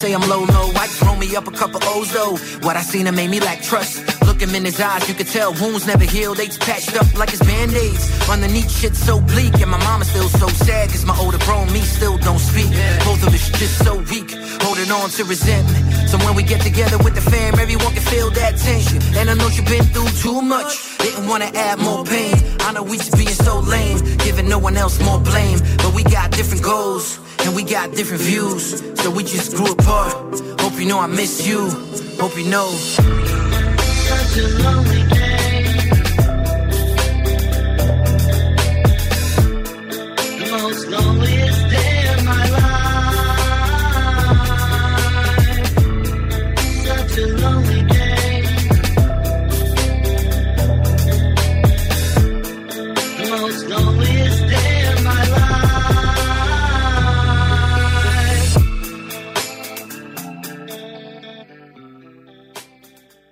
Say 0.00 0.14
I'm 0.14 0.20
low, 0.30 0.44
low, 0.44 0.70
white, 0.78 0.90
throw 0.90 1.16
me 1.16 1.34
up 1.34 1.48
a 1.48 1.50
couple 1.50 1.80
O's 1.82 2.12
though. 2.12 2.36
What 2.64 2.76
I 2.76 2.82
seen 2.82 3.08
it 3.08 3.14
made 3.14 3.30
me 3.30 3.40
lack 3.40 3.62
trust. 3.62 3.98
Look 4.28 4.40
him 4.40 4.54
in 4.54 4.64
his 4.64 4.78
eyes, 4.78 5.08
you 5.08 5.14
could 5.16 5.26
tell 5.26 5.52
wounds 5.54 5.88
never 5.88 6.04
healed. 6.04 6.36
They 6.36 6.46
patched 6.46 6.94
up 6.94 7.12
like 7.18 7.30
his 7.30 7.40
band-aids. 7.40 8.06
Underneath 8.30 8.70
shit 8.70 8.94
so 8.94 9.20
bleak, 9.20 9.60
and 9.60 9.68
my 9.68 9.78
mama 9.78 10.04
still 10.04 10.28
so 10.28 10.46
sad. 10.46 10.90
Cause 10.90 11.04
my 11.04 11.18
older 11.18 11.38
bro 11.38 11.62
and 11.62 11.72
me 11.72 11.80
still 11.80 12.16
don't 12.16 12.38
speak. 12.38 12.70
Both 13.02 13.26
of 13.26 13.34
us 13.34 13.50
just 13.58 13.84
so 13.84 13.96
weak, 14.06 14.30
holding 14.62 14.88
on 14.92 15.10
to 15.18 15.24
resentment. 15.24 16.08
So 16.08 16.16
when 16.18 16.36
we 16.36 16.44
get 16.44 16.60
together 16.60 16.98
with 16.98 17.16
the 17.16 17.20
fam, 17.20 17.58
everyone 17.58 17.92
can 17.92 18.04
feel 18.04 18.30
that 18.30 18.56
tension. 18.56 19.02
And 19.18 19.28
I 19.28 19.34
know 19.34 19.48
you've 19.48 19.66
been 19.66 19.82
through 19.86 20.10
too 20.22 20.40
much. 20.40 20.96
Didn't 20.98 21.26
wanna 21.26 21.50
add 21.54 21.80
more 21.80 22.04
pain. 22.04 22.36
I 22.60 22.70
know 22.70 22.84
we 22.84 22.98
just 22.98 23.16
being 23.16 23.34
so 23.34 23.58
lame, 23.58 23.98
giving 24.18 24.48
no 24.48 24.60
one 24.60 24.76
else 24.76 25.02
more 25.02 25.18
blame. 25.18 25.58
But 25.78 25.92
we 25.92 26.04
got 26.04 26.30
different 26.30 26.62
goals. 26.62 27.18
And 27.48 27.56
we 27.56 27.62
got 27.62 27.92
different 27.92 28.22
views, 28.22 28.78
so 29.00 29.10
we 29.10 29.24
just 29.24 29.56
grew 29.56 29.72
apart. 29.72 30.12
Hope 30.60 30.78
you 30.78 30.84
know 30.84 30.98
I 30.98 31.06
miss 31.06 31.48
you. 31.48 31.70
Hope 32.20 32.36
you 32.36 32.44
know. 32.44 32.68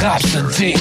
Cops 0.00 0.34
and 0.34 0.52
tea. 0.52 0.76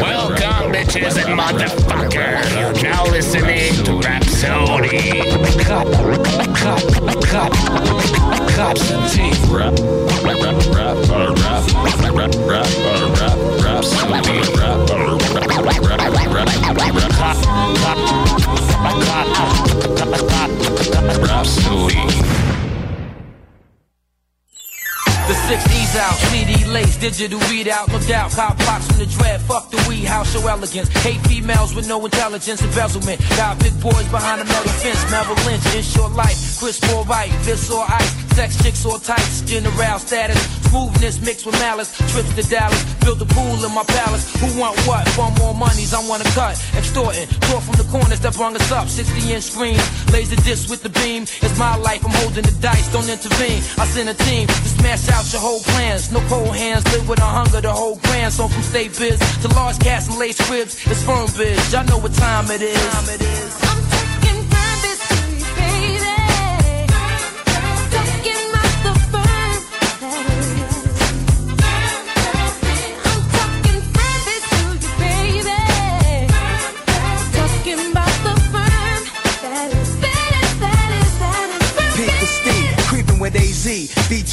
Welcome, 0.00 0.72
bitches 0.72 1.16
and 1.16 1.38
motherfuckers. 1.38 2.50
You're 2.58 2.72
now 2.82 3.04
listening 3.04 3.72
to 3.84 3.98
Rhapsody. 3.98 5.20
Cops 8.54 8.90
and 8.90 9.04
tea. 9.10 9.32
Rap, 9.52 9.74
rap, 10.24 10.38
rap, 10.42 10.96
rap, 11.08 11.36
rap, 11.36 11.64
rap, 12.14 12.32
rap, 12.46 12.64
rap. 13.16 13.36
Rap, 13.62 13.84
rap, 13.86 14.24
rap, 14.56 14.80
rap, 14.86 14.96
rap, 14.96 16.32
rap, 16.32 16.56
rhapsody. 21.20 22.25
60s 25.46 25.94
out, 26.00 26.14
CD 26.30 26.64
lace, 26.64 26.96
digital 26.96 27.38
readout, 27.46 27.86
no 27.86 28.00
doubt. 28.08 28.32
pop 28.32 28.58
pops 28.58 28.88
from 28.88 28.98
the 28.98 29.06
dread, 29.06 29.40
fuck 29.42 29.70
the 29.70 29.76
weed, 29.88 30.02
house 30.04 30.32
show 30.32 30.44
elegance. 30.48 30.88
Hate 31.04 31.20
females 31.28 31.72
with 31.72 31.86
no 31.86 32.04
intelligence, 32.04 32.60
embezzlement. 32.62 33.20
Got 33.36 33.60
big 33.60 33.80
boys 33.80 34.08
behind 34.08 34.40
a 34.40 34.44
metal 34.44 34.72
fence, 34.82 35.08
Melvin, 35.08 35.36
Lynch, 35.46 35.62
it's 35.66 35.94
your 35.94 36.08
life. 36.08 36.58
Chris 36.58 36.80
Paul 36.80 37.04
right, 37.04 37.30
this 37.44 37.70
or 37.70 37.84
ice 37.86 38.25
sex 38.36 38.62
chicks 38.62 38.84
or 38.84 38.98
tights, 38.98 39.40
general 39.48 39.98
status. 39.98 40.36
Smoothness 40.68 41.24
mixed 41.24 41.46
with 41.46 41.58
malice, 41.58 41.96
trips 42.12 42.28
to 42.36 42.42
Dallas, 42.44 42.82
build 43.00 43.20
a 43.22 43.24
pool 43.24 43.64
in 43.64 43.72
my 43.72 43.84
palace. 43.84 44.28
Who 44.40 44.60
want 44.60 44.76
what? 44.84 45.08
For 45.16 45.30
more 45.40 45.54
monies, 45.54 45.94
I 45.94 46.06
wanna 46.06 46.28
cut. 46.36 46.54
Extorting, 46.76 47.26
tore 47.48 47.62
from 47.62 47.76
the 47.80 47.88
corners 47.88 48.20
that 48.20 48.34
brung 48.36 48.54
us 48.54 48.70
up. 48.70 48.88
60 48.88 49.32
inch 49.32 49.44
screen, 49.44 49.80
laser 50.12 50.36
disc 50.44 50.68
with 50.68 50.82
the 50.82 50.90
beam. 51.00 51.22
It's 51.22 51.58
my 51.58 51.76
life, 51.76 52.04
I'm 52.04 52.12
holding 52.20 52.44
the 52.44 52.56
dice, 52.60 52.92
don't 52.92 53.08
intervene. 53.08 53.62
I 53.80 53.86
send 53.86 54.10
a 54.10 54.14
team 54.28 54.46
to 54.48 54.68
smash 54.78 55.08
out 55.08 55.24
your 55.32 55.40
whole 55.40 55.62
plans. 55.72 56.12
No 56.12 56.20
cold 56.28 56.54
hands, 56.54 56.84
live 56.92 57.08
with 57.08 57.20
a 57.20 57.30
hunger, 57.38 57.62
the 57.62 57.72
whole 57.72 57.96
grand. 58.04 58.34
So 58.34 58.48
from 58.48 58.62
state 58.62 58.92
biz 58.98 59.18
to 59.42 59.48
large 59.56 59.78
cats 59.78 60.08
and 60.08 60.18
lace 60.18 60.38
cribs, 60.46 60.74
it's 60.84 61.02
firm 61.02 61.26
biz. 61.38 61.72
Y'all 61.72 61.84
know 61.86 61.98
what 61.98 62.12
time 62.12 62.50
it 62.50 62.60
is. 62.60 62.76
Time 62.92 63.08
it 63.14 63.22
is. 63.22 63.95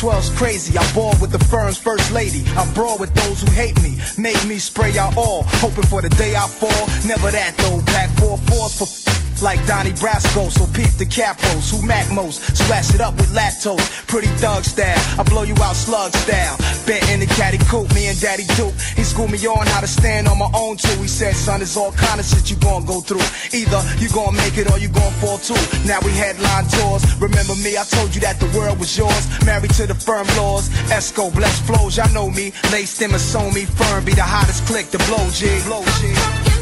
B12's 0.03 0.29
crazy. 0.37 0.77
I 0.77 0.93
ball 0.93 1.15
with 1.21 1.31
the 1.31 1.39
firm's 1.45 1.77
first 1.77 2.11
lady. 2.11 2.43
I 2.57 2.69
brawl 2.73 2.97
with 2.97 3.13
those 3.13 3.41
who 3.41 3.49
hate 3.51 3.81
me. 3.81 3.97
Made 4.17 4.43
me 4.45 4.57
spray 4.57 4.97
out 4.97 5.15
all. 5.15 5.43
Hoping 5.63 5.85
for 5.85 6.01
the 6.01 6.09
day 6.09 6.35
I 6.35 6.45
fall. 6.47 6.87
Never 7.07 7.31
that 7.31 7.55
though. 7.57 7.81
Pack 7.85 8.09
four 8.19 8.37
fours 8.37 8.77
for 8.77 9.12
like 9.43 9.59
Donnie 9.67 9.91
Brasco. 9.91 10.49
So 10.49 10.65
peep 10.73 10.89
the 10.97 11.05
capos 11.05 11.69
who 11.69 11.85
mac 11.85 12.09
most. 12.11 12.41
Splash 12.55 12.95
it 12.95 13.01
up 13.01 13.13
with 13.15 13.29
lactose. 13.35 13.83
Pretty 14.07 14.31
thug 14.39 14.63
style. 14.63 14.97
I 15.19 15.23
blow 15.23 15.43
you 15.43 15.55
out 15.61 15.75
slug 15.75 16.13
style. 16.13 16.55
Bet 16.87 17.03
in 17.11 17.19
the 17.19 17.27
caddy 17.27 17.59
coupe. 17.69 17.93
Me 17.93 18.07
and 18.07 18.19
Daddy 18.19 18.45
Duke. 18.55 18.73
He 18.95 19.03
schooled 19.03 19.31
me 19.31 19.37
on 19.45 19.67
how 19.67 19.81
to 19.81 19.87
stand 19.87 20.27
on 20.27 20.39
my 20.39 20.49
own 20.55 20.77
too. 20.77 20.97
He 21.01 21.07
said, 21.07 21.35
son, 21.35 21.61
it's 21.61 21.75
all 21.75 21.91
kind 21.91 22.19
of 22.19 22.25
shit 22.25 22.49
you 22.49 22.55
gon' 22.57 22.85
go 22.85 23.01
through. 23.01 23.27
Either 23.51 23.81
you 23.99 24.09
gon' 24.09 24.35
make 24.35 24.57
it 24.57 24.71
or 24.71 24.79
you 24.79 24.87
gon' 24.87 25.11
fall 25.19 25.37
too. 25.37 25.59
Now 25.85 25.99
we 26.01 26.11
headline 26.11 26.65
tours. 26.71 27.03
Remember 27.19 27.55
me? 27.59 27.77
I 27.77 27.83
told 27.83 28.15
you 28.15 28.21
that 28.21 28.39
the 28.39 28.47
world 28.57 28.79
was 28.79 28.97
yours. 28.97 29.27
Married 29.45 29.75
to 29.75 29.85
the 29.85 29.95
firm 29.95 30.25
laws. 30.39 30.69
Esco, 30.87 31.33
bless 31.35 31.59
flows. 31.67 31.97
Y'all 31.97 32.11
know 32.13 32.29
me. 32.29 32.53
Laced 32.71 32.99
them 32.99 33.11
and 33.11 33.21
sew 33.21 33.51
me 33.51 33.65
firm. 33.65 34.05
Be 34.05 34.13
the 34.13 34.23
hottest 34.23 34.65
click 34.65 34.89
to 34.91 34.97
blow 35.09 35.29
jig. 35.31 35.61
Blow 35.65 35.83
jig. 35.99 36.52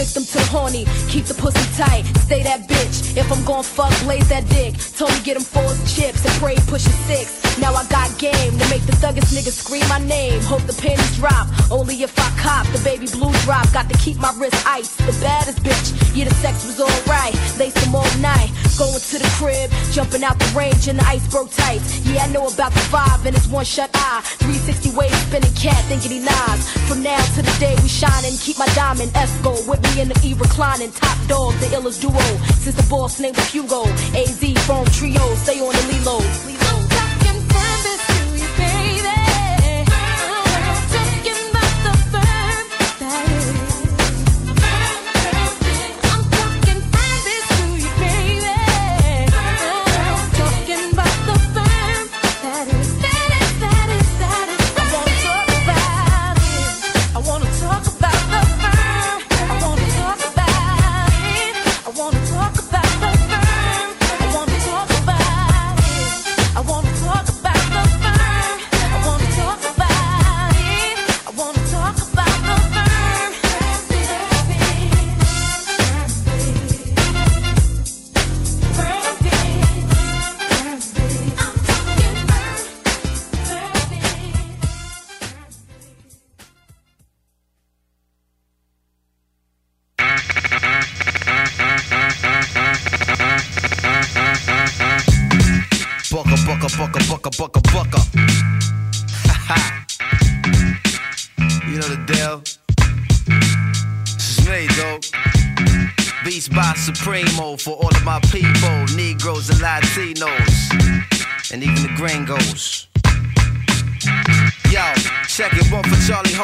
Victim 0.00 0.24
to 0.24 0.40
horny. 0.50 0.84
Keep 1.08 1.26
the 1.26 1.34
pussy 1.34 1.66
tight, 1.76 2.04
stay 2.26 2.42
that 2.42 2.66
bitch. 2.68 3.16
If 3.16 3.30
I'm 3.30 3.44
gon' 3.44 3.62
fuck, 3.62 3.92
blaze 4.02 4.28
that 4.28 4.48
dick. 4.48 4.74
Told 4.96 5.12
me 5.12 5.20
get 5.22 5.36
him 5.36 5.44
four 5.44 5.70
chips 5.86 6.24
and 6.26 6.34
pray 6.42 6.56
push 6.66 6.86
a 6.86 6.94
six. 7.06 7.40
Now 7.58 7.74
I 7.74 7.84
got 7.86 8.08
game 8.18 8.52
to 8.58 8.66
make 8.72 8.84
the 8.86 8.96
thuggest 8.98 9.30
niggas 9.36 9.62
scream 9.62 9.86
my 9.88 9.98
name. 9.98 10.40
Hope 10.42 10.62
the 10.62 10.74
pennies 10.74 11.16
drop. 11.16 11.46
Only 11.70 12.02
if 12.02 12.12
I 12.18 12.28
cop 12.40 12.66
the 12.74 12.80
baby 12.82 13.06
blue 13.06 13.32
drop. 13.44 13.70
Got 13.72 13.88
to 13.90 13.98
keep 13.98 14.16
my 14.18 14.32
wrist 14.38 14.58
ice. 14.66 14.96
The 14.96 15.14
baddest 15.22 15.62
bitch. 15.62 15.88
Yeah, 16.16 16.24
the 16.24 16.34
sex 16.42 16.66
was 16.66 16.80
alright. 16.80 17.34
Laced 17.58 17.78
them 17.84 17.94
all 17.94 18.10
night. 18.18 18.50
Going 18.78 18.96
to 18.96 19.16
the 19.20 19.30
crib, 19.36 19.68
jumping 19.92 20.24
out 20.24 20.38
the 20.38 20.50
range 20.56 20.88
in 20.88 20.96
the 20.96 21.04
ice 21.04 21.20
iceberg 21.20 21.50
tights. 21.50 22.00
Yeah, 22.06 22.24
I 22.24 22.28
know 22.32 22.48
about 22.48 22.72
the 22.72 22.80
five 22.88 23.24
and 23.26 23.36
it's 23.36 23.46
one 23.46 23.64
shut 23.64 23.90
eye. 23.94 24.22
360 24.38 24.96
waves 24.96 25.16
spinning 25.28 25.54
cat, 25.54 25.82
thinking 25.84 26.10
he 26.10 26.20
lies. 26.20 26.62
From 26.88 27.02
now 27.02 27.20
to 27.36 27.42
the 27.42 27.56
day 27.60 27.76
we 27.82 27.88
shining, 27.88 28.36
keep 28.38 28.58
my 28.58 28.66
diamond 28.74 29.10
Esco 29.12 29.52
with 29.68 29.82
me 29.82 29.89
in 29.98 30.08
the 30.08 30.20
E 30.24 30.34
reclining. 30.34 30.92
Top 30.92 31.18
dog, 31.26 31.54
the 31.54 31.66
illest 31.66 32.00
duo. 32.00 32.20
Since 32.60 32.76
the 32.76 32.86
boss 32.88 33.18
name 33.20 33.34
Hugo. 33.34 33.84
AZ, 34.14 34.40
firm 34.66 34.84
trio, 34.86 35.34
stay 35.36 35.60
on 35.60 35.72
the 35.72 35.84
Lilo. 35.92 36.59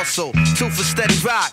Hustle, 0.07 0.31
two 0.55 0.71
for 0.71 0.85
Steady 0.85 1.19
Rock, 1.27 1.53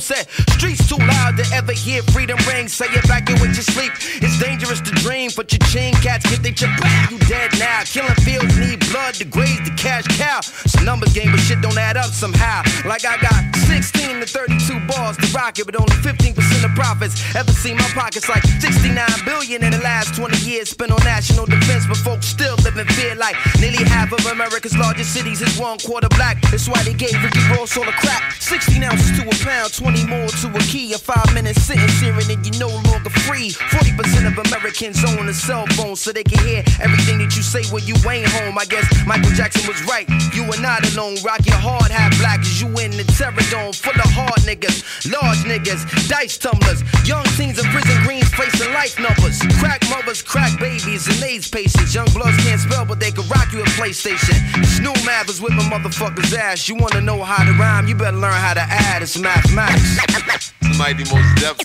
set. 0.00 0.28
Streets 0.56 0.88
too 0.88 0.96
loud 0.96 1.36
to 1.36 1.44
ever 1.52 1.72
hear 1.72 2.02
freedom 2.14 2.38
ring. 2.46 2.68
Say 2.68 2.86
it 2.86 3.06
back 3.08 3.30
in 3.30 3.40
with 3.40 3.54
your 3.54 3.66
sleep. 3.66 3.92
It's 4.22 4.38
dangerous 4.38 4.80
to 4.80 4.90
dream, 5.02 5.30
but 5.36 5.52
your 5.52 5.60
chin 5.70 5.94
cats 5.94 6.28
get 6.28 6.42
they 6.42 6.52
chip. 6.52 6.70
You 7.10 7.18
dead 7.28 7.50
now. 7.58 7.82
Killing 7.84 8.14
fields 8.26 8.56
need 8.58 8.80
blood 8.90 9.14
to 9.14 9.24
graze 9.24 9.62
the 9.64 9.74
cash 9.76 10.06
cow. 10.18 10.38
It's 10.38 10.74
a 10.74 10.84
numbers 10.84 11.12
game, 11.12 11.30
but 11.30 11.40
shit 11.40 11.60
don't 11.60 11.78
add 11.78 11.96
up 11.96 12.10
somehow. 12.10 12.62
Like 12.84 13.04
I 13.04 13.16
got 13.20 13.56
16 13.66 14.20
to 14.20 14.26
32 14.26 14.80
bars 14.86 15.16
to 15.18 15.26
rock 15.32 15.58
it, 15.58 15.66
but 15.66 15.76
only 15.76 15.96
15% 16.02 16.64
of 16.64 16.74
profits. 16.74 17.16
Ever 17.34 17.52
seen 17.52 17.76
my 17.76 17.88
pockets 17.94 18.28
like 18.28 18.44
69 18.60 19.06
billion 19.24 19.64
in 19.64 19.72
the 19.72 19.78
last 19.78 20.14
20 20.16 20.36
years 20.48 20.70
spent 20.70 20.92
on 20.92 21.02
national 21.04 21.46
defense, 21.46 21.86
but 21.86 21.96
folks 21.96 22.26
still 22.26 22.56
live 22.64 22.76
in 22.76 22.86
fear 22.88 23.14
like 23.14 23.36
nearly 23.60 23.84
half 23.84 24.12
of 24.12 24.24
America's 24.26 24.76
largest 24.76 25.12
cities 25.12 25.40
is 25.40 25.58
one 25.58 25.78
quarter 25.78 26.08
black. 26.10 26.40
That's 26.50 26.68
why 26.68 26.82
they 26.82 26.94
gave 26.94 27.14
Ricky 27.22 27.40
Ross 27.50 27.76
all 27.76 27.84
the 27.84 27.92
crap. 27.92 28.32
16 28.40 28.82
ounces 28.82 29.10
to 29.18 29.28
a 29.28 29.34
pound, 29.44 29.69
20 29.70 30.06
more 30.06 30.26
to 30.26 30.48
a 30.50 30.60
key. 30.66 30.92
A 30.92 30.98
five 30.98 31.32
minute 31.34 31.56
sentence 31.56 32.00
here 32.00 32.12
and 32.12 32.26
you're 32.26 32.58
no 32.58 32.68
longer 32.90 33.10
free. 33.24 33.50
40% 33.50 34.26
of 34.26 34.34
Americans 34.50 34.98
own 35.04 35.28
a 35.28 35.34
cell 35.34 35.66
phone 35.78 35.96
so 35.96 36.12
they 36.12 36.24
can 36.24 36.44
hear 36.44 36.62
everything 36.80 37.18
that 37.18 37.36
you 37.36 37.42
say 37.42 37.62
when 37.70 37.86
you 37.86 37.94
ain't 38.08 38.26
home. 38.28 38.58
I 38.58 38.64
guess 38.64 38.84
Michael 39.06 39.30
Jackson 39.30 39.66
was 39.68 39.82
right. 39.84 40.08
You 40.34 40.42
are 40.50 40.60
not 40.60 40.82
alone. 40.92 41.16
Rock 41.22 41.46
your 41.46 41.56
hard 41.56 41.90
hat 41.90 42.12
black 42.18 42.40
as 42.40 42.60
you 42.60 42.68
in 42.82 42.90
the 42.90 43.04
terror 43.14 43.44
dome 43.50 43.72
full 43.72 43.94
of 43.94 44.10
hard 44.10 44.42
niggas, 44.42 44.82
large 45.06 45.42
niggas, 45.46 45.86
dice 46.08 46.36
tumblers, 46.36 46.82
young 47.06 47.24
teens 47.38 47.58
in 47.58 47.66
prison 47.70 47.96
greens 48.02 48.28
facing 48.34 48.72
life 48.74 48.98
numbers. 48.98 49.38
Crack 49.60 49.82
mothers, 49.88 50.22
crack 50.22 50.58
babies, 50.58 51.06
and 51.06 51.22
AIDS 51.22 51.48
patients. 51.48 51.94
Young 51.94 52.10
bloods 52.10 52.36
can't 52.42 52.60
spell, 52.60 52.84
but 52.84 52.98
they 52.98 53.10
can 53.10 53.26
rock 53.28 53.52
you 53.52 53.62
a 53.62 53.68
PlayStation. 53.78 54.34
Snoop 54.66 54.98
math 55.06 55.30
is 55.30 55.40
my 55.40 55.48
motherfuckers' 55.70 56.34
ass. 56.36 56.68
You 56.68 56.74
wanna 56.74 57.00
know 57.00 57.22
how 57.22 57.44
to 57.44 57.52
rhyme? 57.52 57.86
You 57.86 57.94
better 57.94 58.16
learn 58.16 58.32
how 58.32 58.54
to 58.54 58.66
add. 58.66 59.02
It's 59.02 59.18
mathematics. 59.18 59.59
Mighty 59.60 61.04
most 61.12 61.36
def. 61.36 61.60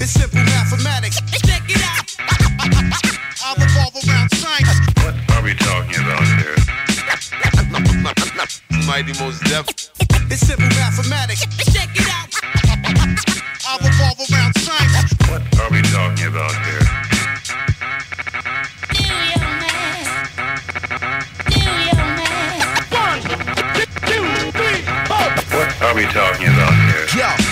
It's 0.00 0.12
simple 0.12 0.38
mathematics. 0.38 1.18
Check 1.42 1.62
it 1.66 1.82
out. 1.82 2.06
I 3.42 3.54
revolve 3.58 3.98
around 4.06 4.30
science. 4.30 4.78
What 5.02 5.14
are 5.34 5.42
we 5.42 5.52
talking 5.54 6.04
about 6.06 6.22
here? 6.38 6.54
Mighty 8.86 9.12
most 9.18 9.42
def. 9.42 9.66
It's 10.30 10.46
simple 10.46 10.68
mathematics. 10.68 11.42
Check 11.74 11.90
it 11.96 12.06
out. 12.14 12.30
I 13.66 13.78
revolve 13.82 14.20
around 14.30 14.54
science. 14.58 15.12
What 15.28 15.42
are 15.58 15.70
we 15.72 15.82
talking 15.82 16.26
about 16.28 16.54
here? 16.62 16.86
What 25.50 25.82
are 25.82 25.94
we 25.96 26.04
talking 26.04 26.46
about 26.46 26.74
here? 26.74 26.91
Yo, 27.14 27.51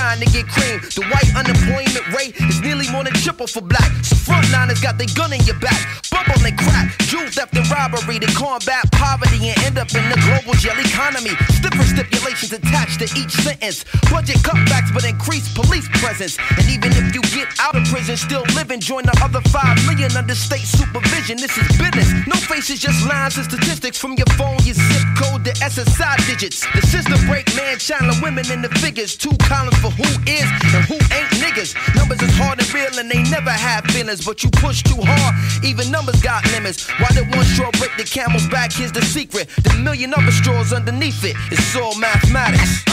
to 0.01 0.25
get 0.33 0.49
cream. 0.49 0.81
The 0.97 1.05
white 1.13 1.29
unemployment 1.37 2.05
rate 2.09 2.33
is 2.49 2.59
nearly 2.61 2.89
more 2.89 3.03
than 3.03 3.13
triple 3.13 3.45
for 3.45 3.61
black. 3.61 3.89
So 4.01 4.15
frontliners 4.17 4.81
got 4.81 4.97
their 4.97 5.07
gun 5.13 5.33
in 5.33 5.41
your 5.45 5.57
back. 5.61 5.77
Bubble 6.09 6.41
and 6.41 6.57
crack, 6.57 6.97
jewel 7.05 7.29
theft 7.29 7.55
and 7.55 7.69
robbery 7.69 8.17
to 8.17 8.27
combat 8.33 8.89
poverty 8.91 9.53
and 9.53 9.57
end 9.61 9.77
up 9.77 9.93
in 9.93 10.03
the 10.09 10.17
global 10.25 10.57
jail 10.57 10.77
economy. 10.81 11.37
Stiffer 11.53 11.85
stipulations 11.85 12.51
attached 12.51 12.99
to 12.99 13.07
each 13.13 13.31
sentence. 13.45 13.85
Budget 14.09 14.41
cutbacks, 14.41 14.89
but 14.93 15.05
increased 15.05 15.53
police 15.53 15.87
presence. 16.01 16.37
And 16.57 16.65
even 16.67 16.91
if 16.97 17.13
you 17.13 17.21
get 17.29 17.47
out 17.61 17.77
of 17.77 17.85
prison, 17.85 18.17
still 18.17 18.43
living, 18.57 18.81
join 18.81 19.05
the 19.05 19.15
other 19.21 19.41
five 19.53 19.77
million 19.85 20.11
under 20.17 20.35
state 20.35 20.65
supervision. 20.65 21.37
This 21.37 21.55
is 21.57 21.67
business. 21.77 22.09
No 22.25 22.35
faces, 22.49 22.81
just 22.81 23.05
lines 23.05 23.37
and 23.37 23.45
statistics 23.45 23.97
from 23.97 24.17
your 24.17 24.29
phone, 24.33 24.57
your 24.65 24.75
zip 24.75 25.05
code, 25.13 25.45
the 25.45 25.53
SSI 25.61 26.17
digits. 26.25 26.65
The 26.73 26.81
system 26.81 27.21
break 27.29 27.45
man, 27.55 27.77
child, 27.77 28.09
and 28.09 28.21
women 28.21 28.49
in 28.51 28.61
the 28.61 28.69
figures. 28.81 29.15
Two 29.15 29.35
columns 29.45 29.77
for 29.77 29.90
who 29.97 30.07
is 30.27 30.47
and 30.75 30.83
who 30.85 30.95
ain't 31.15 31.31
niggas. 31.43 31.75
Numbers 31.95 32.21
is 32.21 32.35
hard 32.37 32.59
and 32.59 32.73
real, 32.73 32.93
and 32.99 33.09
they 33.09 33.23
never 33.29 33.51
have 33.51 33.83
feelings. 33.85 34.25
But 34.25 34.43
you 34.43 34.49
push 34.51 34.83
too 34.83 34.99
hard, 35.01 35.35
even 35.63 35.91
numbers 35.91 36.21
got 36.21 36.45
limits. 36.51 36.89
Why 36.99 37.09
did 37.13 37.27
one 37.35 37.45
straw 37.45 37.71
break 37.79 37.95
the 37.97 38.03
camel's 38.03 38.47
back? 38.47 38.71
Here's 38.71 38.91
the 38.91 39.01
secret. 39.01 39.49
The 39.63 39.73
million 39.83 40.13
other 40.13 40.31
straws 40.31 40.73
underneath 40.73 41.23
it. 41.23 41.35
It's 41.51 41.75
all 41.75 41.95
mathematics. 41.99 42.83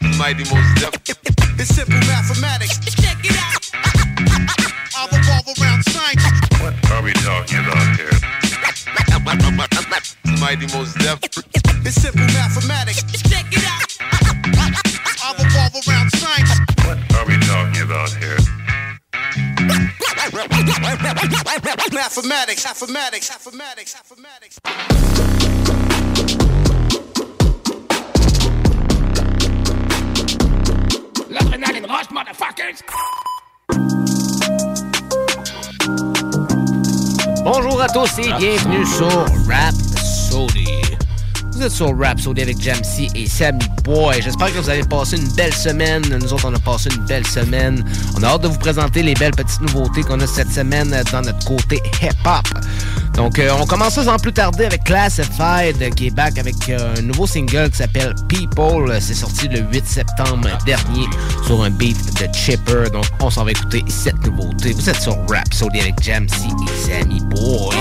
The 0.00 0.14
mighty 0.18 0.44
most 0.50 0.68
def. 0.80 0.94
It's 1.58 1.74
simple 1.74 1.98
mathematics. 2.06 2.78
Check 3.00 3.18
it 3.24 3.36
out. 3.38 3.62
I 4.94 5.08
revolve 5.10 5.46
around 5.60 5.82
science. 5.84 6.24
What 6.60 6.74
are 6.92 7.02
we 7.02 7.12
talking 7.14 7.58
about 7.58 7.96
here? 7.96 8.10
The 10.24 10.36
mighty 10.40 10.66
most 10.76 10.98
def. 10.98 11.18
It's 11.86 11.96
simple 11.96 12.26
mathematics. 12.34 13.02
Check 13.28 13.46
it 13.50 13.64
out. 13.64 13.82
I 15.24 15.34
revolve 15.38 15.74
around 15.86 16.10
science. 16.10 16.11
What 16.92 17.14
are 17.14 17.26
we 17.26 17.38
talking 17.38 17.82
about 17.82 18.10
here? 18.10 18.36
Mathematics, 21.90 22.64
mathematics, 22.66 23.30
mathematics, 23.30 23.94
mathematics. 23.94 24.58
L'adrénaline 31.30 31.86
rush, 31.86 32.10
motherfuckers! 32.10 32.82
Bonjour 37.42 37.80
à 37.80 37.88
tous 37.88 38.18
et 38.18 38.32
bienvenue 38.34 38.84
sur 38.84 39.24
Rap 39.48 39.74
Sody. 39.96 40.82
Vous 41.62 41.68
êtes 41.68 41.74
sur 41.74 41.96
Rap 41.96 42.18
Sody 42.18 42.42
avec 42.42 42.60
Jamsey 42.60 43.06
et 43.14 43.24
Sammy 43.28 43.64
Boy. 43.84 44.20
J'espère 44.20 44.52
que 44.52 44.58
vous 44.58 44.68
avez 44.68 44.82
passé 44.82 45.16
une 45.16 45.28
belle 45.34 45.54
semaine. 45.54 46.02
Nous 46.10 46.32
autres, 46.32 46.48
on 46.48 46.54
a 46.54 46.58
passé 46.58 46.88
une 46.92 47.04
belle 47.04 47.24
semaine. 47.24 47.84
On 48.16 48.22
a 48.24 48.30
hâte 48.30 48.42
de 48.42 48.48
vous 48.48 48.58
présenter 48.58 49.00
les 49.00 49.14
belles 49.14 49.30
petites 49.30 49.60
nouveautés 49.60 50.02
qu'on 50.02 50.18
a 50.18 50.26
cette 50.26 50.50
semaine 50.50 50.90
dans 51.12 51.20
notre 51.20 51.44
côté 51.44 51.80
hip-hop. 52.02 52.42
Donc, 53.14 53.38
euh, 53.38 53.52
on 53.60 53.64
commence 53.64 53.94
sans 53.94 54.16
plus 54.16 54.32
tarder 54.32 54.64
avec 54.64 54.82
Classified 54.82 55.80
euh, 55.80 55.90
qui 55.90 56.08
est 56.08 56.10
back 56.10 56.36
avec 56.36 56.56
euh, 56.68 56.96
un 56.98 57.02
nouveau 57.02 57.28
single 57.28 57.70
qui 57.70 57.76
s'appelle 57.76 58.12
People. 58.28 58.98
C'est 59.00 59.14
sorti 59.14 59.46
le 59.46 59.60
8 59.60 59.86
septembre 59.86 60.48
dernier 60.66 61.06
sur 61.46 61.62
un 61.62 61.70
beat 61.70 61.96
de 62.20 62.26
Chipper. 62.34 62.90
Donc, 62.92 63.04
on 63.20 63.30
s'en 63.30 63.44
va 63.44 63.52
écouter 63.52 63.84
cette 63.86 64.20
nouveauté. 64.26 64.72
Vous 64.72 64.90
êtes 64.90 65.00
sur 65.00 65.16
Rap 65.30 65.54
Sody 65.54 65.78
avec 65.78 66.02
Jamsey 66.02 66.48
et 66.48 66.90
Sammy 66.90 67.20
Boy. 67.20 67.76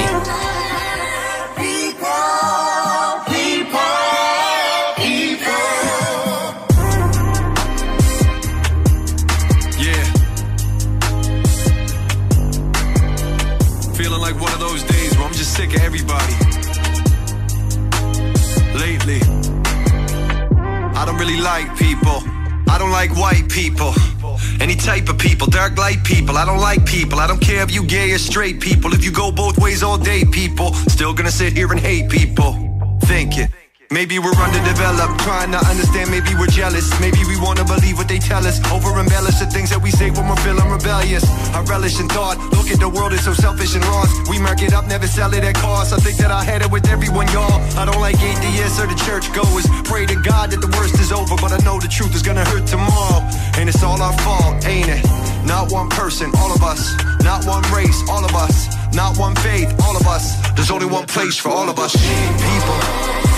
Like 21.42 21.76
people. 21.78 22.24
I 22.70 22.78
don't 22.78 22.92
like 22.92 23.16
white 23.16 23.50
people. 23.50 23.94
Any 24.60 24.76
type 24.76 25.10
of 25.10 25.18
people, 25.18 25.48
dark 25.48 25.78
light 25.78 26.04
people. 26.04 26.38
I 26.38 26.46
don't 26.46 26.60
like 26.60 26.86
people. 26.86 27.20
I 27.20 27.28
don't 27.28 27.42
care 27.42 27.64
if 27.64 27.72
you 27.72 27.84
gay 27.84 28.12
or 28.12 28.20
straight 28.20 28.62
people. 28.62 28.94
If 28.94 29.04
you 29.04 29.12
go 29.12 29.32
both 29.32 29.58
ways 29.58 29.84
all 29.84 29.98
day, 29.98 30.24
people. 30.24 30.74
Still 30.74 31.14
gonna 31.14 31.32
sit 31.32 31.54
here 31.54 31.72
and 31.72 31.80
hate 31.80 32.10
people. 32.10 32.54
Thinking. 33.02 33.61
Maybe 33.92 34.20
we're 34.20 34.32
underdeveloped, 34.32 35.20
trying 35.20 35.52
to 35.52 35.60
understand, 35.68 36.10
maybe 36.10 36.32
we're 36.40 36.48
jealous. 36.48 36.88
Maybe 37.02 37.20
we 37.28 37.36
wanna 37.36 37.66
believe 37.66 37.98
what 37.98 38.08
they 38.08 38.20
tell 38.20 38.48
us. 38.48 38.64
Over 38.72 38.98
embellish 38.98 39.36
the 39.36 39.48
things 39.48 39.70
that 39.72 39.84
we 39.84 39.92
say 39.92 40.10
when 40.10 40.30
we're 40.30 40.40
feeling 40.48 40.70
rebellious. 40.72 41.28
I 41.52 41.60
relish 41.68 42.00
in 42.00 42.08
thought, 42.08 42.40
look 42.56 42.72
at 42.72 42.80
the 42.80 42.88
world, 42.88 43.12
it's 43.12 43.26
so 43.26 43.34
selfish 43.34 43.76
and 43.76 43.84
lost. 43.92 44.30
We 44.30 44.40
mark 44.40 44.62
it 44.64 44.74
up, 44.74 44.88
never 44.88 45.08
sell 45.08 45.34
it 45.34 45.44
at 45.44 45.56
cost. 45.56 45.92
I 45.92 45.98
think 45.98 46.16
that 46.24 46.32
I 46.32 46.42
had 46.42 46.62
it 46.62 46.72
with 46.72 46.88
everyone, 46.88 47.28
y'all. 47.36 47.60
I 47.76 47.84
don't 47.84 48.00
like 48.00 48.16
atheists 48.24 48.80
or 48.80 48.88
the 48.88 48.96
churchgoers. 49.04 49.68
Pray 49.84 50.06
to 50.06 50.16
God 50.24 50.52
that 50.52 50.62
the 50.62 50.72
worst 50.80 50.96
is 50.96 51.12
over, 51.12 51.36
but 51.36 51.52
I 51.52 51.60
know 51.68 51.78
the 51.78 51.90
truth 51.92 52.16
is 52.16 52.22
gonna 52.24 52.46
hurt 52.46 52.66
tomorrow. 52.68 53.20
And 53.60 53.68
it's 53.68 53.84
all 53.84 54.02
our 54.02 54.16
fault, 54.24 54.66
ain't 54.66 54.88
it? 54.88 55.04
Not 55.44 55.70
one 55.70 55.90
person, 55.90 56.32
all 56.40 56.56
of 56.56 56.64
us. 56.64 56.96
Not 57.28 57.44
one 57.44 57.64
race, 57.76 58.00
all 58.08 58.24
of 58.24 58.34
us. 58.36 58.72
Not 58.96 59.18
one 59.18 59.36
faith, 59.36 59.68
all 59.84 59.98
of 59.98 60.08
us. 60.08 60.40
There's 60.56 60.72
only 60.72 60.88
one 60.88 61.08
place 61.08 61.36
for 61.36 61.50
all 61.50 61.68
of 61.68 61.78
us. 61.78 61.92
People. 61.92 63.31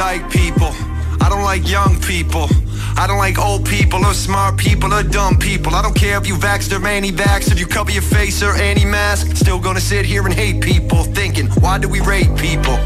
Like 0.00 0.30
people. 0.30 0.72
I 1.20 1.28
don't 1.28 1.44
like 1.44 1.68
young 1.68 2.00
people. 2.00 2.48
I 2.96 3.06
don't 3.06 3.18
like 3.18 3.38
old 3.38 3.66
people 3.66 4.04
or 4.04 4.14
smart 4.14 4.56
people 4.56 4.92
or 4.94 5.02
dumb 5.02 5.36
people. 5.38 5.74
I 5.74 5.82
don't 5.82 5.94
care 5.94 6.16
if 6.16 6.26
you 6.26 6.34
vaxxed 6.36 6.72
or 6.72 6.84
anti-vax, 6.86 7.52
if 7.52 7.60
you 7.60 7.66
cover 7.66 7.90
your 7.90 8.02
face 8.02 8.42
or 8.42 8.52
anti-mask. 8.56 9.36
Still 9.36 9.58
gonna 9.58 9.80
sit 9.80 10.06
here 10.06 10.24
and 10.24 10.34
hate 10.34 10.62
people, 10.62 11.04
thinking, 11.04 11.48
why 11.60 11.78
do 11.78 11.88
we 11.88 12.00
rate 12.00 12.34
people? 12.36 12.76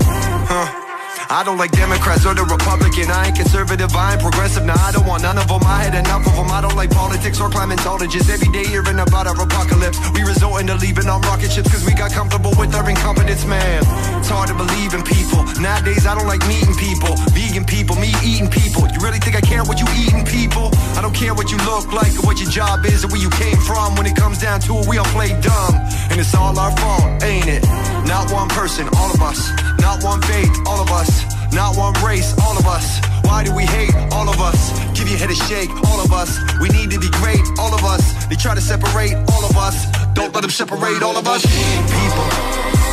Huh? 0.51 0.84
I 1.31 1.43
don't 1.45 1.57
like 1.57 1.73
Democrats 1.73 2.27
or 2.27 2.35
the 2.35 2.45
Republican. 2.45 3.11
I 3.11 3.29
ain't 3.29 3.37
conservative, 3.37 3.95
I 3.95 4.13
ain't 4.13 4.21
progressive. 4.21 4.65
Nah, 4.65 4.77
I 4.77 4.93
don't 4.93 5.07
want 5.07 5.23
none 5.23 5.39
of 5.39 5.49
them. 5.49 5.63
I 5.65 5.85
had 5.85 5.95
enough 5.95 6.27
of 6.27 6.35
them. 6.37 6.51
I 6.51 6.61
don't 6.61 6.77
like 6.77 6.91
politics 6.91 7.41
or 7.41 7.49
climatologists. 7.49 8.29
Every 8.29 8.49
day 8.53 8.67
hearing 8.67 8.99
about 8.99 9.27
our 9.27 9.39
apocalypse. 9.41 9.99
We 10.13 10.23
resorting 10.23 10.69
to 10.69 10.77
leaving 10.77 11.09
on 11.09 11.23
rocket 11.23 11.51
ships 11.51 11.69
because 11.69 11.85
we 11.85 11.95
got 11.95 12.13
comfortable 12.13 12.53
with 12.59 12.75
our 12.75 12.89
incompetence, 12.89 13.47
man. 13.47 13.83
It's 14.21 14.29
hard 14.29 14.49
to 14.49 14.55
believe 14.55 14.93
in 14.93 15.03
people. 15.03 15.45
Nowadays, 15.61 16.07
I 16.07 16.15
don't 16.15 16.27
like 16.27 16.45
meeting 16.47 16.75
people. 16.77 17.17
Vegan 17.33 17.65
people, 17.65 17.97
me 17.97 18.13
eating 18.23 18.51
people. 18.51 18.85
You 18.93 19.01
really 19.01 19.19
think 19.19 19.37
I 19.37 19.41
care 19.41 19.65
what 19.65 19.81
you 19.81 19.89
eating, 19.97 20.25
people? 20.25 20.71
I 20.97 21.01
don't 21.01 21.15
care 21.15 21.35
what 21.35 21.51
you 21.51 21.59
look 21.65 21.93
like 21.93 22.13
or 22.21 22.27
what 22.29 22.41
your 22.41 22.51
job 22.51 22.85
is 22.85 23.05
or 23.05 23.09
where 23.09 23.23
you 23.23 23.31
came 23.31 23.57
from. 23.57 23.97
When 23.97 24.07
it 24.07 24.17
comes 24.17 24.39
down 24.39 24.61
to 24.69 24.83
it, 24.83 24.89
we 24.89 24.99
all 24.99 25.09
play 25.17 25.33
dumb. 25.41 25.75
And 26.11 26.21
it's 26.21 26.35
all 26.35 26.59
our 26.59 26.75
fault, 26.77 27.23
ain't 27.23 27.49
it? 27.49 27.63
Not 28.07 28.31
one 28.31 28.49
person, 28.49 28.89
all 28.97 29.11
of 29.15 29.23
us. 29.23 29.51
Not 29.81 30.03
one 30.03 30.21
faith, 30.23 30.53
all 30.67 30.81
of 30.81 30.91
us. 30.91 31.14
Not 31.53 31.77
one 31.77 31.95
race, 32.05 32.35
all 32.43 32.57
of 32.59 32.67
us. 32.67 33.01
Why 33.25 33.45
do 33.45 33.55
we 33.55 33.65
hate 33.65 33.95
all 34.13 34.29
of 34.29 34.41
us? 34.41 34.59
Give 34.97 35.09
your 35.09 35.19
head 35.19 35.31
a 35.31 35.35
shake, 35.35 35.71
all 35.89 36.01
of 36.01 36.13
us. 36.13 36.39
We 36.61 36.69
need 36.69 36.91
to 36.91 37.01
be 37.01 37.11
great, 37.11 37.41
all 37.59 37.75
of 37.75 37.85
us. 37.85 38.27
They 38.27 38.37
try 38.37 38.55
to 38.55 38.61
separate 38.61 39.15
all 39.33 39.45
of 39.45 39.57
us. 39.57 39.87
Don't 40.15 40.35
let 40.35 40.43
them 40.43 40.51
separate 40.51 41.03
all 41.03 41.17
of 41.17 41.27
us. 41.27 41.43
People. 41.47 42.84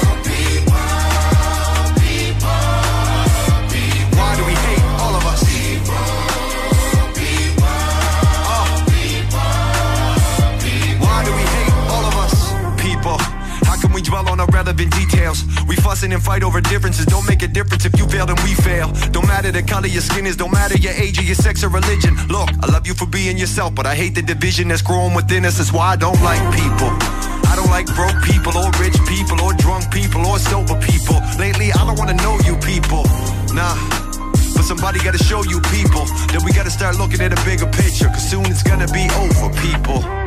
Dwell 14.12 14.28
on 14.30 14.40
irrelevant 14.40 14.92
details? 14.92 15.44
We 15.68 15.76
fussing 15.78 16.12
and 16.12 16.22
fight 16.22 16.44
over 16.44 16.60
differences. 16.60 17.06
Don't 17.06 17.28
make 17.28 17.42
a 17.42 17.48
difference 17.48 17.86
if 17.86 17.98
you 17.98 18.06
fail, 18.08 18.26
then 18.26 18.36
we 18.44 18.54
fail. 18.54 18.92
Don't 19.16 19.28
matter 19.28 19.52
the 19.52 19.64
color 19.64 19.88
your 19.88 20.02
skin 20.02 20.28
is, 20.28 20.36
don't 20.36 20.52
matter 20.52 20.78
your 20.78 20.94
age 20.94 21.18
or 21.18 21.24
your 21.24 21.36
sex 21.36 21.64
or 21.64 21.70
religion. 21.70 22.14
Look, 22.28 22.50
I 22.62 22.68
love 22.68 22.86
you 22.86 22.94
for 22.94 23.08
being 23.08 23.38
yourself, 23.38 23.74
but 23.74 23.86
I 23.86 23.96
hate 23.96 24.14
the 24.14 24.22
division 24.22 24.68
that's 24.68 24.82
growing 24.82 25.16
within 25.16 25.46
us. 25.46 25.58
That's 25.58 25.72
why 25.72 25.94
I 25.94 25.96
don't 25.96 26.22
like 26.22 26.44
people. 26.54 26.92
I 27.52 27.56
don't 27.56 27.72
like 27.72 27.88
broke 27.96 28.20
people 28.24 28.54
or 28.58 28.70
rich 28.84 28.98
people 29.08 29.40
or 29.42 29.54
drunk 29.54 29.92
people 29.92 30.26
or 30.28 30.38
sober 30.40 30.76
people. 30.82 31.18
Lately, 31.40 31.72
I 31.72 31.82
don't 31.88 31.98
wanna 31.98 32.20
know 32.26 32.38
you 32.44 32.56
people. 32.60 33.04
Nah. 33.56 33.76
But 34.56 34.66
somebody 34.68 35.00
gotta 35.00 35.24
show 35.24 35.42
you 35.44 35.60
people 35.72 36.04
that 36.36 36.42
we 36.44 36.52
gotta 36.52 36.72
start 36.72 36.98
looking 36.98 37.22
at 37.22 37.32
a 37.32 37.40
bigger 37.46 37.68
picture. 37.68 38.08
Cause 38.08 38.30
soon 38.30 38.46
it's 38.46 38.64
gonna 38.64 38.88
be 38.92 39.08
over, 39.24 39.48
people. 39.64 40.21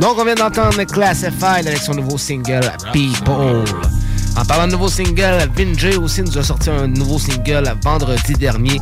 Donc, 0.00 0.18
on 0.18 0.24
vient 0.24 0.34
d'entendre 0.34 0.82
Classified 0.84 1.66
avec 1.66 1.78
son 1.78 1.94
nouveau 1.94 2.18
single 2.18 2.72
People. 2.92 3.64
En 4.36 4.44
parlant 4.44 4.66
de 4.66 4.72
nouveau 4.72 4.88
single, 4.88 5.48
Vinjay 5.56 5.96
aussi 5.96 6.20
nous 6.22 6.36
a 6.36 6.42
sorti 6.42 6.68
un 6.68 6.88
nouveau 6.88 7.20
single 7.20 7.72
vendredi 7.84 8.32
dernier. 8.32 8.80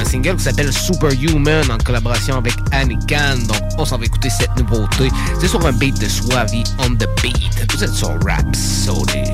Un 0.00 0.04
single 0.04 0.36
qui 0.36 0.44
s'appelle 0.44 0.72
Superhuman 0.72 1.68
en 1.72 1.78
collaboration 1.78 2.36
avec 2.38 2.54
Annie 2.70 2.98
Khan. 3.08 3.38
Donc 3.48 3.60
on 3.78 3.84
s'en 3.84 3.98
va 3.98 4.04
écouter 4.04 4.30
cette 4.30 4.56
nouveauté. 4.56 5.10
C'est 5.40 5.48
sur 5.48 5.66
un 5.66 5.72
beat 5.72 5.98
de 6.00 6.06
Suavi 6.06 6.62
on 6.78 6.90
the 6.94 7.08
beat. 7.20 7.50
Vous 7.74 7.82
êtes 7.82 7.92
sur 7.92 8.10
Rhapsody. 8.24 9.24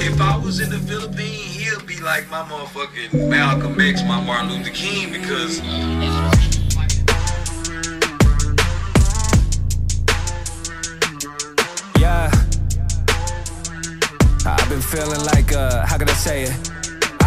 If 0.00 0.18
I 0.18 0.38
was 0.42 0.60
in 0.62 0.70
the 0.70 0.80
Philippines, 0.88 1.58
he'll 1.58 1.84
be 1.86 2.00
like 2.02 2.30
my 2.30 2.42
motherfucking 2.48 3.28
Malcolm 3.28 3.78
X, 3.78 4.02
my 4.02 4.24
Martin 4.24 4.48
Luther 4.48 4.70
King, 4.70 5.12
because 5.12 5.60
feeling 14.86 15.20
like, 15.24 15.52
uh, 15.52 15.84
how 15.84 15.98
can 15.98 16.08
I 16.08 16.12
say 16.12 16.44
it? 16.44 16.75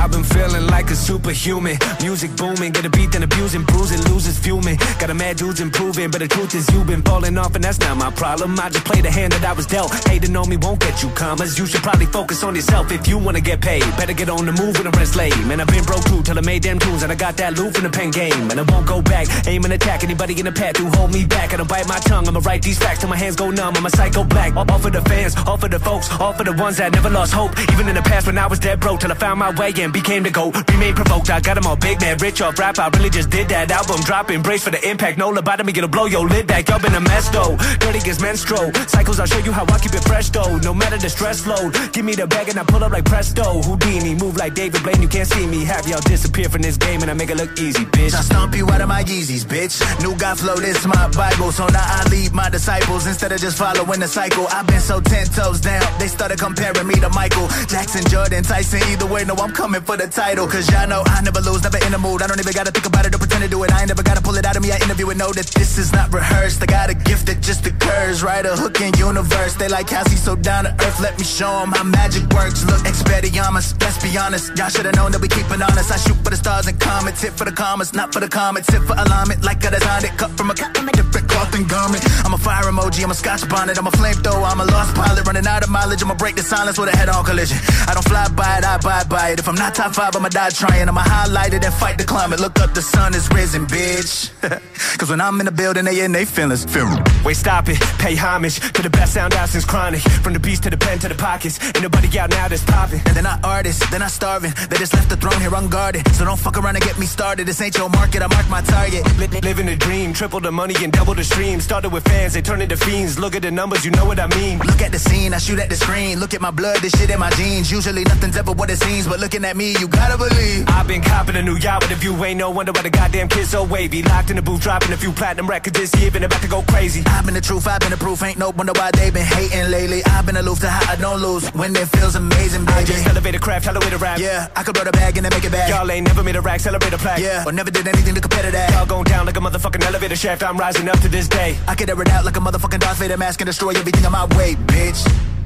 I've 0.10 0.16
been 0.16 0.24
feeling 0.24 0.66
like 0.66 0.90
a 0.90 0.96
superhuman. 0.96 1.78
Music 2.02 2.36
booming, 2.36 2.72
get 2.72 2.84
a 2.84 2.90
beat 2.90 3.12
then 3.12 3.22
abusing, 3.22 3.62
bruising, 3.62 4.02
losers 4.12 4.40
fuming. 4.40 4.78
Got 4.98 5.12
a 5.12 5.14
mad 5.14 5.38
dudes 5.38 5.60
improving, 5.60 6.10
but 6.10 6.20
the 6.20 6.28
truth 6.28 6.56
is 6.56 6.68
you've 6.74 6.88
been 6.88 7.04
falling 7.04 7.38
off, 7.38 7.54
and 7.54 7.64
that's 7.64 7.80
not 7.80 7.96
my 7.96 8.10
problem. 8.10 8.60
I 8.60 8.70
just 8.70 8.86
play 8.86 9.02
the 9.02 9.12
hand 9.12 9.34
that 9.34 9.46
I 9.46 9.54
was 9.54 9.68
dealt. 9.68 9.94
Hating 10.10 10.36
on 10.36 10.50
me 10.50 10.58
won't 10.58 10.80
get 10.80 11.04
you 11.04 11.10
commas. 11.10 11.60
You 11.60 11.68
should 11.68 11.84
probably 11.84 12.08
focus 12.08 12.44
on 12.44 12.56
yourself 12.56 12.92
if 12.92 13.08
you 13.08 13.20
wanna 13.20 13.40
get 13.40 13.62
paid. 13.62 13.84
Better 13.98 14.14
get 14.14 14.30
on 14.30 14.48
the 14.48 14.52
move 14.52 14.74
when 14.82 14.90
the 14.90 14.98
rest 14.98 15.16
lame. 15.16 15.48
Man, 15.48 15.62
I've 15.62 15.68
been 15.68 15.84
broke 15.84 16.06
too 16.06 16.24
till 16.24 16.40
I 16.40 16.42
made 16.42 16.64
them 16.64 16.80
tunes, 16.80 17.04
and 17.04 17.12
I 17.12 17.16
got 17.16 17.38
that 17.38 17.60
loop 17.60 17.78
in 17.78 17.84
the 17.84 17.92
pen 17.92 18.10
game. 18.10 18.50
And 18.50 18.60
I 18.60 18.64
won't 18.64 18.88
go 18.88 19.04
back, 19.04 19.28
aim 19.46 19.64
and 19.64 19.74
attack 19.74 20.04
anybody 20.04 20.40
in 20.40 20.46
the 20.46 20.52
path 20.52 20.78
who 20.78 20.90
hold 20.98 21.14
me 21.14 21.24
back. 21.24 21.54
I 21.54 21.58
don't 21.58 21.70
bite 21.70 21.88
my 21.88 22.00
tongue, 22.00 22.28
I'ma 22.28 22.42
write 22.44 22.64
these 22.64 22.80
facts 22.80 23.02
till 23.02 23.10
my 23.10 23.18
hands 23.18 23.36
go 23.36 23.52
numb. 23.52 23.76
I'm 23.78 23.86
a 23.86 23.92
psycho 23.92 24.24
black. 24.24 24.56
All 24.56 24.66
all 24.72 24.80
for 24.80 24.90
the 24.90 25.02
fans, 25.02 25.36
all 25.46 25.58
for 25.58 25.70
the 25.70 25.80
folks, 25.80 26.10
all 26.20 26.34
for 26.34 26.44
the 26.44 26.54
ones 26.54 26.78
that 26.78 26.94
never 26.94 27.12
lost 27.12 27.32
hope. 27.32 27.52
Even 27.74 27.88
in 27.88 27.94
the 27.94 28.02
past 28.02 28.26
when 28.26 28.40
I 28.40 28.48
was 28.48 28.58
dead 28.58 28.80
broke, 28.80 29.02
till 29.02 29.12
I 29.12 29.16
found 29.16 29.38
my 29.40 29.52
way 29.52 29.70
and 29.78 29.94
became 30.02 30.24
the 30.24 30.32
GOAT. 30.32 30.56
Remain 30.72 30.94
provoked, 30.96 31.30
I 31.30 31.40
got 31.40 31.58
'em 31.58 31.68
all 31.68 31.76
big 31.76 32.00
man, 32.02 32.18
rich 32.18 32.42
off 32.42 32.58
rap. 32.60 32.80
I 32.80 32.88
really 32.96 33.10
just 33.10 33.30
did 33.30 33.50
that 33.50 33.72
album 33.72 34.00
dropping. 34.02 34.42
Brace 34.42 34.64
for 34.64 34.72
the 34.72 34.82
impact, 34.90 35.18
no 35.18 35.32
lobotomy, 35.32 35.74
gonna 35.74 35.88
blow 35.88 36.06
your 36.06 36.26
lid 36.28 36.48
back. 36.48 36.70
Y'all 36.70 36.80
been 36.80 36.96
a 36.96 37.02
mess 37.02 37.30
though. 37.30 37.58
Dirty 37.80 38.00
gets 38.00 38.20
menstrual. 38.22 38.72
Cycles, 38.88 39.20
I'll 39.20 39.28
show 39.34 39.44
you 39.48 39.52
how 39.52 39.66
I 39.76 39.78
keep 39.80 39.94
it 39.94 40.04
fresh 40.04 40.30
though. 40.30 40.58
No 40.58 40.74
matter 40.74 40.98
the 40.98 41.10
stress 41.10 41.46
load. 41.46 41.70
Give 41.94 42.06
me 42.06 42.14
the 42.14 42.28
bag 42.28 42.50
and 42.50 42.58
I 42.60 42.64
pull 42.64 42.84
up 42.84 42.92
like 42.92 43.06
presto. 43.06 43.62
Houdini, 43.62 44.16
move 44.16 44.38
like 44.38 44.54
David 44.54 44.82
Blaine, 44.84 45.02
you 45.02 45.08
can't 45.08 45.28
see 45.28 45.46
me. 45.46 45.66
Have 45.66 45.88
y'all 45.88 46.02
disappear 46.02 46.48
from 46.50 46.62
this 46.62 46.78
game 46.78 47.02
and 47.02 47.10
I 47.12 47.14
make 47.14 47.30
it 47.30 47.38
look 47.38 47.52
easy, 47.60 47.86
bitch. 47.86 48.14
I 48.14 48.22
stomp 48.22 48.56
you 48.56 48.66
out 48.70 48.82
of 48.82 48.88
my 48.88 49.04
Yeezys, 49.04 49.46
bitch. 49.46 49.76
New 50.04 50.16
God 50.16 50.40
flow, 50.40 50.56
this 50.56 50.86
my 50.86 51.08
Bible. 51.10 51.52
So 51.52 51.66
now 51.68 51.86
I 51.98 52.04
lead 52.10 52.34
my 52.34 52.50
disciples 52.50 53.06
instead 53.08 53.32
of 53.32 53.40
just 53.42 53.58
following 53.58 54.00
the 54.00 54.08
cycle. 54.08 54.48
I've 54.48 54.68
been 54.68 54.82
so 54.82 55.02
ten 55.02 55.26
toes 55.28 55.60
down, 55.60 55.86
they 56.00 56.08
started 56.08 56.40
comparing 56.40 56.88
me 56.88 56.96
to 56.96 57.10
Michael 57.10 57.48
Jackson, 57.68 58.04
Jordan, 58.10 58.44
Tyson. 58.44 58.82
Either 58.92 59.08
way, 59.08 59.24
no, 59.26 59.36
I'm 59.36 59.52
coming 59.52 59.79
for 59.86 59.98
the 59.98 60.08
title. 60.08 60.48
Cause 60.48 60.70
y'all 60.72 60.88
know 60.88 61.04
I 61.06 61.22
never 61.22 61.42
lose, 61.42 61.64
never 61.64 61.78
in 61.86 61.92
the 61.92 61.98
mood. 61.98 62.22
I 62.22 62.28
don't 62.28 62.40
even 62.40 62.54
gotta 62.54 62.72
think 62.72 62.86
about 62.86 63.06
it 63.06 63.16
or 63.16 63.20
pretend 63.20 63.44
to 63.44 63.50
do 63.50 63.64
it. 63.64 63.72
I 63.72 63.82
ain't 63.82 63.90
never 63.90 64.04
gotta 64.04 64.22
pull 64.22 64.36
it 64.36 64.46
out 64.46 64.56
of 64.56 64.64
me. 64.64 64.72
I 64.72 64.78
interview 64.78 65.10
and 65.10 65.20
know 65.20 65.32
that 65.32 65.48
this 65.58 65.78
is 65.78 65.92
not 65.94 66.14
rehearsed. 66.14 66.62
I 66.62 66.66
got 66.66 66.90
a 66.90 66.94
gift 66.94 67.28
that 67.28 67.42
just 67.42 67.66
occurs, 67.66 68.24
right? 68.24 68.46
A 68.46 68.56
hook 68.56 68.82
in 68.82 68.94
universe. 68.98 69.56
They 69.56 69.68
like 69.68 69.90
how's 69.90 70.08
he 70.08 70.18
so 70.18 70.36
down 70.36 70.66
to 70.66 70.72
earth. 70.86 71.00
Let 71.00 71.18
me 71.18 71.26
show 71.26 71.52
'em 71.62 71.72
how 71.72 71.84
magic 71.84 72.24
works. 72.34 72.64
Look, 72.66 72.82
Expelliarmus, 72.84 73.80
let's 73.82 73.98
be 74.04 74.18
honest. 74.18 74.56
Y'all 74.58 74.70
should've 74.70 74.96
known 74.96 75.12
that 75.12 75.22
we 75.22 75.28
keep 75.28 75.50
it 75.52 75.62
honest. 75.62 75.92
I 75.92 75.98
shoot 75.98 76.18
for 76.24 76.32
the 76.32 76.38
stars 76.38 76.68
and 76.68 76.80
comets, 76.80 77.22
hit 77.22 77.34
for 77.34 77.46
the 77.46 77.52
commas, 77.52 77.94
not 77.94 78.14
for 78.14 78.20
the 78.20 78.30
comets, 78.30 78.70
hit 78.70 78.84
for 78.84 78.96
alignment. 78.98 79.44
Like 79.44 79.66
I 79.66 79.70
designed 79.72 80.06
it, 80.06 80.18
cut 80.18 80.32
from 80.38 80.50
a 80.50 80.56
cut, 80.56 80.78
I'm 80.78 80.88
a 80.88 80.92
different 80.92 81.28
cloth 81.30 81.54
and 81.56 81.68
garment. 81.68 82.04
I'm 82.26 82.34
a 82.34 82.38
fire 82.38 82.66
emoji, 82.72 83.04
I'm 83.04 83.12
a 83.12 83.16
scotch 83.16 83.48
bonnet, 83.50 83.78
I'm 83.78 83.88
a 83.88 83.92
flamethrower, 83.92 84.48
I'm 84.52 84.62
a 84.62 84.66
lost 84.66 84.96
pilot, 84.96 85.26
running 85.28 85.48
out 85.48 85.64
of 85.64 85.70
mileage. 85.70 86.02
I'ma 86.04 86.16
break 86.16 86.36
the 86.36 86.44
silence 86.44 86.78
with 86.78 86.94
a 86.94 86.98
head-on 86.98 87.24
collision. 87.26 87.58
I 87.88 87.94
don't 87.94 88.08
fly 88.08 88.28
by 88.30 88.58
it, 88.60 88.66
I 88.66 88.76
abide 88.76 89.10
by 89.10 89.30
it. 89.30 89.40
If 89.40 89.48
I'm 89.48 89.56
not 89.56 89.69
top 89.70 89.94
five, 89.94 90.16
I'ma 90.16 90.30
die 90.30 90.50
trying. 90.50 90.88
I'ma 90.88 91.02
highlight 91.02 91.54
it 91.54 91.64
and 91.66 91.74
fight 91.74 91.98
the 91.98 92.04
climate. 92.04 92.40
Look 92.40 92.60
up, 92.60 92.74
the 92.74 92.82
sun 92.82 93.14
is 93.14 93.30
risen, 93.30 93.66
bitch. 93.66 94.32
Cause 94.98 95.10
when 95.10 95.22
I'm 95.22 95.40
in 95.40 95.46
the 95.46 95.52
building, 95.52 95.86
they 95.86 96.04
in 96.04 96.12
they 96.12 96.26
feelings. 96.26 96.66
Feel? 96.66 96.88
Wait, 97.24 97.36
stop 97.36 97.68
it. 97.70 97.80
Pay 98.00 98.16
homage 98.16 98.60
to 98.74 98.82
the 98.82 98.90
best 98.90 99.14
sound 99.14 99.34
out 99.34 99.50
since 99.50 99.66
chronic. 99.66 100.02
From 100.24 100.34
the 100.34 100.40
beast 100.40 100.64
to 100.64 100.70
the 100.70 100.78
pen 100.78 101.00
to 101.00 101.08
the 101.08 101.16
pockets. 101.16 101.60
Ain't 101.64 101.82
nobody 101.82 102.08
out 102.20 102.30
now 102.30 102.48
that's 102.48 102.64
popping. 102.64 103.02
And 103.06 103.16
they're 103.16 103.24
not 103.24 103.44
artists, 103.44 103.88
they're 103.90 104.00
not 104.00 104.12
starving. 104.12 104.54
They 104.70 104.78
just 104.78 104.94
left 104.94 105.10
the 105.10 105.18
throne 105.18 105.40
here 105.40 105.54
unguarded. 105.54 106.08
So 106.16 106.26
don't 106.26 106.40
fuck 106.40 106.58
around 106.58 106.76
and 106.76 106.84
get 106.84 106.98
me 107.00 107.06
started. 107.06 107.48
This 107.48 107.62
ain't 107.62 107.78
your 107.78 107.90
market, 107.90 108.22
I 108.22 108.28
mark 108.28 108.50
my 108.50 108.62
target. 108.62 109.04
Li- 109.18 109.42
living 109.42 109.68
a 109.68 109.76
dream, 109.76 110.14
triple 110.14 110.40
the 110.40 110.52
money 110.52 110.76
and 110.84 110.92
double 110.92 111.16
the 111.16 111.24
stream. 111.24 111.60
Started 111.60 111.92
with 111.92 112.04
fans, 112.06 112.34
they 112.34 112.42
turn 112.42 112.62
into 112.62 112.78
fiends. 112.78 113.20
Look 113.20 113.36
at 113.36 113.42
the 113.42 113.52
numbers, 113.52 113.86
you 113.86 113.92
know 113.92 114.06
what 114.06 114.20
I 114.20 114.28
mean. 114.36 114.60
Look 114.60 114.82
at 114.82 114.92
the 114.92 115.00
scene, 115.00 115.34
I 115.34 115.38
shoot 115.38 115.60
at 115.60 115.70
the 115.70 115.76
screen. 115.76 116.20
Look 116.20 116.34
at 116.34 116.42
my 116.42 116.52
blood, 116.52 116.78
this 116.78 116.94
shit 116.98 117.10
in 117.10 117.20
my 117.20 117.30
jeans. 117.32 117.72
Usually 117.72 118.04
nothing's 118.04 118.38
ever 118.38 118.52
what 118.52 118.70
it 118.70 118.78
seems, 118.78 119.08
but 119.08 119.20
looking 119.20 119.44
at 119.46 119.56
me, 119.56 119.59
you 119.66 119.88
gotta 119.88 120.18
believe. 120.18 120.68
I've 120.70 120.88
been 120.88 121.02
copping 121.02 121.36
a 121.36 121.42
new 121.42 121.58
yacht 121.58 121.82
with 121.82 121.92
a 121.92 121.96
view. 121.96 122.14
Ain't 122.24 122.38
no 122.38 122.50
wonder 122.50 122.72
why 122.72 122.82
the 122.82 122.90
goddamn 122.90 123.28
kids 123.28 123.50
so 123.50 123.64
wavy. 123.64 124.02
Locked 124.04 124.30
in 124.30 124.36
the 124.36 124.42
booth, 124.42 124.62
dropping 124.62 124.92
a 124.94 124.98
few 124.98 125.12
platinum 125.12 125.48
records 125.48 125.78
this 125.78 125.94
year. 126.00 126.12
Been 126.12 126.24
about 126.24 126.42
to 126.42 126.48
go 126.48 126.62
crazy. 126.64 127.04
I've 127.06 127.26
been 127.26 127.34
the 127.34 127.42
truth, 127.42 127.68
I've 127.68 127.80
been 127.80 127.92
the 127.92 127.98
proof. 127.98 128.24
Ain't 128.24 128.38
no 128.38 128.52
wonder 128.52 128.74
why 128.76 128.92
they 128.92 129.10
been 129.12 129.26
hating 129.26 129.70
lately. 129.70 130.04
I've 130.06 130.26
been 130.26 130.38
aloof 130.38 130.60
to 130.62 130.70
how 130.70 130.94
I 130.94 130.96
don't 130.96 131.22
lose. 131.22 131.50
When 131.54 131.76
it 131.76 131.88
feels 131.88 132.16
amazing, 132.16 132.66
baby. 132.66 132.78
I 132.78 132.84
just 132.86 133.08
elevate 133.08 133.36
a 133.36 133.40
craft, 133.40 133.68
elevate 133.68 133.94
a 133.94 133.98
rap. 133.98 134.20
Yeah, 134.20 134.48
I 134.56 134.64
could 134.64 134.76
blow 134.76 134.84
the 134.84 134.92
bag 134.92 135.18
and 135.18 135.26
then 135.26 135.34
make 135.34 135.44
it 135.44 135.52
back. 135.52 135.70
Y'all 135.70 135.90
ain't 135.92 136.08
never 136.08 136.24
made 136.24 136.36
a 136.36 136.42
rack, 136.42 136.60
celebrate 136.60 136.94
a 136.94 136.98
plaque. 136.98 137.20
Yeah, 137.20 137.44
but 137.44 137.54
never 137.54 137.72
did 137.72 137.88
anything 137.88 138.16
to 138.16 138.22
compare 138.22 138.44
to 138.44 138.52
that. 138.52 138.72
Y'all 138.72 138.86
going 138.86 139.06
down 139.06 139.26
like 139.26 139.38
a 139.38 139.42
motherfucking 139.42 139.84
elevator 139.86 140.16
shaft. 140.16 140.44
I'm 140.44 140.58
rising 140.58 140.88
up 140.88 141.00
to 141.00 141.10
this 141.10 141.28
day. 141.28 141.58
I 141.68 141.76
could 141.76 141.90
air 141.90 142.02
it 142.02 142.10
out 142.10 142.26
like 142.26 142.38
a 142.38 142.40
motherfucking 142.40 142.80
Darth 142.80 143.00
Vader 143.00 143.18
mask 143.18 143.42
and 143.42 143.48
destroy 143.48 143.72
everything 143.72 144.06
on 144.06 144.12
my 144.12 144.26
way, 144.38 144.56
bitch. 144.56 145.39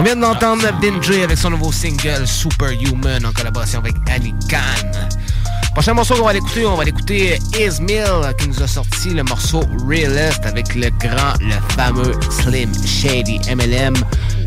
On 0.00 0.02
vient 0.02 0.16
d'entendre 0.16 0.66
Benji 0.80 1.20
avec 1.22 1.36
son 1.36 1.50
nouveau 1.50 1.70
single 1.72 2.26
Superhuman 2.26 3.26
en 3.26 3.32
collaboration 3.32 3.80
avec 3.80 3.96
Annie 4.08 4.34
Khan. 4.48 5.19
Prochain 5.74 5.94
morceau 5.94 6.14
qu'on 6.14 6.24
va 6.24 6.32
l'écouter, 6.32 6.66
on 6.66 6.74
va 6.74 6.84
l'écouter 6.84 7.38
Ismail 7.58 8.34
qui 8.38 8.48
nous 8.48 8.62
a 8.62 8.66
sorti 8.66 9.10
le 9.10 9.22
morceau 9.22 9.60
Realist 9.86 10.44
avec 10.44 10.74
le 10.74 10.90
grand, 10.98 11.34
le 11.40 11.54
fameux 11.74 12.12
Slim 12.28 12.72
Shady 12.84 13.40
MLM 13.54 13.94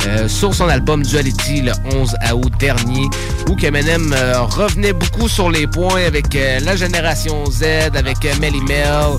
euh, 0.05 0.27
sur 0.27 0.53
son 0.53 0.67
album 0.67 1.01
Duality 1.01 1.61
le 1.61 1.71
11 1.95 2.15
août 2.35 2.53
dernier 2.59 3.09
où 3.49 3.57
Eminem 3.57 4.13
euh, 4.13 4.41
revenait 4.41 4.91
beaucoup 4.91 5.29
sur 5.29 5.49
les 5.49 5.65
points 5.65 6.03
avec 6.05 6.35
euh, 6.35 6.59
la 6.59 6.75
génération 6.75 7.45
Z, 7.49 7.63
avec 7.95 8.17
Melly 8.41 8.61
Mel, 8.61 9.17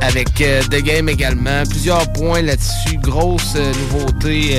avec 0.00 0.34
The 0.34 0.82
Game 0.82 1.08
également. 1.08 1.62
Plusieurs 1.68 2.12
points 2.12 2.42
là-dessus. 2.42 2.98
Grosse 2.98 3.54
nouveauté 3.54 4.58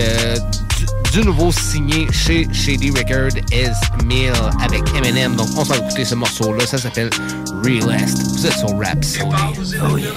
du, 1.15 1.25
nouveau 1.25 1.51
signé 1.51 2.08
chez 2.12 2.45
Shady 2.51 2.91
Record 2.91 3.32
Ismail 3.51 4.34
avec 4.62 4.84
Eminem. 4.95 5.36
Donc 5.36 5.47
on 5.56 5.63
s'en 5.63 5.75
va 5.75 5.78
écouter 5.78 6.04
ce 6.04 6.15
morceau-là. 6.15 6.65
Ça 6.65 6.78
s'appelle 6.78 7.10
Realist. 7.63 8.17
Vous 8.34 8.45
êtes 8.45 8.58
sur 8.58 8.78
Rhapsody. 8.78 9.78
Oh 9.82 9.97
yeah. 9.97 10.10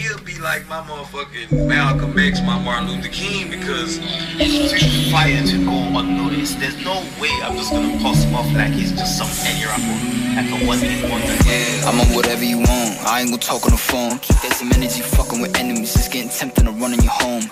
he'll 0.00 0.18
be 0.24 0.40
like 0.40 0.66
my 0.68 0.80
motherfucking 0.88 1.66
Malcolm 1.66 2.18
X, 2.18 2.40
my 2.40 2.58
Martin 2.58 2.88
Luther 2.88 3.10
King, 3.10 3.50
because 3.50 4.00
It's 4.38 4.72
too 4.72 5.10
fire 5.10 5.44
to 5.44 5.64
go 5.64 5.98
unnoticed. 5.98 6.58
There's 6.58 6.82
no 6.84 7.02
way 7.20 7.30
I'm 7.44 7.56
just 7.56 7.70
gonna 7.70 7.98
pass 7.98 8.24
him 8.24 8.34
off 8.34 8.50
like 8.54 8.72
he's 8.72 8.92
just 8.92 9.18
some 9.18 9.28
any 9.44 9.66
rapper, 9.66 9.96
like 10.36 10.48
a 10.48 10.66
one 10.66 10.78
hit 10.78 11.02
wonder. 11.10 11.36
Yeah, 11.44 11.88
I'm 11.88 12.00
on 12.00 12.14
whatever 12.14 12.44
you 12.44 12.58
want. 12.58 12.96
I 13.04 13.20
ain't 13.20 13.28
gonna 13.28 13.42
talk 13.42 13.64
on 13.66 13.72
the 13.72 13.76
phone. 13.76 14.18
Keep 14.20 14.40
that 14.40 14.54
some 14.54 14.72
energy 14.72 15.02
fucking 15.02 15.40
with 15.40 15.54
enemies. 15.58 15.94
It's 15.96 16.08
getting 16.08 16.30
tempting 16.30 16.64
to 16.64 16.72
run 16.72 16.94
in 16.94 17.00
your 17.00 17.12
home. 17.12 17.44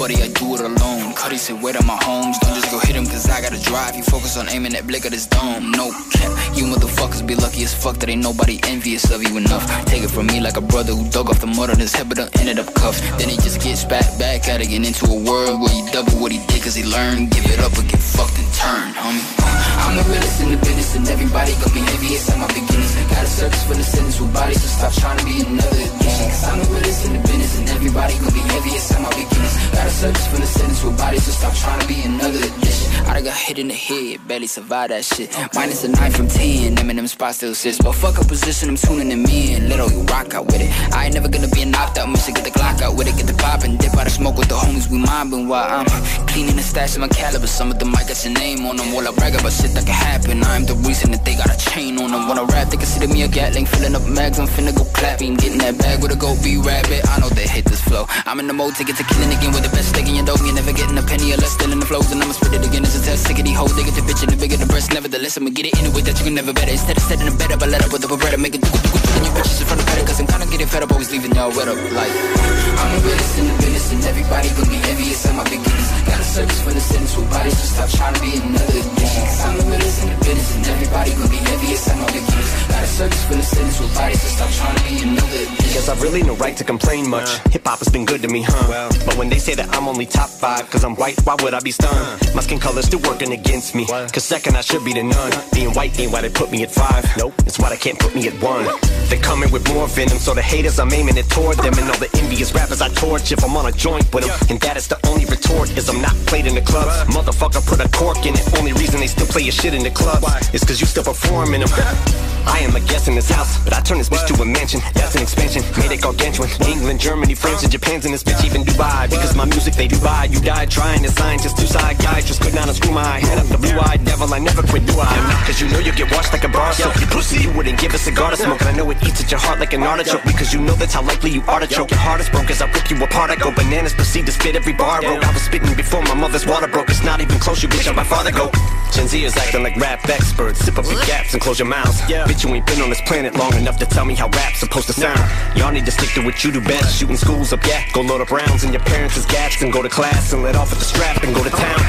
Buddy, 0.00 0.14
I 0.22 0.28
do 0.28 0.54
it 0.54 0.62
alone. 0.62 1.12
Cuddy 1.12 1.36
said, 1.36 1.60
wait 1.62 1.76
at 1.76 1.84
my 1.84 1.98
homes. 2.00 2.38
Don't 2.38 2.54
just 2.54 2.72
go 2.72 2.78
hit 2.78 2.96
him, 2.96 3.04
cause 3.04 3.28
I 3.28 3.42
gotta 3.42 3.60
drive. 3.60 3.94
You 3.94 4.02
focus 4.02 4.38
on 4.38 4.48
aiming 4.48 4.72
that 4.72 4.86
blick 4.86 5.04
at 5.04 5.12
his 5.12 5.26
dome. 5.26 5.72
No 5.72 5.92
cap. 6.16 6.32
You 6.56 6.64
motherfuckers 6.64 7.24
be 7.24 7.36
lucky 7.36 7.62
as 7.64 7.74
fuck 7.74 7.96
that 7.98 8.08
ain't 8.08 8.22
nobody 8.22 8.58
envious 8.64 9.10
of 9.12 9.22
you 9.22 9.36
enough. 9.36 9.62
Take 9.84 10.02
it 10.02 10.10
from 10.10 10.26
me 10.26 10.40
like 10.40 10.56
a 10.56 10.60
brother 10.60 10.92
who 10.94 11.04
dug 11.10 11.28
off 11.28 11.40
the 11.40 11.46
mud 11.46 11.68
on 11.68 11.78
his 11.78 11.94
head, 11.94 12.08
but 12.08 12.16
done 12.16 12.30
ended 12.40 12.58
up 12.58 12.72
cuffed. 12.74 13.04
Then 13.18 13.28
he 13.28 13.36
just 13.36 13.60
gets 13.60 13.84
back, 13.84 14.08
back 14.18 14.48
at 14.48 14.64
get 14.64 14.72
into 14.72 15.04
a 15.04 15.20
world 15.20 15.60
where 15.60 15.70
he 15.70 15.84
double 15.92 16.16
what 16.16 16.32
he 16.32 16.40
did 16.48 16.62
cause 16.64 16.74
he 16.74 16.82
learned. 16.82 17.30
Give 17.30 17.44
it 17.44 17.60
up 17.60 17.76
or 17.76 17.84
get 17.84 18.00
fucked 18.00 18.38
and 18.40 18.50
turn, 18.56 18.88
homie. 18.96 19.60
I'm 19.84 19.96
the 19.96 20.04
realest 20.08 20.40
in 20.40 20.50
the 20.50 20.60
business 20.64 20.96
and 20.96 21.08
everybody 21.08 21.52
gon' 21.60 21.74
be 21.74 21.80
envious 21.80 22.30
at 22.30 22.38
my 22.38 22.46
beginnings. 22.48 22.94
Got 23.10 23.24
a 23.24 23.26
service 23.26 23.62
for 23.68 23.74
the 23.74 23.84
sentence 23.84 24.20
with 24.20 24.32
bodies, 24.32 24.62
so 24.62 24.68
stop 24.68 24.92
trying 24.96 25.18
to 25.18 25.24
be 25.24 25.36
another 25.44 25.82
addiction. 25.82 26.26
Cause 26.30 26.44
I'm 26.48 26.58
the 26.58 26.68
realest 26.72 27.06
in 27.06 27.12
the 27.14 27.22
business 27.26 27.58
and 27.58 27.68
everybody 27.70 28.14
gon' 28.18 28.32
be 28.32 28.42
envious 28.56 28.90
at 28.92 29.00
my 29.02 29.10
beginnings. 29.10 29.56
Got 29.70 29.89
service 29.90 30.26
for 30.26 30.36
the 30.36 30.46
sentence 30.46 30.82
with 30.84 30.96
bodies, 30.96 31.24
so 31.24 31.32
stop 31.32 31.54
trying 31.54 31.80
to 31.80 31.86
be 31.86 32.02
another 32.02 32.38
addition. 32.38 32.90
I 33.06 33.20
I 33.20 33.22
got 33.22 33.36
hit 33.36 33.58
in 33.58 33.68
the 33.68 33.74
head, 33.74 34.26
barely 34.26 34.46
survived 34.46 34.92
that 34.92 35.04
shit. 35.04 35.28
Minus 35.54 35.84
a 35.84 35.88
9 35.88 36.10
from 36.12 36.26
10, 36.26 36.76
Eminem 36.76 37.06
spot 37.06 37.34
still 37.34 37.54
sits. 37.54 37.76
But 37.76 37.92
fuck 37.92 38.16
a 38.16 38.24
position, 38.24 38.70
I'm 38.70 38.76
tuning 38.76 39.10
him 39.10 39.26
in. 39.26 39.68
Little, 39.68 39.92
you 39.92 40.00
rock 40.08 40.32
out 40.32 40.46
with 40.46 40.56
it. 40.56 40.72
I 40.96 41.04
ain't 41.04 41.12
never 41.12 41.28
gonna 41.28 41.48
be 41.48 41.60
a 41.60 41.66
knocked 41.66 41.98
out, 41.98 42.08
mission, 42.08 42.32
get 42.32 42.44
the 42.44 42.50
Glock 42.50 42.80
out 42.80 42.96
with 42.96 43.08
it, 43.08 43.16
get 43.16 43.26
the 43.26 43.34
poppin'. 43.34 43.76
Dip 43.76 43.92
out 43.92 44.06
of 44.06 44.12
smoke 44.12 44.38
with 44.38 44.48
the 44.48 44.54
homies, 44.54 44.88
we 44.88 44.96
mobbing 44.96 45.48
while 45.48 45.68
I'm 45.68 45.86
cleaning 46.28 46.56
the 46.56 46.62
stash 46.62 46.94
of 46.94 47.02
my 47.02 47.08
caliber. 47.08 47.46
Some 47.46 47.70
of 47.70 47.78
them 47.78 47.90
might 47.90 48.08
got 48.08 48.24
your 48.24 48.32
name 48.32 48.64
on 48.64 48.76
them, 48.76 48.90
while 48.94 49.06
I 49.06 49.12
brag 49.12 49.34
about 49.34 49.52
shit 49.52 49.74
that 49.74 49.84
can 49.84 49.92
happen. 49.92 50.42
I'm 50.42 50.64
the 50.64 50.76
reason 50.88 51.10
that 51.10 51.22
they 51.22 51.36
got 51.36 51.52
a 51.52 51.58
chain 51.58 51.98
on 52.00 52.12
them. 52.12 52.26
When 52.26 52.38
I 52.38 52.44
rap, 52.44 52.70
they 52.70 52.78
consider 52.78 53.08
me 53.08 53.20
a 53.24 53.28
gatling, 53.28 53.66
filling 53.66 53.94
up 53.94 54.08
mags, 54.08 54.38
I'm 54.38 54.46
finna 54.46 54.74
go 54.74 54.84
clapping. 54.96 55.34
Getting 55.34 55.58
that 55.58 55.76
bag 55.76 56.00
with 56.00 56.12
a 56.12 56.16
go 56.16 56.40
be 56.42 56.56
rabbit. 56.56 57.04
I 57.04 57.20
know 57.20 57.28
they 57.28 57.46
hate 57.46 57.66
this 57.66 57.82
flow. 57.82 58.06
I'm 58.24 58.40
in 58.40 58.46
the 58.46 58.54
mode 58.54 58.76
to 58.76 58.84
get 58.84 58.96
to 58.96 59.04
killing 59.04 59.28
again 59.36 59.52
with 59.52 59.64
the 59.68 59.72
best 59.80 59.96
in 59.96 60.14
your 60.14 60.24
dope. 60.24 60.44
You 60.44 60.52
never 60.52 60.72
getting 60.72 60.98
a 60.98 61.02
penny 61.02 61.32
or 61.32 61.40
less 61.40 61.56
than 61.56 61.72
in 61.72 61.80
the 61.80 61.86
flows, 61.86 62.12
and 62.12 62.20
I'ma 62.22 62.32
spit 62.36 62.52
it 62.52 62.64
again. 62.68 62.84
It's 62.84 62.96
a 63.00 63.02
test, 63.02 63.24
sick 63.26 63.38
of 63.40 63.44
these 63.44 63.56
hoes. 63.56 63.72
They 63.76 63.84
get 63.84 63.96
the 63.96 64.04
bitch 64.04 64.20
and 64.22 64.32
the 64.32 64.36
bigger 64.36 64.56
the 64.60 64.66
breast. 64.66 64.92
Nevertheless, 64.92 65.38
I'ma 65.38 65.50
get 65.50 65.66
it 65.70 65.74
in 65.80 65.86
a 65.88 65.92
way 65.96 66.02
that 66.04 66.16
you 66.20 66.24
can 66.28 66.34
never 66.34 66.52
better. 66.52 66.72
Instead 66.72 66.96
of 67.00 67.04
setting 67.08 67.28
a 67.28 67.32
up, 67.32 67.62
I 67.64 67.66
let 67.66 67.80
up 67.84 67.92
with 67.92 68.02
the 68.04 68.08
beretta, 68.12 68.36
make 68.36 68.54
it 68.54 68.60
do 68.60 68.68
do 68.68 68.88
do 68.92 69.18
your 69.24 69.34
bitches 69.36 69.60
in 69.60 69.66
front 69.66 69.80
of 69.80 69.86
better. 69.88 70.04
Cause 70.04 70.20
I'm 70.20 70.28
kinda 70.28 70.46
getting 70.52 70.68
fed 70.68 70.82
up, 70.84 70.92
always 70.92 71.10
leaving 71.10 71.32
y'all 71.32 71.52
wet 71.56 71.68
up. 71.72 71.78
Like, 71.96 72.12
I'm 72.12 72.88
the 72.92 73.00
realest 73.08 73.38
in 73.40 73.46
the 73.48 73.56
business, 73.64 73.86
and 73.92 74.02
everybody 74.04 74.48
gonna 74.52 74.68
be 74.68 74.80
envious 74.92 75.24
of 75.24 75.34
my 75.40 75.44
beginnings. 75.48 75.88
Got 76.04 76.20
a 76.20 76.24
service 76.24 76.60
for 76.60 76.72
the 76.76 76.84
sentence 76.84 77.16
with 77.16 77.28
bodies, 77.32 77.56
just 77.56 77.72
stop 77.74 77.88
trying 77.88 78.14
to 78.14 78.20
be 78.20 78.32
another 78.36 78.80
addiction. 78.84 79.22
Cause 79.24 79.42
I'm 79.48 79.54
the 79.56 79.64
realest 79.64 79.98
in 80.04 80.08
the 80.12 80.18
business, 80.20 80.50
and 80.56 80.64
everybody 80.76 81.10
gonna 81.16 81.32
be 81.32 81.40
envious 81.40 81.82
of 81.88 81.96
my 81.96 82.06
beginnings. 82.12 82.50
Got 82.68 82.84
a 82.84 82.90
service 83.00 83.22
for 83.24 83.36
the 83.40 83.46
sentence 83.48 83.76
with 83.80 83.92
bodies, 83.96 84.20
just 84.20 84.36
stop 84.36 84.50
trying 84.60 84.76
to 84.76 84.82
be 84.84 84.94
another 85.08 85.40
addiction. 85.40 85.72
Cause 85.72 85.88
I've 85.88 86.02
really 86.02 86.22
no 86.22 86.34
right 86.36 86.56
to 86.60 86.64
complain 86.64 87.08
much. 87.08 87.30
Hip 87.54 87.64
hop 87.64 87.78
has 87.80 87.88
been 87.88 88.04
good 88.04 88.20
to 88.22 88.28
me, 88.28 88.42
huh? 88.42 88.90
But 89.06 89.16
when 89.16 89.28
they 89.30 89.38
say 89.38 89.54
that 89.54 89.69
I'm 89.72 89.88
only 89.88 90.06
top 90.06 90.28
five, 90.28 90.68
cause 90.70 90.84
I'm 90.84 90.94
white, 90.96 91.18
why 91.24 91.36
would 91.42 91.54
I 91.54 91.60
be 91.60 91.70
stunned? 91.70 92.34
My 92.34 92.42
skin 92.42 92.58
color's 92.58 92.86
still 92.86 93.00
working 93.00 93.32
against 93.32 93.74
me. 93.74 93.86
Cause 93.86 94.24
second, 94.24 94.56
I 94.56 94.60
should 94.60 94.84
be 94.84 94.92
the 94.92 95.02
none. 95.02 95.32
Being 95.52 95.70
white 95.74 95.98
ain't 95.98 96.12
why 96.12 96.20
they 96.20 96.30
put 96.30 96.50
me 96.50 96.62
at 96.62 96.70
five. 96.70 97.04
Nope, 97.16 97.34
it's 97.46 97.58
why 97.58 97.70
they 97.70 97.76
can't 97.76 97.98
put 97.98 98.14
me 98.14 98.28
at 98.28 98.34
one. 98.42 98.66
They 99.08 99.18
coming 99.18 99.50
with 99.50 99.66
more 99.68 99.88
venom, 99.88 100.18
so 100.18 100.34
the 100.34 100.42
haters, 100.42 100.78
I'm 100.78 100.92
aiming 100.92 101.16
it 101.16 101.28
toward 101.28 101.58
them. 101.58 101.74
And 101.78 101.90
all 101.90 101.98
the 101.98 102.10
envious 102.22 102.54
rappers 102.54 102.80
I 102.80 102.88
torch 102.88 103.32
if 103.32 103.42
I'm 103.44 103.56
on 103.56 103.66
a 103.66 103.72
joint 103.72 104.12
with 104.14 104.24
them. 104.24 104.36
And 104.50 104.60
that 104.60 104.76
is 104.76 104.88
the 104.88 104.98
only 105.06 105.24
retort, 105.26 105.70
is 105.76 105.88
I'm 105.88 106.00
not 106.00 106.14
played 106.26 106.46
in 106.46 106.54
the 106.54 106.62
clubs. 106.62 106.94
Motherfucker 107.14 107.66
put 107.66 107.80
a 107.80 107.88
cork 107.90 108.24
in 108.26 108.34
it. 108.34 108.58
Only 108.58 108.72
reason 108.74 109.00
they 109.00 109.06
still 109.06 109.26
play 109.26 109.42
your 109.42 109.52
shit 109.52 109.74
in 109.74 109.82
the 109.82 109.90
clubs 109.90 110.26
is 110.54 110.64
cause 110.64 110.80
you 110.80 110.86
still 110.86 111.04
perform 111.04 111.54
in 111.54 111.62
them. 111.62 111.70
I 112.46 112.60
am 112.60 112.74
a 112.74 112.80
guest 112.80 113.08
in 113.08 113.14
this 113.14 113.30
house, 113.30 113.62
but 113.64 113.72
I 113.72 113.80
turn 113.80 113.98
this 113.98 114.08
bitch 114.08 114.26
to 114.28 114.42
a 114.42 114.44
mansion. 114.44 114.80
That's 114.94 115.14
an 115.14 115.22
expansion, 115.22 115.62
made 115.78 115.92
it 115.92 116.00
gargantuan. 116.00 116.48
England, 116.66 117.00
Germany, 117.00 117.34
France, 117.34 117.62
and 117.62 117.70
Japan's 117.72 118.06
in 118.06 118.12
this 118.12 118.22
bitch, 118.22 118.44
even 118.44 118.64
Dubai. 118.64 119.10
Because 119.10 119.36
my 119.36 119.44
music 119.50 119.74
they 119.74 119.88
do 119.88 119.98
buy. 120.00 120.24
You 120.24 120.40
died 120.40 120.70
trying 120.70 121.02
to 121.02 121.10
sign 121.10 121.38
just 121.38 121.58
two 121.58 121.66
psychiatrists. 121.66 122.42
Could 122.42 122.54
not 122.54 122.68
unscrew 122.68 122.92
my 122.92 123.18
head 123.20 123.38
up 123.38 123.46
the 123.46 123.58
blue 123.58 123.78
eyed 123.78 124.04
devil. 124.04 124.32
I 124.32 124.38
never 124.38 124.62
quit, 124.62 124.86
do 124.86 124.94
I? 124.98 125.10
Not 125.28 125.46
cause 125.46 125.60
you 125.60 125.68
know 125.68 125.78
you 125.78 125.92
get 125.92 126.10
washed 126.12 126.32
like 126.32 126.44
a 126.44 126.48
bar 126.48 126.72
soap. 126.72 126.98
You 127.00 127.06
pussy, 127.06 127.42
you 127.44 127.52
wouldn't 127.52 127.78
give 127.78 127.94
a 127.94 127.98
cigar 127.98 128.30
to 128.30 128.36
smoke. 128.36 128.60
And 128.60 128.70
I 128.70 128.76
know 128.76 128.90
it 128.90 129.02
eats 129.02 129.22
at 129.22 129.30
your 129.30 129.40
heart 129.40 129.60
like 129.60 129.72
an 129.72 129.82
artichoke. 129.82 130.24
Because 130.24 130.52
you 130.52 130.60
know 130.60 130.74
that's 130.74 130.94
how 130.94 131.02
likely 131.02 131.30
you 131.30 131.42
are 131.48 131.60
to 131.60 131.66
choke. 131.66 131.90
Your 131.90 132.00
heart 132.00 132.20
is 132.20 132.28
broke 132.30 132.50
as 132.50 132.62
I 132.62 132.66
rip 132.72 132.90
you 132.90 132.96
apart. 133.02 133.30
I 133.30 133.36
go 133.36 133.50
bananas, 133.50 133.94
proceed 133.94 134.26
to 134.26 134.32
spit 134.32 134.56
every 134.56 134.72
bar 134.72 135.04
I. 135.04 135.16
I 135.16 135.32
was 135.32 135.42
spitting 135.42 135.74
before 135.74 136.02
my 136.02 136.14
mother's 136.14 136.46
water 136.46 136.68
broke. 136.68 136.90
It's 136.90 137.04
not 137.04 137.20
even 137.20 137.38
close, 137.38 137.62
you 137.62 137.68
bitch, 137.68 137.86
how 137.86 137.92
my 137.92 138.04
father 138.04 138.32
go. 138.32 138.50
Gen 138.92 139.06
Z 139.06 139.22
is 139.22 139.36
acting 139.36 139.62
like 139.62 139.76
rap 139.76 140.08
experts. 140.08 140.60
Sip 140.60 140.78
up 140.78 140.84
your 140.86 141.00
gaps 141.06 141.32
and 141.32 141.40
close 141.42 141.58
your 141.58 141.68
mouths. 141.68 142.00
Bitch, 142.00 142.44
you 142.44 142.54
ain't 142.54 142.66
been 142.66 142.80
on 142.82 142.90
this 142.90 143.00
planet 143.02 143.34
long 143.36 143.54
enough 143.54 143.78
to 143.78 143.86
tell 143.86 144.04
me 144.04 144.14
how 144.14 144.28
rap's 144.28 144.60
supposed 144.60 144.86
to 144.88 144.92
sound. 144.92 145.20
Y'all 145.56 145.70
need 145.70 145.86
to 145.86 145.92
stick 145.92 146.10
to 146.10 146.22
what 146.24 146.42
you 146.42 146.50
do 146.50 146.60
best. 146.60 146.98
Shooting 146.98 147.16
schools 147.16 147.52
up, 147.52 147.64
yeah. 147.66 147.84
Go 147.92 148.00
load 148.00 148.20
up 148.20 148.30
rounds 148.30 148.64
in 148.64 148.72
your 148.72 148.82
parents' 148.82 149.16
and 149.40 149.72
go 149.72 149.82
to 149.82 149.88
class 149.88 150.32
and 150.32 150.42
let 150.42 150.54
off 150.54 150.70
at 150.72 150.78
the 150.78 150.84
strap 150.84 151.22
and 151.22 151.34
go 151.34 151.42
to 151.42 151.50
town. 151.50 151.80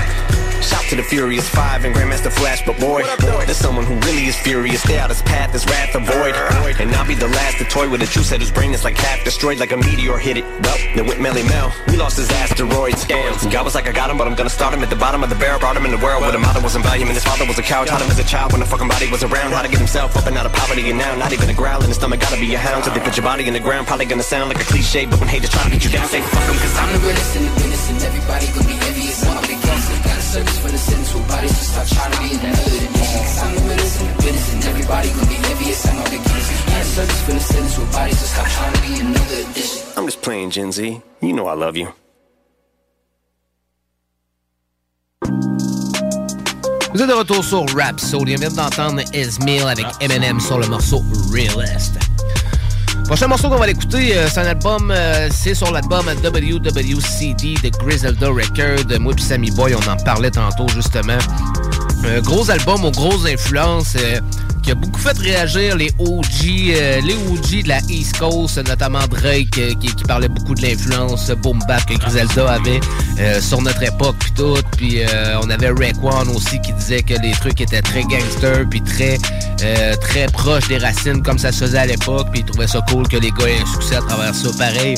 Shout 0.62 0.84
to 0.90 0.96
the 0.96 1.04
Furious 1.04 1.50
Five 1.50 1.86
and 1.86 1.94
Grandmaster 1.94 2.32
Flash, 2.32 2.64
but 2.66 2.80
boy, 2.80 3.04
there's 3.46 3.58
someone 3.58 3.86
who 3.86 3.96
really 4.08 4.26
is 4.28 4.38
furious. 4.38 4.82
Stay 4.84 5.00
out 5.00 5.10
his 5.10 5.22
path, 5.24 5.52
his 5.52 5.66
wrath 5.66 5.96
avoid. 5.96 6.36
And 6.80 6.94
I'll 6.96 7.08
be 7.08 7.16
the 7.16 7.28
last 7.28 7.58
to 7.58 7.66
toy 7.66 7.90
with 7.90 8.02
a 8.04 8.06
true 8.06 8.24
set 8.24 8.40
whose 8.40 8.52
brain 8.52 8.72
is 8.74 8.84
like 8.84 8.96
half 8.98 9.24
destroyed, 9.24 9.60
like 9.60 9.72
a 9.72 9.78
meteor 9.78 10.18
hit 10.18 10.38
it. 10.38 10.46
Well, 10.46 10.78
then 10.96 11.08
went 11.08 11.20
Melly 11.20 11.44
Mel. 11.44 11.74
We 11.88 11.98
lost 11.98 12.18
his 12.18 12.30
asteroids. 12.30 13.06
Damn. 13.06 13.34
God 13.50 13.66
was 13.66 13.74
like, 13.74 13.88
I 13.88 13.92
got 13.92 14.10
him, 14.10 14.18
but 14.18 14.28
I'm 14.28 14.36
gonna 14.36 14.50
start 14.50 14.74
him 14.74 14.84
at 14.84 14.90
the 14.90 14.96
bottom 14.96 15.24
of 15.24 15.30
the 15.30 15.36
barrel. 15.36 15.60
Brought 15.60 15.76
him 15.76 15.86
in 15.86 15.92
the 15.92 16.04
world 16.04 16.22
where 16.22 16.32
the 16.32 16.40
mother 16.40 16.62
wasn't 16.62 16.86
value, 16.86 17.06
and 17.06 17.14
his 17.14 17.24
father 17.24 17.46
was 17.46 17.58
a 17.58 17.64
coward. 17.64 17.88
Taught 17.88 18.04
him 18.04 18.12
as 18.12 18.20
a 18.20 18.24
child 18.24 18.52
when 18.52 18.62
the 18.62 18.68
fucking 18.68 18.88
body 18.88 19.10
was 19.10 19.24
around. 19.24 19.52
How 19.54 19.64
to 19.64 19.68
get 19.68 19.80
himself 19.80 20.16
up 20.16 20.28
and 20.28 20.38
out 20.38 20.46
of 20.46 20.54
poverty, 20.54 20.90
and 20.90 21.00
now 21.00 21.16
not 21.16 21.34
even 21.34 21.50
a 21.50 21.54
growl 21.54 21.82
in 21.82 21.88
his 21.88 21.98
stomach. 21.98 22.20
Gotta 22.20 22.40
be 22.40 22.54
a 22.54 22.60
hound. 22.60 22.86
So 22.86 22.92
they 22.92 23.00
put 23.00 23.18
your 23.18 23.26
body 23.26 23.48
in 23.48 23.54
the 23.54 23.60
ground. 23.60 23.88
Probably 23.88 24.06
gonna 24.06 24.22
sound 24.22 24.50
like 24.50 24.62
a 24.62 24.66
cliche, 24.70 25.08
but 25.08 25.20
when 25.20 25.28
haters 25.28 25.50
try 25.50 25.64
to 25.64 25.72
get 25.72 25.84
you 25.84 25.90
down, 25.90 26.08
say 26.08 26.22
fuck 26.22 26.44
him, 26.44 26.60
cause 26.62 26.78
I'm 26.78 26.92
I'm 26.92 27.00
the 27.00 27.08
realest 27.08 27.38
in 27.42 27.50
the 27.50 27.54
business, 27.58 27.90
and 27.90 28.02
everybody 28.06 28.46
gonna 28.54 28.70
be 28.70 28.78
envious 28.78 29.24
of 29.26 29.34
my 29.34 29.42
beginnings. 29.42 29.88
Got 30.06 30.18
a 30.18 30.22
service 30.22 30.58
for 30.62 30.70
the 30.70 30.78
sentence 30.78 31.14
with 31.14 31.28
bodies, 31.28 31.54
just 31.58 31.72
stop 31.74 31.88
trying 31.88 32.12
to 32.14 32.20
be 32.22 32.30
another 32.38 32.78
addiction. 32.86 33.22
Cause 33.26 33.40
I'm 33.42 33.52
the 33.56 33.62
realest 33.62 34.02
in 34.02 34.08
the 34.08 34.16
business, 34.22 34.54
and 34.54 34.62
everybody 34.66 35.08
gonna 35.10 35.34
be 35.34 35.40
envious 35.52 35.86
of 35.86 35.94
my 35.98 36.04
beginnings. 36.06 36.50
Got 36.70 36.82
a 36.82 36.86
service 36.86 37.22
for 37.26 37.34
the 37.34 37.40
sentence 37.40 37.78
with 37.78 37.92
bodies, 37.92 38.20
just 38.22 38.34
stop 38.34 38.48
trying 38.48 38.74
to 38.74 38.82
be 38.86 38.94
another 39.02 39.38
addiction. 39.50 39.82
I'm 39.98 40.06
just 40.06 40.22
playing 40.22 40.50
Gen 40.52 40.72
Z. 40.72 41.02
You 41.22 41.34
know 41.34 41.48
I 41.48 41.56
love 41.56 41.78
you. 41.78 41.90
Vous 46.94 47.02
êtes 47.02 47.08
de 47.08 47.14
retour 47.14 47.42
sur 47.42 47.66
Rhapsody. 47.74 48.36
On 48.36 48.40
vient 48.40 48.50
d'entendre 48.50 49.02
Esmil 49.14 49.62
avec 49.62 49.86
Eminem 50.02 50.42
sur 50.42 50.60
le 50.60 50.68
morceau 50.68 51.02
Realist. 51.32 51.94
Prochain 53.12 53.28
morceau 53.28 53.50
qu'on 53.50 53.58
va 53.58 53.68
l'écouter, 53.68 54.16
euh, 54.16 54.26
c'est 54.30 54.40
un 54.40 54.46
album, 54.46 54.90
euh, 54.90 55.28
c'est 55.34 55.54
sur 55.54 55.70
l'album 55.70 56.06
WWCD 56.24 57.56
de 57.62 57.70
Griselda 57.78 58.30
Record. 58.30 59.02
Moi 59.02 59.14
et 59.18 59.22
Sammy 59.22 59.52
Boy, 59.52 59.76
on 59.76 59.92
en 59.92 59.98
parlait 59.98 60.32
tantôt 60.32 60.66
justement. 60.70 61.18
Gros 62.24 62.50
album 62.50 62.86
aux 62.86 62.92
grosses 62.92 63.26
influences 63.26 63.98
euh, 63.98 64.22
qui 64.62 64.72
a 64.72 64.76
beaucoup 64.76 65.00
fait 65.00 65.18
réagir 65.18 65.76
les 65.76 65.92
OG, 66.00 66.26
euh, 66.70 67.02
les 67.02 67.16
OG 67.16 67.64
de 67.64 67.68
la 67.70 67.80
East 67.90 68.18
Coast, 68.18 68.58
notamment 68.68 69.06
Drake 69.08 69.58
euh, 69.58 69.74
qui, 69.76 69.92
parlait 70.08 70.28
beaucoup 70.28 70.56
de 70.56 70.62
l'influence 70.62 71.32
boom 71.32 71.60
bap 71.68 71.86
que 71.86 71.94
Griselda 71.96 72.54
avait 72.54 72.80
euh, 73.20 73.40
sur 73.42 73.62
notre 73.62 73.82
époque 73.84 74.16
puis 74.20 74.32
tout. 74.32 74.58
Puis 74.78 75.02
on 75.42 75.50
avait 75.50 75.70
Raekwon 75.70 76.28
aussi 76.36 76.60
qui 76.62 76.74
disait 76.74 77.04
que 77.04 77.14
les 77.22 77.32
trucs 77.32 77.62
étaient 77.62 77.82
très 77.82 78.04
gangster 78.04 78.66
puis 78.70 78.82
très 78.82 79.18
très 79.98 80.26
proches 80.28 80.68
des 80.68 80.78
racines 80.78 81.22
comme 81.22 81.38
ça 81.38 81.52
se 81.52 81.66
faisait 81.66 81.78
à 81.78 81.86
l'époque. 81.86 82.28
Puis 82.32 82.42
il 82.42 82.46
trouvait 82.46 82.68
ça 82.68 82.84
cool 82.90 83.08
que 83.08 83.18
les 83.18 83.32
gars 83.32 83.48
aient 83.48 83.62
un 83.62 83.66
succès 83.66 83.96
à 83.96 84.02
travers 84.02 84.36
ça 84.36 84.50
pareil. 84.58 84.96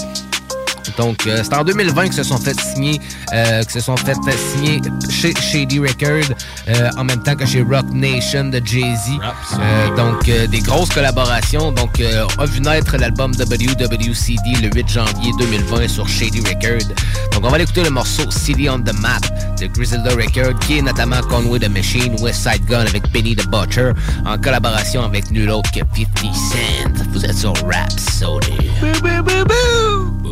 Donc, 0.98 1.26
euh, 1.28 1.42
c'est 1.44 1.54
en 1.56 1.64
2020 1.64 2.10
que 2.10 2.16
se 2.16 2.24
sont 2.24 2.38
fait 2.38 2.60
signer, 2.60 3.00
euh, 3.34 3.64
que 3.64 3.72
se 3.72 3.80
sont 3.80 3.98
fait 3.98 4.16
signer 4.38 4.82
chez 5.10 5.34
Shady 5.34 5.80
Record, 5.80 6.36
euh, 6.70 6.90
en 6.98 7.04
même 7.04 7.22
temps 7.24 7.36
que 7.36 7.46
chez 7.46 7.62
Rock 7.62 7.86
Nation 7.92 8.46
de 8.46 8.62
Jay-Z. 8.64 9.12
Euh, 9.60 9.96
donc, 9.96 10.28
euh, 10.30 10.48
des 10.48 10.60
grosses 10.60 10.90
collaborations. 10.90 11.72
Donc, 11.72 12.00
euh, 12.00 12.26
a 12.38 12.46
vu 12.46 12.62
naître 12.62 12.96
l'album 12.98 13.32
WWCD 13.32 14.62
le 14.62 14.70
8 14.74 14.88
janvier 14.90 15.32
2020 15.40 15.88
sur 15.88 16.08
Shady 16.08 16.40
Record. 16.42 16.88
Donc, 17.32 17.44
on 17.44 17.50
va 17.50 17.56
aller 17.56 17.64
écouter 17.64 17.84
le 17.84 17.90
morceau 17.90 18.30
City 18.30 18.70
on 18.70 18.80
the 18.80 18.94
Map 19.00 19.20
de 19.60 19.68
Griselda 19.68 20.12
Record, 20.12 20.60
qui 20.60 20.78
est 20.78 20.82
notamment 20.82 21.22
Conway 21.30 21.60
the 21.60 21.70
Machine, 21.70 22.16
West 22.22 22.44
Side 22.44 22.66
Gun 22.66 22.82
avec 22.82 23.12
Benny 23.12 23.36
the 23.36 23.48
Butcher, 23.48 23.92
en 24.26 24.38
collaboration 24.38 25.04
avec 25.04 25.32
nul 25.32 25.50
autre 25.50 25.72
que 25.72 25.80
50 25.80 26.36
Cent. 26.36 27.04
Vous 27.12 27.26
êtes 27.26 27.38
sur 27.38 27.54
Rhapsody. 27.66 28.52
Boo, 28.82 28.88
boo, 29.02 29.24
boo, 29.24 29.46
boo. 29.46 30.23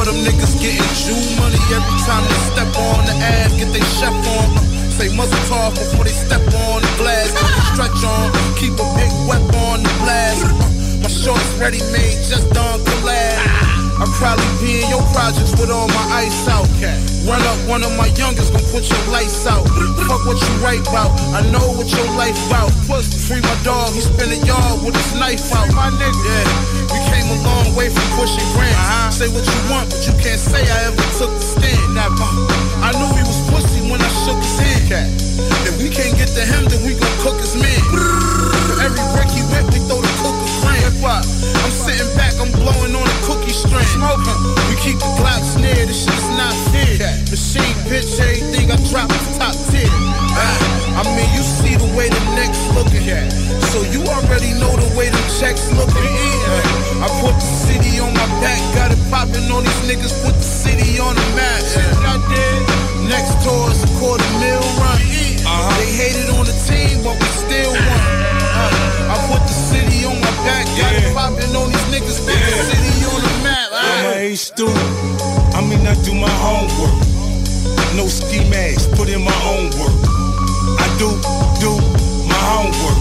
For 0.00 0.06
them 0.06 0.14
niggas 0.24 0.58
getting 0.62 1.36
money 1.36 1.58
every 1.74 1.98
time 2.06 2.24
they 2.24 2.34
step 2.52 2.74
on 2.76 3.04
the 3.04 3.12
ass, 3.20 3.52
get 3.58 3.72
they 3.72 3.80
chef 3.80 4.14
on. 4.14 4.69
Say 5.00 5.16
muzzle 5.16 5.40
talk 5.48 5.72
before 5.72 6.04
they 6.04 6.12
step 6.12 6.44
on 6.68 6.84
the 6.84 6.92
glass. 7.00 7.32
Stretch 7.72 8.04
on, 8.04 8.28
keep 8.60 8.76
a 8.76 8.84
big 9.00 9.08
weapon 9.24 9.56
on 9.72 9.80
the 9.80 9.88
blast. 10.04 10.44
Uh, 10.44 11.00
My 11.00 11.08
shorts 11.08 11.56
ready 11.56 11.80
made, 11.88 12.20
just 12.28 12.52
done 12.52 12.84
collab. 12.84 13.80
I 13.96 14.04
probably 14.20 14.44
be 14.60 14.84
in 14.84 14.92
your 14.92 15.00
projects 15.16 15.56
with 15.56 15.72
all 15.72 15.88
my 15.88 16.04
ice 16.20 16.44
out. 16.52 16.68
Run 17.24 17.40
up 17.48 17.56
one 17.64 17.80
of 17.80 17.96
my 17.96 18.12
youngest, 18.12 18.52
gon' 18.52 18.60
put 18.68 18.84
your 18.92 19.00
lights 19.08 19.46
out. 19.48 19.64
Fuck 20.04 20.20
what 20.28 20.36
you 20.36 20.52
write 20.60 20.84
about, 20.84 21.16
I 21.32 21.48
know 21.48 21.64
what 21.80 21.88
your 21.88 22.04
life 22.20 22.36
about. 22.52 22.68
Free 23.24 23.40
my 23.40 23.56
dog, 23.64 23.96
he 23.96 24.04
spin 24.04 24.28
a 24.28 24.40
yard 24.44 24.84
with 24.84 24.96
his 25.00 25.16
knife 25.16 25.48
out. 25.56 25.72
My 25.72 25.88
nigga, 25.96 26.12
yeah. 26.28 26.79
A 27.30 27.36
long 27.46 27.74
way 27.78 27.86
from 27.88 28.02
pushing 28.18 28.42
grants. 28.58 28.74
Uh-huh. 28.74 29.10
Say 29.10 29.28
what 29.30 29.46
you 29.46 29.60
want, 29.70 29.86
but 29.86 30.02
you 30.02 30.14
can't 30.18 30.40
say 30.40 30.66
I 30.66 30.90
ever 30.90 31.06
took 31.14 31.30
the 31.30 31.46
stand. 31.46 31.94
Never. 31.94 32.26
I 32.82 32.90
knew 32.98 33.06
he 33.14 33.22
was 33.22 33.38
pussy 33.46 33.86
when 33.86 34.02
I 34.02 34.10
shook 34.26 34.42
his 34.42 34.58
hand. 34.58 35.14
If 35.62 35.78
we 35.78 35.88
can't 35.90 36.18
get 36.18 36.28
to 36.34 36.42
him, 36.42 36.66
then 36.66 36.82
we 36.82 36.98
gon' 36.98 37.16
cook 37.22 37.38
his 37.38 37.54
man. 37.54 37.78
For 38.66 38.82
every 38.82 39.04
brick 39.14 39.30
he 39.30 39.46
whip, 39.46 39.62
we 39.70 39.78
throw 39.86 40.02
the 40.02 40.10
cook 40.26 40.49
up. 41.10 41.24
I'm 41.64 41.72
sitting 41.72 42.08
back, 42.16 42.34
I'm 42.40 42.50
blowing 42.52 42.94
on 42.94 43.06
a 43.06 43.16
cookie 43.24 43.52
string. 43.52 43.84
Smoking. 43.96 44.38
We 44.68 44.74
keep 44.80 44.98
the 44.98 45.10
Glocks 45.18 45.56
near, 45.56 45.86
this 45.86 46.04
shit 46.04 46.14
is 46.14 46.30
not 46.36 46.54
fear. 46.70 46.96
Machine 47.30 47.76
bitch, 47.88 48.20
everything 48.20 48.70
I 48.70 48.76
drop 48.88 49.10
is 49.10 49.38
top 49.38 49.54
tier. 49.70 49.88
Ah, 50.36 51.00
I 51.00 51.16
mean, 51.16 51.30
you 51.34 51.42
see 51.42 51.74
the 51.76 51.88
way 51.96 52.08
the 52.08 52.22
neck's 52.36 52.60
looking. 52.76 53.02
At. 53.10 53.32
So 53.72 53.82
you 53.90 54.04
already 54.06 54.52
know 54.60 54.72
the 54.76 54.90
way 54.96 55.08
the 55.08 55.22
checks 55.40 55.72
looking. 55.72 56.06
I 57.00 57.08
put 57.20 57.34
the 57.34 57.50
city 57.66 57.98
on 58.00 58.12
my 58.14 58.26
back, 58.40 58.60
got 58.74 58.92
it 58.92 59.00
popping 59.10 59.50
on 59.50 59.64
these 59.64 59.82
niggas, 59.88 60.14
put 60.24 60.36
the 60.36 60.44
city 60.44 61.00
on 61.00 61.14
the 61.16 61.26
map. 61.34 61.62
I 62.04 62.16
did. 62.28 63.08
Next 63.08 63.42
tour 63.42 63.70
is 63.70 63.82
a 63.82 63.90
quarter 63.98 64.30
mil 64.38 64.60
run. 64.78 65.00
They 65.80 65.90
hated 65.90 66.30
on 66.36 66.46
the 66.46 66.54
team, 66.68 67.02
but 67.02 67.18
we 67.18 67.26
still 67.26 67.72
won. 67.72 68.00
Uh, 68.54 69.14
I 69.14 69.16
put 69.32 69.42
the 69.42 69.56
city 69.56 70.04
on 70.04 70.19
back, 70.44 70.66
got 70.76 70.94
popping 71.14 71.52
on 71.56 71.68
these 71.68 71.86
niggas, 71.92 72.18
put 72.24 72.36
the 72.36 72.52
city 72.68 73.04
on 73.04 73.20
the 73.20 73.34
map. 73.44 73.68
I'm 73.72 74.32
a 74.32 74.34
student. 74.36 74.78
I 75.54 75.60
mean, 75.60 75.84
I 75.86 75.94
do 76.04 76.14
my 76.14 76.30
homework. 76.40 76.96
No 77.96 78.06
ski 78.06 78.46
mask, 78.48 78.90
put 78.96 79.08
in 79.08 79.22
my 79.22 79.38
own 79.50 79.68
work. 79.76 79.96
I 80.78 80.86
do, 80.96 81.10
do 81.60 81.72
my 82.28 82.40
homework. 82.54 83.00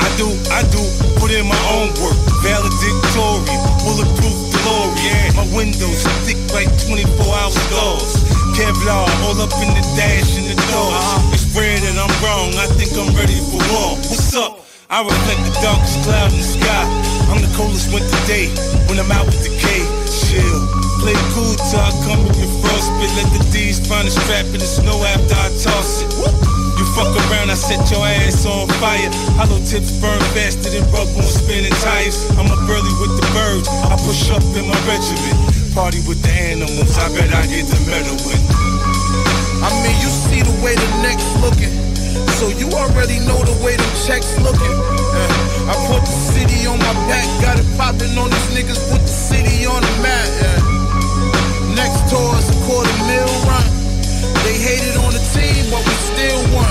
I 0.00 0.08
do, 0.16 0.28
I 0.52 0.62
do, 0.68 0.82
put 1.20 1.30
in 1.30 1.46
my 1.46 1.60
own 1.72 1.94
work. 2.02 2.18
Valedictorian, 2.42 3.60
bulletproof 3.84 4.36
DeLorean. 4.52 5.36
My 5.36 5.46
windows 5.56 6.02
thick 6.26 6.38
like 6.52 6.68
24 6.86 7.06
hour 7.24 7.50
stars. 7.50 8.10
Kevlar 8.56 9.06
all 9.24 9.40
up 9.40 9.54
in 9.62 9.70
the 9.72 9.84
dash 9.96 10.36
uh-huh. 10.36 10.38
and 10.38 10.46
the 10.50 10.56
doors. 10.68 11.34
It's 11.34 11.46
rare 11.56 11.78
that 11.78 11.96
I'm 11.96 12.12
wrong, 12.20 12.52
I 12.58 12.66
think 12.76 12.92
I'm 12.98 13.14
ready 13.16 13.38
for 13.48 13.62
war. 13.72 13.96
What's 13.96 14.34
up? 14.34 14.69
I 14.90 15.06
reflect 15.06 15.38
the 15.46 15.54
darkest 15.62 16.02
cloud 16.02 16.34
in 16.34 16.42
the 16.42 16.50
sky. 16.50 16.82
I'm 17.30 17.38
the 17.38 17.46
coldest 17.54 17.94
winter 17.94 18.10
day 18.26 18.50
when 18.90 18.98
I'm 18.98 19.06
out 19.14 19.22
with 19.22 19.38
the 19.46 19.54
K. 19.54 19.86
Chill. 20.10 20.58
Play 20.98 21.14
cool 21.30 21.54
I 21.78 21.94
come 22.02 22.26
in 22.26 22.34
your 22.34 22.50
frostbite. 22.58 23.14
Let 23.14 23.30
the 23.30 23.38
D's 23.54 23.78
find 23.86 24.10
a 24.10 24.10
strap 24.10 24.50
in 24.50 24.58
the 24.58 24.66
snow 24.66 24.98
after 25.14 25.38
I 25.38 25.46
toss 25.62 26.02
it. 26.02 26.10
You 26.74 26.82
fuck 26.98 27.06
around, 27.06 27.54
I 27.54 27.56
set 27.56 27.86
your 27.86 28.02
ass 28.02 28.42
on 28.42 28.66
fire. 28.82 29.06
Hollow 29.38 29.62
tips 29.62 29.94
burn 30.02 30.18
faster 30.34 30.74
than 30.74 30.82
rubber 30.90 31.22
on 31.22 31.30
spinning 31.38 31.70
tires. 31.86 32.26
I'm 32.34 32.50
up 32.50 32.58
early 32.66 32.90
with 32.98 33.14
the 33.14 33.26
birds. 33.30 33.70
I 33.70 33.94
push 33.94 34.26
up 34.34 34.42
in 34.58 34.66
my 34.66 34.74
regiment. 34.90 35.38
Party 35.70 36.02
with 36.10 36.18
the 36.18 36.34
animals. 36.34 36.98
I 36.98 37.06
bet 37.14 37.30
I 37.30 37.46
get 37.46 37.62
the 37.70 37.78
medal 37.86 38.18
with. 38.26 38.42
I 39.62 39.70
mean, 39.86 39.94
you 40.02 40.10
see 40.10 40.42
the 40.42 40.56
way 40.66 40.74
the 40.74 40.90
neck's 40.98 41.30
looking. 41.38 41.79
So 42.40 42.48
you 42.48 42.72
already 42.72 43.20
know 43.28 43.36
the 43.44 43.52
way 43.60 43.76
them 43.76 43.92
checks 44.08 44.32
looking. 44.40 44.72
Uh, 44.72 45.68
I 45.68 45.76
put 45.92 46.00
the 46.00 46.16
city 46.32 46.64
on 46.64 46.78
my 46.78 46.96
back, 47.04 47.28
got 47.44 47.60
it 47.60 47.68
popping 47.76 48.16
on 48.16 48.32
these 48.32 48.48
niggas, 48.56 48.80
put 48.88 49.04
the 49.04 49.12
city 49.12 49.66
on 49.68 49.84
the 49.84 49.94
map. 50.00 50.24
Yeah. 50.40 51.76
Next 51.76 52.00
tour 52.08 52.32
is 52.40 52.48
a 52.48 52.56
quarter 52.64 52.96
mil 53.04 53.28
run. 53.44 53.68
They 54.40 54.56
hated 54.56 54.96
on 55.04 55.12
the 55.12 55.20
team, 55.36 55.68
but 55.68 55.84
we 55.84 55.92
still 56.00 56.40
won. 56.56 56.64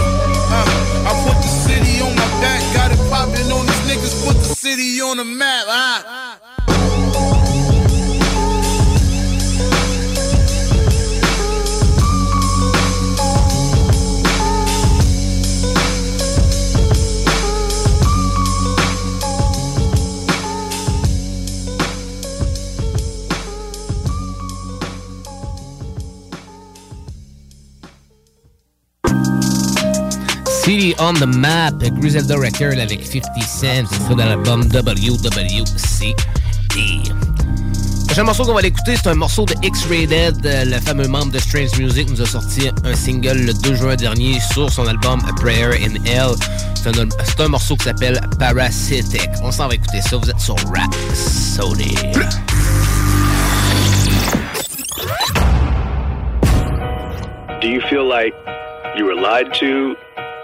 Uh, 0.49 1.05
I 1.05 1.13
put 1.29 1.37
the 1.37 1.53
city 1.61 2.01
on 2.01 2.17
my 2.17 2.29
back, 2.41 2.65
got 2.73 2.89
it 2.89 3.01
popping 3.13 3.53
on 3.53 3.69
these 3.69 3.83
niggas, 3.85 4.25
put 4.25 4.41
the 4.41 4.49
city 4.49 4.99
on 5.01 5.17
the 5.17 5.23
map. 5.23 5.65
Ah. 5.69 6.98
On 30.99 31.13
the 31.13 31.25
Map, 31.25 31.71
Griselda 31.99 32.35
Record 32.35 32.79
avec 32.79 33.05
50 33.05 33.43
Cent, 33.43 33.85
c'est 33.87 34.15
dans 34.15 34.25
l'album 34.25 34.61
WWCD. 34.63 36.15
Le 36.75 38.05
prochain 38.05 38.23
morceau 38.23 38.43
qu'on 38.43 38.53
va 38.53 38.61
l'écouter, 38.61 38.95
c'est 38.95 39.09
un 39.09 39.15
morceau 39.15 39.45
de 39.45 39.53
X-Rated, 39.63 40.45
euh, 40.45 40.65
le 40.65 40.79
fameux 40.79 41.07
membre 41.07 41.31
de 41.31 41.39
Strange 41.39 41.77
Music, 41.77 42.09
nous 42.09 42.21
a 42.21 42.25
sorti 42.25 42.69
un 42.83 42.95
single 42.95 43.37
le 43.37 43.53
2 43.53 43.75
juin 43.75 43.95
dernier 43.95 44.39
sur 44.39 44.69
son 44.71 44.87
album 44.87 45.19
A 45.27 45.33
Prayer 45.33 45.85
in 45.85 45.95
Hell. 46.05 46.35
C'est 46.75 46.89
un, 46.97 47.07
un 47.43 47.47
morceau 47.47 47.75
qui 47.75 47.85
s'appelle 47.85 48.19
Parasitic. 48.39 49.29
On 49.43 49.51
s'en 49.51 49.67
va 49.67 49.75
écouter 49.75 50.01
ça, 50.01 50.17
vous 50.17 50.29
êtes 50.29 50.39
sur 50.39 50.55
Rap 50.73 50.93
Sony. 51.13 51.95
Do 57.61 57.67
you 57.67 57.81
feel 57.89 58.07
like 58.07 58.33
you 58.97 59.05
were 59.05 59.15
lied 59.15 59.53
to 59.59 59.95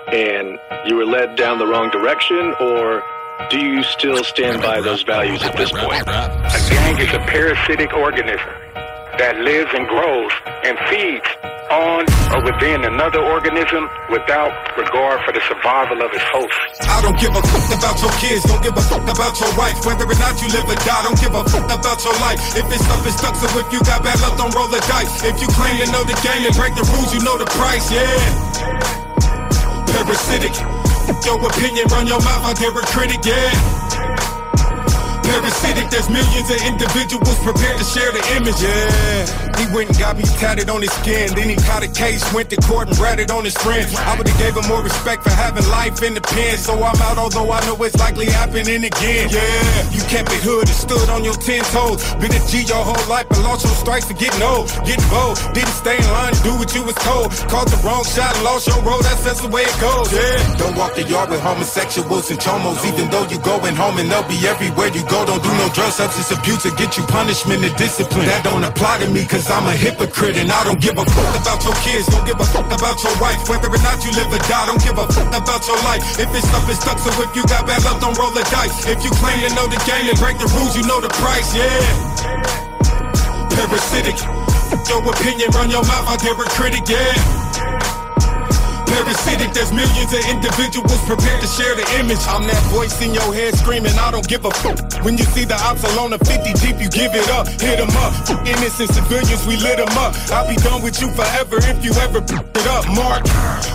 and 0.08 0.60
you 0.86 0.96
were 0.96 1.06
led 1.06 1.36
down 1.36 1.60
the 1.60 1.68
wrong 1.68 1.90
direction, 1.90 2.54
or 2.60 3.04
do 3.50 3.60
you 3.60 3.84
still 3.84 4.24
stand 4.24 4.62
by 4.62 4.82
those 4.82 5.04
values 5.04 5.44
at 5.44 5.56
this 5.58 5.72
point? 5.72 6.08
A 6.08 6.60
gang 6.70 7.00
is 7.00 7.14
a 7.14 7.20
parasitic 7.20 7.94
organism 7.94 8.54
that 9.18 9.40
lives 9.40 9.72
and 9.74 9.88
grows 9.88 10.32
and 10.64 10.76
feeds 10.92 11.28
on 11.72 12.06
or 12.30 12.46
within 12.46 12.86
another 12.86 13.24
organism 13.24 13.90
without 14.12 14.54
regard 14.78 15.18
for 15.26 15.34
the 15.34 15.42
survival 15.50 15.98
of 16.04 16.14
its 16.14 16.24
host. 16.30 16.54
I 16.86 17.02
don't 17.02 17.18
give 17.18 17.34
a 17.34 17.42
fuck 17.42 17.68
about 17.74 17.98
your 18.02 18.14
kids, 18.22 18.46
don't 18.46 18.62
give 18.62 18.76
a 18.76 18.86
fuck 18.86 19.08
about 19.08 19.34
your 19.40 19.50
wife. 19.58 19.78
Whether 19.86 20.06
or 20.06 20.20
not 20.20 20.38
you 20.42 20.48
live 20.54 20.68
or 20.68 20.78
die, 20.86 21.02
don't 21.04 21.20
give 21.20 21.34
a 21.34 21.44
fuck 21.48 21.66
about 21.66 22.00
your 22.06 22.18
life. 22.22 22.40
If 22.54 22.70
it's 22.70 22.84
stuck, 22.86 23.02
it's 23.08 23.18
stuck, 23.18 23.36
so 23.36 23.48
if 23.58 23.68
you 23.74 23.80
got 23.82 24.04
bad 24.04 24.20
luck, 24.22 24.38
don't 24.38 24.54
roll 24.54 24.70
the 24.70 24.84
dice. 24.86 25.26
If 25.26 25.42
you 25.42 25.48
claim 25.58 25.80
to 25.82 25.88
know 25.92 26.04
the 26.06 26.18
game 26.22 26.46
and 26.46 26.54
break 26.54 26.76
the 26.76 26.86
rules, 26.94 27.14
you 27.14 27.22
know 27.26 27.38
the 27.38 27.50
price, 27.50 27.90
yeah. 27.92 29.05
Parasitic, 29.88 30.56
your 31.26 31.46
opinion, 31.48 31.88
run 31.90 32.08
your 32.08 32.20
mouth, 32.20 32.46
I 32.46 32.54
dare 32.54 32.72
a 32.72 32.86
critic, 32.86 33.26
yeah. 33.26 33.85
Parasitic, 35.26 35.90
there's 35.90 36.10
millions 36.10 36.50
of 36.54 36.60
individuals 36.62 37.38
prepared 37.42 37.78
to 37.78 37.84
share 37.84 38.12
the 38.14 38.22
image. 38.38 38.62
Yeah, 38.62 39.26
he 39.58 39.66
went 39.74 39.90
and 39.90 39.98
got 39.98 40.18
me 40.18 40.24
tatted 40.38 40.70
on 40.70 40.82
his 40.82 40.94
skin. 41.02 41.34
Then 41.34 41.50
he 41.50 41.56
caught 41.66 41.84
a 41.84 41.90
case, 41.90 42.22
went 42.34 42.50
to 42.52 42.58
court 42.62 42.90
and 42.90 42.98
ratted 43.00 43.32
on 43.32 43.44
his 43.44 43.58
friends. 43.58 43.90
I 43.96 44.16
would've 44.18 44.38
gave 44.38 44.56
him 44.56 44.68
more 44.70 44.84
respect 44.84 45.24
for 45.24 45.32
having 45.34 45.66
life 45.70 46.04
in 46.04 46.14
the 46.14 46.22
pen. 46.22 46.58
So 46.58 46.78
I'm 46.78 47.00
out, 47.02 47.18
although 47.18 47.52
I 47.52 47.60
know 47.66 47.76
it's 47.84 47.98
likely 47.98 48.28
happening 48.28 48.86
again. 48.86 49.30
Yeah, 49.34 49.92
you 49.92 50.02
kept 50.06 50.30
it 50.30 50.46
hood 50.46 50.70
and 50.70 50.78
stood 50.78 51.10
on 51.10 51.24
your 51.26 51.36
ten 51.42 51.64
toes. 51.74 52.06
Been 52.22 52.30
a 52.30 52.42
G 52.46 52.62
your 52.70 52.86
whole 52.86 53.10
life, 53.10 53.26
but 53.30 53.42
lost 53.42 53.66
your 53.66 53.74
stripes 53.74 54.06
for 54.06 54.14
getting 54.14 54.44
old, 54.46 54.70
getting 54.86 55.10
bold. 55.10 55.42
Didn't 55.58 55.74
stay 55.74 55.98
in 55.98 56.10
line, 56.14 56.38
do 56.46 56.54
what 56.62 56.70
you 56.78 56.84
was 56.86 56.96
told. 57.02 57.34
Caught 57.50 57.74
the 57.74 57.82
wrong 57.82 58.06
shot 58.06 58.30
and 58.38 58.44
lost 58.46 58.70
your 58.70 58.82
road. 58.86 59.02
That's 59.02 59.26
just 59.26 59.42
the 59.42 59.50
way 59.50 59.66
it 59.66 59.78
goes. 59.82 60.14
Yeah, 60.14 60.38
don't 60.62 60.78
walk 60.78 60.94
the 60.94 61.04
yard 61.04 61.34
with 61.34 61.42
homosexuals 61.42 62.30
and 62.30 62.40
chomos. 62.40 62.86
Even 62.86 63.10
though 63.10 63.26
you 63.26 63.42
going 63.42 63.76
home 63.76 63.98
and 63.98 64.06
they'll 64.12 64.30
be 64.30 64.38
everywhere 64.46 64.94
you 64.94 65.02
go. 65.10 65.15
Don't 65.24 65.40
do 65.40 65.48
no 65.56 65.72
drug 65.72 65.96
substance 65.96 66.28
abuse 66.36 66.68
to 66.68 66.72
get 66.76 67.00
you 67.00 67.04
punishment 67.08 67.64
and 67.64 67.72
discipline. 67.80 68.28
That 68.28 68.44
don't 68.44 68.64
apply 68.68 69.00
to 69.00 69.08
me 69.08 69.24
cause 69.24 69.48
I'm 69.48 69.64
a 69.64 69.72
hypocrite 69.72 70.36
and 70.36 70.52
I 70.52 70.68
don't 70.68 70.82
give 70.84 71.00
a 71.00 71.06
fuck 71.08 71.32
about 71.40 71.64
your 71.64 71.78
kids. 71.80 72.12
Don't 72.12 72.28
give 72.28 72.36
a 72.36 72.44
fuck 72.44 72.68
about 72.68 73.00
your 73.00 73.16
wife. 73.24 73.40
Whether 73.48 73.72
or 73.72 73.80
not 73.80 74.04
you 74.04 74.12
live 74.12 74.28
or 74.28 74.44
die, 74.52 74.68
don't 74.68 74.84
give 74.84 75.00
a 75.00 75.08
fuck 75.08 75.32
about 75.32 75.64
your 75.64 75.80
life. 75.88 76.04
If 76.20 76.28
it's 76.36 76.44
stuck, 76.44 76.68
it's 76.68 76.84
stuck. 76.84 77.00
So 77.00 77.16
if 77.24 77.32
you 77.32 77.48
got 77.48 77.64
bad 77.64 77.80
luck, 77.88 78.04
don't 78.04 78.18
roll 78.20 78.36
the 78.36 78.44
dice. 78.52 78.84
If 78.84 79.00
you 79.08 79.12
claim 79.24 79.40
to 79.48 79.50
know 79.56 79.72
the 79.72 79.80
game 79.88 80.12
and 80.12 80.20
break 80.20 80.36
the 80.36 80.52
rules, 80.60 80.76
you 80.76 80.84
know 80.84 81.00
the 81.00 81.12
price. 81.22 81.56
Yeah. 81.56 82.76
Parasitic. 83.56 84.20
Your 84.92 85.00
opinion, 85.06 85.50
run 85.56 85.72
your 85.72 85.84
mouth, 85.88 86.08
I 86.12 86.18
dare 86.20 86.36
a 86.36 86.46
critic, 86.60 86.84
yeah. 86.90 87.45
Parasitic, 88.86 89.54
there's 89.54 89.72
millions 89.74 90.12
of 90.14 90.24
individuals 90.30 91.02
prepared 91.06 91.42
to 91.42 91.48
share 91.48 91.76
the 91.76 91.86
image. 92.00 92.22
I'm 92.28 92.46
that 92.48 92.64
voice 92.72 93.02
in 93.02 93.14
your 93.14 93.34
head 93.34 93.56
screaming, 93.56 93.98
I 94.00 94.12
don't 94.12 94.28
give 94.28 94.46
a 94.46 94.52
fuck. 94.52 94.78
When 95.04 95.18
you 95.18 95.26
see 95.36 95.46
the 95.46 95.56
ops 95.56 95.84
alone 95.94 96.14
a 96.14 96.20
50 96.20 96.54
deep, 96.54 96.78
you 96.80 96.90
give 96.90 97.14
it 97.14 97.30
up, 97.30 97.48
hit 97.48 97.80
'em 97.80 97.90
up. 97.98 98.14
Innocent 98.46 98.94
civilians, 98.94 99.46
we 99.46 99.58
lit 99.58 99.80
'em 99.80 99.98
up. 99.98 100.16
I'll 100.32 100.48
be 100.48 100.56
done 100.56 100.82
with 100.82 101.02
you 101.02 101.10
forever 101.12 101.58
if 101.58 101.84
you 101.84 101.94
ever 102.06 102.22
it 102.66 102.68
up, 102.68 102.88
Mark. 102.90 103.28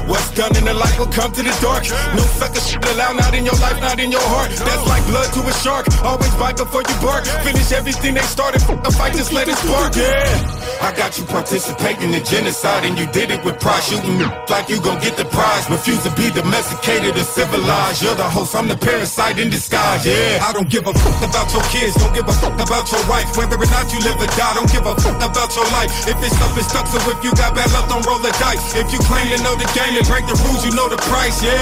What's 0.07 0.31
done 0.31 0.55
in 0.57 0.64
the 0.64 0.75
light 0.75 0.99
will 0.99 1.12
come 1.18 1.33
to 1.33 1.42
the 1.42 1.55
dark. 1.61 1.85
No 2.14 2.25
sucker 2.38 2.61
shit 2.61 2.85
allowed, 2.92 3.16
not 3.16 3.35
in 3.35 3.44
your 3.44 3.55
life, 3.57 3.81
not 3.81 3.99
in 4.01 4.11
your 4.11 4.27
heart. 4.35 4.51
That's 4.51 4.87
like 4.87 5.05
blood 5.07 5.33
to 5.35 5.40
a 5.46 5.53
shark. 5.62 5.87
Always 6.03 6.35
bite 6.35 6.57
before 6.57 6.83
you 6.88 6.96
bark. 7.01 7.25
Finish 7.44 7.73
everything 7.73 8.14
they 8.14 8.23
started. 8.23 8.62
Fuck 8.62 8.83
the 8.83 8.90
fight, 8.90 9.14
just 9.14 9.33
let 9.33 9.49
it 9.49 9.57
spark. 9.59 9.94
Yeah. 9.96 10.59
I 10.83 10.92
got 10.92 11.18
you 11.18 11.25
participating 11.25 12.12
in 12.14 12.25
genocide, 12.25 12.85
and 12.85 12.99
you 12.99 13.07
did 13.07 13.31
it 13.31 13.44
with 13.44 13.61
pride. 13.61 13.83
Shooting 13.83 14.18
like 14.49 14.68
you 14.68 14.81
gon' 14.81 14.99
get 15.01 15.10
get 15.11 15.18
the 15.18 15.29
prize. 15.31 15.68
Refuse 15.70 16.03
to 16.05 16.12
be 16.14 16.31
domesticated 16.31 17.16
or 17.16 17.27
civilized. 17.27 18.03
You're 18.03 18.14
the 18.14 18.29
host, 18.29 18.55
I'm 18.55 18.68
the 18.68 18.77
parasite 18.77 19.38
in 19.38 19.51
disguise. 19.51 20.07
Yeah, 20.07 20.46
I 20.46 20.53
don't 20.53 20.68
give 20.70 20.87
a 20.87 20.94
fuck 20.94 21.18
about 21.23 21.51
your 21.53 21.62
kids. 21.75 21.94
Don't 21.99 22.14
give 22.14 22.27
a 22.27 22.33
fuck 22.38 22.55
about 22.55 22.87
your 22.90 23.03
wife. 23.11 23.27
Whether 23.37 23.59
or 23.59 23.70
not 23.70 23.90
you 23.90 23.99
live 24.07 24.18
or 24.20 24.31
die, 24.38 24.55
don't 24.55 24.70
give 24.70 24.87
a 24.87 24.94
fuck 24.94 25.18
about 25.18 25.51
your 25.57 25.66
life. 25.75 25.90
If 26.07 26.18
it's 26.23 26.38
up, 26.38 26.55
it's 26.57 26.70
stuck. 26.70 26.87
So 26.87 26.99
if 27.11 27.18
you 27.25 27.33
got 27.35 27.55
bad 27.55 27.70
luck, 27.73 27.88
don't 27.90 28.05
roll 28.07 28.23
the 28.23 28.33
dice. 28.38 28.77
If 28.77 28.92
you 28.92 29.01
claim 29.11 29.27
to 29.35 29.38
know 29.42 29.55
the 29.59 29.68
game 29.75 29.99
and 29.99 30.07
break 30.07 30.27
the 30.27 30.37
rules, 30.46 30.62
you 30.64 30.73
know 30.75 30.88
the 30.88 31.01
price. 31.11 31.42
Yeah, 31.42 31.59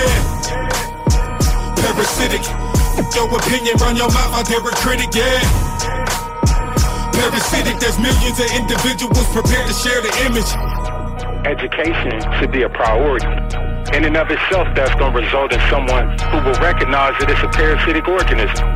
parasitic. 1.81 2.45
Your 3.15 3.31
opinion, 3.31 3.79
run 3.79 3.97
your 3.97 4.11
mouth 4.11 4.35
out 4.35 4.47
there 4.49 4.61
a 4.61 4.75
critic. 4.83 5.15
Yeah 5.15 5.69
parasitic. 7.19 7.79
There's 7.83 7.99
millions 7.99 8.39
of 8.39 8.47
individuals 8.55 9.27
prepared 9.35 9.67
to 9.67 9.75
share 9.75 10.01
the 10.01 10.13
image 10.23 10.78
education 11.47 12.21
should 12.39 12.53
be 12.53 12.63
a 12.63 12.69
priority. 12.69 13.27
In 13.97 14.05
and 14.05 14.17
of 14.17 14.31
itself, 14.31 14.69
that's 14.75 14.95
going 14.97 15.13
to 15.13 15.19
result 15.19 15.53
in 15.53 15.61
someone 15.71 16.19
who 16.31 16.39
will 16.45 16.59
recognize 16.61 17.19
that 17.21 17.31
it's 17.31 17.43
a 17.43 17.49
parasitic 17.49 18.07
organism. 18.09 18.67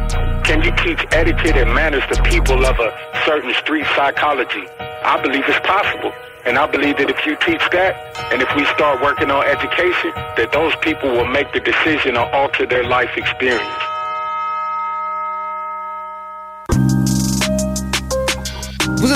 Can 0.42 0.62
you 0.62 0.72
teach 0.77 1.07
etiquette 1.12 1.57
and 1.57 1.72
manners 1.75 2.03
to 2.12 2.22
people 2.22 2.64
of 2.64 2.79
a 2.79 2.90
certain 3.25 3.53
street 3.55 3.87
psychology? 3.94 4.66
I 5.05 5.20
believe 5.22 5.44
it's 5.46 5.61
possible. 5.66 6.12
And 6.44 6.59
I 6.59 6.66
believe 6.66 6.96
that 6.98 7.09
if 7.09 7.25
you 7.25 7.37
teach 7.37 7.62
that, 7.70 7.94
and 8.33 8.42
if 8.42 8.48
we 8.57 8.64
start 8.75 9.01
working 9.01 9.31
on 9.31 9.44
education, 9.46 10.11
that 10.37 10.51
those 10.51 10.75
people 10.83 11.11
will 11.11 11.29
make 11.29 11.53
the 11.53 11.61
decision 11.61 12.14
to 12.14 12.25
alter 12.35 12.66
their 12.66 12.83
life 12.83 13.16
experience. 13.16 13.91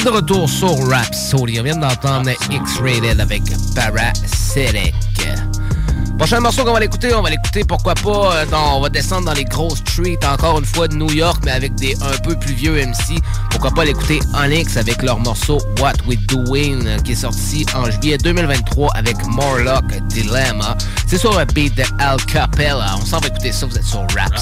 de 0.06 0.10
retour 0.10 0.48
sur 0.48 0.88
Rhapsody. 0.88 1.58
On 1.58 1.64
vient 1.64 1.76
d'entendre 1.76 2.30
X-Rated 2.50 3.20
avec 3.20 3.42
Parasitic. 3.74 4.94
Prochain 6.16 6.38
morceau 6.38 6.64
qu'on 6.64 6.72
va 6.72 6.80
l'écouter, 6.80 7.12
on 7.12 7.22
va 7.22 7.30
l'écouter 7.30 7.64
pourquoi 7.64 7.94
pas. 7.94 8.36
Euh, 8.36 8.46
dans, 8.46 8.78
on 8.78 8.80
va 8.82 8.88
descendre 8.88 9.26
dans 9.26 9.32
les 9.32 9.44
grosses 9.44 9.78
streets 9.78 10.24
encore 10.24 10.60
une 10.60 10.64
fois 10.64 10.86
de 10.86 10.94
New 10.94 11.10
York, 11.10 11.42
mais 11.44 11.50
avec 11.50 11.74
des 11.74 11.96
un 12.02 12.16
peu 12.22 12.36
plus 12.36 12.54
vieux 12.54 12.74
MC. 12.74 13.20
Pourquoi 13.50 13.72
pas 13.72 13.84
l'écouter 13.84 14.20
Onyx 14.34 14.76
avec 14.76 15.02
leur 15.02 15.18
morceau 15.18 15.58
What 15.80 15.94
We 16.06 16.16
Doing 16.28 16.86
euh, 16.86 16.98
qui 16.98 17.12
est 17.12 17.16
sorti 17.16 17.66
en 17.74 17.90
juillet 17.90 18.16
2023 18.18 18.92
avec 18.94 19.16
Morlock 19.26 19.86
Dilemma. 20.08 20.76
C'est 21.08 21.18
sur 21.18 21.36
un 21.36 21.44
beat 21.46 21.74
de 21.76 21.84
Al 21.98 22.24
Capella. 22.26 22.94
On 23.00 23.04
s'en 23.04 23.18
va 23.18 23.26
écouter 23.26 23.50
ça, 23.50 23.66
vous 23.66 23.76
êtes 23.76 23.84
sur 23.84 24.00
rap 24.16 24.32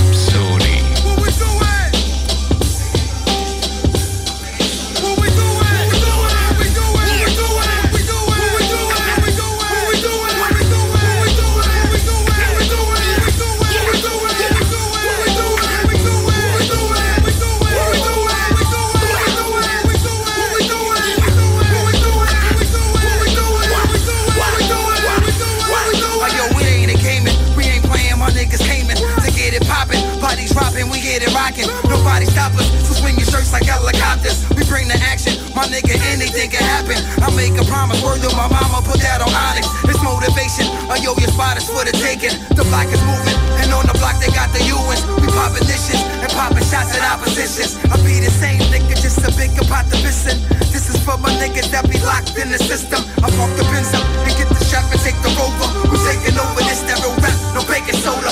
Bring 34.76 34.92
the 34.92 35.00
action. 35.08 35.32
My 35.56 35.64
nigga, 35.72 35.96
anything 36.12 36.52
can 36.52 36.60
happen. 36.60 37.00
I 37.24 37.32
make 37.32 37.56
a 37.56 37.64
promise, 37.64 37.96
word 38.04 38.20
to 38.20 38.28
my 38.36 38.44
mama, 38.44 38.84
put 38.84 39.00
that 39.00 39.24
on 39.24 39.32
Onyx. 39.32 39.64
It's 39.88 40.04
motivation. 40.04 40.68
I 40.92 41.00
yo, 41.00 41.16
your 41.16 41.32
spot 41.32 41.56
is 41.56 41.64
for 41.64 41.80
the 41.80 41.96
taking. 41.96 42.36
The 42.52 42.60
block 42.68 42.92
is 42.92 43.00
moving, 43.08 43.32
and 43.56 43.72
on 43.72 43.88
the 43.88 43.96
block 43.96 44.20
they 44.20 44.28
got 44.36 44.52
the 44.52 44.60
U's. 44.68 45.00
We 45.16 45.32
popping 45.32 45.64
dishes 45.64 46.04
and 46.20 46.28
popping 46.36 46.60
shots 46.68 46.92
at 46.92 47.00
oppositions. 47.08 47.80
I 47.88 47.96
be 48.04 48.20
the 48.20 48.28
same 48.28 48.60
nigga, 48.68 49.00
just 49.00 49.24
a 49.24 49.32
bigger 49.32 49.64
pot 49.64 49.88
to 49.88 49.96
missing. 50.04 50.44
This 50.68 50.92
is 50.92 51.00
for 51.00 51.16
my 51.24 51.32
niggas 51.40 51.72
that 51.72 51.88
be 51.88 51.96
locked 52.04 52.36
in 52.36 52.52
the 52.52 52.60
system. 52.60 53.00
I 53.24 53.32
walk 53.40 53.56
the 53.56 53.64
pins 53.72 53.96
up 53.96 54.04
and 54.28 54.32
get 54.36 54.52
the 54.52 54.60
shop 54.60 54.84
and 54.92 55.00
take 55.00 55.16
the 55.24 55.32
rover. 55.40 55.88
We 55.88 55.96
taking 56.04 56.36
over 56.36 56.60
this 56.68 56.84
never 56.84 57.16
rap, 57.24 57.32
no 57.56 57.64
baking 57.64 57.96
soda. 57.96 58.28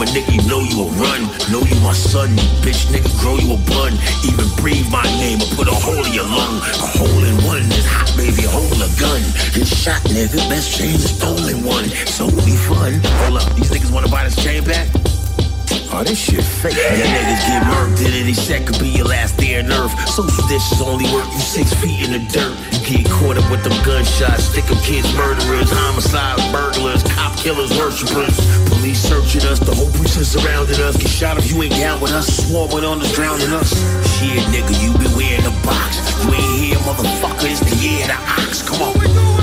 My 0.00 0.06
nigga. 0.06 0.32
You 0.32 0.42
know 0.48 0.60
you 0.64 0.80
a 0.80 0.88
run. 0.96 1.28
Know 1.52 1.60
you 1.60 1.76
my 1.84 1.92
son, 1.92 2.30
bitch 2.64 2.88
nigga. 2.88 3.12
Grow 3.20 3.36
you 3.36 3.52
a 3.52 3.60
bun. 3.68 3.92
Even 4.24 4.48
breathe 4.56 4.88
my 4.90 5.04
name 5.20 5.44
or 5.44 5.50
put 5.52 5.68
a 5.68 5.76
hole 5.76 6.00
in 6.00 6.12
your 6.16 6.24
lung. 6.24 6.56
A 6.80 6.88
hole 6.96 7.22
in 7.22 7.36
one 7.44 7.68
is 7.76 7.84
hot, 7.84 8.08
baby. 8.16 8.48
Hold 8.48 8.80
a 8.80 8.88
gun. 8.96 9.20
This 9.52 9.68
shot, 9.68 10.00
nigga. 10.08 10.40
Best 10.48 10.72
chain, 10.72 10.96
the 10.96 11.04
stolen 11.04 11.62
one. 11.62 11.84
So 12.08 12.24
we 12.26 12.56
fun. 12.56 12.96
Hold 13.28 13.44
up, 13.44 13.54
these 13.54 13.70
niggas 13.70 13.92
wanna 13.92 14.08
buy 14.08 14.24
this 14.24 14.42
chain 14.42 14.64
back? 14.64 14.88
Oh, 15.92 16.02
this 16.04 16.18
shit 16.18 16.42
fake. 16.42 16.74
Yeah, 16.76 17.02
niggas 17.02 17.44
get 17.50 17.62
murked 17.66 18.00
in 18.00 18.14
any 18.14 18.32
second, 18.32 18.78
be 18.78 18.88
your 18.88 19.06
last 19.06 19.36
day 19.36 19.58
on 19.58 19.70
earth. 19.70 19.92
Social 20.08 20.46
dishes 20.46 20.80
only 20.80 21.04
work 21.12 21.26
you 21.26 21.40
six 21.40 21.74
feet 21.74 22.06
in 22.06 22.12
the 22.12 22.22
dirt. 22.30 22.56
Get 22.90 23.08
caught 23.08 23.38
up 23.38 23.48
with 23.52 23.62
them 23.62 23.76
gunshots, 23.84 24.46
stick 24.46 24.68
'em 24.68 24.76
kids, 24.82 25.06
murderers, 25.14 25.70
homicides, 25.70 26.42
burglars, 26.50 27.04
cop 27.04 27.36
killers, 27.36 27.70
worshipers. 27.78 28.34
Police 28.66 29.00
searching 29.00 29.46
us, 29.46 29.60
the 29.60 29.72
whole 29.72 29.92
precinct 29.92 30.26
surrounding 30.26 30.80
us. 30.82 30.96
Get 30.96 31.08
shot 31.08 31.38
if 31.38 31.52
you 31.52 31.62
ain't 31.62 31.76
down 31.76 32.00
with 32.00 32.10
us, 32.10 32.26
swarming 32.26 32.84
on 32.84 33.00
us, 33.00 33.12
drowning 33.12 33.52
us. 33.52 33.70
Shit, 34.18 34.42
nigga, 34.50 34.74
you 34.82 34.90
be 34.98 35.06
wearing 35.14 35.44
the 35.44 35.54
box. 35.62 35.98
You 36.24 36.34
ain't 36.34 36.58
here, 36.58 36.78
motherfucker, 36.78 37.48
it's 37.48 37.60
the 37.60 37.76
year 37.76 38.02
of 38.02 38.08
the 38.08 38.18
ox. 38.42 38.62
Come 38.62 38.82
on. 38.82 39.39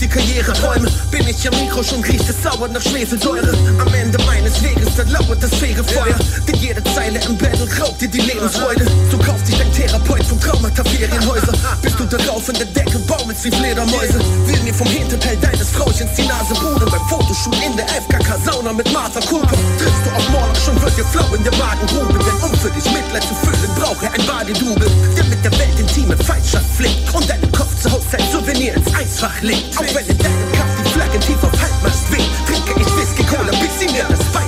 die 0.00 0.08
Karriere 0.08 0.52
träumen 0.52 1.07
ich 1.38 1.48
am 1.48 1.60
Mikro, 1.60 1.82
schon 1.82 2.02
riecht 2.02 2.28
es 2.28 2.42
sauer 2.42 2.68
nach 2.68 2.82
Schwefelsäure. 2.82 3.52
Am 3.78 3.94
Ende 3.94 4.18
meines 4.24 4.62
Weges, 4.62 4.88
da 4.96 5.04
lauert 5.04 5.42
das 5.42 5.54
Fegefeuer. 5.54 6.16
Denn 6.46 6.56
jede 6.56 6.82
Zeile 6.94 7.20
im 7.26 7.36
Battle 7.38 7.68
raubt 7.80 8.00
dir 8.00 8.08
die 8.08 8.20
Lebensfreude. 8.20 8.86
So 9.10 9.18
kauft 9.18 9.46
sich 9.46 9.56
dein 9.56 9.72
Therapeut 9.72 10.24
vom 10.24 10.40
Traumata 10.40 10.82
Ferienhäuser. 10.84 11.52
Bist 11.82 11.98
du 12.00 12.04
darauf 12.04 12.48
in 12.48 12.54
der 12.56 12.66
Decke, 12.66 12.98
baumelst 13.00 13.44
wie 13.44 13.50
Fledermäuse. 13.50 14.18
Will 14.46 14.60
mir 14.64 14.74
vom 14.74 14.88
Hinterteil 14.88 15.36
deines 15.36 15.70
Frauchens 15.70 16.10
die 16.16 16.26
Nase 16.26 16.54
bude. 16.54 16.86
Beim 16.90 17.06
Fotoshoot 17.08 17.56
in 17.64 17.76
der 17.76 17.86
FKK-Sauna 17.86 18.72
mit 18.72 18.92
Martha 18.92 19.20
Cooper. 19.20 19.56
Triffst 19.78 20.06
du 20.06 20.10
auf 20.10 20.28
Morlock, 20.30 20.56
schon 20.56 20.80
wird 20.82 20.96
dir 20.98 21.04
flau 21.04 21.34
in 21.34 21.44
der 21.44 21.54
Magengrube. 21.56 22.18
Denn 22.18 22.50
um 22.50 22.58
für 22.58 22.70
dich 22.70 22.84
Mitleid 22.90 23.22
zu 23.22 23.34
füllen, 23.34 23.70
brauche 23.78 24.10
ein 24.10 24.26
Badedubel. 24.26 24.90
Der 25.16 25.24
mit 25.24 25.44
der 25.44 25.52
Welt 25.52 25.78
intime 25.78 26.16
Feindschaft 26.16 26.66
flickt. 26.76 27.14
Und 27.14 27.28
deinen 27.30 27.52
Kopf 27.52 27.80
zu 27.80 27.92
Hause 27.92 28.06
sein 28.10 28.24
Souvenir 28.32 28.74
ins 28.74 28.92
Eisfach 28.94 29.40
legt. 29.42 29.78
Auch 29.78 29.94
wenn 29.94 30.06
in 30.06 30.18
deinem 30.18 30.52
Kampf 30.52 30.77
Tag 31.08 31.14
in 31.14 31.20
tiefer 31.20 31.50
Faltmast 31.56 32.10
winkt, 32.10 32.30
trinke 32.46 32.80
ich 32.80 32.96
Whisky 32.96 33.24
Cola, 33.24 33.50
bis 33.50 33.78
sie 33.78 33.86
mir 33.86 34.04
das 34.08 34.22
Feind 34.28 34.47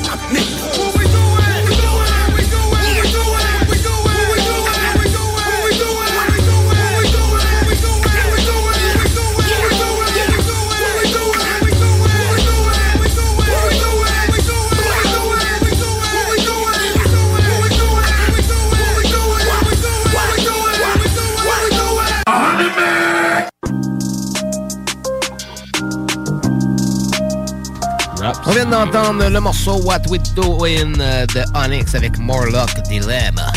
d'entendre 28.71 29.29
le 29.29 29.41
morceau 29.41 29.81
What 29.83 30.03
We 30.09 30.21
Doing 30.35 31.01
euh, 31.01 31.27
de 31.27 31.43
Onyx 31.55 31.95
avec 31.95 32.19
Morlock 32.19 32.71
Dilemma. 32.89 33.53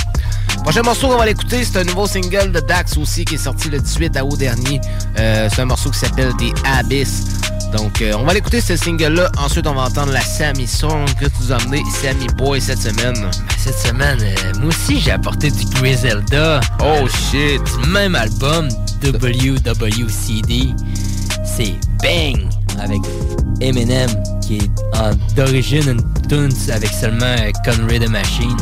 Prochain 0.64 0.82
morceau 0.82 1.10
qu'on 1.10 1.18
va 1.18 1.26
l'écouter, 1.26 1.64
c'est 1.64 1.78
un 1.78 1.84
nouveau 1.84 2.08
single 2.08 2.52
de 2.52 2.60
Dax 2.60 2.98
aussi 2.98 3.24
qui 3.26 3.36
est 3.36 3.38
sorti 3.38 3.70
le 3.70 3.80
18 3.80 4.18
août 4.24 4.38
dernier. 4.38 4.82
Euh, 5.20 5.48
c'est 5.54 5.62
un 5.62 5.66
morceau 5.66 5.92
qui 5.92 6.00
s'appelle 6.00 6.32
The 6.38 6.54
Abyss. 6.66 7.26
Donc, 7.74 8.02
euh, 8.02 8.14
on 8.18 8.24
va 8.24 8.34
l'écouter 8.34 8.62
ce 8.62 8.76
single-là. 8.76 9.32
Ensuite, 9.38 9.68
on 9.68 9.74
va 9.74 9.84
entendre 9.84 10.12
la 10.14 10.22
Sammy 10.22 10.66
Song 10.68 11.06
que 11.20 11.26
tu 11.26 11.32
nous 11.42 11.52
as 11.52 11.58
amené, 11.58 11.84
Sammy 12.02 12.28
Boy, 12.38 12.62
cette 12.62 12.82
semaine. 12.82 13.14
Ben, 13.14 13.32
cette 13.58 13.78
semaine, 13.78 14.20
euh, 14.22 14.60
moi 14.60 14.70
aussi, 14.70 15.00
j'ai 15.00 15.12
apporté 15.12 15.52
du 15.52 15.66
Griselda. 15.66 16.60
Oh 16.82 17.08
shit! 17.08 17.62
Même 17.88 18.16
album, 18.16 18.70
WWCD. 19.04 20.74
C'est 21.44 21.76
Bang! 22.02 22.48
Avec 22.80 23.02
Eminem, 23.60 24.10
qui 24.48 24.58
est 24.58 24.70
en- 24.98 25.12
d'origine 25.36 25.90
une 25.90 26.28
tune 26.30 26.72
avec 26.72 26.90
seulement 26.90 27.36
Conway 27.66 28.00
the 28.00 28.10
Machine. 28.10 28.58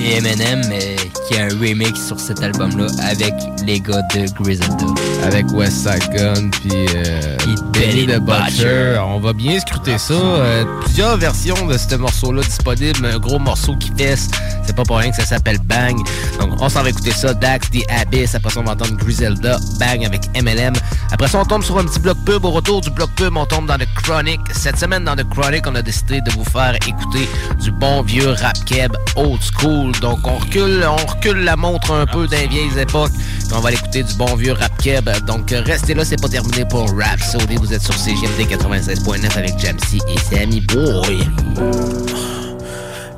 Et 0.00 0.16
Eminem, 0.18 0.60
euh, 0.72 0.96
qui 1.28 1.38
a 1.38 1.44
un 1.44 1.48
remix 1.58 2.06
sur 2.06 2.20
cet 2.20 2.42
album-là 2.42 2.86
avec 3.08 3.32
les 3.66 3.80
gars 3.80 4.02
de 4.14 4.26
Griselda. 4.40 4.86
Avec 5.24 5.50
West 5.52 5.78
Side 5.78 6.08
Gun, 6.14 6.50
puis 6.50 6.86
euh, 6.94 7.36
Benny 7.72 8.06
the 8.06 8.20
Butcher. 8.20 8.98
On 9.04 9.18
va 9.18 9.32
bien 9.32 9.58
scruter 9.58 9.98
ça. 9.98 10.14
Euh, 10.14 10.64
plusieurs 10.82 11.16
versions 11.16 11.66
de 11.66 11.76
ce 11.76 11.96
morceau-là 11.96 12.42
disponibles. 12.42 13.04
Un 13.04 13.18
gros 13.18 13.40
morceau 13.40 13.74
qui 13.76 13.90
fesse. 13.98 14.28
C'est 14.64 14.74
pas 14.74 14.84
pour 14.84 14.98
rien 14.98 15.10
que 15.10 15.16
ça 15.16 15.24
s'appelle 15.24 15.58
Bang. 15.58 15.96
Donc, 16.38 16.60
on 16.60 16.68
s'en 16.68 16.82
va 16.82 16.90
écouter 16.90 17.10
ça. 17.10 17.34
Dax, 17.34 17.70
The 17.70 17.82
Abyss. 17.90 18.36
Après 18.36 18.50
ça, 18.50 18.60
on 18.60 18.64
va 18.64 18.72
entendre 18.72 18.96
Griselda, 18.96 19.58
Bang 19.80 20.04
avec 20.04 20.22
MLM. 20.40 20.74
Après 21.10 21.28
ça, 21.28 21.40
on 21.40 21.44
tombe 21.44 21.64
sur 21.64 21.78
un 21.78 21.84
petit 21.84 21.98
bloc 21.98 22.18
pub. 22.24 22.44
Au 22.44 22.50
retour 22.50 22.80
du 22.80 22.90
bloc 22.90 23.10
pub, 23.16 23.36
on 23.36 23.46
tombe 23.46 23.66
dans 23.66 23.78
The 23.78 23.88
Chronic. 23.96 24.40
Cette 24.52 24.78
semaine, 24.78 25.04
dans 25.04 25.16
The 25.16 25.28
Chronic, 25.28 25.66
on 25.66 25.74
a 25.74 25.82
décidé 25.82 26.20
de 26.20 26.30
vous 26.32 26.44
faire 26.44 26.76
écouter 26.86 27.28
du 27.60 27.72
bon 27.72 28.02
vieux 28.02 28.30
rap 28.30 28.64
keb 28.64 28.92
old 29.16 29.40
school. 29.42 29.90
Donc, 30.00 30.20
on 30.24 30.36
recule, 30.36 30.86
on 30.88 31.04
recule 31.06 31.38
la 31.38 31.56
montre 31.56 31.92
un 31.92 32.06
peu 32.06 32.28
d'un 32.28 32.46
vieilles 32.46 32.78
époques. 32.78 33.12
On 33.56 33.60
va 33.60 33.68
aller 33.68 33.78
écouter 33.78 34.02
du 34.02 34.14
bon 34.14 34.34
vieux 34.34 34.52
rap 34.52 34.70
keb. 34.82 35.08
Donc, 35.26 35.50
restez 35.50 35.94
là, 35.94 36.04
c'est 36.04 36.20
pas 36.20 36.28
terminé 36.28 36.66
pour 36.66 36.90
Rap 36.90 37.18
Saudi. 37.20 37.56
Vous 37.56 37.72
êtes 37.72 37.80
sur 37.80 37.94
CGMD 37.94 38.46
96.9 38.50 39.38
avec 39.38 39.58
Jamsey 39.58 39.98
et 40.08 40.18
Sammy 40.18 40.60
Boy. 40.60 41.26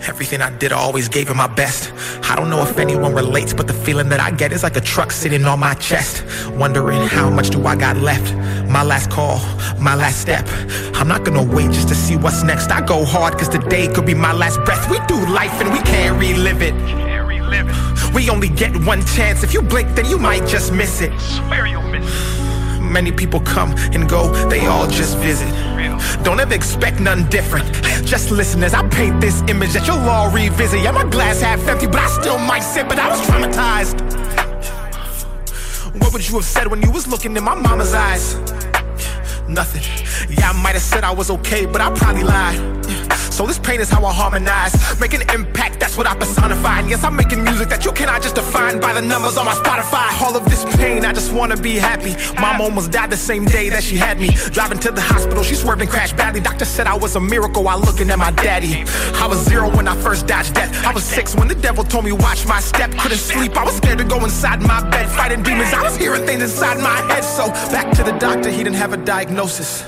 Everything 0.09 0.41
I 0.41 0.51
did, 0.61 0.71
I 0.71 0.77
always 0.77 1.09
gave 1.09 1.29
it 1.29 1.35
my 1.35 1.49
best. 1.49 1.93
I 2.31 2.37
don't 2.37 2.51
know 2.51 2.63
if 2.63 2.79
anyone 2.79 3.15
relates, 3.15 3.53
but 3.53 3.67
the 3.67 3.75
feeling 3.75 4.09
that 4.11 4.21
I 4.21 4.31
get 4.31 4.53
is 4.53 4.63
like 4.63 4.77
a 4.77 4.81
truck 4.81 5.11
sitting 5.11 5.45
on 5.45 5.59
my 5.59 5.75
chest. 5.75 6.23
Wondering 6.57 7.03
how 7.09 7.29
much 7.31 7.51
do 7.51 7.67
I 7.67 7.75
got 7.75 7.97
left? 7.97 8.33
My 8.69 8.85
last 8.85 9.11
call, 9.11 9.41
my 9.81 9.97
last 9.97 10.21
step. 10.21 10.47
I'm 10.95 11.09
not 11.09 11.25
gonna 11.25 11.43
wait 11.43 11.73
just 11.73 11.89
to 11.89 11.97
see 11.97 12.17
what's 12.17 12.45
next. 12.45 12.71
I 12.71 12.81
go 12.87 13.05
hard 13.05 13.37
cause 13.37 13.49
today 13.49 13.89
could 13.89 14.07
be 14.07 14.15
my 14.15 14.33
last 14.33 14.61
breath. 14.65 14.89
We 14.89 15.01
do 15.09 15.17
life 15.27 15.61
and 15.61 15.73
we 15.73 15.81
can't 15.81 16.17
relive 16.17 16.63
it. 16.63 17.08
We 18.15 18.31
only 18.31 18.49
get 18.49 18.77
one 18.85 19.05
chance. 19.07 19.43
If 19.43 19.55
you 19.55 19.63
blink, 19.63 19.95
then 19.95 20.07
you 20.07 20.19
might 20.19 20.47
just 20.47 20.73
miss 20.73 21.01
it. 21.01 21.19
Swear 21.21 21.67
you'll 21.67 21.83
miss 21.83 22.07
it. 22.07 22.83
Many 22.83 23.13
people 23.13 23.41
come 23.41 23.75
and 23.93 24.09
go, 24.09 24.33
they 24.49 24.67
all 24.67 24.87
just 24.87 25.19
visit. 25.19 25.49
Don't 26.25 26.41
ever 26.41 26.55
expect 26.55 27.01
none 27.01 27.29
different. 27.29 27.67
Just 28.05 28.31
listen 28.31 28.63
as 28.63 28.73
I 28.75 28.87
paint 28.89 29.21
this 29.21 29.43
image 29.43 29.73
that 29.75 29.87
you'll 29.87 29.99
all 29.99 30.31
revisit. 30.31 30.81
Yeah, 30.81 30.93
my 30.93 31.05
glass 31.05 31.41
half 31.43 31.67
empty, 31.69 31.87
but 31.87 32.01
I 32.01 32.09
still 32.09 32.39
might 32.39 32.61
sip 32.61 32.91
it. 32.91 32.99
I 32.99 33.09
was 33.09 33.21
traumatized. 33.27 34.01
What 36.01 36.13
would 36.13 36.29
you 36.29 36.37
have 36.37 36.45
said 36.45 36.67
when 36.69 36.83
you 36.83 36.91
was 36.91 37.07
looking 37.07 37.37
in 37.37 37.45
my 37.45 37.55
mama's 37.55 37.93
eyes? 37.93 38.37
Nothing. 39.49 39.83
Yeah, 40.31 40.51
I 40.51 40.63
might 40.63 40.75
have 40.75 40.83
said 40.83 41.05
I 41.05 41.13
was 41.13 41.31
okay, 41.31 41.67
but 41.67 41.81
I 41.81 41.91
probably 41.95 42.23
lied. 42.25 42.59
So 43.31 43.47
this 43.47 43.59
pain 43.59 43.81
is 43.81 43.89
how 43.89 44.05
I 44.05 44.13
harmonize. 44.13 44.75
Make 45.01 45.15
an 45.15 45.23
impact, 45.31 45.79
that's 45.79 45.97
what 45.97 46.07
I 46.07 46.15
personify. 46.17 46.81
And 46.81 46.91
yes, 46.91 47.05
I'm 47.05 47.15
making 47.15 47.45
music 47.45 47.69
that 47.69 47.85
you 47.85 47.93
cannot 47.93 48.23
just 48.23 48.35
define 48.35 48.81
by 48.81 48.93
the 48.93 49.03
numbers 49.03 49.37
on 49.37 49.47
my 49.47 49.55
Spotify. 49.55 50.21
All 50.21 50.37
of 50.37 50.45
this 50.47 50.65
pain, 50.77 51.05
I 51.05 51.13
just 51.13 51.33
wanna 51.33 51.57
be 51.57 51.77
happy. 51.77 52.17
Mom 52.41 52.61
almost 52.61 52.91
died 52.91 53.11
the 53.11 53.17
same 53.17 53.45
day 53.45 53.69
that 53.69 53.85
she 53.85 53.97
had 53.97 54.19
me. 54.19 54.31
Driving 54.51 54.79
to 54.81 54.91
the 54.91 55.01
hospital, 55.01 55.43
she 55.43 55.55
swerved 55.55 55.83
and 55.83 55.91
crashed 55.91 56.17
badly. 56.17 56.41
Doctor 56.41 56.65
said 56.65 56.87
I 56.87 56.97
was 56.97 57.17
a 57.17 57.21
miracle 57.21 57.63
while 57.63 57.81
looking 57.81 58.11
at 58.11 58.19
my 58.19 58.31
daddy. 58.33 58.85
I 59.15 59.27
was 59.27 59.39
zero 59.45 59.75
when 59.75 59.87
I 59.87 59.97
first 59.97 60.27
dodged 60.27 60.55
death. 60.55 60.85
I 60.85 60.93
was 60.93 61.05
six 61.05 61.35
when 61.35 61.49
the 61.49 61.55
devil 61.55 61.85
told 61.85 62.05
me 62.05 62.13
watch 62.13 62.47
my 62.47 62.61
step. 62.61 62.91
Couldn't 62.93 63.19
sleep, 63.19 63.57
I 63.57 63.65
was 63.65 63.77
scared 63.77 63.99
to 63.99 64.05
go 64.05 64.25
inside 64.25 64.61
my 64.63 64.81
bed. 64.91 65.09
Fighting 65.11 65.43
demons, 65.43 65.73
I 65.73 65.83
was 65.83 65.97
hearing 65.97 66.27
things 66.27 66.43
inside 66.43 66.79
my 66.79 66.97
head. 67.13 67.23
So 67.23 67.49
back 67.71 67.93
to 67.97 68.03
the 68.03 68.13
doctor, 68.19 68.51
he 68.51 68.59
didn't 68.65 68.77
have 68.77 68.93
a 68.93 68.97
diagnosis. 68.97 69.85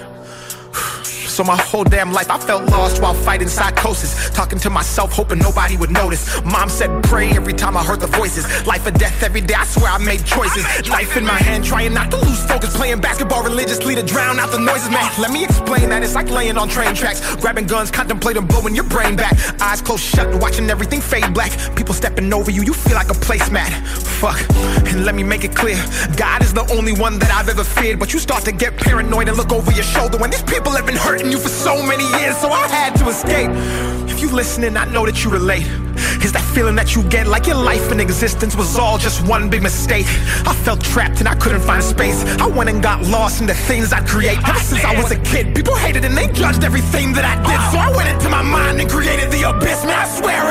So 1.41 1.45
my 1.45 1.57
whole 1.57 1.85
damn 1.85 2.13
life 2.13 2.31
I 2.31 2.39
felt 2.39 2.69
lost 2.71 3.01
while 3.01 3.15
fighting 3.15 3.49
psychosis. 3.49 4.29
Talking 4.29 4.59
to 4.59 4.69
myself, 4.69 5.11
hoping 5.11 5.39
nobody 5.39 5.75
would 5.79 5.91
notice. 5.91 6.23
Mom 6.45 6.69
said 6.69 7.03
pray 7.05 7.31
every 7.31 7.55
time 7.55 7.79
I 7.79 7.83
heard 7.83 8.01
the 8.01 8.09
voices. 8.09 8.45
Life 8.67 8.87
or 8.87 8.91
death 8.91 9.23
every 9.23 9.41
day, 9.41 9.55
I 9.55 9.65
swear 9.65 9.91
I 9.91 9.97
made 9.97 10.27
choices. 10.27 10.67
Knife 10.87 11.17
in 11.17 11.25
my 11.25 11.39
hand, 11.39 11.65
trying 11.65 11.95
not 11.95 12.11
to 12.11 12.19
lose 12.19 12.45
focus. 12.45 12.77
Playing 12.77 13.01
basketball 13.01 13.43
religiously 13.43 13.95
to 13.95 14.03
drown 14.03 14.39
out 14.39 14.51
the 14.51 14.59
noises, 14.59 14.91
man. 14.91 15.11
Let 15.19 15.31
me 15.31 15.45
explain 15.45 15.89
that 15.89 16.03
it's 16.03 16.15
like 16.15 16.29
laying 16.29 16.59
on 16.59 16.69
train 16.69 16.95
tracks. 16.95 17.37
Grabbing 17.37 17.67
guns, 17.67 17.91
contemplating 17.91 18.45
blowing 18.45 18.75
your 18.75 18.85
brain 18.85 19.17
back. 19.17 19.33
Eyes 19.63 19.81
closed 19.81 20.03
shut, 20.03 20.29
watching 20.43 20.69
everything 20.69 21.01
fade 21.01 21.33
black. 21.33 21.53
People 21.75 21.95
stepping 21.95 22.31
over 22.35 22.51
you, 22.51 22.65
you 22.65 22.75
feel 22.75 22.97
like 22.97 23.09
a 23.09 23.15
placemat. 23.15 23.71
Fuck. 24.21 24.39
And 24.93 25.07
let 25.07 25.15
me 25.15 25.23
make 25.23 25.45
it 25.45 25.57
clear 25.57 25.83
God 26.19 26.43
is 26.43 26.53
the 26.53 26.71
only 26.71 26.93
one 26.93 27.19
that 27.19 27.31
I've 27.31 27.49
ever 27.49 27.65
feared. 27.65 27.99
But 27.99 28.13
you 28.13 28.19
start 28.19 28.45
to 28.45 28.53
get 28.53 28.77
paranoid 28.77 29.29
and 29.29 29.39
look 29.39 29.53
over 29.53 29.73
your 29.73 29.85
shoulder 29.85 30.19
when 30.19 30.29
these 30.29 30.43
people 30.43 30.73
have 30.73 30.85
been 30.85 30.97
hurting 30.97 31.30
you 31.31 31.39
for 31.39 31.49
so 31.49 31.83
many 31.83 32.05
years. 32.19 32.37
So 32.39 32.49
I 32.51 32.67
had 32.69 32.97
to 32.97 33.09
escape. 33.09 33.51
If 34.11 34.21
you 34.21 34.31
listening, 34.31 34.77
I 34.77 34.85
know 34.87 35.07
that 35.07 35.25
you 35.25 35.31
relate. 35.31 35.67
Is 36.25 36.33
that 36.33 36.45
feeling 36.55 36.77
that 36.77 36.95
you 36.95 37.03
get 37.05 37.27
like 37.27 37.47
your 37.47 37.57
life 37.57 37.91
and 37.91 38.01
existence 38.01 38.57
was 38.57 38.77
all 38.77 38.99
just 38.99 39.27
one 39.27 39.49
big 39.49 39.63
mistake? 39.63 40.07
I 40.47 40.55
felt 40.55 40.83
trapped 40.83 41.21
and 41.21 41.29
I 41.29 41.35
couldn't 41.37 41.63
find 41.63 41.83
space. 41.83 42.25
I 42.39 42.47
went 42.47 42.69
and 42.69 42.83
got 42.83 43.03
lost 43.03 43.41
in 43.41 43.47
the 43.47 43.55
things 43.55 43.93
I'd 43.93 44.07
create. 44.07 44.39
Ever 44.49 44.59
since 44.59 44.85
I 44.85 44.95
was 45.01 45.11
a 45.13 45.19
kid, 45.21 45.55
people 45.55 45.77
hated 45.77 46.05
and 46.05 46.17
they 46.17 46.29
judged 46.29 46.65
everything 46.65 47.13
that 47.15 47.25
I 47.25 47.37
did. 47.49 47.61
So 47.73 47.79
I 47.79 47.91
went 47.97 48.09
into 48.09 48.29
my 48.29 48.43
mind 48.43 48.81
and 48.81 48.91
created 48.91 49.31
the 49.31 49.49
abyss. 49.49 49.85
Man, 49.85 49.99
I 49.99 50.09
swear 50.09 50.43
I 50.43 50.50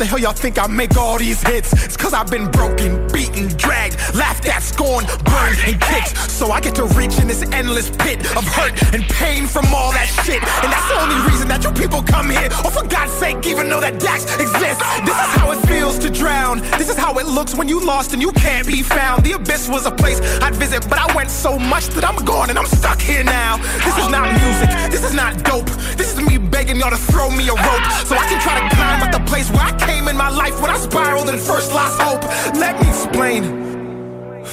the 0.00 0.06
hell 0.06 0.18
y'all 0.18 0.32
think 0.32 0.58
I 0.58 0.66
make 0.66 0.96
all 0.96 1.18
these 1.18 1.42
hits? 1.42 1.72
It's 1.84 1.96
cause 1.96 2.14
I've 2.14 2.30
been 2.30 2.50
broken, 2.50 3.06
beaten, 3.12 3.48
dragged, 3.56 3.96
laughed 4.14 4.46
at, 4.48 4.62
scorned, 4.62 5.06
burned, 5.28 5.60
and 5.68 5.78
kicked. 5.78 6.16
So 6.30 6.50
I 6.50 6.60
get 6.60 6.74
to 6.76 6.86
reach 6.96 7.18
in 7.18 7.28
this 7.28 7.42
endless 7.52 7.90
pit 7.90 8.18
of 8.34 8.44
hurt 8.48 8.72
and 8.94 9.04
pain 9.20 9.46
from 9.46 9.66
all 9.74 9.92
that 9.92 10.08
shit. 10.24 10.40
And 10.64 10.72
that's 10.72 10.88
the 10.88 11.00
only 11.04 11.20
reason 11.30 11.48
that 11.48 11.62
you 11.62 11.70
people 11.72 12.02
come 12.02 12.30
here. 12.30 12.48
Oh, 12.64 12.70
for 12.70 12.86
God's 12.88 13.12
sake, 13.12 13.44
even 13.46 13.68
know 13.68 13.78
that 13.80 14.00
Dax 14.00 14.24
exists. 14.40 14.80
This 15.04 15.18
is 15.20 15.30
how 15.36 15.52
it 15.52 15.60
feels 15.68 15.98
to 15.98 16.08
drown. 16.08 16.60
This 16.80 16.88
is 16.88 16.96
how 16.96 17.18
it 17.18 17.26
looks 17.26 17.54
when 17.54 17.68
you 17.68 17.84
lost 17.84 18.14
and 18.14 18.22
you 18.22 18.32
can't 18.32 18.66
be 18.66 18.82
found. 18.82 19.22
The 19.22 19.32
abyss 19.32 19.68
was 19.68 19.84
a 19.84 19.90
place 19.90 20.20
I'd 20.40 20.54
visit, 20.54 20.88
but 20.88 20.98
I 20.98 21.14
went 21.14 21.28
so 21.28 21.58
much 21.58 21.88
that 21.88 22.04
I'm 22.08 22.24
gone 22.24 22.48
and 22.48 22.58
I'm 22.58 22.66
stuck 22.66 23.00
here 23.00 23.22
now. 23.22 23.58
This 23.84 23.98
is 23.98 24.08
not 24.08 24.32
music. 24.40 24.70
This 24.90 25.04
is 25.04 25.12
not 25.12 25.44
dope. 25.44 25.68
This 25.98 26.16
is 26.16 26.20
me 26.26 26.38
begging 26.60 26.78
y'all 26.78 26.90
to 26.90 26.96
throw 26.96 27.30
me 27.30 27.48
a 27.48 27.52
rope 27.52 27.86
so 28.04 28.14
I 28.14 28.26
can 28.28 28.38
try 28.38 28.60
to 28.60 28.76
climb 28.76 29.02
up 29.02 29.12
the 29.12 29.20
place 29.30 29.50
where 29.50 29.62
I 29.62 29.72
came 29.78 30.08
in 30.08 30.16
my 30.16 30.28
life 30.28 30.60
when 30.60 30.70
I 30.70 30.76
spiraled 30.76 31.30
and 31.30 31.40
first 31.40 31.72
lost 31.72 31.98
hope. 31.98 32.22
Let 32.54 32.78
me 32.82 32.88
explain. 32.88 34.44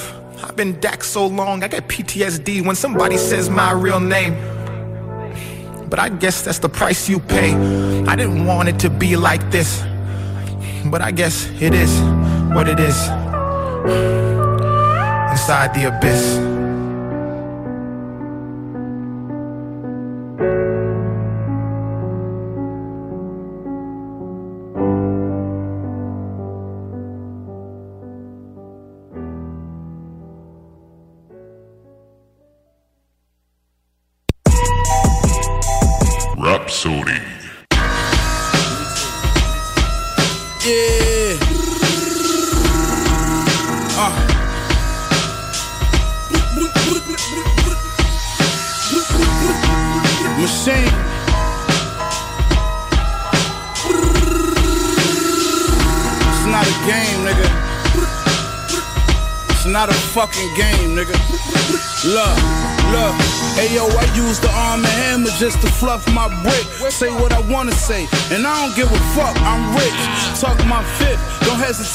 I've 0.41 0.55
been 0.55 0.79
Dax 0.79 1.09
so 1.09 1.27
long, 1.27 1.65
I 1.65 1.67
get 1.67 1.89
PTSD 1.89 2.65
when 2.65 2.77
somebody 2.77 3.17
says 3.17 3.49
my 3.49 3.73
real 3.73 3.99
name. 3.99 4.35
But 5.89 5.99
I 5.99 6.07
guess 6.07 6.43
that's 6.43 6.59
the 6.59 6.69
price 6.69 7.09
you 7.09 7.19
pay. 7.19 7.53
I 8.05 8.15
didn't 8.15 8.45
want 8.45 8.69
it 8.69 8.79
to 8.79 8.89
be 8.89 9.17
like 9.17 9.51
this. 9.51 9.83
But 10.85 11.01
I 11.01 11.11
guess 11.11 11.49
it 11.59 11.73
is 11.73 11.91
what 12.55 12.69
it 12.69 12.79
is. 12.79 12.97
Inside 15.33 15.73
the 15.75 15.93
abyss. 15.93 16.56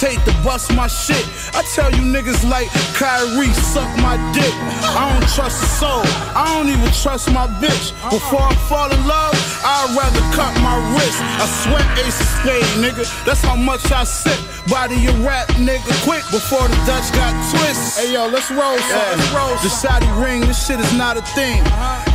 Hesitate 0.03 0.25
to 0.25 0.33
bust 0.45 0.75
my 0.75 0.87
shit. 0.87 1.25
I 1.55 1.63
tell 1.75 1.91
you 1.91 2.03
niggas 2.03 2.49
like 2.49 2.69
Kyrie, 2.95 3.53
suck 3.53 3.89
my 3.99 4.17
dick. 4.33 4.53
I 4.83 5.09
don't 5.11 5.29
trust 5.31 5.63
a 5.63 5.67
soul, 5.67 6.03
I 6.35 6.45
don't 6.55 6.69
even 6.69 6.91
trust 6.93 7.31
my 7.33 7.47
bitch. 7.61 7.93
Before 8.11 8.43
I 8.43 8.55
fall 8.69 8.91
in 8.91 9.07
love, 9.07 9.35
I'd 9.65 9.95
rather 9.97 10.23
cut 10.35 10.53
my 10.63 10.77
wrist. 10.95 11.19
I 11.39 11.47
sweat 11.63 11.87
ace 11.99 12.21
of 12.21 12.27
spade, 12.41 12.71
nigga. 12.83 13.07
That's 13.25 13.43
how 13.43 13.57
much 13.57 13.91
I 13.93 14.05
sip. 14.05 14.39
Body 14.69 14.97
your 14.97 15.15
rap, 15.27 15.49
nigga, 15.59 15.93
quick 16.05 16.23
before 16.31 16.67
the 16.69 16.77
Dutch 16.87 17.13
got 17.13 17.33
twist. 17.51 17.99
Hey 17.99 18.13
yo, 18.13 18.27
let's 18.29 18.51
roll, 18.51 18.79
son. 18.79 19.19
Let's 19.19 19.33
roll. 19.35 19.55
The 19.63 19.71
Saudi 19.71 20.11
ring, 20.21 20.41
this 20.43 20.67
shit 20.67 20.81
is 20.81 20.93
not 20.97 21.17
a 21.17 21.23
thing. 21.35 21.63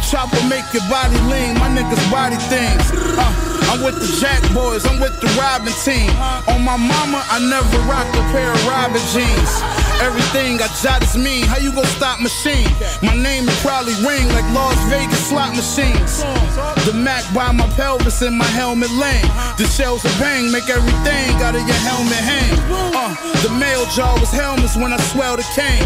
Chopper 0.08 0.40
make 0.48 0.64
your 0.72 0.88
body 0.88 1.20
lean, 1.28 1.60
my 1.60 1.68
niggas 1.68 2.00
body 2.10 2.40
things. 2.48 2.80
Uh, 3.20 3.28
I'm 3.68 3.84
with 3.84 4.00
the 4.00 4.08
Jack 4.24 4.40
Boys, 4.56 4.88
I'm 4.88 5.04
with 5.04 5.20
the 5.20 5.28
Robin 5.36 5.74
team. 5.84 6.08
On 6.48 6.64
my 6.64 6.80
mama, 6.80 7.20
I 7.28 7.44
never 7.44 7.76
rocked 7.92 8.16
a 8.16 8.24
pair 8.32 8.48
of 8.48 8.68
Robin 8.72 9.04
jeans. 9.12 9.52
Everything 10.00 10.64
I 10.64 10.72
jot 10.80 11.04
is 11.04 11.18
mean. 11.18 11.44
How 11.44 11.58
you 11.58 11.76
gon' 11.76 11.84
stop 12.00 12.22
machine? 12.22 12.72
My 13.04 13.20
name 13.20 13.52
will 13.52 13.60
probably 13.60 14.00
ring 14.00 14.32
like 14.32 14.48
Las 14.56 14.80
Vegas 14.88 15.28
slot 15.28 15.52
machines. 15.52 16.24
The 16.88 16.96
Mac 16.96 17.28
by 17.36 17.52
my 17.52 17.68
pelvis 17.76 18.22
and 18.22 18.38
my 18.38 18.48
helmet 18.56 18.92
lane. 18.96 19.28
The 19.60 19.68
shells 19.68 20.06
of 20.06 20.16
bang 20.24 20.50
make 20.52 20.70
everything 20.70 21.36
out 21.44 21.56
of 21.60 21.68
your 21.68 21.82
helmet 21.84 22.24
hang. 22.24 22.56
Uh, 22.96 23.12
the 23.44 23.52
mail 23.60 23.84
jar 23.92 24.16
was 24.24 24.32
helmets 24.32 24.78
when 24.78 24.94
I 24.94 24.98
swell 25.12 25.36
the 25.36 25.44
cane. 25.52 25.84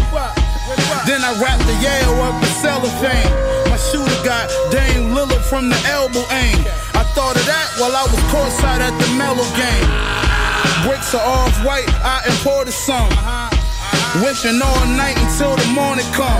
Then 1.10 1.26
I 1.26 1.34
wrapped 1.42 1.66
the 1.66 1.74
Yale 1.82 2.22
up 2.22 2.38
in 2.38 2.52
cellophane. 2.62 3.61
Got 4.24 4.48
Dame 4.70 5.10
Lillard 5.10 5.42
from 5.42 5.68
the 5.68 5.76
elbow 5.90 6.22
aim. 6.30 6.62
I 6.94 7.02
thought 7.14 7.34
of 7.34 7.44
that 7.46 7.74
while 7.78 7.90
I 7.90 8.02
was 8.06 8.20
courtside 8.30 8.78
at 8.78 8.94
the 8.94 9.08
Mellow 9.18 9.42
game. 9.58 10.86
Bricks 10.86 11.12
are 11.14 11.26
off 11.26 11.64
white, 11.64 11.88
I 12.04 12.22
imported 12.30 12.72
some. 12.72 13.10
Whipping 14.20 14.60
all 14.60 14.84
night 14.92 15.16
until 15.24 15.56
the 15.56 15.64
morning 15.72 16.04
come. 16.12 16.36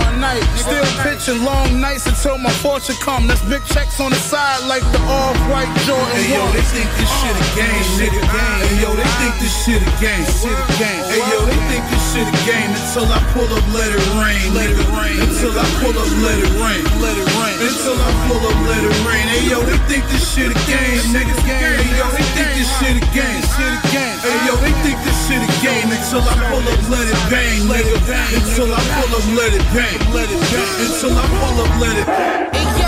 Still 0.61 0.85
pitching 1.01 1.41
long 1.41 1.81
nights 1.81 2.05
until 2.05 2.37
my 2.37 2.53
fortune 2.61 2.93
come. 3.01 3.25
That's 3.25 3.41
big 3.49 3.65
checks 3.65 3.97
on 3.97 4.13
the 4.13 4.21
side 4.21 4.61
like 4.69 4.85
the 4.93 5.01
off-white 5.09 5.73
Jordan. 5.81 6.05
Hey 6.13 6.37
yo, 6.37 6.45
they 6.53 6.61
think 6.69 6.85
this 7.01 7.09
shit 7.17 7.33
a 7.33 7.45
game, 7.57 7.85
nigga. 7.97 8.21
Hey 8.29 8.77
yo, 8.77 8.93
they 8.93 9.09
think 9.17 9.33
this 9.41 9.49
shit 9.65 9.81
a 9.81 9.89
game. 9.97 10.21
Shit 10.37 10.53
a 10.53 10.67
game. 10.77 11.01
Hey 11.09 11.25
yo, 11.33 11.49
they 11.49 11.57
think 11.73 11.81
this 11.89 12.03
shit 12.13 12.29
a 12.29 12.35
game 12.45 12.69
until 12.77 13.09
I 13.09 13.17
pull 13.33 13.49
up, 13.49 13.65
let 13.73 13.89
it 13.89 14.05
rain, 14.21 14.53
let 14.53 14.69
it 14.69 14.77
rain. 14.93 15.17
Until 15.17 15.57
I 15.57 15.65
pull 15.81 15.97
up, 15.97 16.11
let 16.21 16.37
it 16.45 16.53
rain, 16.61 16.85
let 17.01 17.17
it 17.17 17.25
rain. 17.41 17.57
Until 17.57 17.97
I 17.97 18.11
pull 18.29 18.43
up, 18.53 18.57
let 18.69 18.85
it 18.85 18.97
rain. 19.01 19.25
Hey 19.33 19.49
yo, 19.49 19.65
they 19.65 19.81
think 19.89 20.05
this 20.13 20.21
shit 20.21 20.53
a 20.53 20.57
game, 20.69 21.01
nigga. 21.09 21.33
Hey 21.41 21.89
yo, 21.97 22.05
they 22.13 22.21
think 22.37 22.53
this 22.53 22.69
shit 22.77 23.01
a 23.01 23.05
game, 23.17 23.41
shit 23.57 23.73
a 23.73 23.81
game. 23.89 24.12
Hey 24.23 24.39
yo, 24.47 24.55
they 24.63 24.71
think 24.87 24.95
this 25.03 25.27
shit 25.27 25.43
a 25.43 25.51
game 25.59 25.91
until 25.91 26.23
I 26.23 26.31
pull 26.47 26.63
up, 26.63 26.79
let 26.87 27.11
it 27.11 27.19
bang, 27.27 27.67
let 27.67 27.83
it 27.83 27.99
bang. 28.07 28.31
Until 28.39 28.71
I 28.71 28.79
pull 28.95 29.19
up, 29.19 29.25
let 29.35 29.51
it 29.51 29.67
bang, 29.75 29.99
let 30.15 30.31
it 30.31 30.39
bang. 30.47 30.79
Until 30.79 31.11
I 31.11 31.27
pull 31.27 31.59
up, 31.59 31.71
let 31.83 31.91
it 31.99 32.07
bang. 32.07 32.47
Hey 32.55 32.63
yo, 32.79 32.87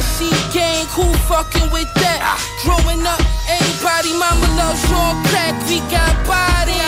SC 0.00 0.32
gang, 0.56 0.88
who 0.96 1.04
fucking 1.28 1.68
with 1.68 1.92
that? 2.00 2.24
Growing 2.64 3.04
up, 3.04 3.20
everybody, 3.44 4.16
mama 4.16 4.48
loves 4.56 4.80
raw 4.88 5.12
crack. 5.28 5.52
We 5.68 5.84
got 5.92 6.16
body. 6.24 6.80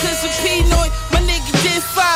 Cause 0.00 0.24
of 0.24 0.32
Pinoy, 0.40 0.88
my 1.12 1.20
nigga 1.20 1.52
did 1.60 1.82
five. 1.82 2.15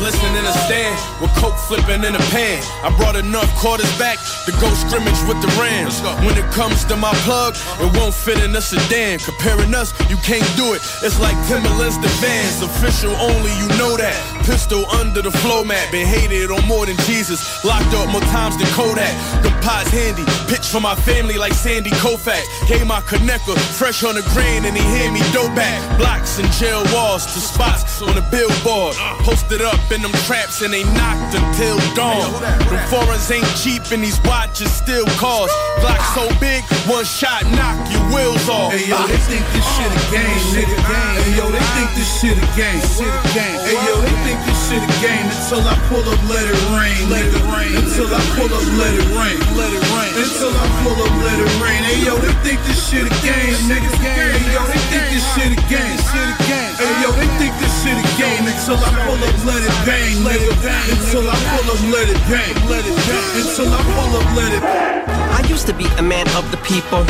Listening 0.00 0.36
in 0.36 0.44
a 0.44 0.52
stand 0.64 0.94
with 1.20 1.34
coke 1.34 1.58
flipping 1.58 2.04
in 2.04 2.14
a 2.14 2.24
pan. 2.30 2.62
I 2.86 2.94
brought 2.96 3.16
enough 3.16 3.50
quarters 3.58 3.90
back 3.98 4.18
to 4.46 4.52
go 4.62 4.70
scrimmage 4.74 5.18
with 5.26 5.42
the 5.42 5.50
Rams. 5.58 6.00
When 6.24 6.38
it 6.38 6.48
comes 6.52 6.84
to 6.86 6.96
my 6.96 7.12
plug, 7.26 7.56
it 7.80 7.90
won't 7.98 8.14
fit 8.14 8.38
in 8.38 8.54
a 8.54 8.60
sedan. 8.60 9.18
Comparing 9.18 9.74
us, 9.74 9.92
you 10.08 10.16
can't 10.18 10.46
do 10.56 10.74
it. 10.74 10.82
It's 11.02 11.18
like 11.18 11.34
Timberlands 11.48 11.98
to 11.98 12.08
Vans. 12.22 12.62
Official 12.62 13.10
only, 13.16 13.50
you 13.58 13.66
know 13.76 13.96
that. 13.96 14.37
Pistol 14.48 14.88
under 14.96 15.20
the 15.20 15.30
flow 15.30 15.62
mat. 15.62 15.92
Been 15.92 16.06
hated 16.06 16.50
on 16.50 16.64
more 16.66 16.86
than 16.86 16.96
Jesus. 17.04 17.62
Locked 17.66 17.92
up 17.92 18.08
more 18.08 18.24
times 18.32 18.56
than 18.56 18.66
Kodak. 18.72 19.12
The 19.44 19.52
pot's 19.60 19.90
handy. 19.90 20.24
Pitch 20.48 20.72
for 20.72 20.80
my 20.80 20.94
family 20.94 21.36
like 21.36 21.52
Sandy 21.52 21.90
Koufax. 22.00 22.48
Gave 22.66 22.86
my 22.86 23.00
connector 23.02 23.52
fresh 23.76 24.04
on 24.04 24.14
the 24.14 24.24
grain 24.32 24.64
and 24.64 24.74
he 24.74 24.82
hand 24.96 25.12
me 25.12 25.20
dope 25.36 25.54
back. 25.54 25.76
Blocks 25.98 26.38
and 26.38 26.48
jail 26.52 26.82
walls 26.96 27.26
to 27.34 27.40
spots 27.44 28.00
on 28.00 28.14
the 28.14 28.24
billboard. 28.32 28.96
Posted 29.20 29.60
up 29.60 29.76
in 29.92 30.00
them 30.00 30.16
traps 30.24 30.62
and 30.62 30.72
they 30.72 30.84
knocked 30.96 31.36
until 31.36 31.76
dawn. 31.92 32.32
The 32.72 32.80
foreigns 32.88 33.28
ain't 33.30 33.44
cheap 33.60 33.84
and 33.92 34.02
these 34.02 34.18
watches 34.24 34.72
still 34.72 35.04
cost. 35.20 35.52
Glock 35.84 36.00
so 36.16 36.24
big, 36.40 36.64
one 36.88 37.04
shot 37.04 37.44
knock 37.52 37.76
your 37.92 38.00
wheels 38.08 38.48
off. 38.48 38.72
Hey 38.72 38.88
yo, 38.88 38.96
they 39.04 39.20
think 39.28 39.44
this 39.52 39.66
shit 39.76 39.92
a 39.92 40.00
game, 40.08 40.40
nigga. 40.56 40.76
Hey 40.88 41.36
yo, 41.36 41.52
they 41.52 41.60
think 41.76 41.90
this 41.92 42.08
shit 42.16 42.36
a 42.40 42.48
game, 42.56 42.80
shit 42.96 43.12
a 43.12 43.22
game. 43.36 43.60
Hey 43.60 43.76
yo, 43.84 44.00
they 44.00 44.16
think 44.24 44.37
this 44.46 44.58
shit 44.68 44.82
a 44.82 44.90
game 45.00 45.26
until 45.26 45.64
I 45.64 45.74
pull 45.88 46.04
up, 46.04 46.20
let 46.28 46.44
it 46.44 46.60
rain, 46.74 46.98
let 47.08 47.24
it 47.24 47.42
rain. 47.48 47.72
Until 47.74 48.10
I 48.12 48.20
pull 48.36 48.50
up, 48.52 48.66
let 48.76 48.92
it 48.94 49.08
rain, 49.16 49.38
let 49.56 49.70
it 49.72 49.84
rain. 49.96 50.12
Until 50.14 50.52
I 50.54 50.66
pull 50.84 50.98
up, 51.00 51.14
let 51.24 51.38
it 51.40 51.52
rain. 51.58 51.80
Hey 51.82 52.04
yo, 52.04 52.14
they 52.20 52.34
think 52.44 52.58
this 52.68 52.78
shit 52.78 53.08
a 53.08 53.14
game, 53.24 53.56
nigga. 53.70 53.88
Hey 54.02 54.38
yo, 54.52 54.62
they 54.68 54.80
think 54.92 55.04
this 55.10 55.24
shit 55.34 55.50
a 55.54 55.60
game, 55.66 55.98
shit 56.12 56.28
a. 56.28 56.48
Hey 56.78 56.94
yo, 57.02 57.10
they 57.18 57.26
think 57.42 57.54
this 57.58 57.74
shit 57.82 57.98
a 57.98 58.06
game 58.14 58.46
until 58.46 58.78
I 58.78 58.90
pull 59.02 59.18
up, 59.18 59.34
let 59.42 59.62
it 59.64 59.74
bang, 59.82 60.22
let 60.22 60.38
it 60.38 60.54
bang. 60.62 60.86
Until 60.94 61.26
I 61.26 61.34
pull 61.50 61.66
up, 61.74 61.80
let 61.90 62.06
it 62.06 62.20
bang, 62.30 62.54
let 62.70 62.84
it 62.86 62.98
bang. 63.08 63.42
Until 63.42 63.68
I 63.72 63.80
pull 63.96 64.12
up, 64.14 64.28
let 64.38 64.50
it. 64.54 64.62
I 64.62 65.42
used 65.48 65.66
to 65.66 65.74
be 65.74 65.86
a 65.98 66.02
man 66.02 66.28
of 66.36 66.48
the 66.50 66.58
people. 66.58 67.02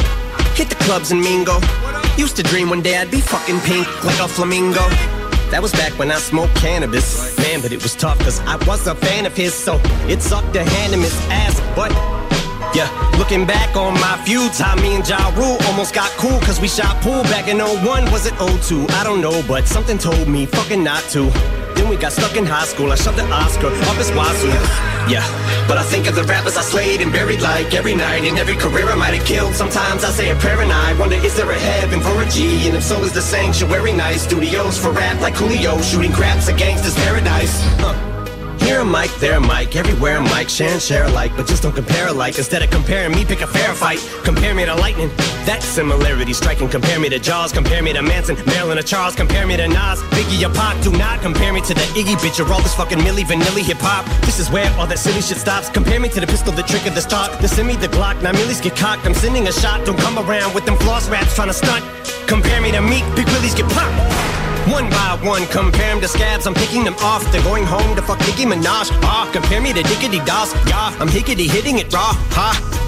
Hit 0.54 0.70
the 0.70 0.78
clubs 0.86 1.12
in 1.12 1.20
Mingo. 1.20 1.60
Used 2.16 2.36
to 2.36 2.42
dream 2.42 2.70
one 2.70 2.82
day 2.82 2.96
I'd 2.96 3.10
be 3.10 3.20
fucking 3.20 3.60
pink 3.60 3.86
like 4.04 4.18
a 4.20 4.26
flamingo. 4.26 5.17
That 5.50 5.62
was 5.62 5.72
back 5.72 5.98
when 5.98 6.10
I 6.10 6.16
smoked 6.16 6.54
cannabis. 6.56 7.36
Man, 7.38 7.62
but 7.62 7.72
it 7.72 7.82
was 7.82 7.94
tough 7.94 8.18
cause 8.18 8.40
I 8.40 8.56
was 8.66 8.86
a 8.86 8.94
fan 8.94 9.24
of 9.24 9.34
his, 9.34 9.54
so 9.54 9.80
it 10.06 10.20
sucked 10.20 10.52
to 10.52 10.62
hand 10.62 10.92
him 10.92 11.00
his 11.00 11.16
ass. 11.30 11.58
But 11.74 12.17
yeah, 12.74 12.88
looking 13.18 13.46
back 13.46 13.76
on 13.76 13.94
my 13.94 14.20
feuds, 14.24 14.58
how 14.58 14.74
me 14.76 14.96
and 14.96 15.08
Ja 15.08 15.32
Rule 15.36 15.56
almost 15.66 15.94
got 15.94 16.10
cool 16.12 16.38
cause 16.40 16.60
we 16.60 16.68
shot 16.68 17.00
pool 17.02 17.22
back 17.24 17.48
in 17.48 17.58
01. 17.58 18.10
Was 18.10 18.26
it 18.26 18.34
02? 18.38 18.86
I 18.94 19.04
don't 19.04 19.20
know, 19.20 19.42
but 19.46 19.66
something 19.66 19.98
told 19.98 20.28
me 20.28 20.46
fucking 20.46 20.82
not 20.82 21.02
to. 21.10 21.30
Then 21.74 21.88
we 21.88 21.96
got 21.96 22.12
stuck 22.12 22.36
in 22.36 22.44
high 22.44 22.64
school. 22.64 22.90
I 22.90 22.96
shoved 22.96 23.18
the 23.18 23.24
Oscar 23.30 23.68
up 23.68 23.96
his 23.96 24.10
wazoo. 24.10 24.48
Yeah, 25.08 25.24
but 25.68 25.78
I 25.78 25.84
think 25.84 26.06
of 26.08 26.16
the 26.16 26.24
rappers 26.24 26.56
I 26.56 26.62
slayed 26.62 27.00
and 27.00 27.12
buried 27.12 27.40
like 27.40 27.72
every 27.72 27.94
night. 27.94 28.24
In 28.24 28.36
every 28.36 28.56
career 28.56 28.88
I 28.88 28.96
might 28.96 29.14
have 29.14 29.26
killed. 29.26 29.54
Sometimes 29.54 30.04
I 30.04 30.10
say 30.10 30.30
a 30.30 30.36
prayer 30.36 30.60
and 30.60 30.72
I 30.72 30.98
wonder 30.98 31.16
is 31.16 31.36
there 31.36 31.50
a 31.50 31.58
heaven 31.58 32.00
for 32.00 32.20
a 32.20 32.28
G? 32.28 32.66
And 32.66 32.76
if 32.76 32.82
so, 32.82 33.00
is 33.02 33.12
the 33.12 33.22
sanctuary 33.22 33.92
nice? 33.92 34.22
Studios 34.22 34.76
for 34.76 34.90
rap 34.90 35.20
like 35.20 35.34
Coolio, 35.34 35.82
shooting 35.82 36.12
craps, 36.12 36.48
a 36.48 36.52
gangster's 36.52 36.96
paradise. 36.96 37.62
Huh. 37.78 38.17
Here 38.68 38.80
a 38.80 38.84
mic, 38.84 39.10
there 39.14 39.38
a 39.38 39.40
mic, 39.40 39.76
everywhere 39.76 40.18
a 40.18 40.22
mic, 40.22 40.50
share 40.50 40.68
and 40.68 40.82
share 40.82 41.04
alike, 41.04 41.32
but 41.34 41.46
just 41.46 41.62
don't 41.62 41.74
compare 41.74 42.08
alike. 42.08 42.36
Instead 42.36 42.62
of 42.62 42.68
comparing 42.68 43.12
me, 43.12 43.24
pick 43.24 43.40
a 43.40 43.46
fair 43.46 43.72
fight. 43.72 43.98
Compare 44.24 44.54
me 44.54 44.66
to 44.66 44.74
lightning, 44.74 45.08
that 45.48 45.62
similarity 45.62 46.34
striking. 46.34 46.68
Compare 46.68 47.00
me 47.00 47.08
to 47.08 47.18
Jaws, 47.18 47.50
compare 47.50 47.82
me 47.82 47.94
to 47.94 48.02
Manson, 48.02 48.36
Marilyn 48.44 48.76
or 48.76 48.82
Charles, 48.82 49.14
compare 49.14 49.46
me 49.46 49.56
to 49.56 49.66
Nas, 49.68 50.02
Biggie 50.12 50.46
or 50.46 50.52
Pac. 50.52 50.82
Do 50.82 50.92
not 50.92 51.22
compare 51.22 51.50
me 51.50 51.62
to 51.62 51.72
the 51.72 51.80
Iggy 51.96 52.16
bitch 52.16 52.44
or 52.44 52.52
all 52.52 52.60
this 52.60 52.74
fucking 52.74 52.98
Milli 52.98 53.24
Vanilli 53.24 53.62
hip 53.62 53.78
hop. 53.80 54.04
This 54.26 54.38
is 54.38 54.50
where 54.50 54.70
all 54.78 54.86
that 54.86 54.98
silly 54.98 55.22
shit 55.22 55.38
stops. 55.38 55.70
Compare 55.70 55.98
me 55.98 56.10
to 56.10 56.20
the 56.20 56.26
pistol, 56.26 56.52
the 56.52 56.62
trigger, 56.62 56.90
the 56.90 57.00
stock, 57.00 57.40
the 57.40 57.48
semi, 57.48 57.74
the 57.74 57.88
Glock. 57.88 58.20
Now 58.20 58.32
millies 58.32 58.60
get 58.60 58.76
cocked. 58.76 59.06
I'm 59.06 59.14
sending 59.14 59.48
a 59.48 59.52
shot. 59.52 59.86
Don't 59.86 59.98
come 59.98 60.18
around 60.18 60.54
with 60.54 60.66
them 60.66 60.76
floss 60.76 61.08
raps 61.08 61.34
trying 61.34 61.48
to 61.48 61.54
stunt. 61.54 61.82
Compare 62.28 62.60
me 62.60 62.70
to 62.72 62.82
Meek, 62.82 63.04
Big 63.16 63.24
Willies 63.28 63.54
get 63.54 63.64
popped. 63.70 64.37
One 64.70 64.90
by 64.90 65.18
one, 65.22 65.46
compare 65.46 65.92
them 65.92 66.00
to 66.00 66.08
scabs, 66.08 66.46
I'm 66.46 66.54
picking 66.54 66.84
them 66.84 66.94
off. 67.00 67.24
They're 67.32 67.42
going 67.42 67.64
home 67.64 67.96
to 67.96 68.02
fuck 68.02 68.20
Nicki 68.20 68.44
Minaj. 68.44 68.90
Ah, 69.02 69.28
compare 69.32 69.60
me 69.60 69.72
to 69.72 69.82
Diggity 69.82 70.20
Doss. 70.24 70.52
Yeah, 70.68 70.94
I'm 71.00 71.08
higgity 71.08 71.48
hitting 71.48 71.78
it 71.78 71.92
raw. 71.92 72.12
Ha. 72.36 72.78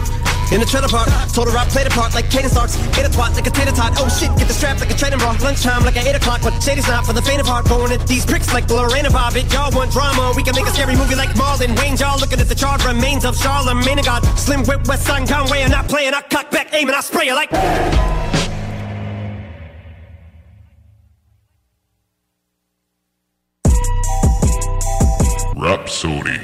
In 0.53 0.59
the 0.59 0.67
trailer 0.67 0.89
park, 0.89 1.09
told 1.33 1.49
her 1.49 1.57
I 1.57 1.65
played 1.71 1.87
a 1.87 1.91
part 1.91 2.13
like 2.13 2.29
cadence 2.29 2.57
arts. 2.57 2.75
Hit 2.99 3.07
a 3.07 3.09
twat 3.09 3.35
like 3.35 3.47
a 3.47 3.51
tater 3.51 3.71
tot. 3.71 3.95
Oh 3.97 4.09
shit, 4.09 4.35
get 4.37 4.49
the 4.49 4.53
strap 4.53 4.81
like 4.81 4.91
a 4.91 4.95
training 4.95 5.21
bra. 5.21 5.31
Lunchtime 5.41 5.85
like 5.85 5.97
at 5.97 6.07
8 6.07 6.17
o'clock, 6.17 6.41
but 6.43 6.59
Shady's 6.61 6.89
not 6.89 7.07
for 7.07 7.13
the 7.13 7.23
faint 7.23 7.41
of 7.41 7.47
heart. 7.47 7.67
Going 7.69 7.93
at 7.93 8.05
these 8.07 8.27
pricks 8.27 8.53
like 8.53 8.69
Lorena 8.69 9.09
Bobbitt. 9.09 9.47
Y'all 9.53 9.71
want 9.71 9.93
drama, 9.93 10.35
we 10.37 10.43
can 10.43 10.57
make 10.57 10.67
a 10.67 10.75
scary 10.75 10.97
movie 10.97 11.15
like 11.15 11.31
Marlon 11.39 11.79
Wayne. 11.79 11.97
Y'all 11.97 12.19
looking 12.19 12.41
at 12.41 12.49
the 12.49 12.55
charred 12.55 12.85
remains 12.85 13.25
of 13.25 13.37
Charlemagne 13.37 13.99
and 13.99 14.07
God. 14.07 14.25
Slim 14.37 14.65
Whip, 14.67 14.87
West 14.89 15.07
Side 15.07 15.29
Conway, 15.29 15.63
I'm 15.63 15.71
not 15.71 15.89
playing. 15.89 16.15
I 16.15 16.21
cock 16.23 16.51
back, 16.51 16.75
aim, 16.75 16.89
and 16.89 16.97
I 16.97 17.01
spray 17.01 17.27
you 17.27 17.35
like. 17.35 17.51
Sony. 26.01 26.41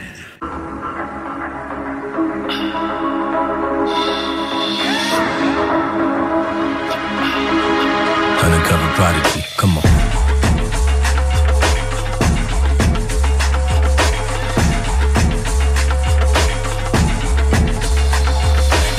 Undercover 8.44 8.88
prodigy, 8.96 9.42
come 9.56 9.78
on. 9.78 9.82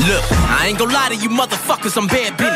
Look, 0.08 0.24
I 0.49 0.66
ain't 0.68 0.80
gonna 0.80 0.91
lie 0.91 1.10
to 1.10 1.16
you 1.18 1.30
motherfuckers, 1.30 1.95
I'm 1.97 2.08
bad 2.08 2.34
bitch. 2.34 2.46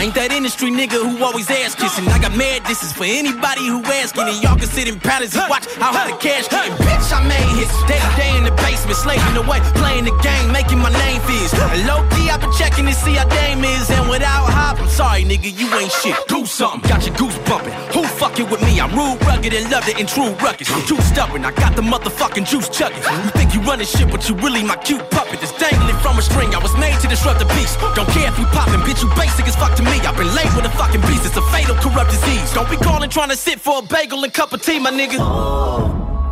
I 0.00 0.04
ain't 0.04 0.14
that 0.16 0.32
industry 0.32 0.72
nigga 0.72 0.96
who 0.96 1.20
always 1.20 1.44
ass 1.52 1.76
kissing. 1.76 2.08
I 2.08 2.16
got 2.16 2.32
mad 2.32 2.64
this 2.64 2.80
is 2.80 2.88
for 2.88 3.04
anybody 3.04 3.68
who 3.68 3.84
asking. 3.84 4.32
And 4.32 4.40
y'all 4.40 4.56
can 4.56 4.64
sit 4.64 4.88
in 4.88 4.96
palace 4.96 5.36
and 5.36 5.44
watch 5.44 5.68
how 5.76 5.92
hard 5.92 6.08
the 6.08 6.16
cash 6.16 6.48
getting. 6.48 6.72
Bitch, 6.80 7.12
I 7.12 7.20
made 7.28 7.44
hits. 7.60 7.76
Day 7.84 8.00
to 8.00 8.10
day 8.16 8.32
in 8.32 8.48
the 8.48 8.54
basement, 8.64 8.96
slaving 8.96 9.36
away, 9.36 9.60
playing 9.76 10.08
the 10.08 10.16
game, 10.24 10.48
making 10.56 10.80
my 10.80 10.88
name 10.88 11.20
fizz. 11.28 11.52
And 11.52 11.84
low 11.84 12.00
key, 12.16 12.32
I've 12.32 12.40
been 12.40 12.48
checking 12.56 12.88
to 12.88 12.96
see 12.96 13.12
how 13.12 13.28
Dame 13.28 13.60
is. 13.60 13.92
And 13.92 14.08
without 14.08 14.48
hop, 14.48 14.80
I'm 14.80 14.88
sorry, 14.88 15.28
nigga, 15.28 15.52
you 15.52 15.68
ain't 15.76 15.92
shit. 15.92 16.16
Do 16.32 16.48
something. 16.48 16.80
Got 16.88 17.04
your 17.04 17.12
goose 17.20 17.36
bumping. 17.44 17.76
Who 17.92 18.00
fucking 18.16 18.48
with 18.48 18.64
me? 18.64 18.80
I'm 18.80 18.96
rude, 18.96 19.20
rugged, 19.28 19.52
and 19.52 19.68
loved 19.68 19.92
it 19.92 20.00
in 20.00 20.08
true 20.08 20.32
ruckus. 20.40 20.72
I'm 20.72 20.80
too 20.88 20.96
stubborn. 21.12 21.44
I 21.44 21.52
got 21.52 21.76
the 21.76 21.84
motherfucking 21.84 22.48
juice 22.48 22.72
chugging. 22.72 23.04
You 23.04 23.30
think 23.36 23.52
you 23.52 23.60
running 23.68 23.84
shit, 23.84 24.08
but 24.08 24.24
you 24.24 24.34
really 24.40 24.64
my 24.64 24.80
cute 24.80 25.04
puppet 25.12 25.44
that's 25.44 25.52
dangling 25.60 26.00
from 26.00 26.16
a 26.16 26.22
string. 26.24 26.56
I 26.56 26.58
was 26.64 26.72
made 26.80 26.96
to 27.04 27.06
disrupt 27.06 27.36
the 27.36 27.48
peace. 27.52 27.76
Don't 27.92 28.08
care 28.16 28.32
if 28.32 28.38
you 28.40 28.48
poppin', 28.56 28.80
bitch, 28.80 29.04
you 29.04 29.12
basic 29.12 29.44
as 29.44 29.56
fuck 29.60 29.76
to 29.76 29.82
me. 29.82 29.89
I've 29.98 30.16
been 30.16 30.34
laid 30.34 30.52
with 30.54 30.64
a 30.64 30.70
fucking 30.70 31.00
beast. 31.02 31.26
It's 31.26 31.36
a 31.36 31.42
fatal 31.50 31.74
corrupt 31.76 32.10
disease. 32.10 32.52
Don't 32.52 32.70
be 32.70 32.76
calling 32.76 33.10
trying 33.10 33.30
to 33.30 33.36
sit 33.36 33.60
for 33.60 33.78
a 33.78 33.82
bagel 33.82 34.22
and 34.24 34.32
cup 34.32 34.52
of 34.52 34.62
tea, 34.62 34.78
my 34.78 34.90
nigga. 34.90 35.18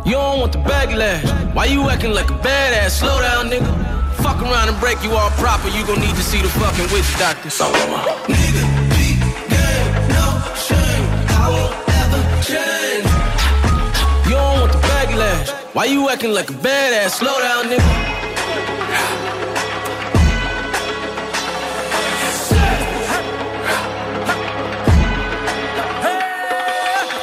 You 0.05 0.13
don't 0.13 0.39
want 0.39 0.51
the 0.53 0.59
backlash. 0.59 1.53
Why 1.53 1.65
you 1.65 1.89
acting 1.89 2.11
like 2.11 2.29
a 2.29 2.33
badass? 2.33 2.91
Slow 2.91 3.21
down, 3.21 3.49
nigga. 3.49 3.71
Fuck 4.23 4.41
around 4.41 4.69
and 4.69 4.79
break 4.79 5.03
you 5.03 5.11
all 5.11 5.29
proper. 5.31 5.69
You 5.69 5.85
gon' 5.85 5.99
need 5.99 6.15
to 6.15 6.23
see 6.23 6.41
the 6.41 6.49
fucking 6.49 6.91
witch 6.93 7.11
doctor. 7.19 7.49
So, 7.49 7.65
nigga, 8.27 8.63
be 8.91 9.19
no 10.13 10.25
shame. 10.67 11.05
I 11.29 11.47
won't 11.53 11.75
ever 12.01 12.21
change. 12.43 13.07
You 14.25 14.35
don't 14.35 14.59
want 14.61 14.71
the. 14.73 14.79
Why 15.73 15.85
you 15.85 16.09
acting 16.09 16.31
like 16.31 16.49
a 16.49 16.53
badass? 16.53 17.11
Slow 17.11 17.39
down, 17.39 17.65
nigga. 17.65 18.18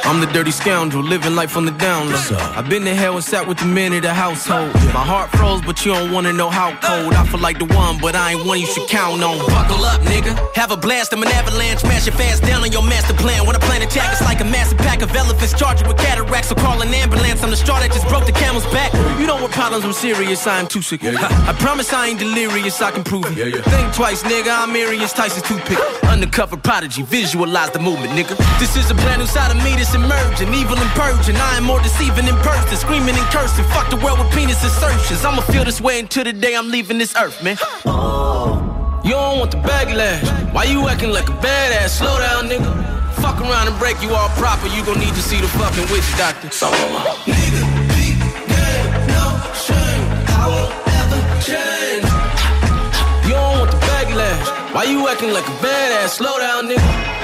I'm 0.07 0.21
the 0.21 0.25
dirty 0.27 0.51
scoundrel, 0.51 1.03
living 1.03 1.35
life 1.35 1.57
on 1.57 1.65
the 1.65 1.71
down 1.71 2.09
low. 2.09 2.37
I've 2.55 2.69
been 2.69 2.85
to 2.85 2.95
hell 2.95 3.15
and 3.15 3.23
sat 3.23 3.45
with 3.45 3.57
the 3.57 3.65
men 3.65 3.91
of 3.91 4.03
the 4.03 4.13
household. 4.13 4.73
My 4.95 5.03
heart 5.03 5.29
froze, 5.31 5.61
but 5.61 5.83
you 5.83 5.91
don't 5.91 6.13
wanna 6.13 6.31
know 6.31 6.49
how 6.49 6.71
cold. 6.79 7.13
I 7.13 7.27
feel 7.27 7.41
like 7.41 7.59
the 7.59 7.65
one, 7.65 7.99
but 7.99 8.15
I 8.15 8.31
ain't 8.31 8.45
one 8.45 8.57
you 8.57 8.67
should 8.67 8.87
count 8.87 9.21
on. 9.21 9.37
Buckle 9.47 9.83
up, 9.83 9.99
nigga. 10.07 10.31
Have 10.55 10.71
a 10.71 10.77
blast, 10.77 11.11
I'm 11.11 11.21
an 11.23 11.27
avalanche. 11.27 11.83
Mash 11.83 12.07
it 12.07 12.13
fast 12.13 12.41
down 12.43 12.63
on 12.63 12.71
your 12.71 12.83
master 12.83 13.13
plan. 13.15 13.45
When 13.45 13.53
I 13.57 13.59
plan 13.59 13.81
attack, 13.81 14.09
it's 14.13 14.21
like 14.21 14.39
a 14.39 14.45
massive 14.45 14.77
pack 14.77 15.01
of 15.01 15.13
elephants 15.13 15.53
charged 15.53 15.85
with 15.85 15.97
cataracts. 15.97 16.47
So 16.47 16.55
call 16.55 16.81
an 16.81 16.93
ambulance. 16.93 17.43
I'm 17.43 17.49
the 17.49 17.57
straw 17.57 17.79
that 17.81 17.91
just 17.91 18.07
broke 18.07 18.25
the 18.25 18.31
camel's 18.31 18.65
back. 18.67 18.93
You 19.19 19.27
know 19.27 19.35
what 19.35 19.51
problems 19.51 19.83
I'm 19.83 19.91
serious, 19.91 20.47
I 20.47 20.61
am 20.61 20.67
too 20.67 20.81
sick. 20.81 21.03
I 21.03 21.53
promise 21.59 21.91
I 21.91 22.07
ain't 22.07 22.19
delirious, 22.19 22.81
I 22.81 22.91
can 22.91 23.03
prove 23.03 23.25
it. 23.25 23.35
Yeah, 23.35 23.61
Think 23.61 23.93
twice, 23.93 24.23
nigga. 24.23 24.55
I'm 24.63 24.73
Arius 24.73 25.11
Tyson's 25.11 25.43
toothpick. 25.43 25.79
Undercover 26.05 26.55
prodigy, 26.55 27.01
visualize 27.03 27.71
the 27.71 27.79
movement, 27.79 28.13
nigga. 28.13 28.37
This 28.57 28.77
is 28.77 28.89
a 28.89 28.95
brand 28.95 29.19
new 29.19 29.27
side 29.27 29.51
of 29.51 29.57
me 29.57 29.75
that's 29.75 29.96
emerging, 29.97 30.53
evil 30.53 30.77
and 30.77 30.91
purging. 30.93 31.35
I 31.35 31.57
am 31.57 31.63
more 31.63 31.81
deceiving 31.81 32.27
in 32.27 32.35
person, 32.45 32.77
screaming 32.77 33.15
and 33.15 33.27
cursing. 33.33 33.65
Fuck 33.75 33.89
the 33.89 33.97
world 33.97 34.19
with 34.19 34.31
penis 34.31 34.63
insertions. 34.63 35.25
I'ma 35.25 35.41
feel 35.41 35.65
this 35.65 35.81
way 35.81 35.99
until 35.99 36.23
the 36.23 36.33
day 36.33 36.55
I'm 36.55 36.69
leaving 36.69 36.97
this 36.97 37.15
earth, 37.15 37.41
man. 37.43 37.57
You 39.03 39.13
don't 39.13 39.39
want 39.39 39.51
the 39.51 39.57
backlash. 39.57 40.53
Why 40.53 40.65
you 40.65 40.87
acting 40.87 41.11
like 41.11 41.29
a 41.29 41.37
badass? 41.43 41.89
Slow 41.89 42.17
down, 42.19 42.49
nigga. 42.49 42.71
Fuck 43.21 43.41
around 43.41 43.67
and 43.67 43.77
break 43.79 44.01
you 44.01 44.13
all 44.13 44.29
proper. 44.41 44.67
You 44.67 44.83
gon' 44.85 44.99
need 44.99 45.15
to 45.15 45.21
see 45.21 45.39
the 45.41 45.47
fucking 45.47 45.87
witch 45.91 46.09
doctor. 46.17 46.49
So, 46.51 46.67
nigga, 47.25 47.63
be 47.93 48.13
no 49.11 49.23
shame. 49.65 50.03
I 50.27 50.45
won't 50.53 50.73
ever 50.99 51.19
change. 51.49 52.05
You 53.25 53.33
don't 53.33 53.59
want 53.59 53.71
the 53.71 53.77
backlash. 53.89 54.73
Why 54.73 54.83
you 54.83 55.07
acting 55.07 55.31
like 55.31 55.47
a 55.47 55.57
badass? 55.63 56.09
Slow 56.09 56.37
down, 56.39 56.67
nigga. 56.69 57.16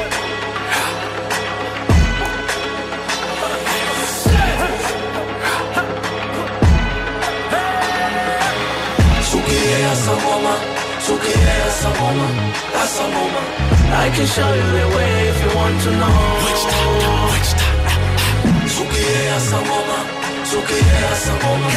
That's 11.83 11.99
a 11.99 12.01
woman, 12.01 12.33
that's 12.71 12.97
a 12.97 13.03
woman. 13.03 13.45
I 13.91 14.07
can 14.15 14.25
show 14.25 14.47
you 14.55 14.67
the 14.71 14.87
way 14.95 15.27
if 15.27 15.37
you 15.43 15.51
want 15.51 15.75
to 15.83 15.91
know. 15.91 16.15
Which 16.47 16.63
time? 16.71 17.27
Which 17.27 17.51
time? 17.59 18.69
So 18.71 18.83
give 18.87 19.03
me 19.03 19.27
a 19.27 19.59
moment, 19.67 20.47
so 20.47 20.59
give 20.63 20.79
me 20.79 20.95
a 20.95 21.11
asaboma, 21.11 21.67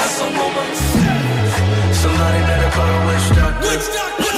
That's 0.00 0.16
a 0.16 0.24
asaboma. 0.24 0.64
Somebody 1.92 2.40
better 2.48 2.70
call 2.72 2.88
a 2.88 3.06
witch 3.06 3.28
doctor. 3.36 3.68
Witch 3.68 3.88
doctor. 3.92 4.29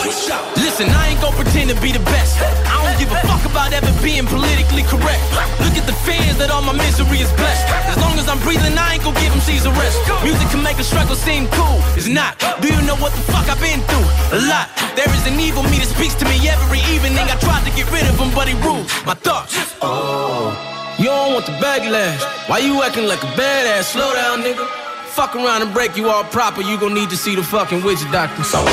Listen, 0.00 0.88
I 0.88 1.12
ain't 1.12 1.20
gonna 1.20 1.36
pretend 1.36 1.68
to 1.68 1.76
be 1.80 1.92
the 1.92 2.00
best. 2.08 2.40
I 2.40 2.72
don't 2.80 2.96
give 2.96 3.12
a 3.12 3.20
fuck 3.28 3.44
about 3.44 3.72
ever 3.76 3.92
being 4.00 4.24
politically 4.24 4.82
correct. 4.88 5.20
Look 5.60 5.76
at 5.76 5.84
the 5.84 5.92
fears 6.08 6.40
that 6.40 6.48
all 6.48 6.62
my 6.62 6.72
misery 6.72 7.20
is 7.20 7.28
blessed. 7.36 7.68
As 7.84 8.00
long 8.00 8.16
as 8.16 8.24
I'm 8.24 8.40
breathing, 8.40 8.72
I 8.80 8.96
ain't 8.96 9.04
gon' 9.04 9.12
give 9.20 9.28
them 9.28 9.44
Caesar 9.44 9.68
rest. 9.76 10.00
Music 10.24 10.48
can 10.48 10.62
make 10.64 10.78
a 10.80 10.84
struggle 10.84 11.16
seem 11.16 11.48
cool. 11.52 11.84
It's 12.00 12.08
not. 12.08 12.40
Do 12.64 12.72
you 12.72 12.80
know 12.88 12.96
what 12.96 13.12
the 13.12 13.20
fuck 13.28 13.44
I've 13.52 13.60
been 13.60 13.84
through? 13.84 14.08
A 14.36 14.40
lot. 14.48 14.72
There 14.96 15.10
is 15.12 15.26
an 15.28 15.36
evil 15.36 15.62
me 15.68 15.76
that 15.84 15.92
speaks 15.92 16.16
to 16.16 16.24
me 16.24 16.40
every 16.48 16.80
evening. 16.88 17.20
I 17.20 17.36
tried 17.36 17.68
to 17.68 17.72
get 17.76 17.84
rid 17.92 18.08
of 18.08 18.16
him, 18.16 18.32
but 18.32 18.48
he 18.48 18.56
rules 18.64 18.88
my 19.04 19.12
thoughts. 19.12 19.52
Oh. 19.84 20.56
You 20.96 21.12
don't 21.12 21.34
want 21.36 21.44
the 21.44 21.56
backlash. 21.60 22.24
Why 22.48 22.64
you 22.64 22.80
acting 22.82 23.04
like 23.04 23.22
a 23.22 23.30
badass? 23.36 23.92
Slow 23.92 24.12
down, 24.16 24.40
nigga. 24.40 24.64
Fuck 25.12 25.36
around 25.36 25.60
and 25.60 25.74
break 25.74 25.96
you 25.96 26.08
all 26.08 26.24
proper. 26.24 26.62
You 26.62 26.78
gon' 26.78 26.94
need 26.94 27.10
to 27.10 27.16
see 27.16 27.34
the 27.36 27.42
fucking 27.42 27.82
witch 27.82 28.00
doctor. 28.12 28.44
So, 28.44 28.64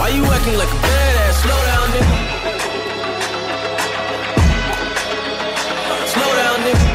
Why 0.00 0.08
you 0.16 0.24
acting 0.24 0.56
like 0.56 0.72
a 0.72 0.80
badass? 0.86 1.34
Slow 1.44 1.60
down, 1.70 1.86
nigga. 1.94 2.16
Slow 6.12 6.30
down, 6.40 6.58
nigga. 6.66 6.86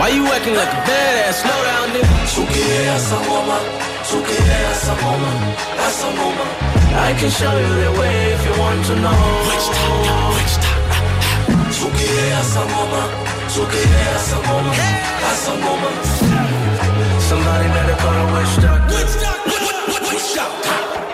Why 0.00 0.08
you 0.16 0.24
acting 0.36 0.56
like 0.56 0.72
a 0.72 0.80
badass? 0.88 1.34
Slow 1.44 1.60
down, 1.70 1.86
nigga. 1.94 2.16
Sukiye 2.34 2.80
asa 2.96 3.18
woman, 3.28 3.62
Sukiye 4.08 4.58
asa 4.72 4.94
woman, 5.04 5.36
asa 5.86 6.08
woman. 6.20 6.48
I 7.08 7.12
can 7.20 7.30
show 7.30 7.52
you 7.52 7.72
the 7.84 7.92
way 8.00 8.16
if 8.36 8.42
you 8.48 8.54
want 8.58 8.80
to 8.88 8.94
know. 9.04 9.22
Which 9.48 9.66
doctor, 9.76 10.16
which 10.36 10.56
doctor? 10.64 11.00
Sukiye 11.78 12.26
asa 12.40 12.62
woman, 12.72 13.08
Sukiye 13.54 14.04
asa 14.16 14.38
woman, 14.48 14.76
asa 15.30 15.52
woman. 15.64 15.94
Somebody 17.28 17.68
better 17.76 17.96
call 18.00 18.16
a 18.16 18.26
witch 18.32 18.54
doctor. 18.64 18.94
Witch 18.96 19.14
doctor, 19.20 19.35
Shout, 20.26 21.05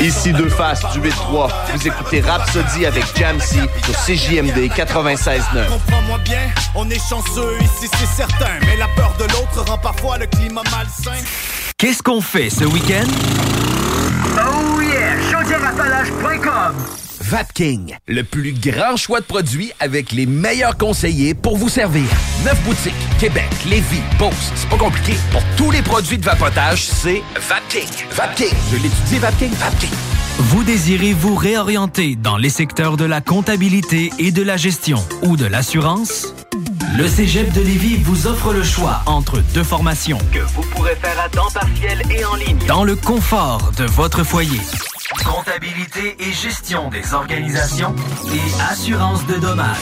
Ici 0.00 0.32
deux 0.32 0.48
faces 0.48 0.80
du 0.92 1.00
8-3. 1.00 1.50
Vous 1.74 1.86
écoutez 1.86 2.20
Rhapsody 2.20 2.86
avec 2.86 3.04
Jamsey 3.16 3.60
sur 3.84 3.94
CJMD 3.94 4.70
96.9. 4.72 5.68
Comprends-moi 5.68 6.18
bien, 6.24 6.48
on 6.74 6.88
est 6.88 7.08
chanceux 7.08 7.56
ici, 7.60 7.88
c'est 7.98 8.06
certain. 8.06 8.58
Mais 8.62 8.76
la 8.76 8.88
peur 8.96 9.14
de 9.18 9.24
l'autre 9.24 9.68
rend 9.68 9.78
parfois 9.78 10.16
le 10.18 10.26
climat 10.26 10.62
malsain. 10.70 11.22
Qu'est-ce 11.76 12.02
qu'on 12.02 12.20
fait 12.20 12.48
ce 12.48 12.64
week-end? 12.64 13.08
Oh 14.38 14.80
yeah! 14.80 15.10
Vapking, 17.30 17.96
le 18.08 18.24
plus 18.24 18.52
grand 18.52 18.96
choix 18.96 19.20
de 19.20 19.24
produits 19.24 19.70
avec 19.78 20.10
les 20.10 20.26
meilleurs 20.26 20.76
conseillers 20.76 21.32
pour 21.32 21.56
vous 21.56 21.68
servir. 21.68 22.02
Neuf 22.44 22.60
boutiques, 22.64 22.92
Québec, 23.20 23.48
Lévis, 23.68 24.02
Beauce, 24.18 24.34
c'est 24.56 24.68
pas 24.68 24.76
compliqué. 24.76 25.14
Pour 25.30 25.40
tous 25.56 25.70
les 25.70 25.80
produits 25.80 26.18
de 26.18 26.24
vapotage, 26.24 26.84
c'est 26.86 27.22
Vapking. 27.36 27.86
Vapking, 28.10 28.52
je 28.72 28.76
l'étudie, 28.78 29.18
Vapking, 29.20 29.52
Vapking. 29.52 29.90
Vous 30.38 30.64
désirez 30.64 31.12
vous 31.12 31.36
réorienter 31.36 32.16
dans 32.16 32.36
les 32.36 32.50
secteurs 32.50 32.96
de 32.96 33.04
la 33.04 33.20
comptabilité 33.20 34.10
et 34.18 34.32
de 34.32 34.42
la 34.42 34.56
gestion 34.56 34.98
ou 35.22 35.36
de 35.36 35.46
l'assurance? 35.46 36.34
Le 36.98 37.06
Cégep 37.06 37.52
de 37.52 37.60
Lévis 37.60 37.98
vous 37.98 38.26
offre 38.26 38.52
le 38.52 38.64
choix 38.64 39.02
entre 39.06 39.38
deux 39.54 39.62
formations 39.62 40.18
que 40.32 40.40
vous 40.40 40.62
pourrez 40.62 40.96
faire 40.96 41.20
à 41.24 41.28
temps 41.28 41.50
partiel 41.54 42.02
et 42.10 42.24
en 42.24 42.34
ligne 42.34 42.58
dans 42.66 42.82
le 42.82 42.96
confort 42.96 43.70
de 43.76 43.84
votre 43.84 44.24
foyer. 44.24 44.58
Comptabilité 45.18 46.16
et 46.20 46.32
gestion 46.32 46.88
des 46.88 47.12
organisations 47.14 47.94
et 48.32 48.62
assurance 48.70 49.26
de 49.26 49.34
dommages. 49.34 49.76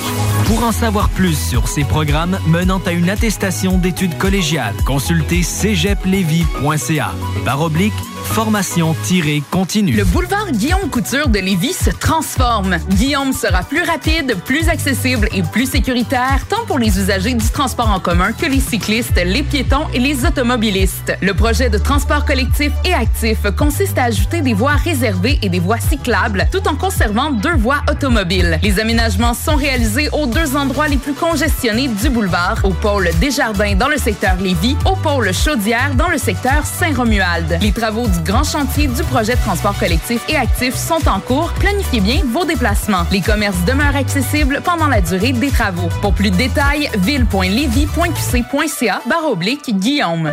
Pour 0.46 0.64
en 0.64 0.72
savoir 0.72 1.10
plus 1.10 1.38
sur 1.38 1.68
ces 1.68 1.84
programmes 1.84 2.38
menant 2.46 2.80
à 2.86 2.92
une 2.92 3.10
attestation 3.10 3.76
d'études 3.76 4.16
collégiales, 4.16 4.74
consultez 4.86 5.42
cégeplevy.ca. 5.42 7.12
Barre 7.44 7.60
oblique, 7.60 7.92
formation-continue. 8.24 9.92
Le 9.92 10.04
boulevard 10.04 10.50
Guillaume 10.50 10.88
Couture 10.90 11.28
de 11.28 11.38
Lévis 11.38 11.74
se 11.74 11.90
transforme. 11.90 12.78
Guillaume 12.90 13.32
sera 13.32 13.62
plus 13.62 13.82
rapide, 13.82 14.36
plus 14.46 14.68
accessible 14.68 15.28
et 15.32 15.42
plus 15.42 15.66
sécuritaire, 15.66 16.46
tant 16.48 16.64
pour 16.66 16.78
les 16.78 16.98
usagers 16.98 17.34
du 17.34 17.48
transport 17.50 17.90
en 17.90 18.00
commun 18.00 18.32
que 18.32 18.46
les 18.46 18.60
cyclistes, 18.60 19.20
les 19.22 19.42
piétons 19.42 19.86
et 19.92 19.98
les 19.98 20.24
automobilistes. 20.24 21.12
Le 21.20 21.34
projet 21.34 21.68
de 21.68 21.78
transport 21.78 22.24
collectif 22.24 22.72
et 22.84 22.94
actif 22.94 23.38
consiste 23.56 23.98
à 23.98 24.04
ajouter 24.04 24.40
des 24.40 24.54
voies 24.54 24.72
réservées 24.72 25.17
et 25.42 25.48
des 25.48 25.58
voies 25.58 25.78
cyclables, 25.78 26.46
tout 26.52 26.66
en 26.68 26.76
conservant 26.76 27.30
deux 27.30 27.56
voies 27.56 27.82
automobiles. 27.90 28.58
Les 28.62 28.80
aménagements 28.80 29.34
sont 29.34 29.56
réalisés 29.56 30.08
aux 30.12 30.26
deux 30.26 30.56
endroits 30.56 30.88
les 30.88 30.96
plus 30.96 31.14
congestionnés 31.14 31.88
du 31.88 32.08
boulevard, 32.08 32.58
au 32.64 32.70
pôle 32.70 33.08
Desjardins 33.20 33.74
dans 33.74 33.88
le 33.88 33.98
secteur 33.98 34.36
Lévis, 34.36 34.76
au 34.84 34.96
pôle 34.96 35.32
Chaudière 35.32 35.94
dans 35.94 36.08
le 36.08 36.18
secteur 36.18 36.64
Saint-Romuald. 36.64 37.58
Les 37.60 37.72
travaux 37.72 38.06
du 38.06 38.20
grand 38.20 38.44
chantier 38.44 38.86
du 38.86 39.02
projet 39.04 39.34
de 39.34 39.40
transport 39.40 39.76
collectif 39.78 40.22
et 40.28 40.36
actif 40.36 40.74
sont 40.74 41.08
en 41.08 41.20
cours. 41.20 41.52
Planifiez 41.58 42.00
bien 42.00 42.22
vos 42.32 42.44
déplacements. 42.44 43.06
Les 43.10 43.20
commerces 43.20 43.64
demeurent 43.66 43.96
accessibles 43.96 44.60
pendant 44.64 44.86
la 44.86 45.00
durée 45.00 45.32
des 45.32 45.50
travaux. 45.50 45.88
Pour 46.00 46.14
plus 46.14 46.30
de 46.30 46.36
détails, 46.36 46.88
ville.levy.qc.ca 46.98 49.02
barre 49.06 49.30
oblique 49.30 49.78
Guillaume. 49.78 50.32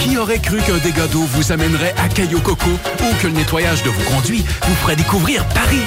Qui 0.00 0.16
aurait 0.16 0.38
cru 0.38 0.56
qu'un 0.62 0.78
dégât 0.78 1.06
d'eau 1.08 1.24
vous 1.24 1.52
amènerait 1.52 1.94
à 1.98 2.08
Caillou 2.08 2.40
Coco 2.40 2.70
ou 2.70 3.22
que 3.22 3.26
le 3.26 3.34
nettoyage 3.34 3.82
de 3.82 3.90
vos 3.90 4.10
conduits 4.10 4.44
vous 4.66 4.74
ferait 4.76 4.96
découvrir 4.96 5.46
Paris? 5.48 5.82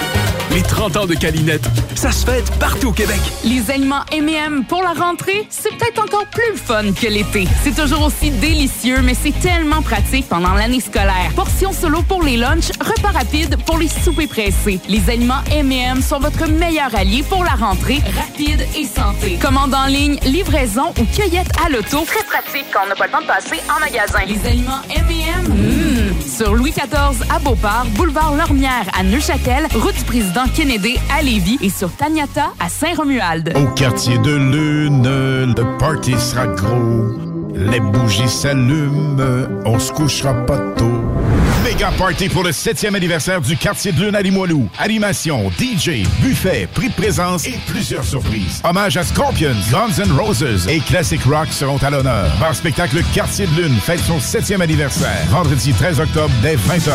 Les 0.51 0.61
30 0.61 0.97
ans 0.97 1.05
de 1.07 1.15
Calinette, 1.15 1.67
ça 1.95 2.11
se 2.11 2.23
fête 2.23 2.51
partout 2.59 2.89
au 2.89 2.91
Québec. 2.91 3.19
Les 3.43 3.71
aliments 3.71 4.03
M&M 4.11 4.65
pour 4.65 4.83
la 4.83 4.93
rentrée, 4.93 5.47
c'est 5.49 5.75
peut-être 5.75 6.03
encore 6.03 6.27
plus 6.27 6.55
fun 6.57 6.91
que 6.91 7.07
l'été. 7.07 7.47
C'est 7.63 7.75
toujours 7.75 8.03
aussi 8.03 8.29
délicieux, 8.29 9.01
mais 9.01 9.15
c'est 9.15 9.31
tellement 9.39 9.81
pratique 9.81 10.29
pendant 10.29 10.53
l'année 10.53 10.79
scolaire. 10.79 11.31
Portions 11.35 11.73
solo 11.73 12.03
pour 12.03 12.21
les 12.21 12.37
lunchs, 12.37 12.69
repas 12.79 13.17
rapides 13.17 13.57
pour 13.65 13.79
les 13.79 13.87
soupers 13.87 14.27
pressés. 14.27 14.79
Les 14.87 15.09
aliments 15.09 15.41
M&M 15.51 16.03
sont 16.03 16.19
votre 16.19 16.47
meilleur 16.47 16.93
allié 16.93 17.23
pour 17.23 17.43
la 17.43 17.55
rentrée, 17.55 18.01
rapide 18.15 18.67
et 18.75 18.85
santé. 18.85 19.39
Commande 19.41 19.73
en 19.73 19.87
ligne, 19.87 20.19
livraison 20.23 20.93
ou 20.99 21.05
cueillette 21.05 21.51
à 21.65 21.69
l'auto. 21.69 22.05
Très 22.05 22.23
pratique 22.25 22.65
quand 22.71 22.81
on 22.85 22.89
n'a 22.89 22.95
pas 22.95 23.07
le 23.07 23.11
temps 23.11 23.21
de 23.21 23.27
passer 23.27 23.59
en 23.75 23.79
magasin. 23.79 24.02
Les 24.03 24.45
aliments 24.45 24.81
M&M, 24.93 26.13
sur 26.19 26.53
Louis 26.53 26.71
XIV 26.71 27.25
à 27.33 27.39
Beauport, 27.39 27.85
boulevard 27.95 28.35
Lormière 28.35 28.85
à 28.99 29.01
Neuchâtel, 29.01 29.65
route 29.75 29.95
du 29.95 30.03
président 30.03 30.43
Kennedy 30.53 30.97
à 31.09 31.21
Lévis 31.21 31.57
et 31.61 31.69
sur 31.69 31.89
Taniata 31.89 32.51
à 32.59 32.67
Saint-Romuald. 32.67 33.53
Au 33.55 33.65
quartier 33.75 34.17
de 34.17 34.35
Lune, 34.35 35.53
le 35.55 35.77
party 35.77 36.19
sera 36.19 36.47
gros. 36.47 37.17
Les 37.55 37.79
bougies 37.79 38.27
s'allument, 38.27 39.15
on 39.65 39.79
se 39.79 39.93
couchera 39.93 40.33
pas 40.33 40.57
tôt. 40.77 41.02
Méga 41.73 41.89
party 41.97 42.29
pour 42.29 42.43
le 42.43 42.51
7e 42.51 42.93
anniversaire 42.93 43.41
du 43.41 43.57
quartier 43.57 43.91
de 43.91 43.99
Lune 43.99 44.15
à 44.15 44.21
Limoilou. 44.21 44.69
Animation, 44.77 45.49
DJ, 45.57 46.07
buffet, 46.21 46.67
prix 46.71 46.89
de 46.89 46.93
présence 46.93 47.47
et 47.47 47.57
plusieurs 47.65 48.03
surprises. 48.03 48.61
Hommage 48.63 48.95
à 48.95 49.03
Scorpions, 49.03 49.55
Guns 49.71 50.03
N' 50.03 50.11
Roses 50.11 50.67
et 50.67 50.79
Classic 50.81 51.19
Rock 51.23 51.47
seront 51.49 51.77
à 51.77 51.89
l'honneur. 51.89 52.31
Bar 52.39 52.53
spectacle 52.53 53.01
Quartier 53.11 53.47
de 53.47 53.61
Lune 53.63 53.75
fête 53.77 54.01
son 54.01 54.19
7e 54.19 54.61
anniversaire. 54.61 55.25
Vendredi 55.29 55.73
13 55.73 55.99
octobre 55.99 56.33
dès 56.43 56.57
20h. 56.57 56.91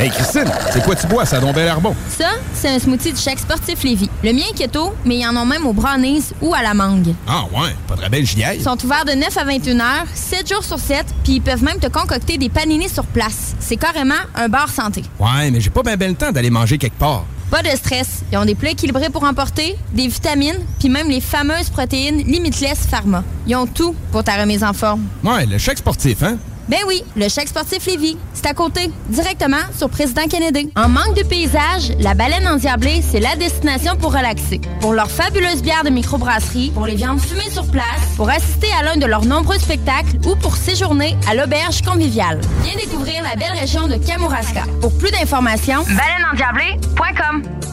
Hey 0.00 0.10
Christine, 0.10 0.44
c'est 0.70 0.84
quoi 0.84 0.94
tu 0.94 1.08
bois, 1.08 1.26
ça 1.26 1.40
donc 1.40 1.56
bel 1.56 1.74
bon? 1.82 1.92
Ça, 2.16 2.30
c'est 2.54 2.68
un 2.68 2.78
smoothie 2.78 3.12
du 3.12 3.18
chèque 3.20 3.40
sportif 3.40 3.82
Lévis. 3.82 4.08
Le 4.22 4.32
mien 4.32 4.44
est 4.48 4.54
keto, 4.54 4.94
mais 5.04 5.16
ils 5.16 5.26
en 5.26 5.36
ont 5.36 5.44
même 5.44 5.66
au 5.66 5.72
brownies 5.72 6.22
ou 6.40 6.54
à 6.54 6.62
la 6.62 6.72
mangue. 6.72 7.14
Ah 7.26 7.42
ouais, 7.52 7.74
pas 7.88 7.96
très 7.96 8.08
belle 8.08 8.24
giaille. 8.24 8.58
Ils 8.58 8.62
sont 8.62 8.78
ouverts 8.84 9.04
de 9.04 9.14
9 9.14 9.36
à 9.36 9.42
21 9.42 9.80
heures, 9.80 10.06
7 10.14 10.48
jours 10.48 10.62
sur 10.62 10.78
7, 10.78 11.04
puis 11.24 11.32
ils 11.34 11.42
peuvent 11.42 11.64
même 11.64 11.80
te 11.80 11.88
concocter 11.88 12.38
des 12.38 12.48
paninis 12.48 12.88
sur 12.88 13.06
place. 13.06 13.56
C'est 13.58 13.76
carrément 13.76 14.14
un 14.36 14.48
bar 14.48 14.68
santé. 14.68 15.02
Ouais, 15.18 15.50
mais 15.50 15.60
j'ai 15.60 15.70
pas 15.70 15.82
bien 15.82 15.96
ben 15.96 16.10
le 16.10 16.16
temps 16.16 16.30
d'aller 16.30 16.50
manger 16.50 16.78
quelque 16.78 16.98
part. 16.98 17.24
Pas 17.50 17.64
de 17.64 17.70
stress. 17.70 18.22
Ils 18.30 18.38
ont 18.38 18.44
des 18.44 18.54
plats 18.54 18.70
équilibrés 18.70 19.10
pour 19.10 19.24
emporter, 19.24 19.76
des 19.92 20.06
vitamines, 20.06 20.60
puis 20.78 20.90
même 20.90 21.08
les 21.08 21.20
fameuses 21.20 21.70
protéines 21.70 22.18
Limitless 22.18 22.86
Pharma. 22.88 23.24
Ils 23.48 23.56
ont 23.56 23.66
tout 23.66 23.96
pour 24.12 24.22
ta 24.22 24.36
remise 24.36 24.62
en 24.62 24.74
forme. 24.74 25.02
Ouais, 25.24 25.44
le 25.44 25.58
chèque 25.58 25.78
sportif, 25.78 26.22
hein? 26.22 26.36
Ben 26.68 26.80
oui, 26.86 27.02
le 27.16 27.28
chèque 27.28 27.48
sportif 27.48 27.86
Lévis. 27.86 28.18
C'est 28.34 28.46
à 28.46 28.52
côté, 28.52 28.90
directement 29.08 29.56
sur 29.76 29.88
Président 29.88 30.26
Kennedy. 30.28 30.70
En 30.76 30.88
manque 30.88 31.16
de 31.16 31.22
paysage, 31.22 31.92
la 31.98 32.12
baleine 32.14 32.46
endiablée, 32.46 33.02
c'est 33.02 33.20
la 33.20 33.36
destination 33.36 33.96
pour 33.96 34.12
relaxer. 34.12 34.60
Pour 34.80 34.92
leur 34.92 35.10
fabuleuse 35.10 35.62
bière 35.62 35.82
de 35.82 35.88
microbrasserie, 35.90 36.70
pour 36.74 36.86
les 36.86 36.94
viandes 36.94 37.20
fumées 37.20 37.50
sur 37.50 37.66
place, 37.70 37.84
pour 38.16 38.28
assister 38.28 38.68
à 38.78 38.82
l'un 38.84 38.96
de 38.98 39.06
leurs 39.06 39.24
nombreux 39.24 39.58
spectacles 39.58 40.16
ou 40.26 40.36
pour 40.36 40.56
séjourner 40.56 41.16
à 41.26 41.34
l'auberge 41.34 41.80
conviviale. 41.82 42.40
Viens 42.62 42.76
découvrir 42.76 43.22
la 43.22 43.34
belle 43.34 43.58
région 43.58 43.88
de 43.88 43.96
Kamouraska. 43.96 44.64
Pour 44.82 44.96
plus 44.98 45.10
d'informations, 45.10 45.84
baleineendiablée.com. 45.84 47.67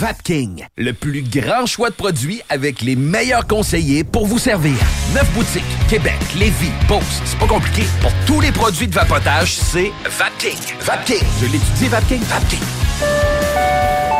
Vapking, 0.00 0.66
le 0.78 0.94
plus 0.94 1.20
grand 1.20 1.66
choix 1.66 1.90
de 1.90 1.94
produits 1.94 2.40
avec 2.48 2.80
les 2.80 2.96
meilleurs 2.96 3.46
conseillers 3.46 4.02
pour 4.02 4.26
vous 4.26 4.38
servir. 4.38 4.72
Neuf 5.12 5.30
boutiques, 5.34 5.62
Québec, 5.90 6.16
Lévis, 6.38 6.72
Beauce, 6.88 7.20
c'est 7.26 7.38
pas 7.38 7.46
compliqué. 7.46 7.82
Pour 8.00 8.10
tous 8.26 8.40
les 8.40 8.50
produits 8.50 8.88
de 8.88 8.94
vapotage, 8.94 9.56
c'est 9.56 9.92
Vapking. 10.06 10.56
Vapking, 10.80 11.22
je 11.42 11.46
l'étudie, 11.52 11.88
Vapking, 11.88 12.22
Vapking. 12.22 12.60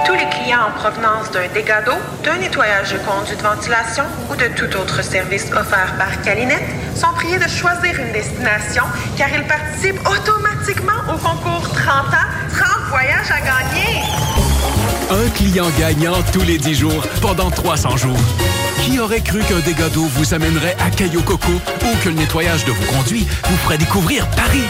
Tous 0.05 0.13
les 0.13 0.29
clients 0.29 0.67
en 0.69 0.79
provenance 0.79 1.31
d'un 1.31 1.49
dégât 1.55 1.81
d'eau, 1.81 1.97
d'un 2.25 2.37
nettoyage 2.37 2.93
de 2.93 2.99
conduits 2.99 3.37
de 3.39 3.43
ventilation 3.43 4.05
ou 4.31 4.37
de 4.37 4.49
tout 4.55 4.77
autre 4.77 5.03
service 5.03 5.47
offert 5.47 5.95
par 5.97 6.21
Calinette 6.21 6.69
sont 6.95 7.15
priés 7.15 7.39
de 7.39 7.49
choisir 7.49 7.99
une 7.99 8.13
destination 8.13 8.85
car 9.17 9.29
ils 9.35 9.47
participent 9.47 10.07
automatiquement 10.07 11.01
au 11.09 11.17
concours 11.17 11.67
30 11.73 11.89
ans, 11.89 12.29
30 12.53 12.91
voyages 12.91 13.31
à 13.31 13.41
gagner. 13.41 14.30
Un 15.11 15.29
client 15.31 15.67
gagnant 15.79 16.23
tous 16.33 16.43
les 16.43 16.57
10 16.57 16.75
jours 16.75 17.07
pendant 17.21 17.51
300 17.51 17.97
jours. 17.97 18.17
Qui 18.85 19.01
aurait 19.01 19.21
cru 19.21 19.41
qu'un 19.41 19.59
dégât 19.59 19.89
d'eau 19.89 20.05
vous 20.05 20.35
amènerait 20.35 20.77
à 20.79 20.91
Caillou 20.91 21.23
Coco 21.23 21.51
ou 21.51 22.05
que 22.05 22.09
le 22.09 22.15
nettoyage 22.15 22.65
de 22.65 22.71
vos 22.71 22.93
conduits 22.93 23.27
vous 23.45 23.57
ferait 23.57 23.79
découvrir 23.79 24.29
Paris? 24.31 24.63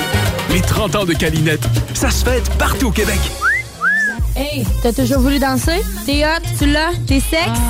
Les 0.50 0.62
30 0.62 0.96
ans 0.96 1.04
de 1.04 1.12
Calinette, 1.12 1.66
ça 1.92 2.10
se 2.10 2.24
fête 2.24 2.48
partout 2.56 2.88
au 2.88 2.90
Québec. 2.90 3.20
Hey, 4.34 4.64
t'as 4.82 4.92
toujours 4.92 5.20
voulu 5.20 5.38
danser? 5.38 5.82
T'es 6.06 6.24
hot, 6.24 6.42
tu 6.58 6.66
l'as, 6.66 6.92
t'es 7.06 7.20
sexe? 7.20 7.60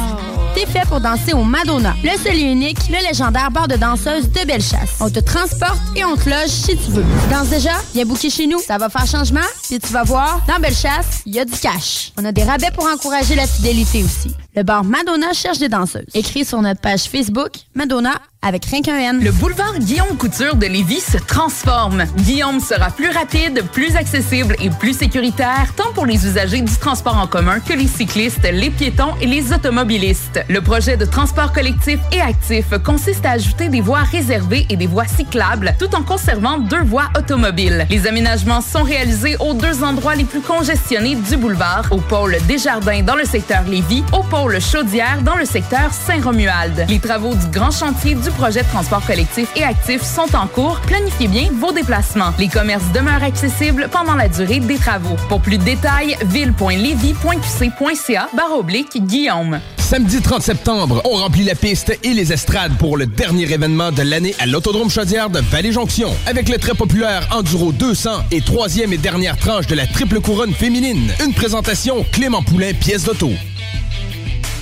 T'es 0.55 0.66
fait 0.66 0.86
pour 0.88 1.01
danser 1.01 1.32
au 1.32 1.44
Madonna, 1.44 1.94
le 2.03 2.11
seul 2.18 2.36
et 2.36 2.42
unique, 2.42 2.78
le 2.88 3.07
légendaire 3.09 3.51
bar 3.51 3.68
de 3.68 3.76
danseuse 3.76 4.28
de 4.30 4.46
Bellechasse. 4.46 4.96
On 5.01 5.09
te 5.09 5.20
transporte 5.20 5.80
et 5.94 6.05
on 6.05 6.16
te 6.16 6.28
loge 6.28 6.48
si 6.48 6.76
tu 6.76 6.90
veux. 6.90 7.05
Tu 7.05 7.30
danses 7.34 7.48
déjà? 7.48 7.70
Viens 7.94 8.05
booker 8.05 8.30
chez 8.30 8.46
nous. 8.46 8.59
Ça 8.59 8.76
va 8.76 8.88
faire 8.88 9.07
changement, 9.07 9.40
puis 9.62 9.78
tu 9.78 9.92
vas 9.92 10.03
voir, 10.03 10.40
dans 10.48 10.59
Bellechasse, 10.59 11.22
il 11.24 11.34
y 11.36 11.40
a 11.40 11.44
du 11.44 11.53
cash. 11.53 12.12
On 12.18 12.24
a 12.24 12.32
des 12.32 12.42
rabais 12.42 12.70
pour 12.74 12.84
encourager 12.84 13.36
la 13.36 13.46
fidélité 13.46 14.03
aussi. 14.03 14.34
Le 14.57 14.64
bar 14.64 14.82
Madonna 14.82 15.32
cherche 15.32 15.59
des 15.59 15.68
danseuses. 15.68 16.07
Écris 16.12 16.44
sur 16.44 16.61
notre 16.61 16.80
page 16.80 17.05
Facebook 17.05 17.53
Madonna 17.74 18.20
avec 18.42 18.64
rien 18.64 18.80
qu'un 18.80 18.96
N. 18.96 19.22
Le 19.22 19.32
boulevard 19.32 19.78
Guillaume 19.78 20.16
Couture 20.16 20.55
de 20.55 20.66
Lévis 20.66 21.01
se 21.01 21.18
transforme. 21.18 22.05
Guillaume 22.16 22.59
sera 22.59 22.90
plus 22.90 23.11
rapide, 23.11 23.62
plus 23.70 23.94
accessible 23.96 24.57
et 24.62 24.70
plus 24.70 24.96
sécuritaire, 24.96 25.74
tant 25.76 25.92
pour 25.92 26.07
les 26.07 26.26
usagers 26.26 26.62
du 26.62 26.74
transport 26.74 27.18
en 27.18 27.26
commun 27.26 27.61
que 27.61 27.74
les 27.74 27.86
cyclistes, 27.86 28.48
les 28.51 28.70
piétons 28.70 29.14
et 29.20 29.26
les 29.26 29.53
automobilistes. 29.53 30.40
Le 30.48 30.62
projet 30.62 30.96
de 30.96 31.05
transport 31.05 31.53
collectif 31.53 32.01
et 32.12 32.20
actif 32.22 32.66
consiste 32.82 33.26
à 33.26 33.32
ajouter 33.32 33.68
des 33.68 33.82
voies 33.82 34.05
réservées 34.11 34.66
et 34.70 34.76
des 34.76 34.86
voies 34.86 35.07
cyclables, 35.07 35.74
tout 35.78 35.94
en 35.94 36.03
conservant 36.03 36.59
deux 36.59 36.82
voies 36.82 37.11
automobiles. 37.18 37.86
Les 37.90 38.07
aménagements 38.07 38.62
sont 38.62 38.84
réalisés 38.84 39.36
aux 39.38 39.53
deux 39.53 39.84
endroits 39.84 40.14
les 40.14 40.24
plus 40.24 40.40
congestionnés 40.40 41.16
du 41.16 41.36
boulevard, 41.36 41.84
au 41.90 41.98
pôle 41.98 42.38
Desjardins 42.48 43.03
dans 43.03 43.16
le 43.16 43.24
secteur 43.24 43.64
Lévis, 43.64 44.03
au 44.14 44.22
pôle 44.22 44.39
Chaudière 44.49 45.20
dans 45.22 45.36
le 45.36 45.45
secteur 45.45 45.93
Saint-Romuald. 45.93 46.86
Les 46.88 46.99
travaux 46.99 47.34
du 47.34 47.47
grand 47.49 47.70
chantier 47.70 48.14
du 48.14 48.30
projet 48.30 48.62
de 48.62 48.68
transport 48.68 49.05
collectif 49.05 49.51
et 49.55 49.62
actif 49.62 50.03
sont 50.03 50.34
en 50.34 50.47
cours. 50.47 50.80
Planifiez 50.86 51.28
bien 51.28 51.51
vos 51.53 51.72
déplacements. 51.72 52.32
Les 52.38 52.49
commerces 52.49 52.91
demeurent 52.95 53.22
accessibles 53.22 53.91
pendant 53.93 54.14
la 54.14 54.28
durée 54.28 54.61
des 54.61 54.78
travaux. 54.78 55.16
Pour 55.28 55.43
plus 55.43 55.59
de 55.59 55.64
détails, 55.64 56.16
ville.levy.qc.ca 56.24 58.28
barre 58.34 58.59
oblique 58.59 59.05
Guillaume. 59.05 59.61
Samedi 59.78 60.22
30 60.22 60.43
septembre, 60.43 61.03
on 61.05 61.16
remplit 61.16 61.45
la 61.45 61.55
piste 61.55 61.99
et 62.03 62.14
les 62.14 62.32
estrades 62.32 62.78
pour 62.78 62.97
le 62.97 63.07
dernier 63.07 63.53
événement 63.53 63.93
de 63.93 64.03
l'année 64.03 64.34
à 64.38 64.47
l'Autodrome 64.47 64.91
Chaudière 64.91 65.28
de 65.28 65.41
Vallée-Jonction. 65.41 66.09
Avec 66.26 66.49
le 66.49 66.57
très 66.57 66.74
populaire 66.74 67.28
Enduro 67.30 67.72
200 67.72 68.11
et 68.30 68.41
troisième 68.41 68.95
et 68.95 68.99
dernière 68.99 69.36
tranche 69.36 69.66
de 69.66 69.74
la 69.74 69.86
triple 69.86 70.20
couronne 70.20 70.55
féminine. 70.55 71.12
Une 71.24 71.34
présentation 71.34 72.07
Clément 72.11 72.43
Poulain, 72.43 72.72
pièce 72.72 73.05
d'auto. 73.05 73.30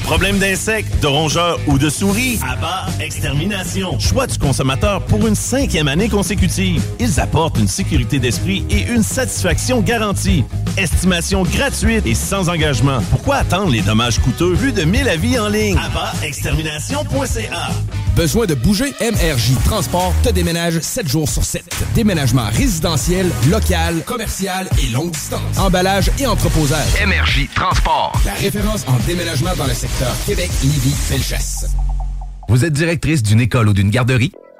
Problème 0.08 0.38
d'insectes, 0.38 1.02
de 1.02 1.06
rongeurs 1.06 1.60
ou 1.66 1.76
de 1.76 1.90
souris? 1.90 2.40
Abba 2.42 2.86
Extermination. 2.98 3.98
Choix 3.98 4.26
du 4.26 4.38
consommateur 4.38 5.02
pour 5.02 5.26
une 5.26 5.34
cinquième 5.34 5.86
année 5.86 6.08
consécutive. 6.08 6.82
Ils 6.98 7.20
apportent 7.20 7.58
une 7.58 7.68
sécurité 7.68 8.18
d'esprit 8.18 8.64
et 8.70 8.86
une 8.90 9.02
satisfaction 9.02 9.82
garantie. 9.82 10.44
Estimation 10.78 11.42
gratuite 11.42 12.06
et 12.06 12.14
sans 12.14 12.48
engagement. 12.48 13.00
Pourquoi 13.10 13.36
attendre 13.36 13.70
les 13.70 13.82
dommages 13.82 14.18
coûteux? 14.18 14.54
Vu 14.54 14.72
de 14.72 14.84
1000 14.84 15.10
avis 15.10 15.38
en 15.38 15.48
ligne? 15.48 15.78
Extermination.ca 16.22 17.68
Besoin 18.16 18.46
de 18.46 18.54
bouger? 18.54 18.94
MRJ 19.00 19.62
Transport 19.64 20.14
te 20.24 20.30
déménage 20.30 20.80
7 20.80 21.06
jours 21.06 21.28
sur 21.28 21.44
7. 21.44 21.62
Déménagement 21.94 22.48
résidentiel, 22.50 23.30
local, 23.50 24.02
commercial 24.06 24.68
et 24.82 24.88
longue 24.88 25.10
distance. 25.10 25.58
Emballage 25.58 26.10
et 26.18 26.26
entreposage. 26.26 26.86
MRJ 27.06 27.48
Transport. 27.54 28.12
La 28.24 28.32
référence 28.32 28.84
en 28.88 28.96
déménagement 29.06 29.54
dans 29.56 29.66
le 29.66 29.74
secteur 29.74 29.97
Québec. 30.26 30.48
Vous 32.48 32.64
êtes 32.64 32.72
directrice 32.72 33.20
d'une 33.24 33.40
école 33.40 33.68
ou 33.68 33.72
d'une 33.72 33.90
garderie? 33.90 34.30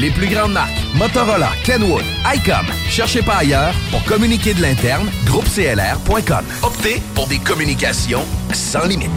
Les 0.00 0.10
plus 0.10 0.26
grandes 0.28 0.52
marques, 0.52 0.70
Motorola, 0.94 1.50
Kenwood, 1.64 2.04
ICOM. 2.34 2.66
Cherchez 2.88 3.22
pas 3.22 3.36
ailleurs 3.36 3.74
pour 3.90 4.02
communiquer 4.04 4.54
de 4.54 4.62
l'interne, 4.62 5.08
groupeclr.com. 5.26 6.44
Optez 6.62 7.02
pour 7.14 7.26
des 7.28 7.38
communications 7.38 8.24
sans 8.52 8.86
limite. 8.86 9.10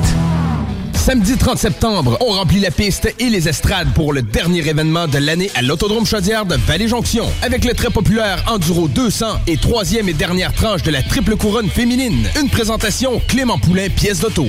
Samedi 0.94 1.38
30 1.38 1.58
septembre, 1.60 2.18
on 2.20 2.32
remplit 2.32 2.60
la 2.60 2.72
piste 2.72 3.14
et 3.20 3.30
les 3.30 3.48
estrades 3.48 3.94
pour 3.94 4.12
le 4.12 4.24
dernier 4.24 4.68
événement 4.68 5.08
de 5.08 5.20
l'année 5.20 5.52
à 5.54 5.62
l'Autodrome 5.62 6.06
Chaudière 6.06 6.46
de 6.46 6.56
Vallée-Jonction. 6.56 7.26
Avec 7.44 7.64
le 7.64 7.74
très 7.76 7.92
populaire 7.92 8.44
Enduro 8.48 8.88
200 8.88 9.42
et 9.46 9.58
troisième 9.58 10.10
et 10.10 10.14
dernière 10.14 10.52
tranche 10.52 10.82
de 10.82 10.90
la 10.90 11.04
triple 11.04 11.36
couronne 11.36 11.70
féminine. 11.70 12.28
Une 12.42 12.50
présentation 12.50 13.22
Clément 13.28 13.60
Poulain, 13.60 13.88
pièce 13.90 14.22
d'auto. 14.22 14.48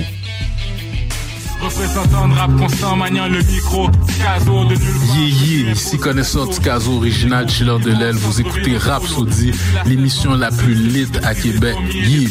Représentant 1.66 2.28
de 2.28 2.34
rap 2.34 2.56
constant, 2.56 2.94
maniant 2.94 3.26
le 3.26 3.42
micro, 3.42 3.90
Ticazo 4.06 4.64
de 4.66 4.76
nulle 4.76 4.94
Yeah, 5.16 5.64
yeah, 5.64 5.72
ici 5.72 5.98
connaisseur 5.98 6.48
Ticazo 6.48 6.98
original, 6.98 7.48
chiller 7.48 7.78
de 7.80 7.90
l'aile. 7.90 8.14
Vous 8.14 8.40
écoutez 8.40 8.78
Rap 8.78 9.04
Saudi, 9.04 9.50
l'émission 9.84 10.34
la 10.34 10.52
plus 10.52 10.74
lit 10.74 11.08
à 11.24 11.34
Québec. 11.34 11.74
Yeah. 11.92 12.28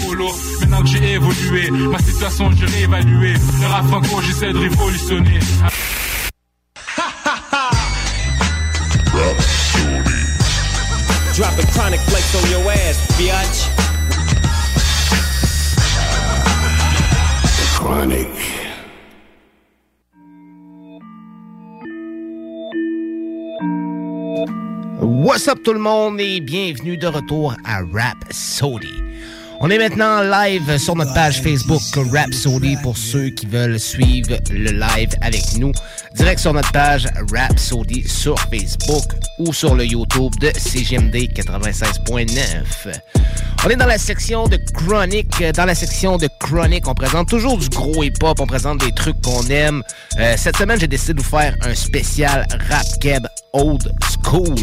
Maintenant 0.62 0.82
que 0.84 0.88
j'ai 0.88 1.14
évolué, 1.16 1.70
ma 1.70 2.00
situation 2.00 2.50
j'ai 2.52 2.66
réévalué. 2.66 3.34
Le 3.34 3.68
rap 3.68 3.86
franco, 3.88 4.22
j'essaie 4.26 4.54
de 4.54 4.58
révolutionner. 4.58 5.40
Dropping 11.36 11.66
chronic 11.74 12.00
flakes 12.08 12.36
on 12.42 12.50
your 12.52 12.72
ass, 12.72 12.98
bitch. 13.18 13.85
What's 25.26 25.48
up 25.48 25.64
tout 25.64 25.74
le 25.74 25.80
monde 25.80 26.22
et 26.22 26.40
bienvenue 26.40 26.98
de 26.98 27.08
retour 27.08 27.56
à 27.66 27.78
Rap 27.78 28.16
Sody. 28.30 28.94
On 29.60 29.72
est 29.72 29.80
maintenant 29.80 30.22
live 30.22 30.78
sur 30.78 30.96
notre 30.96 31.16
page 31.16 31.42
Facebook 31.42 31.82
Rap 32.14 32.32
Sody 32.32 32.78
pour 32.84 32.96
ceux 32.96 33.30
qui 33.30 33.48
veulent 33.48 33.80
suivre 33.80 34.38
le 34.52 34.70
live 34.70 35.10
avec 35.22 35.58
nous. 35.58 35.72
Direct 36.14 36.40
sur 36.40 36.54
notre 36.54 36.72
page 36.72 37.08
Rap 37.34 37.58
Sody 37.58 38.08
sur 38.08 38.40
Facebook 38.40 39.02
ou 39.40 39.52
sur 39.52 39.74
le 39.74 39.88
YouTube 39.88 40.32
de 40.40 40.52
CGMD 40.56 41.16
96.9. 41.34 43.00
On 43.66 43.70
est 43.70 43.78
dans 43.78 43.88
la 43.88 43.98
section 43.98 44.48
de 44.48 44.58
Chronic. 44.76 45.44
Dans 45.56 45.66
la 45.66 45.74
section 45.74 46.18
de 46.18 46.30
Chronic, 46.40 46.88
on 46.88 46.94
présente 46.94 47.30
toujours 47.30 47.58
du 47.58 47.68
gros 47.70 48.04
hip-hop, 48.04 48.40
on 48.40 48.46
présente 48.46 48.82
des 48.82 48.92
trucs 48.92 49.20
qu'on 49.24 49.42
aime. 49.48 49.82
Euh, 50.20 50.36
cette 50.38 50.58
semaine, 50.58 50.80
j'ai 50.80 50.88
décidé 50.88 51.14
de 51.16 51.22
vous 51.24 51.30
faire 51.30 51.56
un 51.64 51.74
spécial 51.74 52.46
rap 52.70 52.86
keb 53.02 53.26
old 53.54 53.92
school. 54.24 54.54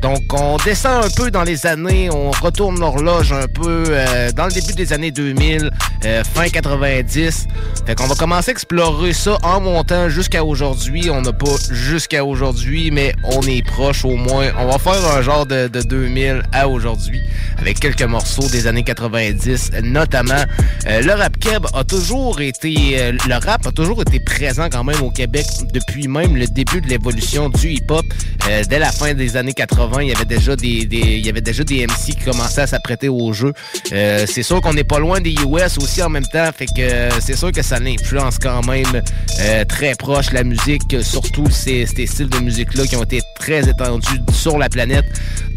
Donc, 0.00 0.32
on 0.32 0.56
descend 0.58 1.04
un 1.04 1.10
peu 1.10 1.30
dans 1.30 1.42
les 1.42 1.66
années, 1.66 2.08
on 2.12 2.30
retourne 2.30 2.78
l'horloge 2.78 3.32
un 3.32 3.48
peu 3.48 3.84
euh, 3.88 4.30
dans 4.30 4.46
le 4.46 4.52
début 4.52 4.72
des 4.74 4.92
années 4.92 5.10
2000, 5.10 5.70
euh, 6.04 6.22
fin 6.22 6.48
90. 6.48 7.48
Fait 7.84 7.94
qu'on 7.96 8.06
va 8.06 8.14
commencer 8.14 8.50
à 8.50 8.52
explorer 8.52 9.12
ça 9.12 9.38
en 9.42 9.60
montant 9.60 10.08
jusqu'à 10.08 10.44
aujourd'hui. 10.44 11.10
On 11.10 11.22
n'a 11.22 11.32
pas 11.32 11.56
jusqu'à 11.70 12.24
aujourd'hui, 12.24 12.90
mais 12.92 13.12
on 13.24 13.42
est 13.42 13.66
proche 13.66 14.04
au 14.04 14.14
moins. 14.14 14.46
On 14.58 14.66
va 14.66 14.78
faire 14.78 15.04
un 15.16 15.22
genre 15.22 15.46
de, 15.46 15.66
de 15.66 15.82
2000 15.82 16.42
à 16.52 16.68
aujourd'hui 16.68 17.20
avec 17.58 17.80
quelques 17.80 18.02
morceaux 18.02 18.48
des 18.48 18.68
années 18.68 18.84
90, 18.84 19.72
notamment. 19.82 20.44
Euh, 20.86 21.02
le 21.02 21.12
rap 21.12 21.36
keb 21.38 21.66
a 21.74 21.82
toujours 21.82 22.40
été, 22.40 23.00
euh, 23.00 23.12
le 23.26 23.44
rap 23.44 23.66
a 23.66 23.72
toujours 23.72 24.02
été 24.02 24.20
présent 24.20 24.68
quand 24.70 24.84
même 24.84 25.02
au 25.02 25.10
Québec 25.10 25.46
depuis 25.72 26.06
même 26.06 26.36
le 26.36 26.46
début 26.46 26.80
de 26.80 26.86
l'évolution 26.86 27.48
du 27.48 27.70
hip-hop 27.70 28.06
dès 28.68 28.78
la 28.78 28.90
fin 28.90 29.12
des 29.12 29.36
années 29.36 29.52
80. 29.52 29.87
80, 29.88 30.02
il 30.02 30.08
y 30.08 30.12
avait 30.12 30.24
déjà 30.24 30.56
des, 30.56 30.88
il 30.90 31.24
y 31.24 31.28
avait 31.28 31.40
déjà 31.40 31.64
des 31.64 31.86
MC 31.86 32.14
qui 32.16 32.24
commençaient 32.24 32.62
à 32.62 32.66
s'apprêter 32.66 33.08
au 33.08 33.32
jeu. 33.32 33.52
Euh, 33.92 34.24
c'est 34.26 34.42
sûr 34.42 34.60
qu'on 34.60 34.74
n'est 34.74 34.84
pas 34.84 34.98
loin 34.98 35.20
des 35.20 35.34
US 35.34 35.78
aussi 35.78 36.02
en 36.02 36.08
même 36.08 36.26
temps, 36.26 36.50
fait 36.56 36.66
que 36.66 36.80
euh, 36.80 37.10
c'est 37.20 37.36
sûr 37.36 37.52
que 37.52 37.62
ça 37.62 37.76
influence 37.76 38.38
quand 38.38 38.66
même 38.66 39.02
euh, 39.40 39.64
très 39.64 39.94
proche 39.94 40.32
la 40.32 40.44
musique, 40.44 40.82
surtout 41.02 41.48
ces, 41.50 41.86
ces 41.86 42.06
styles 42.06 42.28
de 42.28 42.38
musique-là 42.38 42.86
qui 42.86 42.96
ont 42.96 43.04
été 43.04 43.20
très 43.38 43.68
étendus 43.68 44.20
sur 44.32 44.58
la 44.58 44.68
planète. 44.68 45.06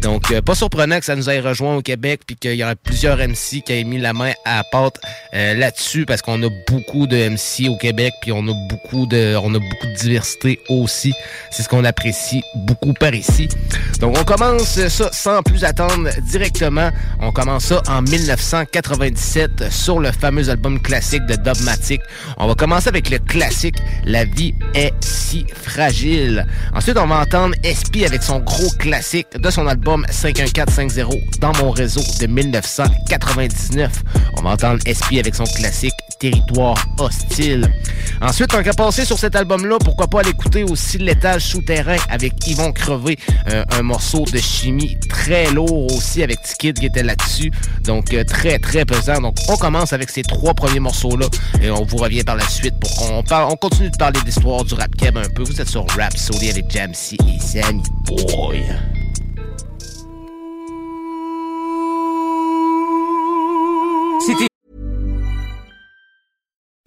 Donc, 0.00 0.32
pas 0.40 0.54
surprenant 0.54 0.98
que 0.98 1.04
ça 1.04 1.14
nous 1.14 1.30
ait 1.30 1.40
rejoint 1.40 1.76
au 1.76 1.82
Québec, 1.82 2.22
puis 2.26 2.36
qu'il 2.36 2.54
y 2.54 2.64
aurait 2.64 2.76
plusieurs 2.76 3.18
MC 3.18 3.62
qui 3.64 3.72
aient 3.72 3.84
mis 3.84 3.98
la 3.98 4.12
main 4.12 4.32
à 4.44 4.56
la 4.56 4.64
pâte 4.64 5.00
là-dessus, 5.32 6.06
parce 6.06 6.22
qu'on 6.22 6.42
a 6.42 6.48
beaucoup 6.68 7.06
de 7.06 7.28
MC 7.28 7.68
au 7.68 7.76
Québec, 7.76 8.12
puis 8.20 8.32
on 8.32 8.46
a 8.48 8.52
beaucoup 8.68 9.06
de, 9.06 9.36
on 9.40 9.54
a 9.54 9.58
beaucoup 9.58 9.86
de 9.86 9.96
diversité 10.00 10.58
aussi. 10.68 11.12
C'est 11.52 11.62
ce 11.62 11.68
qu'on 11.68 11.84
apprécie 11.84 12.42
beaucoup 12.54 12.92
par 12.94 13.14
ici. 13.14 13.48
Donc, 14.00 14.16
on 14.18 14.21
commence 14.24 14.78
ça 14.88 15.10
sans 15.12 15.42
plus 15.42 15.64
attendre 15.64 16.08
directement. 16.22 16.90
On 17.20 17.32
commence 17.32 17.64
ça 17.64 17.82
en 17.88 18.02
1997 18.02 19.70
sur 19.70 20.00
le 20.00 20.12
fameux 20.12 20.48
album 20.50 20.80
classique 20.80 21.24
de 21.26 21.34
Dogmatic. 21.34 22.00
On 22.36 22.46
va 22.46 22.54
commencer 22.54 22.88
avec 22.88 23.10
le 23.10 23.18
classique 23.18 23.76
La 24.04 24.24
vie 24.24 24.54
est 24.74 24.92
si 25.00 25.46
fragile. 25.54 26.46
Ensuite, 26.74 26.98
on 26.98 27.06
va 27.06 27.20
entendre 27.20 27.54
SP 27.64 28.04
avec 28.06 28.22
son 28.22 28.40
gros 28.40 28.70
classique 28.78 29.28
de 29.34 29.50
son 29.50 29.66
album 29.66 30.04
51450 30.10 31.14
dans 31.40 31.52
mon 31.56 31.70
réseau 31.70 32.02
de 32.20 32.26
1999. 32.26 33.90
On 34.38 34.42
va 34.42 34.50
entendre 34.50 34.80
SP 34.86 35.18
avec 35.18 35.34
son 35.34 35.44
classique 35.44 35.94
Territoire 36.18 36.76
hostile. 36.98 37.68
Ensuite, 38.20 38.54
on 38.54 38.62
va 38.62 38.72
passer 38.72 39.04
sur 39.04 39.18
cet 39.18 39.34
album-là, 39.34 39.78
pourquoi 39.84 40.06
pas 40.06 40.22
l'écouter 40.22 40.62
aussi 40.62 40.98
L'étage 40.98 41.46
souterrain 41.46 41.96
avec 42.08 42.46
Yvon 42.46 42.70
Crevé, 42.70 43.18
euh, 43.50 43.64
un 43.70 43.82
morceau 43.82 44.11
de 44.20 44.38
chimie 44.38 44.98
très 45.08 45.50
lourd 45.50 45.92
aussi 45.94 46.22
avec 46.22 46.42
Tikid 46.42 46.78
qui 46.78 46.86
était 46.86 47.02
là-dessus. 47.02 47.50
Donc 47.84 48.12
euh, 48.12 48.24
très 48.24 48.58
très 48.58 48.84
pesant. 48.84 49.20
Donc 49.20 49.36
on 49.48 49.56
commence 49.56 49.92
avec 49.92 50.10
ces 50.10 50.22
trois 50.22 50.54
premiers 50.54 50.80
morceaux-là 50.80 51.26
et 51.62 51.70
on 51.70 51.84
vous 51.84 51.96
revient 51.96 52.22
par 52.22 52.36
la 52.36 52.46
suite 52.48 52.74
pour 52.78 52.94
qu'on 52.96 53.22
parle, 53.22 53.50
on 53.50 53.56
continue 53.56 53.90
de 53.90 53.96
parler 53.96 54.20
d'histoire 54.24 54.64
du 54.64 54.74
rap 54.74 54.94
keb 54.96 55.16
un 55.16 55.28
peu. 55.34 55.42
Vous 55.42 55.60
êtes 55.60 55.68
sur 55.68 55.86
Rap 55.88 56.16
Soli 56.16 56.50
avec 56.50 56.70
Jamsey 56.70 57.16
et 57.26 57.40
Sammy 57.40 57.82
Boy. 58.04 58.64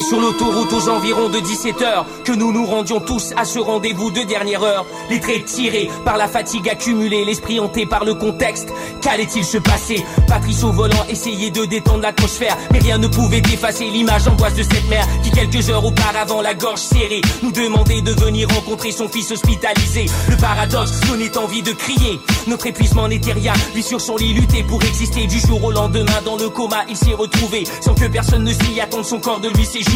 Sur 0.00 0.20
l'autoroute 0.20 0.72
aux 0.72 0.88
environs 0.88 1.28
de 1.28 1.38
17h, 1.38 2.04
que 2.24 2.30
nous 2.30 2.52
nous 2.52 2.64
rendions 2.64 3.00
tous 3.00 3.32
à 3.36 3.44
ce 3.44 3.58
rendez-vous 3.58 4.12
de 4.12 4.22
dernière 4.22 4.62
heure. 4.62 4.86
Les 5.10 5.18
traits 5.18 5.44
tirés 5.44 5.90
par 6.04 6.16
la 6.16 6.28
fatigue 6.28 6.68
accumulée, 6.68 7.24
l'esprit 7.24 7.58
hanté 7.58 7.84
par 7.84 8.04
le 8.04 8.14
contexte. 8.14 8.68
Qu'allait-il 9.02 9.44
se 9.44 9.58
passer? 9.58 10.04
Patrice 10.28 10.62
au 10.62 10.70
volant 10.70 11.04
essayait 11.10 11.50
de 11.50 11.64
détendre 11.64 12.02
l'atmosphère, 12.02 12.56
mais 12.70 12.78
rien 12.78 12.96
ne 12.98 13.08
pouvait 13.08 13.42
effacer 13.52 13.86
l'image 13.86 14.28
angoisse 14.28 14.54
de 14.54 14.62
cette 14.62 14.88
mère 14.88 15.04
qui 15.24 15.32
quelques 15.32 15.68
heures 15.68 15.84
auparavant, 15.84 16.42
la 16.42 16.54
gorge 16.54 16.78
serrée, 16.78 17.20
nous 17.42 17.50
demandait 17.50 18.00
de 18.00 18.12
venir 18.12 18.48
rencontrer 18.50 18.92
son 18.92 19.08
fils 19.08 19.32
hospitalisé. 19.32 20.06
Le 20.30 20.36
paradoxe, 20.36 21.00
donnait 21.08 21.36
envie 21.36 21.62
de 21.62 21.72
crier. 21.72 22.20
Notre 22.46 22.68
épuisement 22.68 23.08
n'était 23.08 23.32
rien, 23.32 23.52
lui 23.74 23.82
sur 23.82 24.00
son 24.00 24.16
lit 24.16 24.32
luttait 24.32 24.62
pour 24.62 24.80
exister 24.84 25.26
du 25.26 25.40
jour 25.40 25.62
au 25.64 25.72
lendemain. 25.72 26.22
Dans 26.24 26.36
le 26.36 26.48
coma, 26.48 26.84
il 26.88 26.96
s'est 26.96 27.14
retrouvé 27.14 27.64
sans 27.80 27.94
que 27.94 28.06
personne 28.06 28.44
ne 28.44 28.52
s'y 28.52 28.80
attende. 28.80 29.04
Son 29.04 29.18
corps 29.18 29.40
de 29.40 29.48
lui 29.48 29.66
s'est 29.66 29.87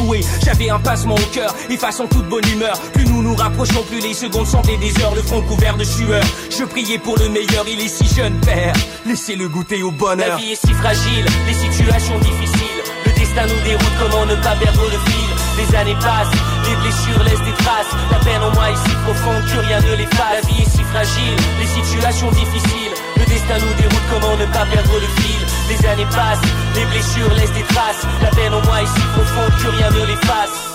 J'avais 0.44 0.70
un 0.70 0.78
passement 0.78 1.14
au 1.14 1.34
cœur, 1.34 1.54
et 1.70 1.76
face 1.76 2.00
en 2.00 2.06
toute 2.06 2.28
bonne 2.28 2.46
humeur. 2.52 2.78
Plus 2.92 3.04
nous 3.06 3.22
nous 3.22 3.34
rapprochons, 3.34 3.82
plus 3.88 4.00
les 4.00 4.14
secondes 4.14 4.46
semblaient 4.46 4.76
des 4.76 4.92
heures, 5.02 5.14
le 5.14 5.22
front 5.22 5.40
couvert 5.42 5.76
de 5.76 5.84
sueur. 5.84 6.22
Je 6.50 6.64
priais 6.64 6.98
pour 6.98 7.16
le 7.18 7.28
meilleur, 7.28 7.64
il 7.68 7.80
est 7.80 7.88
si 7.88 8.06
jeune, 8.14 8.38
père. 8.40 8.74
Laissez-le 9.06 9.48
goûter 9.48 9.82
au 9.82 9.90
bonheur. 9.90 10.28
La 10.28 10.36
vie 10.36 10.52
est 10.52 10.66
si 10.66 10.72
fragile, 10.74 11.24
les 11.46 11.54
situations 11.54 12.18
difficiles. 12.18 12.82
Le 13.06 13.12
destin 13.12 13.46
nous 13.46 13.64
déroute, 13.64 13.92
comment 14.00 14.26
ne 14.26 14.34
pas 14.36 14.56
perdre 14.56 14.82
le 14.84 14.98
fil 15.10 15.30
Les 15.58 15.76
années 15.76 15.98
passent, 16.00 16.36
les 16.68 16.76
blessures 16.76 17.22
laissent 17.24 17.46
des 17.46 17.56
traces. 17.64 17.92
La 18.10 18.18
peine 18.18 18.42
en 18.42 18.52
moi 18.52 18.70
est 18.70 18.88
si 18.88 18.94
profonde 19.06 19.44
que 19.46 19.66
rien 19.66 19.80
ne 19.80 19.96
l'efface. 19.96 20.34
La 20.34 20.48
vie 20.48 20.62
est 20.62 20.70
si 20.70 20.82
fragile, 20.82 21.38
les 21.60 21.82
situations 21.82 22.30
difficiles. 22.30 22.94
Le 23.16 23.24
destin 23.24 23.58
nous 23.58 23.74
déroute, 23.80 24.06
comment 24.10 24.36
ne 24.36 24.46
pas 24.46 24.66
perdre 24.66 24.94
le 24.94 25.22
fil 25.22 25.51
Les 25.68 25.86
années 25.86 26.06
passent, 26.06 26.40
les 26.74 26.84
blessures 26.86 27.34
laissent 27.34 27.52
des 27.52 27.62
traces. 27.62 28.04
La 28.22 28.30
peine 28.30 28.54
en 28.54 28.62
moi 28.62 28.82
est 28.82 28.86
si 28.86 29.00
profonde 29.14 29.52
que 29.62 29.68
rien 29.68 29.90
ne 29.90 30.06
l'efface. 30.06 30.72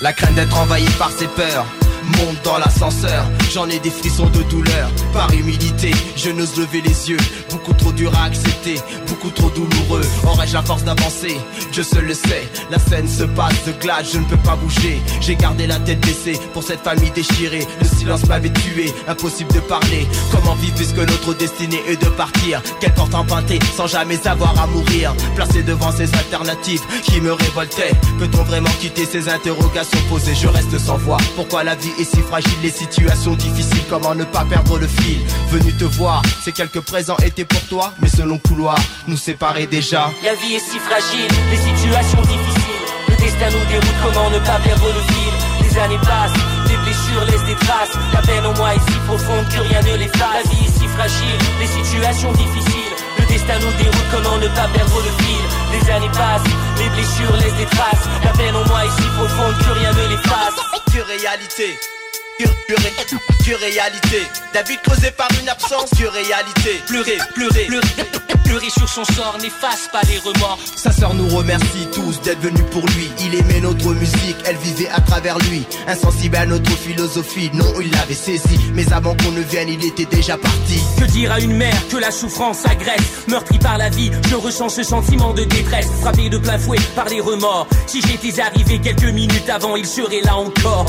La 0.00 0.12
crainte 0.12 0.34
d'être 0.34 0.58
envahi 0.58 0.88
par 0.98 1.10
ses 1.10 1.26
peurs 1.26 1.66
monte 2.10 2.42
dans 2.44 2.58
l'ascenseur, 2.58 3.24
j'en 3.52 3.68
ai 3.68 3.78
des 3.78 3.90
frissons 3.90 4.28
de 4.28 4.42
douleur. 4.44 4.90
Par 5.12 5.32
humilité, 5.32 5.92
je 6.16 6.30
n'ose 6.30 6.56
lever 6.58 6.80
les 6.82 7.10
yeux. 7.10 7.18
Beaucoup 7.50 7.72
trop 7.72 7.92
dur 7.92 8.12
à 8.16 8.24
accepter, 8.24 8.76
beaucoup 9.08 9.30
trop 9.30 9.50
douloureux. 9.50 10.04
Aurais-je 10.24 10.54
la 10.54 10.62
force 10.62 10.84
d'avancer? 10.84 11.36
Je 11.72 11.82
seul 11.82 12.04
le 12.06 12.14
sais. 12.14 12.48
La 12.70 12.78
scène 12.78 13.08
se 13.08 13.24
passe 13.24 13.64
de 13.66 13.72
glace, 13.72 14.10
je 14.12 14.18
ne 14.18 14.24
peux 14.24 14.36
pas 14.38 14.56
bouger. 14.56 15.00
J'ai 15.20 15.36
gardé 15.36 15.66
la 15.66 15.78
tête 15.80 16.00
baissée 16.00 16.38
pour 16.52 16.62
cette 16.62 16.80
famille 16.80 17.10
déchirée. 17.10 17.66
Le 17.80 17.86
silence 17.86 18.26
m'avait 18.26 18.50
tué, 18.50 18.92
impossible 19.08 19.52
de 19.52 19.60
parler. 19.60 20.06
Comment 20.32 20.54
vivre 20.54 20.74
puisque 20.74 20.96
notre 20.98 21.34
destinée 21.34 21.82
est 21.88 22.00
de 22.02 22.08
partir? 22.10 22.62
Quelle 22.80 22.94
porte 22.94 23.14
empruntée 23.14 23.58
sans 23.76 23.86
jamais 23.86 24.26
avoir 24.26 24.58
à 24.60 24.66
mourir 24.66 25.14
Placé 25.34 25.62
devant 25.62 25.92
ces 25.92 26.12
alternatives 26.14 26.82
qui 27.02 27.20
me 27.20 27.32
révoltaient. 27.32 27.92
Peut-on 28.18 28.42
vraiment 28.44 28.70
quitter 28.80 29.04
ces 29.04 29.28
interrogations 29.28 29.98
posées? 30.08 30.34
Je 30.34 30.48
reste 30.48 30.78
sans 30.78 30.96
voix. 30.98 31.18
Pourquoi 31.36 31.64
la 31.64 31.74
vie 31.74 31.92
est 32.00 32.04
si 32.04 32.20
fragile, 32.22 32.58
les 32.62 32.70
situations 32.70 33.34
difficiles, 33.34 33.84
comment 33.88 34.14
ne 34.14 34.24
pas 34.24 34.44
perdre 34.44 34.78
le 34.78 34.86
fil? 34.86 35.20
Venu 35.48 35.72
te 35.74 35.84
voir, 35.84 36.22
ces 36.42 36.52
quelques 36.52 36.80
présents 36.80 37.16
étaient 37.18 37.44
pour 37.44 37.60
toi, 37.68 37.92
mais 38.00 38.08
ce 38.08 38.22
long 38.22 38.38
couloir 38.38 38.78
nous 39.06 39.16
séparait 39.16 39.66
déjà. 39.66 40.10
La 40.24 40.34
vie 40.34 40.54
est 40.54 40.60
si 40.60 40.78
fragile, 40.78 41.28
les 41.50 41.56
situations 41.56 42.22
difficiles. 42.22 42.84
Le 43.08 43.16
destin 43.16 43.50
nous 43.50 43.66
déroute, 43.68 43.98
comment 44.02 44.30
ne 44.30 44.38
pas 44.38 44.58
perdre 44.64 44.86
le 44.86 45.02
fil? 45.12 45.32
Les 45.62 45.78
années 45.78 45.98
passent, 45.98 46.40
les 46.68 46.76
blessures 46.76 47.24
laissent 47.26 47.46
des 47.46 47.66
traces. 47.66 47.96
La 48.14 48.22
peine 48.22 48.46
en 48.46 48.54
moi 48.54 48.74
est 48.74 48.90
si 48.90 48.98
profonde 49.06 49.46
que 49.48 49.60
rien 49.60 49.82
ne 49.82 49.96
l'efface. 49.98 50.44
La 50.44 50.50
vie 50.50 50.64
est 50.66 50.78
si 50.78 50.86
fragile, 50.88 51.38
les 51.60 51.84
situations 51.84 52.32
difficiles. 52.32 52.79
Destin 53.50 53.66
nous 53.66 53.72
déroute, 53.78 54.06
comment 54.12 54.38
ne 54.38 54.46
pas 54.48 54.68
perdre 54.72 54.96
le 54.96 55.24
fil 55.24 55.42
Les 55.72 55.90
années 55.90 56.10
passent, 56.12 56.42
les 56.78 56.88
blessures 56.90 57.36
laissent 57.36 57.56
des 57.56 57.66
traces. 57.66 58.08
La 58.24 58.30
peine 58.30 58.54
en 58.54 58.64
moi 58.66 58.84
est 58.84 58.90
si 58.90 59.08
profonde 59.16 59.54
que 59.58 59.78
rien 59.78 59.92
ne 59.92 60.08
l'efface. 60.08 60.54
Que 60.92 61.00
réalité 61.02 61.78
que 62.44 63.54
réalité. 63.54 64.22
David 64.52 64.80
creusé 64.82 65.10
par 65.10 65.28
une 65.40 65.48
absence, 65.48 65.90
que 65.90 66.06
réalité. 66.06 66.80
Pleurer, 66.86 67.18
pleurer, 67.34 67.66
pleurer. 67.66 67.86
Pleurer 68.44 68.70
sur 68.70 68.88
son 68.88 69.04
sort 69.04 69.38
n'efface 69.40 69.88
pas 69.92 70.00
les 70.08 70.18
remords. 70.18 70.58
Sa 70.74 70.90
sœur 70.90 71.14
nous 71.14 71.28
remercie 71.28 71.86
tous 71.92 72.20
d'être 72.22 72.40
venus 72.40 72.64
pour 72.72 72.84
lui. 72.88 73.08
Il 73.20 73.34
aimait 73.36 73.60
notre 73.60 73.94
musique, 73.94 74.36
elle 74.44 74.56
vivait 74.56 74.88
à 74.88 75.00
travers 75.00 75.38
lui. 75.38 75.64
Insensible 75.86 76.36
à 76.36 76.46
notre 76.46 76.70
philosophie, 76.72 77.50
non, 77.54 77.80
il 77.80 77.90
l'avait 77.92 78.14
saisi. 78.14 78.58
Mais 78.74 78.92
avant 78.92 79.14
qu'on 79.16 79.30
ne 79.30 79.42
vienne, 79.42 79.68
il 79.68 79.84
était 79.84 80.04
déjà 80.04 80.36
parti. 80.36 80.80
Que 80.98 81.04
dire 81.04 81.30
à 81.30 81.38
une 81.38 81.56
mère 81.56 81.88
que 81.88 81.96
la 81.96 82.10
souffrance 82.10 82.66
agresse? 82.66 83.24
Meurtri 83.28 83.58
par 83.58 83.78
la 83.78 83.88
vie, 83.88 84.10
je 84.28 84.34
ressens 84.34 84.70
ce 84.70 84.82
sentiment 84.82 85.32
de 85.32 85.44
détresse. 85.44 85.88
Frappé 86.00 86.28
de 86.28 86.38
plein 86.38 86.58
fouet 86.58 86.78
par 86.96 87.08
les 87.08 87.20
remords. 87.20 87.68
Si 87.86 88.02
j'étais 88.02 88.40
arrivé 88.40 88.80
quelques 88.80 89.12
minutes 89.12 89.48
avant, 89.48 89.76
il 89.76 89.86
serait 89.86 90.22
là 90.22 90.36
encore. 90.36 90.86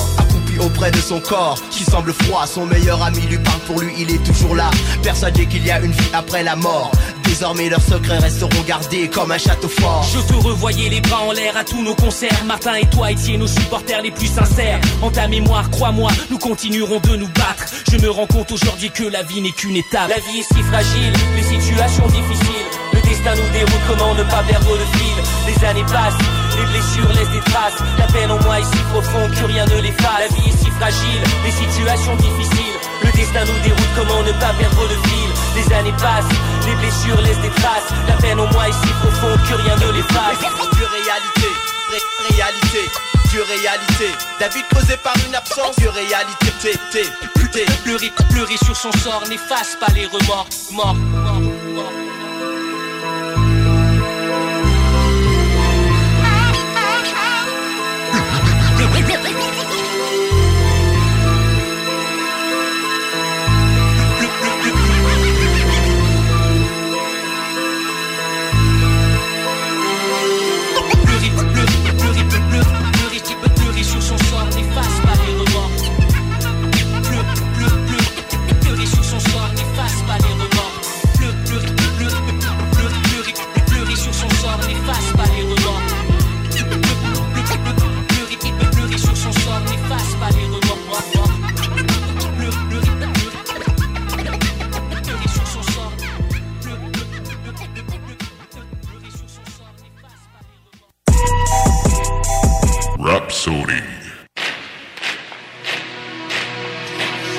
Auprès 0.59 0.91
de 0.91 0.97
son 0.97 1.19
corps, 1.19 1.57
qui 1.69 1.83
semble 1.83 2.13
froid. 2.13 2.45
Son 2.45 2.65
meilleur 2.65 3.01
ami 3.01 3.21
lui 3.21 3.37
parle 3.37 3.59
pour 3.61 3.79
lui, 3.79 3.91
il 3.97 4.11
est 4.11 4.23
toujours 4.23 4.55
là. 4.55 4.69
Persuadé 5.01 5.45
qu'il 5.45 5.65
y 5.65 5.71
a 5.71 5.79
une 5.79 5.91
vie 5.91 6.09
après 6.13 6.43
la 6.43 6.55
mort. 6.55 6.91
Désormais 7.23 7.69
leurs 7.69 7.81
secrets 7.81 8.17
resteront 8.17 8.61
gardés 8.67 9.07
comme 9.07 9.31
un 9.31 9.37
château 9.37 9.69
fort. 9.69 10.05
Je 10.13 10.19
te 10.19 10.33
revoyais 10.33 10.89
les 10.89 11.01
bras 11.01 11.21
en 11.21 11.31
l'air 11.31 11.55
à 11.57 11.63
tous 11.63 11.81
nos 11.81 11.95
concerts. 11.95 12.43
Martin 12.45 12.75
et 12.75 12.85
toi 12.87 13.11
étiez 13.11 13.37
nos 13.37 13.47
supporters 13.47 14.01
les 14.01 14.11
plus 14.11 14.27
sincères. 14.27 14.79
En 15.01 15.09
ta 15.09 15.27
mémoire, 15.27 15.69
crois-moi, 15.69 16.11
nous 16.29 16.37
continuerons 16.37 16.99
de 16.99 17.15
nous 17.15 17.29
battre. 17.29 17.65
Je 17.91 17.97
me 17.97 18.09
rends 18.09 18.27
compte 18.27 18.51
aujourd'hui 18.51 18.91
que 18.91 19.03
la 19.03 19.23
vie 19.23 19.41
n'est 19.41 19.51
qu'une 19.51 19.77
étape. 19.77 20.09
La 20.09 20.19
vie 20.19 20.39
est 20.39 20.53
si 20.53 20.61
fragile, 20.63 21.13
les 21.35 21.43
situations 21.43 22.07
difficiles. 22.07 22.67
Le 22.93 23.01
destin 23.01 23.35
nous 23.35 23.51
déroule, 23.53 23.81
comment 23.87 24.13
ne 24.13 24.23
pas 24.23 24.43
perdre 24.43 24.71
le 24.71 24.97
fil? 24.97 25.23
Les 25.47 25.65
années 25.65 25.85
passent, 25.85 26.13
les 26.61 26.67
blessures 26.71 27.09
laissent 27.13 27.31
des 27.33 27.41
traces. 27.51 27.79
La 27.97 28.05
peine 28.07 28.31
en 28.31 28.39
moi 28.43 28.59
est 28.59 28.63
si 28.63 28.81
profonde 28.93 29.31
que 29.33 29.45
rien 29.45 29.65
ne 29.65 29.81
l'efface. 29.81 30.19
La 30.19 30.27
vie 30.35 30.49
est 30.49 30.57
si 30.63 30.69
fragile, 30.71 31.21
les 31.45 31.51
situations 31.51 32.15
difficiles. 32.15 32.77
Le 33.03 33.11
destin 33.11 33.43
nous 33.45 33.59
déroule, 33.63 33.91
comment 33.97 34.21
ne 34.23 34.31
pas 34.33 34.53
perdre 34.59 34.83
le 34.87 34.97
fil? 35.09 35.29
Les 35.55 35.73
années 35.73 35.93
passent, 35.97 36.29
les 36.67 36.75
blessures 36.75 37.21
laissent 37.21 37.41
des 37.41 37.49
traces. 37.61 37.89
La 38.07 38.15
peine 38.15 38.39
en 38.39 38.47
moi 38.53 38.69
est 38.69 38.73
si 38.73 38.91
profonde 39.01 39.39
que 39.49 39.55
rien 39.55 39.75
ne 39.77 39.91
l'efface. 39.97 40.39
Que 40.39 40.85
réalité, 40.85 41.49
ré- 41.91 42.35
réalité, 42.35 42.83
que 43.31 43.39
réalité. 43.41 44.09
David 44.39 44.65
creusé 44.69 44.97
par 44.97 45.13
une 45.27 45.35
absence, 45.35 45.75
que 45.77 45.87
réalité, 45.89 46.47
t'es, 46.61 46.77
t'es, 46.91 47.09
t'es. 47.51 47.65
Pleurer, 47.83 48.11
pleurer 48.29 48.57
sur 48.63 48.75
son 48.75 48.91
sort 48.93 49.23
n'efface 49.29 49.75
pas 49.79 49.91
les 49.93 50.05
remords. 50.05 50.47
Mort. 50.71 50.95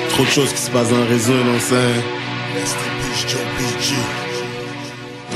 Trop 0.09 0.23
de 0.25 0.29
choses 0.29 0.51
qui 0.51 0.57
se 0.61 0.69
passent 0.69 0.89
dans 0.89 0.97
le 0.97 1.05
réseau, 1.05 1.33
non 1.33 1.57
c'est. 1.59 1.75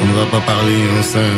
On 0.01 0.05
ne 0.05 0.13
va 0.13 0.25
pas 0.25 0.41
parler, 0.41 0.75
non 0.75 1.01
c'est. 1.01 1.31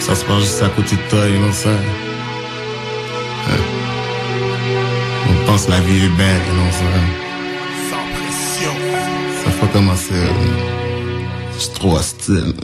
Ça 0.00 0.14
se 0.14 0.24
passe 0.24 0.40
juste 0.40 0.62
à 0.62 0.68
côté 0.70 0.96
de 0.96 1.02
toi, 1.10 1.26
non 1.28 1.52
c'est. 1.52 1.68
Hein. 1.68 3.60
On 5.28 5.46
pense 5.46 5.68
la 5.68 5.80
vie 5.80 6.06
est 6.06 6.16
belle, 6.16 6.40
non 6.56 6.70
c'est. 6.72 6.84
Sans 7.90 8.06
pression. 8.16 8.74
Ça 9.44 9.50
faut 9.50 9.66
commencer. 9.66 10.14
euh, 10.14 10.32
C'est 11.58 11.74
trop 11.74 11.96
hostile. 11.98 12.54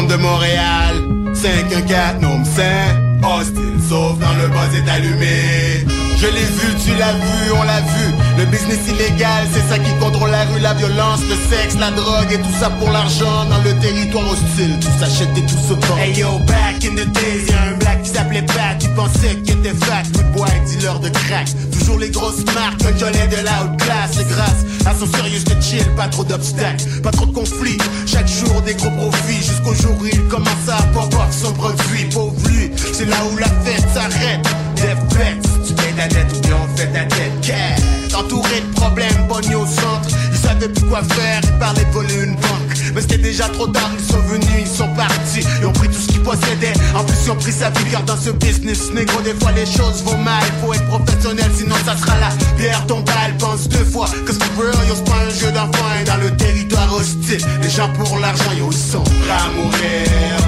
Le 0.00 0.06
de 0.06 0.16
Montréal, 0.22 0.94
514, 1.34 2.22
nom 2.22 2.44
saint. 2.44 2.94
Hostile, 3.20 3.74
sauf 3.88 4.16
quand 4.20 4.34
le 4.40 4.46
buzz 4.46 4.72
est 4.76 4.88
allumé. 4.88 5.84
Je 6.16 6.26
l'ai 6.26 6.44
vu, 6.44 6.74
tu 6.84 6.94
l'as 6.96 7.12
vu, 7.12 7.52
on 7.52 7.62
l'a 7.64 7.80
vu. 7.80 8.14
Le 8.38 8.44
business 8.44 8.78
illégal, 8.86 9.46
c'est 9.52 9.68
ça 9.68 9.78
qui 9.78 9.92
contrôle 9.98 10.30
la 10.30 10.44
rue, 10.44 10.60
la 10.60 10.74
violence, 10.74 11.20
le 11.28 11.34
sexe, 11.50 11.76
la 11.80 11.90
drogue 11.90 12.30
et 12.30 12.38
tout 12.38 12.58
ça 12.60 12.70
pour 12.70 12.90
l'argent 12.90 13.44
dans 13.50 13.62
le 13.64 13.76
territoire 13.80 14.24
hostile. 14.30 14.78
Tout 14.80 14.98
s'achète 15.00 15.36
et 15.36 15.42
tout 15.42 15.58
se 15.68 15.74
vend. 15.74 15.98
Hey 15.98 16.14
yo, 16.16 16.38
back 16.46 16.84
in 16.84 16.94
the 16.94 17.06
days, 17.12 17.50
y'a 17.50 17.72
un 17.72 17.76
black 17.78 18.02
qui 18.02 18.10
s'appelait 18.10 18.42
Pat, 18.42 18.78
qui 18.78 18.88
pensait 18.88 19.34
qu'il 19.44 19.58
était 19.58 19.74
fat, 19.84 20.04
good 20.14 20.32
boy, 20.32 20.48
dealer 20.68 21.00
de 21.00 21.08
crack. 21.08 21.48
Les 21.96 22.10
grosses 22.10 22.44
marques, 22.54 22.84
un 22.84 22.96
jolet 22.96 23.26
de 23.26 23.42
la 23.44 23.64
haute 23.64 23.76
classe. 23.80 24.18
Et 24.20 24.24
grâce 24.24 24.64
à 24.86 24.94
son 24.94 25.06
sérieux 25.06 25.40
de 25.40 25.60
chill, 25.60 25.84
pas 25.96 26.06
trop 26.06 26.22
d'obstacles, 26.22 26.84
pas 27.02 27.10
trop 27.10 27.26
de 27.26 27.32
conflits. 27.32 27.78
Chaque 28.06 28.28
jour 28.28 28.62
des 28.62 28.74
gros 28.74 28.90
profits, 28.90 29.42
jusqu'au 29.42 29.74
jour 29.74 29.96
où 30.00 30.06
il 30.06 30.22
commence 30.28 30.68
à 30.68 30.78
off 30.96 31.32
son 31.32 31.52
produit. 31.54 32.04
Pauvre 32.12 32.36
lui, 32.48 32.70
c'est 32.92 33.06
là 33.06 33.16
où 33.32 33.36
la 33.36 33.48
fête 33.64 33.84
s'arrête. 33.92 34.46
Death 34.76 35.16
bets, 35.16 35.48
tu 35.66 35.74
payes 35.74 35.94
ta 35.96 36.06
dette 36.06 36.36
ou 36.36 36.40
bien 36.40 36.56
on 36.62 36.76
fait 36.76 36.86
ta 36.86 37.04
tête. 37.04 37.32
Quête, 37.42 38.14
entouré 38.14 38.60
de 38.60 38.74
problèmes, 38.74 39.26
bonnier 39.28 39.56
au 39.56 39.66
centre. 39.66 40.08
Ils 40.30 40.38
savaient 40.38 40.68
plus 40.68 40.84
quoi 40.86 41.02
faire, 41.02 41.40
ils 41.42 41.58
parlaient 41.58 41.84
de 41.84 41.90
voler 41.90 42.14
une 42.22 42.34
banque. 42.34 42.67
Mais 42.94 43.00
c'était 43.00 43.18
déjà 43.18 43.48
trop 43.48 43.66
tard, 43.66 43.90
ils 43.98 44.04
sont 44.04 44.20
venus, 44.20 44.48
ils 44.60 44.66
sont 44.66 44.88
partis. 44.94 45.44
Ils 45.60 45.66
ont 45.66 45.72
pris 45.72 45.88
tout 45.88 46.00
ce 46.00 46.08
qu'ils 46.08 46.22
possédaient. 46.22 46.72
En 46.94 47.04
plus, 47.04 47.16
ils 47.24 47.30
ont 47.30 47.36
pris 47.36 47.52
sa 47.52 47.70
vie 47.70 47.84
dans 48.06 48.16
ce 48.16 48.30
business, 48.30 48.90
négro, 48.92 49.20
des 49.22 49.34
fois 49.34 49.52
les 49.52 49.66
choses 49.66 50.02
vont 50.04 50.18
mal. 50.18 50.42
Faut 50.62 50.72
être 50.74 50.86
professionnel, 50.86 51.50
sinon 51.54 51.76
ça 51.84 51.96
sera 51.96 52.18
la 52.18 52.30
bière 52.56 52.86
ton 52.86 53.00
balle. 53.00 53.36
Pense 53.38 53.68
deux 53.68 53.84
fois 53.84 54.06
que 54.06 54.32
real, 54.60 54.88
yo, 54.88 54.94
c'est 54.94 55.04
pas 55.04 55.18
un 55.26 55.30
jeu 55.30 55.52
d'enfant. 55.52 55.86
Et 56.00 56.04
dans 56.04 56.16
le 56.16 56.30
territoire 56.36 56.92
hostile, 56.94 57.44
les 57.62 57.70
gens 57.70 57.88
pour 57.92 58.18
l'argent, 58.18 58.52
yo, 58.58 58.68
ils 58.70 58.76
sont 58.76 59.02
prêts 59.02 59.50
mourir, 59.54 60.38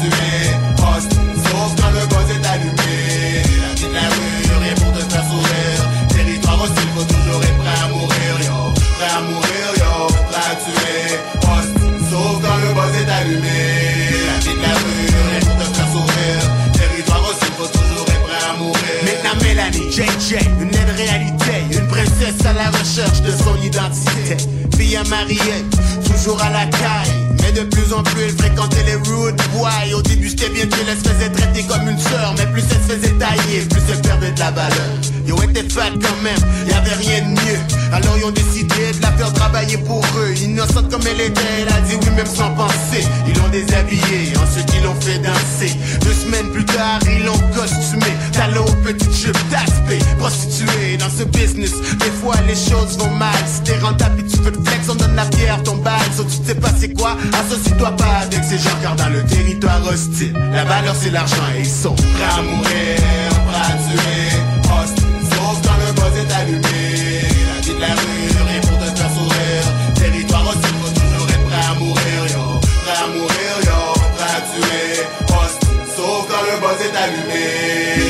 tuer. 0.00 0.50
Quand 1.76 1.90
le 1.90 2.33
JJ, 19.94 20.34
une 20.60 20.74
aide 20.74 20.90
réalité. 20.96 21.62
Une 21.70 21.86
princesse 21.86 22.44
à 22.44 22.52
la 22.52 22.68
recherche 22.70 23.22
de 23.22 23.30
son 23.30 23.54
identité. 23.62 24.36
Fille 24.76 24.96
à 24.96 25.04
marier, 25.04 25.38
toujours 26.04 26.42
à 26.42 26.50
la 26.50 26.66
caille. 26.66 27.14
Mais 27.40 27.52
de 27.52 27.60
plus 27.60 27.92
en 27.92 28.02
plus, 28.02 28.24
elle 28.24 28.36
fréquentait 28.36 28.82
les 28.86 28.96
rude. 28.96 29.40
Au 29.94 30.02
début, 30.02 30.30
c'était 30.30 30.48
bien 30.48 30.66
qu'elle 30.66 30.98
se 30.98 31.08
faisait 31.08 31.30
traiter 31.30 31.62
comme 31.62 31.88
une 31.88 31.98
sœur. 31.98 32.34
Mais 32.36 32.46
plus 32.46 32.64
elle 32.72 32.82
se 32.82 32.98
faisait 32.98 33.14
tailler, 33.18 33.60
plus 33.70 33.82
elle 33.88 34.02
perdait 34.02 34.32
de 34.32 34.40
la 34.40 34.50
valeur. 34.50 35.13
Yo, 35.26 35.40
était 35.42 35.68
fat 35.68 35.90
quand 35.90 36.22
même, 36.22 36.38
y'avait 36.68 36.94
rien 36.94 37.22
de 37.22 37.30
mieux. 37.30 37.58
Alors, 37.92 38.16
ils 38.18 38.24
ont 38.24 38.30
décidé 38.30 38.92
de 38.92 39.02
la 39.02 39.12
faire 39.12 39.32
travailler 39.32 39.78
pour 39.78 40.04
eux. 40.18 40.34
Innocente 40.42 40.90
comme 40.90 41.02
elle 41.06 41.20
était, 41.20 41.40
elle 41.62 41.68
a 41.68 41.80
dit 41.80 41.96
oui, 42.02 42.10
même 42.16 42.26
sans 42.26 42.50
penser. 42.50 43.04
Ils 43.26 43.36
l'ont 43.38 43.48
déshabillée, 43.48 44.32
ensuite 44.42 44.68
ils 44.76 44.82
l'ont 44.82 45.00
fait 45.00 45.18
danser. 45.18 45.76
Deux 46.00 46.12
semaines 46.12 46.50
plus 46.52 46.64
tard, 46.64 46.98
ils 47.06 47.24
l'ont 47.24 47.38
costumé. 47.54 48.06
Talon 48.32 48.64
aux 48.64 48.82
petites 48.82 49.14
jupes 49.14 49.50
d'aspect, 49.50 50.00
prostituée 50.18 50.96
dans 50.98 51.10
ce 51.10 51.24
business. 51.24 51.72
Des 51.98 52.10
fois, 52.20 52.36
les 52.46 52.56
choses 52.56 52.98
vont 52.98 53.14
mal. 53.14 53.34
Si 53.46 53.62
t'es 53.62 53.78
rentable 53.78 54.20
et 54.20 54.26
tu 54.26 54.36
veux 54.38 54.50
le 54.50 54.62
flex, 54.64 54.88
on 54.88 54.94
donne 54.96 55.14
la 55.14 55.26
pierre, 55.26 55.62
ton 55.62 55.76
balle. 55.76 55.92
So, 56.16 56.24
tu 56.24 56.46
sais 56.46 56.54
pas 56.54 56.70
c'est 56.78 56.92
quoi, 56.92 57.16
associe-toi 57.32 57.92
pas 57.92 58.22
avec 58.22 58.42
ces 58.44 58.58
gens, 58.58 58.76
car 58.82 58.96
dans 58.96 59.08
le 59.08 59.24
territoire 59.24 59.80
hostile, 59.86 60.34
la 60.52 60.64
valeur 60.64 60.94
c'est 61.00 61.10
l'argent 61.10 61.36
et 61.56 61.60
ils 61.60 61.66
sont 61.66 61.94
prêts 61.94 62.38
à 62.38 62.42
mourir, 62.42 63.30
prêts 63.46 63.60
à 63.60 63.76
tuer 63.76 64.23
la 66.52 67.60
vie 67.60 67.74
de 67.74 67.80
la 67.80 67.94
rue, 67.94 68.56
et 68.56 68.60
pour 68.60 68.78
te 68.78 68.84
faire 68.98 69.10
sourire, 69.10 69.66
territoire 69.94 70.46
aussi 70.48 70.72
pour 70.80 70.92
toujours 70.92 71.28
être 71.28 71.44
prêt 71.46 71.64
à 71.70 71.74
mourir, 71.78 72.20
yo, 72.32 72.60
prêt 72.84 72.98
à 73.02 73.06
mourir, 73.08 73.54
yo, 73.64 73.80
prêt 74.14 74.32
à 74.36 74.40
tuer, 74.50 75.02
sauf 75.96 76.26
quand 76.28 76.42
le 76.44 76.60
boss 76.60 76.80
est 76.80 76.96
allumé, 76.96 77.44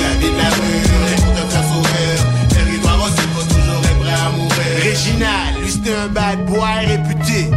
la 0.02 0.14
vie 0.18 0.32
de 0.32 0.38
la 0.38 0.50
rue, 0.50 0.82
et 1.12 1.20
pour 1.22 1.32
te 1.32 1.52
faire 1.52 1.64
sourire, 1.64 2.20
territoire 2.48 3.00
aussi 3.04 3.26
pour 3.28 3.46
toujours 3.46 3.82
être 3.84 3.98
prêt 4.00 4.12
à 4.12 4.30
mourir. 4.30 4.74
Réginal, 4.82 5.54
lui 5.60 5.70
c'était 5.70 5.94
un 5.94 6.08
bad 6.08 6.44
boy 6.46 6.86
réputé, 6.86 7.50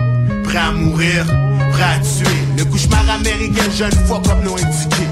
prêt 0.44 0.60
à 0.60 0.72
mourir, 0.72 1.26
prêt 1.72 1.84
à 1.84 2.00
tuer, 2.00 2.38
le 2.58 2.66
cauchemar 2.66 3.10
américain, 3.10 3.70
jeune 3.76 4.06
fois 4.06 4.22
comme 4.24 4.44
non 4.44 4.56
indiqué, 4.56 5.08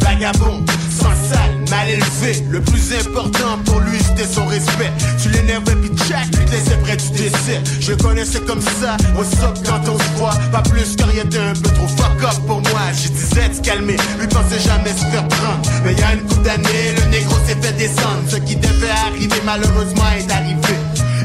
vagabond, 0.00 0.64
sans 0.90 1.14
sac 1.28 1.49
mal 1.70 1.88
élevé. 1.88 2.44
Le 2.50 2.60
plus 2.60 2.92
important 2.94 3.58
pour 3.64 3.80
lui, 3.80 3.98
c'était 3.98 4.26
son 4.26 4.44
respect. 4.46 4.90
Tu 5.22 5.30
l'énervais, 5.30 5.76
puis 5.76 5.90
Jack 6.08 6.26
lui 6.36 6.44
laissait 6.50 6.76
près 6.82 6.96
du 6.96 7.10
décès. 7.10 7.60
Je 7.80 7.92
connaissais 7.94 8.40
comme 8.40 8.60
ça, 8.60 8.96
au 9.18 9.24
soc 9.24 9.56
quand 9.64 9.80
on 9.88 9.98
se 9.98 10.18
voit. 10.18 10.34
Pas 10.52 10.62
plus 10.62 10.96
que 10.96 11.04
rien 11.04 11.24
d'un 11.24 11.54
peu 11.54 11.70
trop 11.70 11.88
fuck 11.88 12.22
up 12.22 12.38
pour 12.46 12.60
moi. 12.60 12.82
Je 12.92 13.08
disais 13.08 13.48
de 13.48 13.54
se 13.54 13.60
calmer, 13.60 13.96
lui 14.18 14.26
pensait 14.26 14.60
jamais 14.60 14.90
se 14.90 15.04
faire 15.06 15.26
prendre. 15.28 15.62
Mais 15.84 15.94
y 15.94 16.02
a 16.02 16.14
une 16.14 16.22
couple 16.22 16.42
d'années, 16.42 16.94
le 16.96 17.10
négro 17.10 17.34
s'est 17.46 17.56
fait 17.60 17.72
descendre. 17.76 18.24
Ce 18.28 18.36
qui 18.36 18.56
devait 18.56 18.90
arriver, 19.06 19.40
malheureusement, 19.44 20.10
est 20.18 20.30
arrivé. 20.30 20.74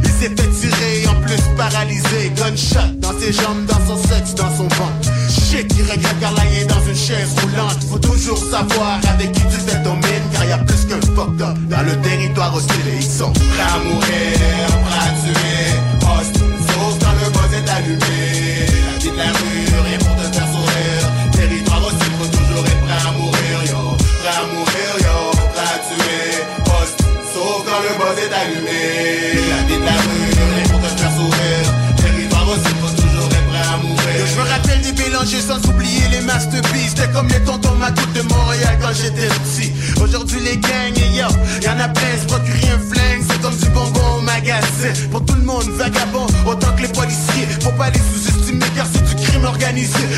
Il 0.03 0.09
s'est 0.09 0.29
fait 0.29 0.49
tirer, 0.49 1.07
en 1.07 1.21
plus 1.21 1.41
paralysé. 1.57 2.31
Gunshot 2.37 2.95
dans 2.99 3.17
ses 3.19 3.33
jambes, 3.33 3.65
dans 3.65 3.85
son 3.87 3.97
sexe, 4.07 4.35
dans 4.35 4.55
son 4.55 4.63
ventre. 4.63 5.09
Shit, 5.55 5.73
il 5.77 5.83
regrette 5.83 6.21
est 6.59 6.65
dans 6.65 6.85
une 6.85 6.95
chaise 6.95 7.33
roulante. 7.41 7.81
Faut 7.89 7.99
toujours 7.99 8.37
savoir 8.37 8.99
avec 9.09 9.31
qui 9.31 9.41
tu 9.41 9.83
ton 9.83 9.93
mine, 9.93 10.25
car 10.33 10.45
y 10.45 10.51
a 10.51 10.57
plus 10.57 10.85
qu'un 10.85 10.99
fucked 11.15 11.41
up 11.41 11.57
dans 11.69 11.81
le 11.81 11.95
territoire 12.01 12.53
hostile. 12.53 12.87
Et 12.93 12.97
ils 12.97 13.03
sont 13.03 13.31
prêts 13.31 13.63
à 13.63 13.77
mourir, 13.79 14.67
prêts 14.83 14.99
à 14.99 15.11
tuer. 15.21 15.55
Le 17.23 17.31
buzz 17.31 17.53
est 17.53 17.69
allumé. 17.69 18.65
La 18.85 18.99
vie 18.99 19.11
de 19.11 19.17
la 19.17 19.31
rue, 19.31 19.87
rien 19.87 19.97
pour 19.99 20.15
te 20.17 20.24
mélangés 35.25 35.41
sans 35.41 35.69
oublier 35.69 36.07
les 36.11 36.21
masterpieces. 36.21 36.93
C'était 36.95 37.11
comme 37.11 37.27
les 37.27 37.43
tontons 37.43 37.75
Macoute 37.75 38.13
de 38.13 38.21
Montréal 38.21 38.77
quand 38.81 38.93
j'étais 38.93 39.27
petit. 39.27 39.71
Aujourd'hui 40.01 40.39
les 40.41 40.57
gangs, 40.57 40.97
et 40.97 41.17
yo, 41.17 41.27
y'en 41.63 41.79
a 41.79 41.89
plein, 41.89 42.17
se 42.19 42.25
procurer 42.25 42.69
un 42.73 42.79
flingue, 42.79 43.23
c'est 43.27 43.41
comme 43.41 43.55
du 43.55 43.69
bonbon 43.69 44.17
au 44.17 44.21
magasin. 44.21 44.93
Pour 45.11 45.25
tout 45.25 45.35
le 45.35 45.43
monde, 45.43 45.67
vagabond, 45.77 46.27
autant 46.45 46.73
que 46.75 46.83
les 46.83 46.87
policiers. 46.89 47.47
Faut 47.61 47.71
pas 47.71 47.89
les 47.89 47.99
sous-estimer 47.99 48.54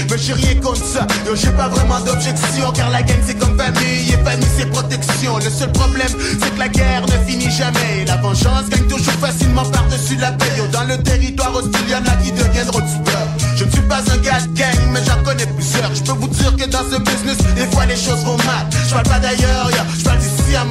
Mais 0.10 0.18
j'ai 0.18 0.34
rien 0.34 0.56
contre 0.62 0.84
ça, 0.86 1.06
yo, 1.26 1.36
j'ai 1.36 1.52
pas 1.52 1.68
vraiment 1.68 2.00
d'objection. 2.00 2.72
Car 2.74 2.90
la 2.90 3.02
gang 3.02 3.18
c'est 3.26 3.38
comme 3.38 3.58
famille, 3.58 4.10
et 4.10 4.24
famille 4.24 4.48
c'est 4.58 4.66
protection. 4.68 5.38
Le 5.38 5.50
seul 5.50 5.72
problème, 5.74 6.08
c'est 6.40 6.54
que 6.54 6.60
la 6.60 6.70
guerre 6.70 7.04
ne 7.04 7.30
finit 7.30 7.52
jamais. 7.52 8.06
La 8.08 8.16
vengeance 8.18 8.70
gagne 8.70 8.88
toujours 8.88 9.14
facilement 9.16 9.66
par-dessus 9.66 10.16
la 10.16 10.32
paix. 10.32 10.46
Dans 10.72 10.84
le 10.84 10.98
territoire 11.04 11.54
hostile, 11.56 11.90
y'en 11.90 12.06
a 12.06 12.16
qui 12.24 12.32
deviendront 12.32 12.80
du 12.80 13.04
peur. 13.04 13.28
Je 13.58 13.66
ne 13.66 13.72
suis 13.72 13.82
pas 13.82 14.00
un 14.00 14.18
gars 14.18 14.40
de 14.40 14.58
gang, 14.58 14.92
mais 14.92 15.02
j'en 15.06 15.22
connais 15.24 15.46
plusieurs. 15.46 15.94
Je 15.94 16.04
peux 16.04 16.14
vous 16.14 16.30
dire 16.30 16.56
que 16.56 16.66
dans 16.70 16.84
ce 16.90 16.98
business, 17.00 17.38
des 17.56 17.66
fois 17.68 17.86
les 17.86 17.98
choses 17.98 18.24
vont 18.24 18.38
mal. 18.38 18.66
Je 18.88 18.94
parle 18.94 19.08
pas 19.08 19.20
d'ailleurs, 19.20 19.70
je 19.98 20.04
parle 20.04 20.20
à. 20.56 20.66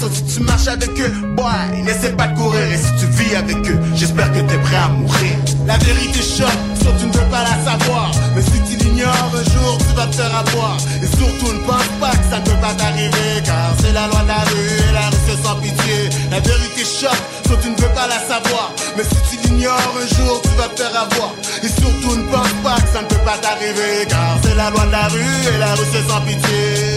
Sauf 0.00 0.12
si 0.12 0.22
tu 0.24 0.40
marches 0.40 0.68
avec 0.68 0.90
eux, 1.00 1.12
boy, 1.36 1.82
n'essaie 1.84 2.12
pas 2.12 2.26
de 2.28 2.36
courir. 2.36 2.60
Et 2.72 2.76
si 2.76 2.90
tu 2.98 3.06
vis 3.06 3.36
avec 3.36 3.56
eux, 3.68 3.78
j'espère 3.94 4.30
que 4.32 4.40
t'es 4.40 4.58
prêt 4.58 4.76
à 4.76 4.88
mourir. 4.88 5.36
La 5.66 5.78
vérité 5.78 6.20
choque, 6.20 6.60
sauf 6.82 6.94
tu 6.98 7.06
ne 7.06 7.12
veux 7.12 7.30
pas 7.30 7.42
la 7.42 7.56
savoir. 7.64 8.10
Mais 8.34 8.42
si 8.42 8.60
tu 8.68 8.84
l'ignores, 8.84 9.32
un 9.32 9.44
jour 9.52 9.78
tu 9.78 9.94
vas 9.96 10.06
te 10.06 10.16
faire 10.16 10.34
avoir. 10.36 10.76
Et 11.02 11.06
surtout 11.06 11.52
ne 11.52 11.64
pense 11.66 11.88
pas 12.00 12.10
que 12.10 12.24
ça 12.30 12.38
ne 12.38 12.44
peut 12.44 12.60
pas 12.60 12.74
t'arriver. 12.74 13.42
Car 13.44 13.72
c'est 13.80 13.92
la 13.92 14.06
loi 14.08 14.22
de 14.22 14.28
la 14.28 14.42
rue 14.50 14.76
et 14.88 14.92
la 14.92 15.08
rue 15.08 15.22
c'est 15.26 15.42
sans 15.46 15.56
pitié. 15.56 16.10
La 16.30 16.40
vérité 16.40 16.84
choque, 16.84 17.24
sauf 17.46 17.60
tu 17.62 17.70
ne 17.70 17.76
veux 17.76 17.94
pas 17.94 18.06
la 18.06 18.18
savoir. 18.20 18.72
Mais 18.96 19.04
si 19.04 19.16
tu 19.30 19.48
l'ignores, 19.48 19.94
un 19.96 20.08
jour 20.16 20.42
tu 20.42 20.50
vas 20.58 20.68
te 20.68 20.82
faire 20.82 20.90
avoir. 20.90 21.32
Et 21.62 21.68
surtout 21.68 22.16
ne 22.16 22.24
pense 22.30 22.54
pas 22.62 22.76
que 22.76 22.88
ça 22.92 23.02
ne 23.02 23.06
peut 23.06 23.24
pas 23.24 23.38
t'arriver. 23.38 24.06
Car 24.08 24.38
c'est 24.42 24.56
la 24.56 24.70
loi 24.70 24.84
de 24.86 24.92
la 24.92 25.08
rue 25.08 25.40
et 25.54 25.58
la 25.58 25.74
rue 25.74 25.86
c'est 25.92 26.06
sans 26.08 26.20
pitié. 26.20 26.93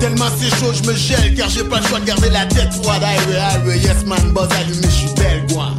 Tellement 0.00 0.30
c'est 0.38 0.48
chaud, 0.58 0.72
je 0.72 0.88
me 0.88 0.94
gèle 0.94 1.34
car 1.34 1.48
j'ai 1.50 1.62
pas 1.62 1.78
le 1.78 1.86
choix 1.86 2.00
de 2.00 2.06
garder 2.06 2.30
la 2.30 2.46
tête 2.46 2.72
froide. 2.82 3.02
Highway, 3.02 3.38
highway, 3.38 3.78
yes 3.78 4.04
man, 4.06 4.32
buzz 4.32 4.48
allumé, 4.58 4.82
je 4.82 4.88
suis 4.88 5.14
belle, 5.14 5.46
quoi. 5.52 5.74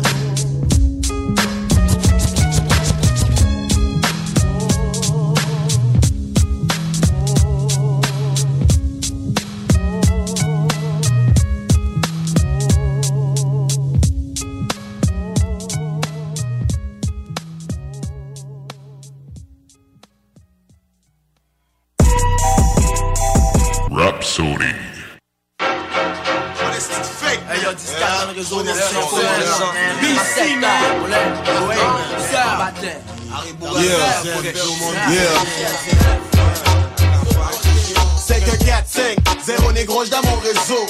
10 28.44 28.50
dans 28.50 28.64
le 28.64 28.72
réseau, 28.72 29.66
BC, 30.02 30.56
man. 30.56 30.72
C'est 38.18 38.44
que 38.44 38.66
4, 38.66 38.84
5, 38.88 39.18
0 39.46 39.72
négro, 39.74 40.06
dans 40.06 40.22
mon 40.24 40.38
réseau. 40.40 40.88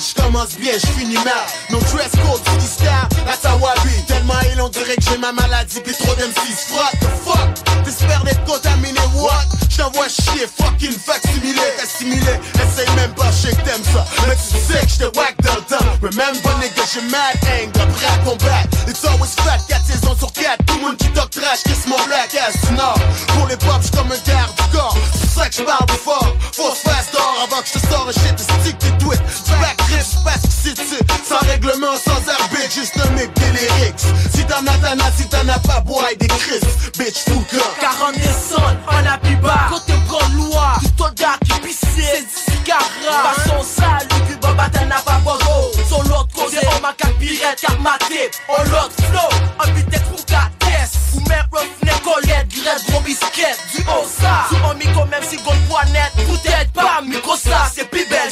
Je 0.00 0.14
commence 0.22 0.56
bien, 0.58 0.72
je 0.72 0.86
finis 0.98 1.22
mal. 1.24 1.46
No 1.70 1.78
dress 1.92 2.10
code, 2.24 2.42
du 2.58 2.66
star, 2.66 3.08
that's 3.26 3.44
how 3.44 3.58
I 3.58 3.74
be. 3.84 4.06
Tellement 4.06 4.40
il 4.52 4.60
on 4.60 4.68
dirait 4.68 4.96
que 4.96 5.02
j'ai 5.02 5.18
ma 5.18 5.32
maladie, 5.32 5.80
puis 5.80 5.94
trop 5.94 6.14
d'M6. 6.14 6.72
What 6.74 6.92
the 7.00 7.08
fuck? 7.24 7.84
T'espères 7.84 8.24
d'être 8.24 8.44
contaminé, 8.44 9.00
what? 9.14 9.44
J't'envoie 9.68 10.08
chier, 10.08 10.46
fucking 10.58 10.96
facsimilé, 10.98 11.60
assimilé. 11.82 12.40
Essaye 12.54 12.90
même 12.96 13.12
pas, 13.14 13.30
je 13.30 13.48
que 13.50 13.62
t'aimes 13.62 13.84
ça. 13.92 14.04
Mais 14.26 14.36
tu 14.36 14.56
sais 14.58 14.80
que 14.80 14.88
j'te 14.88 15.16
whack 15.16 15.36
dans 15.42 15.54
le 15.54 15.62
temps. 15.62 15.84
Remember, 16.02 16.58
nigga, 16.60 16.82
j'ai 16.92 17.02
mad 17.02 17.36
anger, 17.44 17.70
prêt 17.72 18.06
à 18.06 18.18
combattre. 18.24 18.76
It's 18.88 19.04
always 19.04 19.34
fat, 19.44 19.60
4 19.68 19.84
saisons 19.86 20.16
sur 20.16 20.32
4. 20.32 20.64
Tout 20.66 20.74
le 20.76 20.80
monde 20.82 20.96
qui 20.96 21.08
talk 21.12 21.30
trash, 21.30 21.62
kiss 21.64 21.86
mon 21.86 21.96
black 22.06 22.34
ass 22.34 22.56
du. 22.70 22.94
Pour 23.34 23.46
les 23.46 23.56
pop, 23.56 23.80
j'suis 23.80 23.90
comme 23.92 24.12
un 24.12 24.30
garde 24.30 24.54
du 24.56 24.76
corps. 24.76 24.96
C'est 25.14 25.40
ça 25.40 25.48
que 25.48 25.54
j'parle 25.54 25.86
fort. 26.04 26.34
Se 26.52 26.88
fast 26.88 27.12
d'or 27.12 27.34
avant 27.44 27.62
que 27.62 27.68
je 27.68 27.78
te 27.78 27.90
sors 27.90 28.06
un 28.08 28.12
shit, 28.12 28.38
stick 28.38 28.78
tes 28.78 28.92
tweets. 28.98 29.22
Back 29.60 29.80
ici, 29.98 30.74
dessus. 30.74 31.04
Sans 31.26 31.38
règlement, 31.46 31.96
sans 31.96 32.28
arbitre, 32.28 32.72
juste 32.72 32.94
un 33.04 33.10
mec 33.12 33.30
lyrics. 33.38 34.00
Si 34.34 34.44
t'en 34.44 34.66
as, 34.66 34.78
t'en 34.78 35.04
as, 35.04 35.12
si 35.16 35.28
t'en 35.28 35.48
as 35.48 35.58
pas, 35.60 35.80
bois 35.80 36.14
des 36.18 36.26
Chris. 36.26 36.60
Bitch, 36.98 37.24
gun. 37.52 37.60
40 37.80 38.14
descentes, 38.16 38.78
on 38.88 39.06
a 39.06 39.18
plus 39.18 39.36
bas 39.36 39.68
Côté 39.70 39.92
grande 40.06 40.34
loi, 40.34 40.76
du 40.80 40.88
soldat 40.98 41.36
qui 41.44 41.60
pissait 41.60 41.86
C'est 41.86 42.22
du 42.22 42.58
cigarat 42.58 43.34
Façon 43.34 43.62
sale, 43.62 44.06
du 44.08 44.34
cuba 44.34 44.54
n'a 44.86 45.00
pas 45.00 45.18
bogo 45.24 45.72
Sur 45.88 46.02
l'autre 46.04 46.28
côté, 46.34 46.58
on 46.76 46.80
m'a 46.80 46.92
quatre 46.92 47.16
pirettes, 47.18 47.60
quatre 47.60 47.80
matés 47.80 48.30
On 48.48 48.62
l'autre 48.64 48.94
flow, 49.10 49.38
un 49.60 49.72
vitesse 49.72 50.02
pour 50.02 50.24
quatre 50.26 50.50
tests 50.58 50.96
Ou 51.14 51.20
même 51.28 51.46
roughneck, 51.50 52.02
colette, 52.02 52.48
grève, 52.48 52.82
gros 52.88 53.00
biscuit 53.00 53.42
Du 53.74 53.82
haut 53.82 54.06
ça, 54.20 54.46
sous 54.48 54.56
un 54.56 54.74
micro 54.74 55.04
même 55.06 55.22
si 55.22 55.36
gold 55.36 55.58
poignette 55.68 56.12
Peut-être 56.16 56.72
pas, 56.72 57.00
micro 57.02 57.36
ça, 57.36 57.70
c'est 57.74 57.88
plus 57.88 58.06
belle 58.08 58.30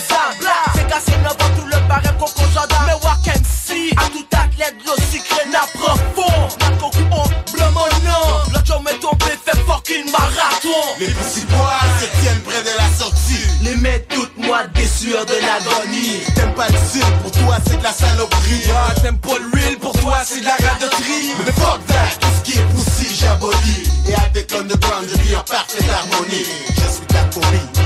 neuf 1.23 1.33
ans, 1.33 1.55
tout 1.57 1.67
le 1.67 1.89
barème, 1.89 2.17
coco 2.19 2.43
jardin 2.53 2.77
Mais 2.87 2.95
walk 2.95 3.27
MC, 3.27 3.93
à 3.97 4.09
tout 4.11 4.27
athlète, 4.33 4.75
l'eau 4.85 4.97
sucré, 5.11 5.49
n'apprend 5.51 5.97
fond. 6.15 6.49
N'a 6.61 6.77
coco, 6.77 6.99
on 7.13 7.53
bleu 7.53 7.65
mon 7.73 7.87
nom 8.07 8.53
L'autre 8.53 8.67
jour 8.67 8.83
m'est 8.83 8.99
tombé, 8.99 9.33
fait 9.45 9.59
fucking 9.67 10.11
marathon. 10.11 10.83
Les 10.99 11.07
petits 11.07 11.47
bois 11.47 11.81
se 12.01 12.21
tiennent 12.21 12.41
près 12.41 12.63
de 12.63 12.77
la 12.77 12.89
sortie. 12.97 13.45
Les 13.63 13.77
mets 13.77 14.07
toutes 14.09 14.37
moi 14.39 14.67
des 14.75 14.87
sueurs 14.87 15.27
de 15.27 15.35
l'agonie. 15.35 16.21
T'aimes 16.35 16.55
pas 16.55 16.69
le 16.69 16.79
style, 16.79 17.03
pour 17.23 17.31
toi 17.33 17.59
c'est 17.67 17.79
de 17.79 17.83
la 17.83 17.93
saloperie. 17.93 18.63
Ah, 18.75 18.95
t'aimes 19.01 19.19
pas 19.19 19.39
le 19.39 19.59
real, 19.59 19.77
pour 19.77 19.93
toi 20.01 20.19
c'est 20.25 20.41
de 20.41 20.47
la 20.47 20.57
radoterie. 20.57 21.35
Mais 21.45 21.53
fuck 21.53 21.85
that, 21.87 22.19
tout 22.21 22.29
ce 22.39 22.51
qui 22.51 22.59
est 22.59 22.63
poussi, 22.63 23.15
j'abolis. 23.15 23.91
Et 24.09 24.15
avec 24.15 24.51
l'underground, 24.53 25.07
je 25.11 25.23
vis 25.23 25.37
en 25.37 25.43
parfaite 25.43 25.85
harmonie. 25.91 26.47
Je 26.75 26.93
suis 26.93 27.07
ta 27.07 27.25
pour 27.25 27.43
le 27.53 27.79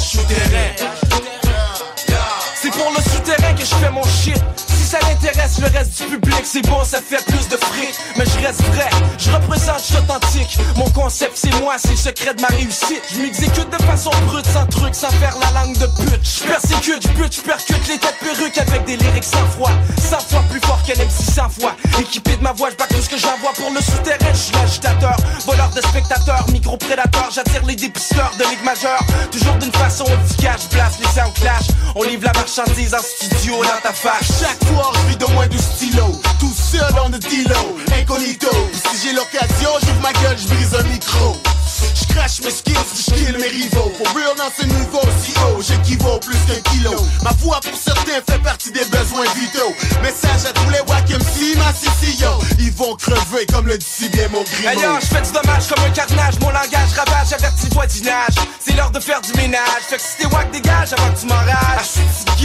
souterrain 0.00 0.74
que 0.76 1.05
je 3.66 3.74
fais 3.74 3.90
mon 3.90 4.02
shit 4.04 4.75
ça 4.86 4.98
l'intéresse 5.00 5.58
le 5.58 5.66
reste 5.66 6.00
du 6.00 6.16
public, 6.16 6.42
c'est 6.44 6.64
bon, 6.66 6.84
ça 6.84 7.00
fait 7.02 7.24
plus 7.26 7.48
de 7.48 7.56
fric 7.56 7.94
mais 8.16 8.24
je 8.24 8.46
reste 8.46 8.62
vrai. 8.62 8.88
Je 9.18 9.30
représente, 9.30 9.80
je 9.80 9.84
suis 9.84 9.96
authentique. 9.96 10.58
Mon 10.76 10.88
concept, 10.90 11.32
c'est 11.34 11.54
moi, 11.60 11.74
c'est 11.78 11.90
le 11.90 11.96
secret 11.96 12.34
de 12.34 12.40
ma 12.40 12.48
réussite. 12.48 13.02
Je 13.12 13.20
m'exécute 13.20 13.68
de 13.70 13.82
façon 13.84 14.10
brute, 14.26 14.46
sans 14.46 14.66
truc, 14.66 14.94
sans 14.94 15.10
faire 15.10 15.34
la 15.40 15.60
langue 15.60 15.76
de 15.76 15.86
pute. 15.86 16.20
Je 16.22 16.44
persécute, 16.44 17.02
je 17.02 17.08
bute, 17.08 17.34
je 17.34 17.40
percute 17.40 17.88
les 17.88 17.98
têtes 17.98 18.16
perruques 18.20 18.58
avec 18.58 18.84
des 18.84 18.96
lyrics 18.96 19.24
sans 19.24 19.46
froid. 19.48 19.72
100 19.98 20.18
fois 20.20 20.44
plus 20.50 20.60
fort 20.60 20.80
qu'un 20.84 20.94
MC 20.94 21.34
100 21.34 21.48
fois. 21.48 21.76
Équipé 21.98 22.36
de 22.36 22.42
ma 22.42 22.52
voix, 22.52 22.68
je 22.70 22.76
tout 22.76 23.02
ce 23.02 23.08
que 23.08 23.18
j'envoie 23.18 23.52
pour 23.54 23.70
le 23.70 23.80
souterrain. 23.80 24.32
Je 24.32 24.38
suis 24.38 24.54
l'agitateur, 24.54 25.16
voleur 25.46 25.70
de 25.70 25.80
spectateurs, 25.80 26.46
micro-prédateur. 26.52 27.28
J'attire 27.34 27.64
les 27.66 27.76
dépisteurs 27.76 28.32
de 28.38 28.44
ligue 28.44 28.64
majeure. 28.64 29.02
Toujours 29.30 29.54
d'une 29.56 29.72
façon 29.72 30.04
efficace, 30.04 30.68
je 30.70 30.76
place 30.76 30.98
les 31.00 31.08
sound 31.08 31.34
clash. 31.34 31.66
On 31.94 32.02
livre 32.02 32.24
la 32.24 32.32
marchandise 32.32 32.94
en 32.94 33.02
studio 33.02 33.62
dans 33.62 33.80
ta 33.82 33.92
face. 33.92 34.40
Chaque 34.40 34.58
je 34.94 35.08
vis 35.08 35.16
de 35.16 35.26
moins 35.32 35.46
du 35.46 35.58
stylo. 35.58 36.20
Tout 36.38 36.52
seul 36.54 36.98
en 36.98 37.10
de 37.10 37.18
dilo, 37.18 37.78
incognito. 38.00 38.48
Si 38.72 39.06
j'ai 39.08 39.14
l'occasion, 39.14 39.70
j'ouvre 39.80 40.00
ma 40.02 40.12
gueule, 40.12 40.36
je 40.38 40.48
brise 40.48 40.74
un 40.74 40.82
micro. 40.84 41.36
Je 41.94 42.14
crache 42.14 42.40
mes 42.42 42.50
skills, 42.50 42.74
je 42.94 43.14
kill 43.14 43.36
mes 43.38 43.48
rivaux. 43.48 43.92
Pour 43.98 44.08
real 44.14 44.34
dans 44.36 44.50
ce 44.56 44.64
niveau 44.66 45.00
si 45.22 45.32
haut, 45.40 45.60
j'équivaut 45.60 46.18
plus 46.18 46.38
qu'un 46.46 46.60
kilo. 46.70 46.94
Ma 47.22 47.30
voix 47.40 47.60
pour 47.60 47.78
certains 47.78 48.20
fait 48.28 48.42
partie 48.42 48.70
des 48.70 48.84
besoins 48.86 49.26
vitaux. 49.34 49.74
Message 50.02 50.46
à 50.48 50.52
tous 50.52 50.70
les 50.70 50.80
wack 50.88 51.08
MC, 51.10 51.56
ma 51.56 51.72
yo. 52.20 52.38
Ils 52.58 52.72
vont 52.72 52.94
crever 52.96 53.46
comme 53.52 53.66
le 53.66 53.78
dit 53.78 53.86
si 53.86 54.08
bien 54.08 54.28
mon 54.28 54.42
grimo. 54.42 54.68
Ailleurs, 54.68 55.00
je 55.00 55.06
fais 55.06 55.22
du 55.22 55.32
dommage 55.32 55.68
comme 55.68 55.84
un 55.84 55.90
carnage. 55.90 56.38
Mon 56.40 56.50
langage 56.50 56.92
ravage, 56.96 57.32
averti 57.32 57.68
voisinage. 57.72 58.34
C'est 58.64 58.74
l'heure 58.74 58.90
de 58.90 59.00
faire 59.00 59.20
du 59.20 59.32
ménage. 59.34 59.82
Fait 59.88 59.96
que 59.96 60.02
si 60.02 60.16
t'es 60.18 60.26
wack, 60.26 60.50
dégage 60.50 60.92
avant 60.92 61.12
que 61.12 61.20
tu 61.20 61.26
m'enrages. 61.26 61.96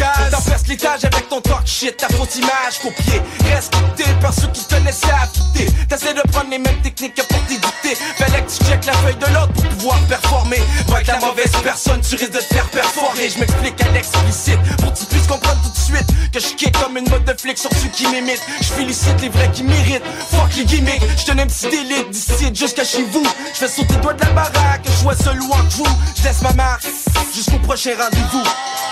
Ah, 0.04 0.30
T'en 0.32 0.42
perces 0.42 0.68
l'étage 0.68 1.06
avec 1.06 1.30
ton 1.30 1.42
talk 1.42 1.66
shit, 1.66 1.98
ta 1.98 2.08
fausse 2.10 2.36
image 2.38 2.80
copiée. 2.82 3.22
Respecté 3.54 4.04
par 4.22 4.34
ceux 4.34 4.48
qui 4.48 4.64
te 4.66 4.74
connaissaient 4.74 5.12
affûter. 5.12 5.72
T'essaies 5.88 6.14
de 6.14 6.22
prendre 6.32 6.50
les 6.50 6.58
mêmes 6.60 6.82
techniques 6.82 7.16
que 7.16 7.22
pour 7.24 7.40
t'éditer. 7.46 7.96
Fallait 8.18 8.44
que 8.44 8.50
tu 8.52 8.64
checkes 8.66 8.86
la 8.86 8.94
feuille 8.94 9.16
de 9.22 9.34
l'autre 9.34 9.54
pour 9.54 9.70
pouvoir 9.70 10.00
performer. 10.08 10.62
Va 10.88 10.96
avec 10.96 11.08
la 11.08 11.20
mauvaise 11.20 11.52
personne, 11.64 12.02
tu 12.02 12.16
risques 12.16 12.32
de 12.32 12.40
te 12.40 12.54
faire 12.54 12.68
performer. 12.70 13.30
Je 13.30 13.40
m'explique 13.40 13.82
à 13.82 13.90
l'explicite 13.92 14.60
pour 14.82 14.94
que 14.94 15.00
tu 15.00 15.06
puisses 15.06 15.28
comprendre 15.28 15.62
tout 15.64 15.70
de 15.70 15.78
suite 15.78 16.08
que 16.32 16.40
je 16.40 16.56
kick 16.56 16.72
comme 16.80 16.98
une 16.98 17.10
mode 17.10 17.26
de 17.26 17.34
flic 17.34 17.58
sur 17.58 17.70
ceux 17.72 17.90
qui 17.90 18.08
m'imitent. 18.08 18.42
Je 18.62 18.68
félicite 18.68 19.22
les 19.22 19.30
vrais 19.30 19.52
qui 19.52 19.64
méritent. 19.64 20.04
Fuck 20.32 20.56
les 20.58 20.66
gimmicks, 20.66 21.02
je 21.18 21.26
te 21.26 21.32
un 21.32 21.48
petit 21.48 21.70
délite 21.70 22.10
d'ici 22.10 22.52
jusqu'à 22.54 22.84
chez 22.84 23.04
vous. 23.04 23.26
Je 23.54 23.60
fais 23.60 23.68
sauter 23.68 23.96
doigt 23.96 24.14
de 24.14 24.22
la 24.22 24.32
baraque, 24.32 24.86
je 24.86 25.04
vois 25.04 25.16
seul 25.16 25.40
ou 25.42 25.52
en 25.52 25.64
crew. 25.70 25.88
Je 26.18 26.24
laisse 26.24 26.42
ma 26.42 26.54
marque 26.54 26.86
jusqu'au 27.34 27.60
prochain 27.60 27.92
rendez-vous. 27.98 28.44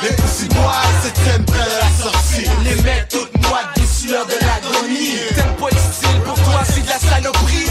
Les 0.01 0.15
poussées 0.15 0.47
bois, 0.49 0.81
c'est 1.03 1.14
traîne 1.14 1.45
près 1.45 1.57
de 1.57 1.80
la 1.81 2.03
sortie. 2.03 2.45
Les 2.64 2.81
mecs 2.84 3.10
toutes 3.10 3.47
moites 3.47 3.69
des 3.76 3.85
sueurs 3.85 4.26
de 4.26 4.34
l'agonie. 4.34 5.18
T'aimes 5.35 5.56
pas 5.60 5.69
le 5.72 5.77
style, 5.77 6.22
pour 6.26 6.35
toi 6.35 6.61
c'est 6.65 6.81
de 6.81 6.88
la 6.88 6.99
saloperie. 6.99 7.69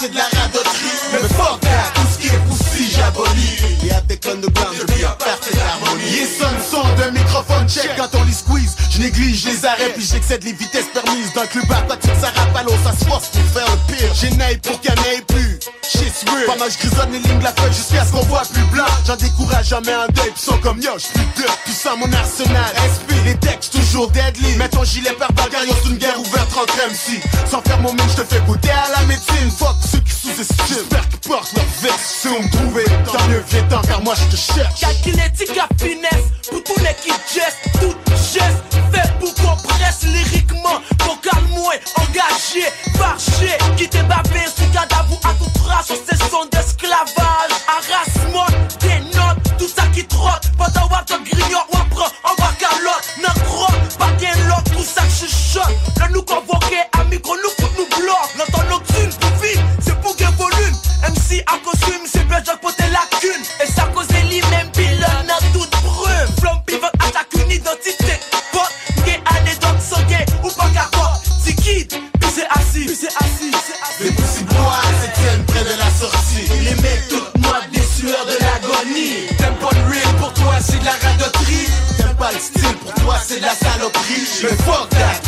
C'est 0.00 0.10
de 0.10 0.16
la 0.16 0.24
radoterie. 0.24 0.96
Mais 1.12 1.28
fuck 1.28 1.60
that, 1.60 1.92
tout 1.94 2.08
ce 2.12 2.18
qui 2.18 2.28
est 2.28 2.38
poussi, 2.48 2.90
j'abolis. 2.96 3.86
Et 3.86 3.92
à 3.92 4.00
tes 4.00 4.16
connes 4.16 4.40
de 4.40 4.48
blanc, 4.48 4.70
je 4.72 4.94
vis 4.94 5.04
en 5.04 5.12
parfaite 5.12 5.58
harmonie. 5.60 6.16
Et 6.16 6.26
sonne 6.26 6.60
son 6.70 6.82
d'un 6.96 7.10
microphone 7.10 7.68
check 7.68 7.90
quand 7.96 8.08
on 8.14 8.24
les 8.24 8.32
squeeze. 8.32 8.76
Je 8.90 9.00
néglige 9.00 9.44
les 9.44 9.64
arrêts, 9.66 9.92
puis 9.94 10.04
j'excède 10.04 10.42
les 10.44 10.52
vitesses 10.52 10.90
permises. 10.94 11.32
D'un 11.34 11.46
club 11.46 11.70
aquatique, 11.70 12.12
ça 12.20 12.32
l'eau, 12.64 12.74
ça 12.84 12.92
se 12.98 13.04
force 13.04 13.28
pour 13.28 13.44
faire 13.52 13.66
le 13.66 13.94
pire. 13.94 14.14
J'ai 14.14 14.30
naï 14.36 14.56
pour 14.58 14.76
en 14.76 15.02
ait 15.12 15.22
plus. 15.28 15.58
Shit's 15.82 16.24
real. 16.30 16.46
Pendant 16.46 16.66
que 16.66 16.72
je 16.72 16.78
grisonne 16.78 17.12
les 17.12 17.18
lignes 17.18 17.38
de 17.38 17.44
la 17.44 17.52
feuille 17.52 17.72
jusqu'à 17.72 18.04
ce 18.04 18.12
qu'on 18.12 18.22
voit 18.22 18.42
plus 18.52 18.64
blanc. 18.72 18.84
J'en 19.06 19.16
décourage 19.16 19.68
jamais 19.68 19.92
un 19.92 20.06
deuil, 20.08 20.30
pis 20.34 20.42
sont 20.42 20.58
comme 20.58 20.80
yo, 20.80 20.92
j'suis 20.96 21.26
plus. 21.34 21.44
Puis 21.64 21.74
sans 21.74 21.96
mon 21.96 22.10
arsenal, 22.12 22.72
SP, 22.80 23.12
les 23.24 23.36
textes 23.36 23.72
toujours 23.72 24.10
deadly. 24.10 24.56
Mets 24.56 24.68
ton 24.68 24.84
gilet 24.84 25.12
par 25.12 25.32
bagarre, 25.32 25.62
c'est 25.82 25.90
une 25.90 25.98
guerre 25.98 26.18
ouverte 26.18 26.39
Sans 27.50 27.62
faire 27.62 27.80
mon 27.80 27.92
mine, 27.92 28.08
je 28.08 28.22
te 28.22 28.34
fais 28.34 28.40
goûter 28.40 28.70
à 28.70 28.90
la 28.90 29.06
médecine. 29.06 29.50
Fuck 29.56 29.76
ceux 29.90 30.00
qui 30.00 30.12
sous-estiment. 30.12 30.66
J'espère 30.68 31.08
qu'ils 31.08 31.18
portent 31.20 31.52
leur 31.54 31.64
veste. 31.80 32.00
Si 32.20 32.28
on 32.28 32.42
me 32.42 32.50
trouvait, 32.50 32.84
tant 33.04 33.28
mieux, 33.28 33.44
viens 33.48 33.62
tant, 33.64 33.80
car 33.82 34.02
moi 34.02 34.14
je 34.14 34.36
te 34.36 34.36
cherche. 34.36 34.80
Calculétique 34.80 35.58
à 35.58 35.68
finesse, 35.82 36.24
pour 36.50 36.62
tous 36.64 36.78
les 36.80 36.94
qui 37.02 37.10
geste, 37.32 37.58
tout 37.80 37.94
geste, 38.16 38.62
fait 38.92 39.10
pour 39.20 39.34
qu'on 39.34 39.56
presse 39.68 40.02
lyriquement, 40.02 40.80
vocal 41.04 41.42
moins 41.50 41.78
engagé, 41.96 42.66
marché, 42.98 43.56
qui 43.76 43.88
t'est 43.88 44.02
bavé 44.02 44.44
sous 44.54 44.66
cadavre 44.72 45.18
à 45.24 45.32
tout 45.34 45.50
trace, 45.60 45.86
sur 45.86 45.96
ces 46.08 46.16
sons 46.16 46.46
d'esclavage, 46.50 47.54
harassement, 47.68 48.46
des 48.80 49.00
notes, 49.16 49.58
tout 49.58 49.68
ça 49.68 49.84
qui 49.94 50.04
trotte, 50.06 50.50
pendant 50.58 50.88
wap 50.88 51.06
te 51.06 51.14
grignote, 51.14 51.79
à 56.32 57.04
micro, 57.04 57.34
nous 57.36 57.50
fout 57.58 57.72
nous 57.76 57.86
bloque, 57.98 58.34
l'entend 58.38 58.62
nos 58.68 58.78
thunes 58.80 59.12
pour 59.18 59.30
vivre, 59.42 59.62
c'est 59.80 60.00
pour 60.00 60.14
gain 60.16 60.30
volume, 60.38 60.76
MC 61.08 61.42
à 61.46 61.58
costume, 61.58 62.02
c'est 62.06 62.26
bien 62.28 62.42
Jack 62.44 62.60
pour 62.60 62.74
tes 62.74 62.88
lacunes, 62.88 63.44
et 63.62 63.66
ça 63.66 63.88
cause 63.92 64.06
les 64.08 64.40
même 64.42 64.70
pilon 64.72 65.06
dans 65.26 65.58
toute 65.58 65.70
brume, 65.82 66.34
flamme 66.40 66.62
pivot 66.66 66.86
attaque 66.86 67.26
une 67.34 67.50
identité, 67.50 68.20
pote, 68.52 68.70
gay 69.04 69.20
anecdote, 69.38 69.80
sans 69.80 70.02
gay, 70.04 70.24
ou 70.44 70.48
pas 70.50 70.70
capote, 70.70 71.20
c'est 71.44 71.54
kid, 71.54 71.88
puis 71.90 72.30
c'est 72.32 72.46
assis, 72.48 72.86
puis 72.86 72.96
c'est 73.00 73.16
assis, 73.16 73.50
Les 74.00 74.10
bois, 74.10 74.80
c'est 75.02 75.12
traîne 75.12 75.44
près 75.46 75.64
de 75.64 75.78
la 75.78 75.90
sortie. 75.90 76.46
les 76.62 76.74
mecs 76.82 77.08
toutes 77.08 77.38
moi 77.42 77.60
des 77.72 77.82
sueurs 77.82 78.24
de 78.26 78.36
l'agonie, 78.40 79.26
t'aimes 79.36 79.56
pas 79.56 79.70
le 79.74 79.90
real, 79.90 80.14
pour 80.18 80.32
toi 80.34 80.54
c'est 80.64 80.78
de 80.78 80.84
la 80.84 80.92
radoterie, 80.92 81.68
T'aimes 81.98 82.16
pas 82.16 82.30
le 82.32 82.38
style, 82.38 82.76
pour 82.84 82.94
toi 82.94 83.16
c'est 83.26 83.40
de 83.40 83.42
la 83.42 83.54
saloperie. 83.54 84.26
Mais 84.42 84.56
fuck 84.64 84.88
that, 84.90 85.19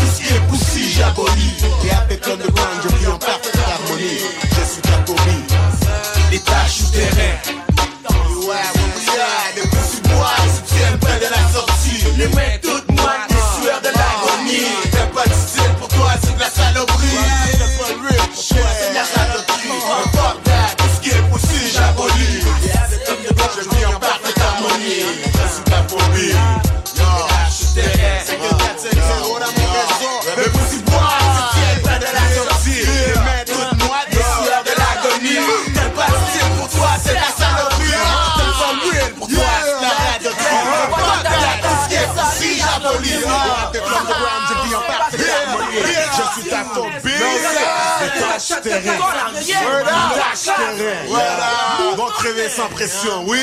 Voilà. 51.08 51.94
Vont 51.96 52.06
crever 52.06 52.48
sans 52.48 52.68
pression, 52.68 53.24
oui. 53.26 53.38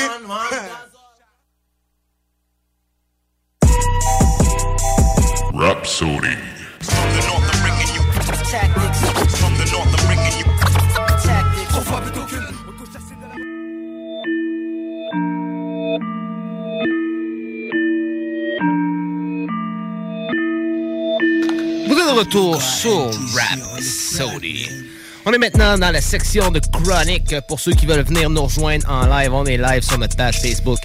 Rhapsody. 5.54 6.36
Vous 21.86 21.98
êtes 21.98 22.06
de 22.06 22.18
retour 22.18 22.62
sur 22.62 23.10
Rhapsody. 23.34 24.89
On 25.30 25.32
est 25.32 25.38
maintenant 25.38 25.78
dans 25.78 25.92
la 25.92 26.00
section 26.00 26.50
de 26.50 26.58
chronique. 26.58 27.36
Pour 27.46 27.60
ceux 27.60 27.70
qui 27.70 27.86
veulent 27.86 28.02
venir 28.02 28.28
nous 28.28 28.42
rejoindre 28.42 28.84
en 28.90 29.06
live, 29.06 29.32
on 29.32 29.46
est 29.46 29.58
live 29.58 29.80
sur 29.80 29.96
notre 29.96 30.16
page 30.16 30.40
Facebook 30.40 30.80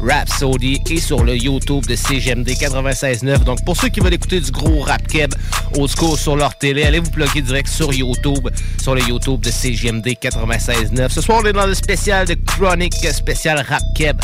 Rhapsody 0.00 0.80
et 0.88 1.00
sur 1.00 1.24
le 1.24 1.36
YouTube 1.36 1.84
de 1.86 1.96
CGMD 1.96 2.48
96.9. 2.48 3.42
Donc 3.42 3.64
pour 3.64 3.76
ceux 3.76 3.88
qui 3.88 3.98
veulent 3.98 4.14
écouter 4.14 4.40
du 4.40 4.52
gros 4.52 4.82
rap 4.82 5.04
keb 5.08 5.34
old 5.76 5.90
school 5.90 6.16
sur 6.16 6.36
leur 6.36 6.56
télé, 6.58 6.84
allez 6.84 7.00
vous 7.00 7.10
plugger 7.10 7.42
direct 7.42 7.66
sur 7.66 7.92
YouTube, 7.92 8.48
sur 8.80 8.94
le 8.94 9.02
YouTube 9.02 9.40
de 9.40 9.50
CGMD 9.50 10.06
96.9. 10.06 11.08
Ce 11.08 11.20
soir, 11.20 11.40
on 11.42 11.46
est 11.48 11.52
dans 11.52 11.66
le 11.66 11.74
spécial 11.74 12.24
de 12.24 12.34
chronique 12.34 12.94
spécial 13.12 13.58
rap 13.68 13.82
keb 13.96 14.16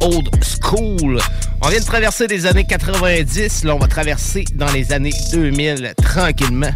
old 0.00 0.28
school. 0.42 1.20
On 1.60 1.68
vient 1.68 1.78
de 1.78 1.84
traverser 1.84 2.26
les 2.26 2.44
années 2.44 2.64
90, 2.64 3.62
là 3.62 3.76
on 3.76 3.78
va 3.78 3.86
traverser 3.86 4.44
dans 4.56 4.72
les 4.72 4.92
années 4.92 5.14
2000 5.30 5.94
tranquillement. 6.02 6.72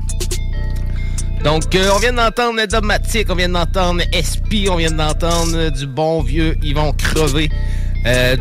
Donc, 1.47 1.77
euh, 1.77 1.91
on 1.95 2.01
vient 2.01 2.13
d'entendre 2.13 2.67
Dogmatic, 2.67 3.31
on 3.31 3.37
vient 3.37 3.49
d'entendre 3.49 4.03
SP, 4.11 4.67
on 4.69 4.75
vient 4.75 4.91
d'entendre 4.91 5.71
du 5.71 5.87
bon 5.87 6.21
vieux 6.21 6.57
Ils 6.61 6.75
vont 6.75 6.93
crever. 6.93 7.49
Euh, 8.05 8.37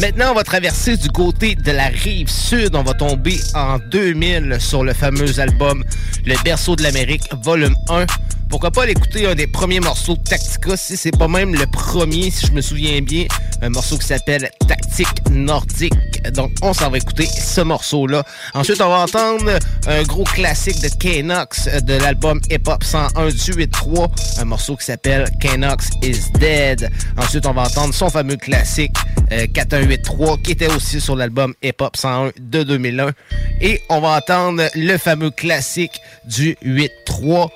maintenant, 0.00 0.32
on 0.32 0.34
va 0.34 0.42
traverser 0.42 0.96
du 0.96 1.10
côté 1.10 1.54
de 1.54 1.70
la 1.70 1.86
rive 1.86 2.28
sud. 2.28 2.74
On 2.74 2.82
va 2.82 2.94
tomber 2.94 3.38
en 3.54 3.78
2000 3.78 4.56
sur 4.58 4.82
le 4.82 4.94
fameux 4.94 5.38
album 5.38 5.84
Le 6.26 6.34
berceau 6.42 6.74
de 6.74 6.82
l'Amérique, 6.82 7.22
volume 7.40 7.76
1. 7.88 8.06
Pourquoi 8.50 8.72
pas 8.72 8.84
l'écouter 8.84 9.26
un 9.26 9.36
des 9.36 9.46
premiers 9.46 9.78
morceaux 9.78 10.16
de 10.16 10.22
Tactica, 10.22 10.76
si 10.76 10.96
c'est 10.96 11.16
pas 11.16 11.28
même 11.28 11.54
le 11.54 11.66
premier, 11.66 12.32
si 12.32 12.46
je 12.46 12.52
me 12.52 12.60
souviens 12.60 13.00
bien, 13.00 13.26
un 13.62 13.68
morceau 13.68 13.96
qui 13.96 14.06
s'appelle 14.06 14.50
Tactique 14.66 15.30
Nordique. 15.30 15.94
Donc, 16.32 16.50
on 16.60 16.74
s'en 16.74 16.90
va 16.90 16.98
écouter 16.98 17.26
ce 17.26 17.60
morceau-là. 17.60 18.24
Ensuite, 18.54 18.80
on 18.80 18.88
va 18.88 19.02
entendre 19.02 19.56
un 19.86 20.02
gros 20.02 20.24
classique 20.24 20.80
de 20.82 20.88
K-Nox 20.88 21.68
de 21.82 21.94
l'album 21.94 22.40
Hip 22.50 22.62
Hop 22.66 22.82
101 22.82 23.28
du 23.28 23.52
8-3, 23.52 24.10
un 24.40 24.44
morceau 24.44 24.76
qui 24.76 24.84
s'appelle 24.84 25.30
K-Nox 25.40 25.90
is 26.02 26.32
Dead. 26.40 26.90
Ensuite, 27.16 27.46
on 27.46 27.52
va 27.52 27.62
entendre 27.62 27.94
son 27.94 28.10
fameux 28.10 28.36
classique 28.36 28.96
euh, 29.32 29.46
4183 29.54 30.38
qui 30.38 30.50
était 30.50 30.72
aussi 30.72 31.00
sur 31.00 31.14
l'album 31.14 31.54
Hip 31.62 31.80
Hop 31.80 31.96
101 31.96 32.32
de 32.40 32.64
2001. 32.64 33.12
Et 33.60 33.80
on 33.88 34.00
va 34.00 34.16
entendre 34.16 34.64
le 34.74 34.98
fameux 34.98 35.30
classique 35.30 36.00
du 36.24 36.56
8-3. 36.64 37.48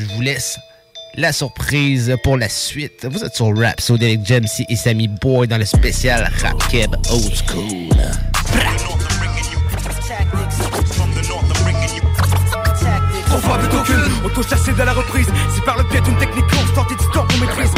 Je 0.00 0.06
vous 0.14 0.22
laisse 0.22 0.58
la 1.16 1.30
surprise 1.30 2.16
pour 2.22 2.38
la 2.38 2.48
suite. 2.48 3.06
Vous 3.10 3.22
êtes 3.22 3.34
sur 3.34 3.54
Rap, 3.54 3.82
so 3.82 3.96
avec 3.96 4.24
Jamesy 4.24 4.64
et 4.70 4.76
Sammy 4.76 5.08
Boy 5.08 5.46
dans 5.46 5.58
le 5.58 5.66
spécial 5.66 6.30
Rap 6.40 6.56
Keb 6.70 6.94
Old 7.10 7.34
School. 7.34 7.90
Qu'une 14.40 14.56
Auto-chassé 14.56 14.72
de 14.72 14.82
la 14.82 14.92
reprise. 14.92 15.26
C'est 15.54 15.64
par 15.64 15.76
le 15.76 15.84
biais 15.84 16.00
d'une 16.00 16.16
technique 16.16 16.46
constante 16.46 16.90
et 16.92 16.96
du 16.96 17.06
temps 17.10 17.26
qu'on 17.28 17.38
maîtrise 17.38 17.70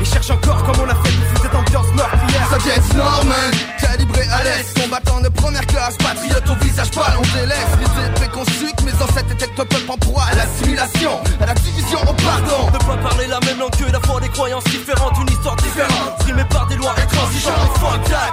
Et 0.00 0.04
cherche 0.04 0.30
encore 0.30 0.62
comme 0.64 0.84
on 0.84 0.88
a 0.88 0.94
fait 0.94 1.12
pour 1.12 1.42
cette 1.42 1.54
ambiance 1.54 1.86
meurtrière. 1.94 2.48
Ça 2.50 2.58
vient 2.58 2.74
de 2.76 2.96
Norman, 2.96 3.50
calibré 3.80 4.22
à 4.30 4.42
l'est 4.44 4.80
Combattant 4.80 5.20
de 5.20 5.28
première 5.28 5.66
classe, 5.66 5.96
patriote 5.96 6.48
au 6.48 6.64
visage 6.64 6.90
pâle 6.90 7.16
On 7.18 7.38
délaisse. 7.38 7.58
L'idée 7.78 8.10
préconçue 8.14 8.72
que 8.76 8.84
mes 8.84 8.94
ancêtres 8.94 9.32
étaient 9.32 9.60
un 9.60 9.64
peuple 9.64 9.90
en 9.90 9.96
proie 9.96 10.24
à 10.30 10.34
l'assimilation 10.34 11.20
À 11.40 11.46
la 11.46 11.54
division 11.54 11.98
au 12.02 12.14
pardon. 12.14 12.70
Ne 12.72 12.78
pas 12.78 12.96
parler 13.08 13.26
la 13.26 13.40
même 13.40 13.58
langue 13.58 13.76
que 13.76 13.90
d'avoir 13.90 14.20
des 14.20 14.28
croyances 14.28 14.64
différentes 14.64 15.14
Une 15.20 15.32
histoire 15.32 15.56
différente, 15.56 16.18
trimée 16.20 16.44
par 16.50 16.66
des 16.66 16.76
lois 16.76 16.94
intransigeantes 16.96 17.78
Fuck 17.78 18.04
that, 18.04 18.32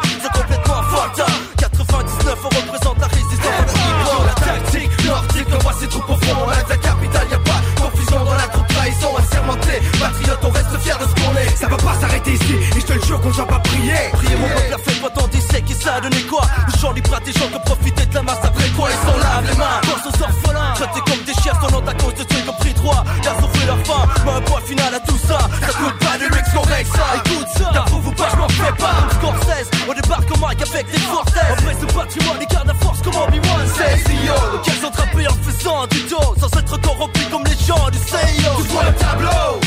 ici. 12.35 12.55
Et 12.75 12.79
je 12.79 12.85
te 12.85 12.93
le 12.93 13.01
jure 13.01 13.21
qu'on 13.21 13.29
va 13.29 13.45
pas 13.45 13.59
prier. 13.59 13.93
Priez 14.13 14.35
mon 14.35 14.47
peuple 14.47 14.73
a 14.73 14.77
fait 14.77 15.01
pas 15.01 15.09
tant 15.09 15.27
d'essais 15.27 15.61
qui 15.61 15.73
ça. 15.73 15.95
A 15.95 16.01
donné 16.01 16.21
quoi? 16.23 16.41
Le 16.67 16.79
champ 16.79 16.91
libre 16.91 17.15
à 17.15 17.19
des 17.19 17.31
gens 17.31 17.47
qui 17.47 17.55
ont 17.55 17.65
profité 17.65 18.05
de 18.05 18.13
la 18.13 18.23
masse 18.23 18.43
après 18.43 18.69
quoi? 18.69 18.89
Ils 18.91 19.07
s'en 19.07 19.17
lavent 19.17 19.47
les 19.49 19.57
mains, 19.57 19.81
pense 19.81 20.05
aux 20.05 20.23
orphelins. 20.23 20.73
Traités 20.75 21.03
comme 21.07 21.23
des 21.25 21.33
chefs 21.41 21.63
en 21.63 21.87
à 21.87 21.93
cause 21.93 22.13
de 22.13 22.19
ceux 22.19 22.41
qui 22.41 22.49
ont 22.49 22.53
pris 22.53 22.73
droit 22.73 23.03
ont 23.03 23.41
souffert 23.41 23.67
leur 23.67 23.85
faim, 23.85 24.07
mais 24.25 24.31
un 24.31 24.41
point 24.41 24.61
final 24.61 24.93
à 24.93 24.99
tout 24.99 25.17
ça. 25.27 25.39
Ça 25.61 25.73
coûte 25.73 25.97
pas 25.99 26.17
de 26.17 26.27
correct 26.55 26.89
ça. 26.95 27.05
Écoute 27.15 27.47
ça, 27.57 27.69
t'approuves 27.73 28.07
ou 28.07 28.11
pas 28.11 28.29
je 28.31 28.37
m'en 28.37 28.49
fais 28.49 28.73
pas. 28.73 28.95
Scorsese, 29.11 29.69
on 29.87 29.93
débarque 29.93 30.31
au 30.31 30.37
mic 30.37 30.61
avec 30.61 30.91
des 30.91 30.99
forces 30.99 31.33
On 31.51 31.55
presse 31.63 31.81
le 31.81 31.87
patrimoine, 31.87 32.39
les 32.39 32.45
gardes 32.45 32.69
à 32.69 32.73
force 32.75 33.01
comme 33.01 33.15
Obi-Wan. 33.15 33.67
C'est 33.75 33.97
CEO, 34.03 34.57
lequel 34.57 34.75
sont 34.81 34.91
trappés 34.91 35.27
en 35.27 35.37
faisant 35.43 35.87
du 35.87 36.01
dos? 36.09 36.35
Sans 36.39 36.59
être 36.59 36.81
corrompu 36.81 37.21
comme 37.31 37.43
les 37.43 37.65
gens 37.65 37.89
du 37.89 37.97
CEO 37.97 38.61
Tu 38.61 38.67
vois 38.69 38.83
le 38.83 38.93
tableau 38.93 39.64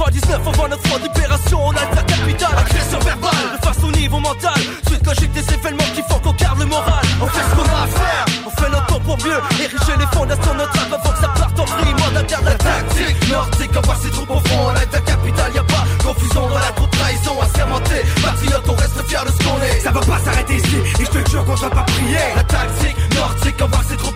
99 0.00 0.48
avant 0.48 0.68
notre 0.68 0.98
d'opération. 0.98 1.60
On 1.62 1.70
a 1.72 1.94
la 1.94 2.02
capitale, 2.02 2.56
agression 2.56 2.98
verbale. 3.00 3.30
De 3.52 3.86
au 3.86 3.90
niveau 3.92 4.18
mental, 4.18 4.60
suite 4.88 5.06
logique 5.06 5.32
des 5.32 5.54
événements 5.54 5.90
qui 5.94 6.02
font 6.08 6.18
qu'on 6.20 6.32
garde 6.32 6.58
le 6.58 6.64
moral. 6.66 7.04
On 7.20 7.26
fait 7.26 7.42
ce 7.42 7.54
qu'on 7.54 7.68
a 7.68 7.82
à 7.82 7.86
faire 7.86 8.24
On 8.46 8.50
fait 8.50 8.70
notre 8.70 8.86
temps 8.86 9.00
pour 9.00 9.18
mieux 9.18 9.40
ériger 9.60 9.96
les 9.98 10.06
fondations 10.16 10.52
de 10.54 10.58
notre 10.58 10.72
rap 10.72 10.92
avant 10.92 11.12
que 11.12 11.20
ça 11.20 11.28
parte 11.28 11.60
en 11.60 11.64
vrille. 11.64 11.94
Moi 11.98 12.06
la 12.14 12.22
La 12.22 12.54
tactique 12.56 13.30
nordique 13.30 13.76
envoie 13.76 13.96
ses 14.02 14.10
troupes 14.10 14.30
au 14.30 14.40
front. 14.40 14.68
À 14.68 14.74
la 14.74 14.86
capitale 14.86 15.52
y'a 15.54 15.64
pas 15.64 15.84
confusion 16.02 16.48
dans 16.48 16.54
la 16.58 16.72
troupe. 16.72 16.90
Trahison 16.90 17.40
assermentée 17.40 18.02
Patriote 18.22 18.68
on 18.68 18.74
reste 18.74 19.06
fier 19.06 19.24
de 19.24 19.30
ce 19.30 19.38
qu'on 19.44 19.62
est. 19.62 19.80
Ça 19.80 19.90
va 19.90 20.00
pas 20.00 20.18
s'arrêter 20.18 20.56
ici 20.56 20.76
Et 20.98 21.04
je 21.04 21.10
te 21.10 21.30
jure 21.30 21.44
qu'on 21.44 21.54
va 21.54 21.70
pas 21.70 21.82
prier 21.82 22.18
La 22.36 22.44
tactique 22.44 22.96
nordique 23.14 23.62
envoie 23.62 23.84
ses 23.88 23.96
troupes 23.96 24.09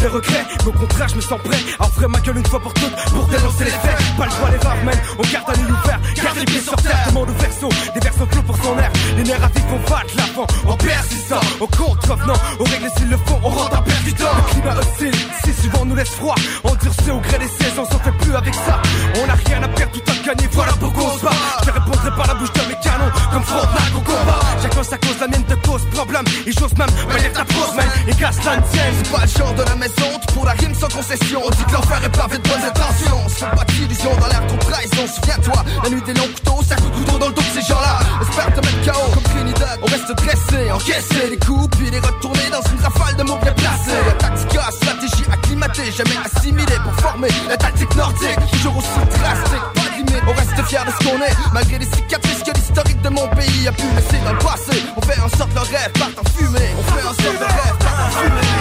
j'ai 0.00 0.06
regrets, 0.06 0.46
mais 0.60 0.68
au 0.68 0.72
contraire 0.72 1.08
je 1.08 1.16
me 1.16 1.20
sens 1.20 1.40
prêt 1.42 1.58
à 1.78 1.86
offrir 1.86 2.08
ma 2.08 2.20
gueule 2.20 2.38
une 2.38 2.46
fois 2.46 2.60
pour 2.60 2.74
toutes 2.74 2.94
pour 3.12 3.26
dénoncer 3.26 3.64
les 3.64 3.70
faits. 3.70 3.98
Pas 4.16 4.24
le 4.26 4.30
droit 4.30 4.50
les 4.50 4.58
rares, 4.58 4.84
man, 4.84 4.94
on 5.18 5.22
garde 5.32 5.48
un 5.48 5.52
œil 5.52 5.72
ouvert, 5.72 6.00
les 6.38 6.44
pieds 6.44 6.60
sur 6.60 6.76
terre, 6.76 7.04
demande 7.08 7.30
au 7.30 7.34
verso, 7.34 7.68
des 7.94 8.00
versos 8.00 8.26
clos 8.30 8.42
pour 8.42 8.56
son 8.56 8.78
air. 8.78 8.90
Les 9.16 9.24
nerfs 9.24 9.44
à 9.44 9.48
vif 9.48 9.64
on 9.72 9.90
battre 9.90 10.14
l'avant, 10.16 10.46
en 10.66 10.76
persistant, 10.76 11.40
au 11.60 11.66
contrevenant, 11.66 12.38
on 12.60 12.64
règle 12.64 12.90
s'il 12.96 13.08
le 13.08 13.16
faut, 13.16 13.38
on 13.42 13.48
rentre 13.48 13.78
en 13.78 13.82
percutant. 13.82 14.32
Le 14.36 14.52
climat 14.52 14.76
hostile, 14.78 15.14
si 15.44 15.52
souvent 15.62 15.84
nous 15.84 15.94
laisse 15.94 16.10
froid, 16.10 16.34
endurci 16.64 17.10
au 17.10 17.20
gré 17.20 17.38
des 17.38 17.48
saisons, 17.48 17.82
on 17.82 17.92
s'en 17.92 17.98
fait 17.98 18.12
plus 18.12 18.34
avec 18.34 18.54
ça. 18.54 18.80
On 19.22 19.28
a 19.28 19.34
rien 19.34 19.62
à 19.62 19.68
perdre, 19.68 19.92
tout 19.92 20.10
à 20.10 20.26
gagner, 20.26 20.48
voilà 20.52 20.72
pourquoi 20.78 21.04
on 21.04 21.18
se 21.18 21.24
bat. 21.24 21.30
Je 21.64 21.70
répondrai 21.70 22.10
par 22.16 22.26
la 22.26 22.34
bouche 22.34 22.52
de 22.52 22.60
mes 22.68 22.80
canons, 22.82 23.12
comme 23.32 23.42
Frontenac 23.42 23.92
au 23.96 24.00
combat. 24.00 24.40
Chacun 24.62 24.82
sa 24.82 24.98
cause, 24.98 25.18
la 25.20 25.28
mienne 25.28 25.44
de 25.48 25.54
cause, 25.66 25.82
problème, 25.92 26.24
et 26.46 26.52
j'ose 26.52 26.74
même, 26.78 26.90
manière 27.08 27.32
ta 27.32 27.44
pause, 27.44 27.74
man, 27.76 27.86
et 28.06 28.14
casse 28.14 28.44
la 28.44 28.56
tienne. 28.58 28.94
C'est 29.02 29.12
pas 29.12 29.22
le 29.22 29.38
genre 29.38 29.54
de 29.54 29.62
la 29.62 29.76
maison, 29.76 30.10
pour 30.34 30.44
la 30.44 30.52
rime 30.52 30.74
sans 30.74 30.88
concession. 30.88 31.40
On 31.44 31.50
dit 31.50 31.64
que 31.64 31.72
l'enfer 31.72 32.00
est 32.04 32.16
pavé 32.16 32.38
de 32.38 32.48
bonnes 32.48 32.64
intentions. 32.64 33.28
Fait 33.28 33.56
pas 33.56 33.64
d'illusions 33.64 34.16
dans 34.20 34.26
l'air 34.26 34.46
contre 34.46 34.70
trahison. 34.70 35.06
Souviens-toi, 35.14 35.64
la 35.82 35.90
nuit 35.90 36.02
des 36.02 36.14
longs 36.14 36.27
couteaux, 36.32 36.62
ça 36.68 36.76
couteau 36.76 37.18
dans 37.18 37.28
le 37.28 37.34
dos 37.34 37.42
de 37.42 37.60
ces 37.60 37.66
gens-là. 37.66 37.98
Espère 38.22 38.46
te 38.52 38.60
mettre 38.60 38.92
KO 38.92 39.10
comme 39.14 39.22
Trinidad. 39.22 39.78
On 39.82 39.86
reste 39.86 40.12
dressé, 40.12 40.70
encaisser 40.70 41.30
les 41.30 41.38
coups, 41.38 41.76
puis 41.76 41.90
les 41.90 42.00
retourner 42.00 42.48
dans 42.50 42.62
une 42.70 42.80
rafale 42.80 43.16
de 43.16 43.22
mots 43.22 43.38
bien 43.42 43.52
placés. 43.52 44.02
La 44.06 44.12
tactique, 44.12 44.60
stratégie 44.70 45.24
acclimatée, 45.32 45.92
jamais 45.92 46.18
assimilée 46.24 46.78
pour 46.82 46.94
former 46.94 47.28
la 47.48 47.56
tactique 47.56 47.94
nordique. 47.96 48.38
Toujours 48.52 48.76
aussi 48.76 49.18
drastique, 49.18 49.66
pas 49.74 49.96
limite. 49.96 50.22
On 50.26 50.32
reste 50.32 50.68
fier 50.68 50.84
de 50.84 50.90
ce 50.90 51.08
qu'on 51.08 51.20
est, 51.22 51.34
malgré 51.52 51.78
les 51.78 51.86
cicatrices 51.86 52.42
que 52.42 52.52
l'historique 52.52 53.00
de 53.02 53.08
mon 53.08 53.26
pays 53.28 53.68
a 53.68 53.72
pu 53.72 53.84
laisser 53.96 54.22
dans 54.24 54.32
le 54.32 54.38
passé. 54.38 54.82
On 54.96 55.00
fait 55.00 55.20
en 55.20 55.28
sorte 55.36 55.54
le 55.54 55.60
rêve 55.60 55.92
parte 55.98 56.18
en 56.18 56.28
fumée. 56.30 56.70
On 56.78 56.82
fait 56.92 57.06
en 57.06 57.14
sorte 57.14 57.40
le 57.40 57.46
rêve 57.46 57.78
parte 57.78 58.00
en 58.04 58.10
fumée. 58.18 58.58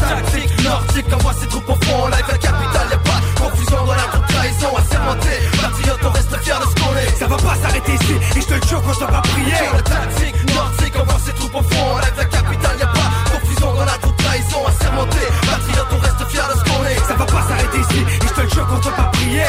Tactique 0.00 0.64
nordique 0.64 1.12
envoie 1.12 1.34
ses 1.34 1.46
troupes 1.48 1.68
au 1.68 1.84
front. 1.84 2.06
Live 2.08 2.24
la 2.28 2.38
capitale, 2.38 2.88
y'a 2.90 2.98
pas 2.98 3.20
de 3.20 3.40
confusion 3.40 3.84
dans 3.84 3.94
la 3.94 4.19
troupe 4.40 4.58
trahison 4.58 4.76
assermentée. 4.76 5.40
Patriote, 5.60 6.00
on 6.04 6.10
reste 6.10 6.36
fier 6.42 6.60
de 6.60 6.64
ce 6.64 6.82
qu'on 6.82 6.96
est. 6.96 7.18
Ça 7.18 7.26
va 7.26 7.36
pas 7.36 7.54
s'arrêter 7.62 7.92
ici, 7.94 8.14
et 8.36 8.40
je 8.40 8.46
te 8.46 8.68
jure 8.68 8.82
qu'on 8.82 8.92
va 8.92 9.06
pas 9.06 9.22
prier. 9.22 9.52
La 9.72 9.82
tactique 9.82 10.54
nordique 10.54 10.96
envoie 10.96 11.20
ses 11.24 11.32
troupes 11.32 11.54
au 11.54 11.62
front. 11.62 11.98
Live 11.98 12.14
la 12.16 12.24
capitale, 12.24 12.76
y'a 12.78 12.86
pas 12.86 13.10
confusion 13.32 13.74
dans 13.74 13.84
la 13.84 13.92
troupe 13.92 14.16
trahison 14.16 14.66
assermentée. 14.66 15.28
Patriote, 15.46 15.88
on 15.92 15.98
reste 15.98 16.30
fier 16.30 16.48
de 16.48 16.58
ce 16.58 16.64
qu'on 16.64 16.84
est. 16.84 16.98
Ça 17.06 17.14
va 17.14 17.26
pas 17.26 17.42
s'arrêter 17.48 17.78
ici, 17.78 18.00
et 18.00 18.28
je 18.28 18.34
te 18.34 18.54
jure 18.54 18.66
qu'on 18.66 18.76
va 18.76 18.90
pas 18.90 19.10
prier. 19.12 19.44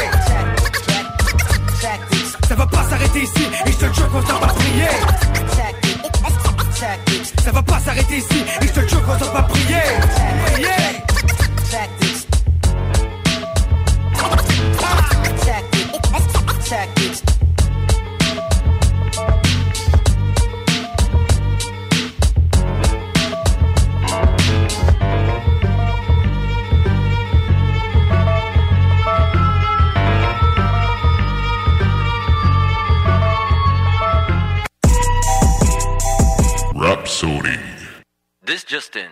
Ça 2.48 2.56
va 2.56 2.66
pas 2.66 2.84
s'arrêter 2.90 3.24
ici, 3.24 3.48
et 3.66 3.72
je 3.72 3.78
te 3.78 3.94
jure 3.94 4.10
qu'on 4.10 4.20
va 4.20 4.34
pas 4.34 4.54
prier. 4.54 4.88
Ça 7.44 7.52
va 7.52 7.62
pas 7.64 7.80
s'arrêter 7.80 8.18
ici, 8.18 8.46
et 8.62 8.68
je 8.68 8.74
te 8.74 8.88
jure 8.88 9.02
qu'on 9.04 9.14
va 9.14 9.26
pas 9.26 9.44
prier. 9.44 9.82
Prier. 10.54 11.11
Rhapsody. 16.72 17.20
This 38.46 38.64
just 38.64 38.96
in. 38.96 39.12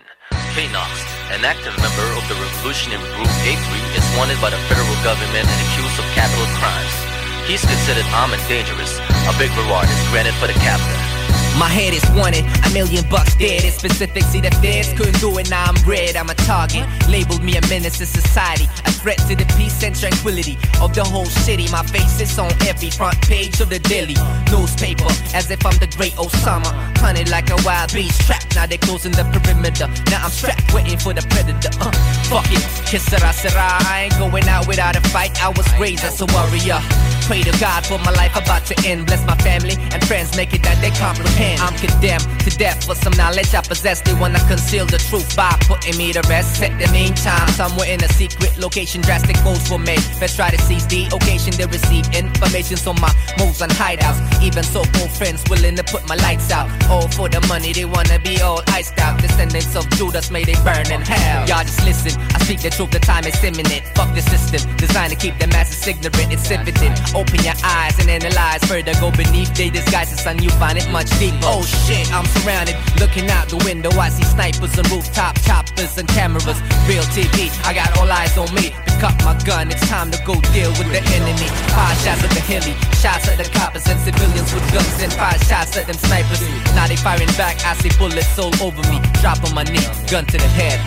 Knox, 0.72 1.04
an 1.30 1.44
active 1.44 1.76
member 1.76 2.08
of 2.16 2.26
the 2.28 2.34
revolutionary 2.40 3.04
group 3.16 3.28
A3, 3.28 3.96
is 3.96 4.16
wanted 4.16 4.40
by 4.40 4.48
the 4.48 4.56
federal 4.68 4.96
government 5.04 5.46
and 5.46 5.60
accused 5.68 5.98
of 5.98 6.06
capital 6.14 6.46
crimes. 6.56 7.09
He's 7.50 7.64
considered 7.64 8.06
armed 8.14 8.34
and 8.34 8.48
dangerous. 8.48 9.00
A 9.00 9.34
big 9.36 9.50
reward 9.58 9.88
is 9.88 10.08
granted 10.10 10.34
for 10.34 10.46
the 10.46 10.52
captain. 10.52 11.19
My 11.60 11.68
head 11.68 11.92
is 11.92 12.00
wanted, 12.16 12.46
a 12.64 12.70
million 12.72 13.04
bucks 13.10 13.36
dead. 13.36 13.64
It's 13.64 13.76
specific, 13.76 14.22
see 14.24 14.40
the 14.40 14.50
feds 14.64 14.94
couldn't 14.96 15.20
do 15.20 15.36
it, 15.36 15.50
now 15.50 15.68
I'm 15.68 15.76
red. 15.86 16.16
I'm 16.16 16.30
a 16.30 16.34
target. 16.48 16.88
Labeled 17.06 17.42
me 17.44 17.58
a 17.58 17.60
menace 17.68 17.98
to 17.98 18.06
society, 18.06 18.64
a 18.86 18.90
threat 18.90 19.18
to 19.28 19.36
the 19.36 19.44
peace 19.58 19.76
and 19.84 19.94
tranquility 19.94 20.56
of 20.80 20.94
the 20.94 21.04
whole 21.04 21.28
city. 21.44 21.68
My 21.68 21.82
face 21.82 22.18
is 22.18 22.38
on 22.38 22.50
every 22.64 22.88
front 22.88 23.20
page 23.28 23.60
of 23.60 23.68
the 23.68 23.78
daily 23.78 24.16
newspaper, 24.48 25.12
as 25.36 25.50
if 25.50 25.60
I'm 25.66 25.76
the 25.76 25.86
great 25.98 26.14
Osama. 26.14 26.72
Hunted 26.96 27.28
like 27.28 27.50
a 27.50 27.60
wild 27.62 27.92
beast, 27.92 28.22
trapped. 28.22 28.56
Now 28.56 28.64
they're 28.64 28.78
closing 28.78 29.12
the 29.12 29.28
perimeter. 29.28 29.86
Now 30.08 30.24
I'm 30.24 30.30
strapped, 30.30 30.72
waiting 30.72 30.96
for 30.96 31.12
the 31.12 31.20
predator. 31.28 31.76
Uh, 31.76 31.92
fuck 32.32 32.48
it, 32.48 32.64
kiss 32.88 33.04
sera, 33.04 33.34
sera. 33.34 33.76
I 33.84 34.08
ain't 34.08 34.16
going 34.16 34.48
out 34.48 34.66
without 34.66 34.96
a 34.96 35.02
fight. 35.12 35.36
I 35.44 35.50
was 35.50 35.68
raised 35.78 36.04
as 36.04 36.22
a 36.22 36.26
warrior. 36.32 36.80
Pray 37.28 37.42
to 37.42 37.52
God 37.60 37.84
for 37.84 37.98
my 37.98 38.12
life 38.12 38.34
about 38.34 38.64
to 38.72 38.74
end. 38.88 39.06
Bless 39.06 39.22
my 39.26 39.36
family 39.44 39.76
and 39.92 40.00
friends, 40.08 40.34
make 40.38 40.54
it 40.54 40.62
that 40.62 40.80
they 40.80 40.90
comprehend. 40.96 41.49
I'm 41.58 41.74
condemned 41.76 42.26
to 42.40 42.50
death 42.50 42.84
for 42.84 42.94
some 42.94 43.12
knowledge 43.14 43.54
I 43.54 43.62
possess. 43.62 44.00
They 44.00 44.14
wanna 44.14 44.40
conceal 44.46 44.86
the 44.86 44.98
truth 44.98 45.34
by 45.36 45.50
putting 45.66 45.96
me 45.96 46.12
to 46.12 46.22
rest. 46.28 46.56
Set 46.60 46.78
the 46.78 46.90
meantime, 46.92 47.48
somewhere 47.48 47.88
in 47.88 48.02
a 48.04 48.08
secret 48.08 48.56
location, 48.58 49.00
drastic 49.00 49.36
moves 49.44 49.70
were 49.70 49.78
made. 49.78 50.02
Let's 50.20 50.36
try 50.36 50.50
to 50.50 50.60
seize 50.62 50.86
the 50.86 51.06
occasion 51.12 51.52
to 51.54 51.66
receive 51.66 52.06
information 52.14 52.76
so 52.76 52.92
my 52.94 53.12
moves 53.38 53.62
on 53.62 53.70
hideouts. 53.70 54.42
Even 54.42 54.62
so-called 54.62 55.10
friends 55.10 55.42
willing 55.48 55.76
to 55.76 55.84
put 55.84 56.06
my 56.08 56.16
lights 56.16 56.50
out. 56.50 56.68
All 56.88 57.08
for 57.08 57.28
the 57.28 57.40
money, 57.48 57.72
they 57.72 57.84
wanna 57.84 58.18
be 58.18 58.40
all 58.40 58.62
iced 58.68 58.98
out. 59.00 59.20
Descendants 59.20 59.74
of 59.74 59.88
Judas, 59.90 60.30
may 60.30 60.44
they 60.44 60.56
burn 60.64 60.90
in 60.90 61.00
hell. 61.00 61.48
Y'all 61.48 61.64
just 61.64 61.84
listen, 61.84 62.20
I 62.34 62.38
speak 62.44 62.60
the 62.60 62.70
truth, 62.70 62.90
the 62.90 63.00
time 63.00 63.24
is 63.24 63.42
imminent. 63.42 63.82
Fuck 63.94 64.14
the 64.14 64.22
system, 64.22 64.60
designed 64.76 65.12
to 65.12 65.16
keep 65.16 65.38
the 65.38 65.46
masses 65.48 65.86
ignorant. 65.86 66.32
It's 66.32 66.50
evident. 66.50 66.98
Open 67.14 67.42
your 67.42 67.54
eyes 67.64 67.98
and 67.98 68.10
analyze 68.10 68.62
further. 68.64 68.92
Go 69.00 69.10
beneath 69.10 69.54
their 69.54 69.70
disguises, 69.70 70.26
and 70.26 70.42
you 70.42 70.50
find 70.50 70.78
it 70.78 70.88
much 70.90 71.10
deeper. 71.18 71.29
Oh 71.42 71.62
shit, 71.64 72.10
I'm 72.12 72.26
surrounded. 72.26 72.76
Looking 73.00 73.30
out 73.30 73.48
the 73.48 73.58
window, 73.64 73.90
I 73.98 74.08
see 74.08 74.24
snipers 74.24 74.76
and 74.76 74.86
rooftop 74.90 75.40
choppers 75.42 75.96
and 75.98 76.08
cameras. 76.08 76.60
Real 76.86 77.04
TV, 77.14 77.50
I 77.64 77.74
got 77.74 77.96
all 77.98 78.10
eyes 78.10 78.36
on 78.36 78.52
me. 78.54 78.74
Pick 78.86 79.02
up 79.04 79.16
my 79.24 79.32
gun, 79.44 79.70
it's 79.70 79.86
time 79.88 80.10
to 80.10 80.18
go 80.24 80.34
deal 80.52 80.70
with 80.76 80.90
the 80.92 81.02
enemy. 81.16 81.48
Five 81.72 81.96
shots 82.04 82.22
at 82.24 82.30
the 82.30 82.44
hilly, 82.44 82.76
shots 83.00 83.28
at 83.28 83.38
the 83.38 83.48
coppers 83.56 83.86
and 83.88 83.98
civilians 84.00 84.52
with 84.52 84.64
guns, 84.72 85.02
and 85.02 85.12
five 85.12 85.40
shots 85.48 85.76
at 85.76 85.86
them 85.86 85.96
snipers. 85.96 86.42
Now 86.76 86.86
they 86.86 86.96
firing 86.96 87.32
back, 87.40 87.56
I 87.64 87.74
see 87.80 87.90
bullets 87.96 88.38
all 88.38 88.52
over 88.60 88.82
me. 88.92 89.00
Drop 89.24 89.42
on 89.44 89.54
my 89.54 89.64
knee, 89.64 89.86
gun 90.10 90.26
to 90.26 90.36
the 90.36 90.50
head. 90.52 90.78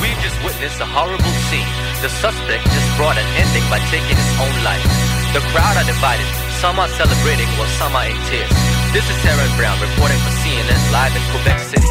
We've 0.00 0.16
just 0.22 0.38
witnessed 0.44 0.80
a 0.80 0.86
horrible 0.86 1.34
scene. 1.50 1.68
The 2.00 2.08
suspect 2.08 2.64
just 2.64 2.88
brought 2.96 3.18
an 3.18 3.26
ending 3.36 3.66
by 3.68 3.78
taking 3.90 4.16
his 4.16 4.32
own 4.40 4.56
life. 4.64 5.19
The 5.32 5.38
crowd 5.54 5.76
are 5.76 5.86
divided. 5.86 6.26
Some 6.60 6.80
are 6.80 6.88
celebrating 6.88 7.46
while 7.54 7.68
some 7.78 7.94
are 7.94 8.04
in 8.04 8.16
tears. 8.26 8.50
This 8.92 9.08
is 9.08 9.24
Aaron 9.24 9.56
Brown 9.56 9.78
reporting 9.80 10.18
for 10.18 10.34
CNN 10.42 10.90
live 10.90 11.14
in 11.14 11.22
Quebec 11.30 11.60
City. 11.70 11.86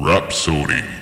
Rhapsody. 0.00 1.01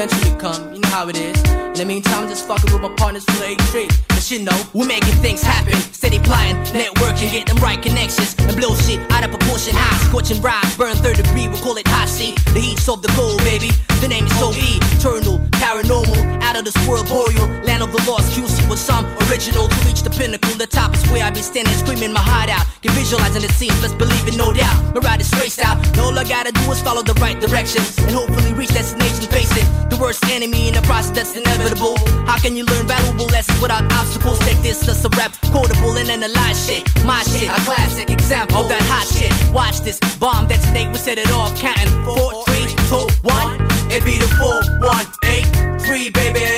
Eventually 0.00 0.34
come. 0.40 0.72
You 0.72 0.80
know 0.80 0.88
how 0.88 1.08
it 1.08 1.16
is. 1.16 1.36
In 1.44 1.74
the 1.74 1.84
meantime, 1.84 2.24
I'm 2.24 2.28
just 2.28 2.46
fucking 2.46 2.72
with 2.72 2.80
my 2.80 2.88
partners 2.96 3.24
the 3.26 3.32
A3. 3.32 3.88
But 4.08 4.30
you 4.30 4.40
know, 4.40 4.58
We're 4.72 4.86
making 4.86 5.16
things 5.20 5.42
happen, 5.42 5.76
steady 5.92 6.18
plotting, 6.18 6.56
networking, 6.72 7.30
get 7.30 7.46
them 7.46 7.58
right 7.58 7.80
connections, 7.80 8.34
and 8.38 8.56
blow 8.56 8.74
shit 8.76 9.00
out 9.12 9.24
of 9.24 9.30
proportion. 9.30 9.74
High, 9.76 10.08
scorching 10.08 10.40
rise, 10.40 10.76
burn 10.76 10.96
third 10.96 11.16
degree, 11.16 11.48
we 11.48 11.56
call 11.60 11.76
it 11.76 11.86
hot 11.86 12.08
seat. 12.08 12.36
The 12.54 12.60
heat's 12.60 12.88
of 12.88 13.02
the 13.02 13.08
cold, 13.12 13.38
baby. 13.44 13.70
The 14.00 14.08
name 14.08 14.24
is 14.24 14.36
so 14.38 14.52
eternal, 14.52 15.38
paranormal, 15.60 16.19
of 16.60 16.72
this 16.72 16.88
world, 16.88 17.08
boreal, 17.08 17.48
land 17.64 17.82
of 17.82 17.90
the 17.92 18.02
lost. 18.08 18.36
QC 18.36 18.68
was 18.68 18.80
some 18.80 19.04
original 19.28 19.66
to 19.66 19.78
reach 19.86 20.02
the 20.02 20.10
pinnacle. 20.10 20.52
The 20.54 20.66
top 20.66 20.94
is 20.94 21.02
where 21.10 21.24
I 21.24 21.30
be 21.30 21.40
standing, 21.40 21.72
screaming 21.74 22.12
my 22.12 22.20
heart 22.20 22.50
out. 22.50 22.66
Get 22.82 22.92
visualizing 22.92 23.42
the 23.42 23.52
scenes, 23.52 23.80
let's 23.82 23.94
believe 23.94 24.26
it, 24.28 24.36
no 24.36 24.52
doubt. 24.52 24.76
My 24.94 25.00
ride 25.00 25.20
is 25.20 25.32
raced 25.40 25.60
out, 25.60 25.76
and 25.80 25.98
all 26.00 26.16
I 26.18 26.24
gotta 26.24 26.52
do 26.52 26.60
is 26.70 26.80
follow 26.80 27.02
the 27.02 27.14
right 27.14 27.38
direction, 27.40 27.82
and 28.04 28.12
hopefully 28.12 28.52
reach 28.52 28.72
destination 28.72 29.24
facing 29.32 29.66
the 29.88 29.96
worst 29.96 30.24
enemy 30.26 30.68
in 30.68 30.74
the 30.74 30.82
process 30.82 31.12
that's 31.16 31.36
inevitable. 31.36 31.96
How 32.28 32.38
can 32.38 32.56
you 32.56 32.64
learn 32.64 32.86
valuable 32.86 33.26
lessons 33.26 33.60
without 33.60 33.84
obstacles? 33.92 34.38
Take 34.40 34.60
this 34.60 34.86
as 34.88 35.04
a 35.04 35.08
rap, 35.16 35.32
quotable 35.52 35.96
and 35.96 36.08
analyze 36.10 36.66
shit. 36.66 36.84
My 37.04 37.22
shit, 37.24 37.48
a 37.48 37.60
classic 37.64 38.10
example 38.10 38.58
of 38.62 38.68
that 38.68 38.82
hot 38.84 39.06
shit. 39.08 39.32
Watch 39.52 39.80
this 39.80 39.98
bomb 40.18 40.46
detonate, 40.46 40.88
we 40.88 40.98
set 40.98 41.18
it 41.18 41.30
off, 41.32 41.56
counting 41.56 41.92
four, 42.04 42.44
three, 42.44 42.68
two, 42.88 43.06
one. 43.24 43.56
It 43.90 44.04
be 44.04 44.18
the 44.18 44.28
four, 44.38 44.60
one, 44.78 45.06
eight, 45.24 45.48
three, 45.82 46.10
baby, 46.10 46.49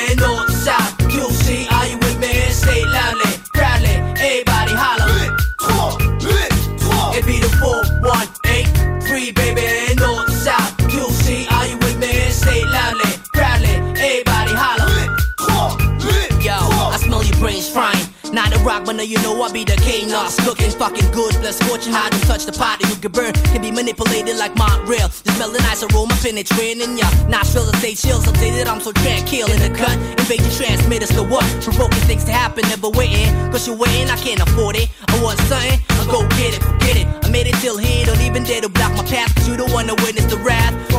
Not 18.93 19.01
a 19.01 19.05
rock, 19.05 19.09
but 19.09 19.09
now 19.09 19.09
you 19.09 19.19
know 19.23 19.43
I 19.43 19.53
be 19.53 19.65
the 19.65 19.77
king. 19.81 20.13
Us 20.13 20.37
cooking 20.45 20.71
fucking 20.71 21.11
good, 21.13 21.33
plus 21.41 21.59
fortune. 21.63 21.93
hot. 21.93 22.11
Don't 22.11 22.25
touch 22.25 22.45
the 22.45 22.53
pot, 22.53 22.81
you 22.81 22.97
can 22.97 23.13
burn. 23.13 23.33
Can 23.53 23.63
be 23.63 23.71
manipulated 23.71 24.37
like 24.37 24.55
Montreal. 24.57 25.09
Just 25.09 25.37
smell 25.37 25.51
the 25.51 25.61
nice 25.61 25.83
aroma 25.83 26.15
penetrating 26.21 26.99
ya. 26.99 27.09
Nostrils 27.29 27.69
and 27.69 27.79
stay 27.79 27.95
chills. 27.95 28.27
Updated, 28.27 28.67
I'm 28.67 28.81
so 28.81 28.93
tranquil 28.93 29.51
in 29.51 29.61
the 29.61 29.73
cut. 29.77 29.97
Invade 30.21 30.43
your 30.43 30.53
transmitters 30.53 31.11
to 31.17 31.23
what? 31.23 31.45
Provoking 31.63 32.05
things 32.05 32.25
to 32.25 32.33
happen, 32.33 32.69
never 32.69 32.91
waiting. 32.91 33.29
Cause 33.51 33.67
you're 33.67 33.77
waiting, 33.77 34.11
I 34.11 34.17
can't 34.17 34.41
afford 34.41 34.77
it. 34.77 34.89
I 35.09 35.23
want 35.23 35.39
something, 35.49 35.81
I 35.89 36.05
go 36.11 36.27
get 36.37 36.55
it, 36.57 36.63
forget 36.63 36.97
it. 36.97 37.07
I 37.25 37.31
made 37.31 37.47
it 37.47 37.57
till 37.61 37.79
here, 37.79 38.07
don't 38.07 38.21
even 38.21 38.45
dare 38.45 38.61
to 38.61 38.69
block 38.69 38.93
my 38.97 39.05
path. 39.05 39.35
Cause 39.35 39.49
you 39.49 39.57
don't 39.57 39.73
wanna 39.73 39.95
witness 40.05 40.27
the 40.27 40.39
wrath. 40.39 40.92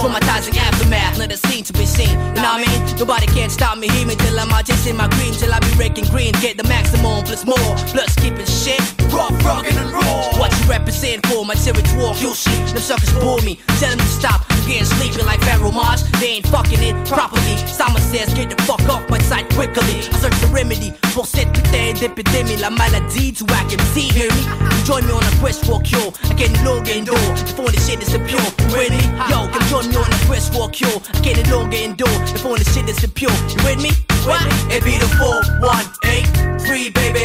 Traumatizing 0.44 0.58
aftermath, 0.58 1.18
not 1.18 1.32
a 1.32 1.38
scene 1.38 1.64
to 1.64 1.74
be 1.74 1.86
seen. 1.86 2.18
What 2.36 2.40
I 2.40 2.66
mean? 2.66 2.98
Nobody 2.98 3.28
can 3.28 3.50
stop 3.50 3.78
me, 3.78 3.88
hear 3.90 4.08
me 4.08 4.16
till 4.16 4.40
I'm 4.40 4.52
out 4.52 4.66
chasing 4.66 4.98
my 4.98 5.08
green. 5.08 5.34
Till 5.34 5.54
I 5.54 5.60
be 5.60 5.72
raking 5.78 6.06
green, 6.06 6.34
get 6.42 6.58
the 6.58 6.64
maximum 6.64 7.24
plus 7.24 7.46
more. 7.46 7.76
Plus 7.88 8.16
keeping 8.16 8.46
shit 8.46 8.82
rough, 9.14 9.32
rugged 9.46 9.76
and 9.78 9.92
raw. 9.92 10.40
What 10.40 10.52
you 10.60 10.66
represent 10.66 11.26
for 11.28 11.46
my 11.46 11.56
territory? 11.56 12.18
You 12.20 12.34
shit, 12.34 12.68
them 12.74 12.82
suckers 12.82 13.14
bore 13.14 13.42
me. 13.42 13.60
Tell 13.80 13.90
them 13.90 14.00
to 14.00 14.06
stop. 14.06 14.46
I'm 14.50 14.68
getting 14.68 14.86
sleeping 14.86 15.26
like 15.26 15.42
Pharaoh 15.42 15.72
Mars. 15.72 16.04
They 16.20 16.42
ain't 16.42 16.48
fucking 16.48 16.82
it 16.82 16.96
properly. 17.08 17.56
Simon 17.68 18.02
says, 18.02 18.34
get 18.34 18.50
the 18.50 18.62
fuck 18.64 18.82
off 18.90 19.10
my 19.10 19.20
side 19.20 19.48
quickly. 19.54 20.00
I 20.12 20.18
search 20.20 20.38
the 20.42 20.48
remedy 20.48 20.92
pour 21.14 21.26
cette 21.26 21.52
putain 21.54 21.94
d'épidémie. 21.94 22.58
La 22.58 22.70
maladie 22.70 23.32
du 23.32 23.44
whack 23.46 23.72
MC, 23.72 24.12
hear 24.12 24.32
me? 24.34 24.44
Join 24.86 25.06
me 25.06 25.14
on 25.14 25.24
a 25.24 25.32
quest 25.40 25.66
for 25.66 25.80
cure. 25.82 26.12
I 26.24 26.34
can 26.34 26.52
no 26.64 26.76
longer 26.76 26.92
endure. 26.92 27.32
Before 27.48 27.72
this 27.72 27.88
shit 27.88 28.02
is 28.02 28.10
pure. 28.10 28.42
You? 28.74 29.14
Yo, 29.30 29.48
John 29.74 29.90
Norton, 29.90 30.14
Chris 30.28 30.52
Cure. 30.70 31.02
I 31.16 31.20
get 31.22 31.40
it 31.40 31.52
all 31.52 31.66
door 31.96 32.20
before 32.32 32.60
the 32.60 32.64
shit 32.64 32.88
is 32.88 33.04
impure. 33.04 33.32
You 33.50 33.58
with 33.66 33.82
me? 33.82 33.90
What? 34.24 34.46
It 34.72 34.84
be 34.84 35.00
the 35.00 35.08
418 35.18 36.60
3, 36.60 36.90
baby. 36.92 37.23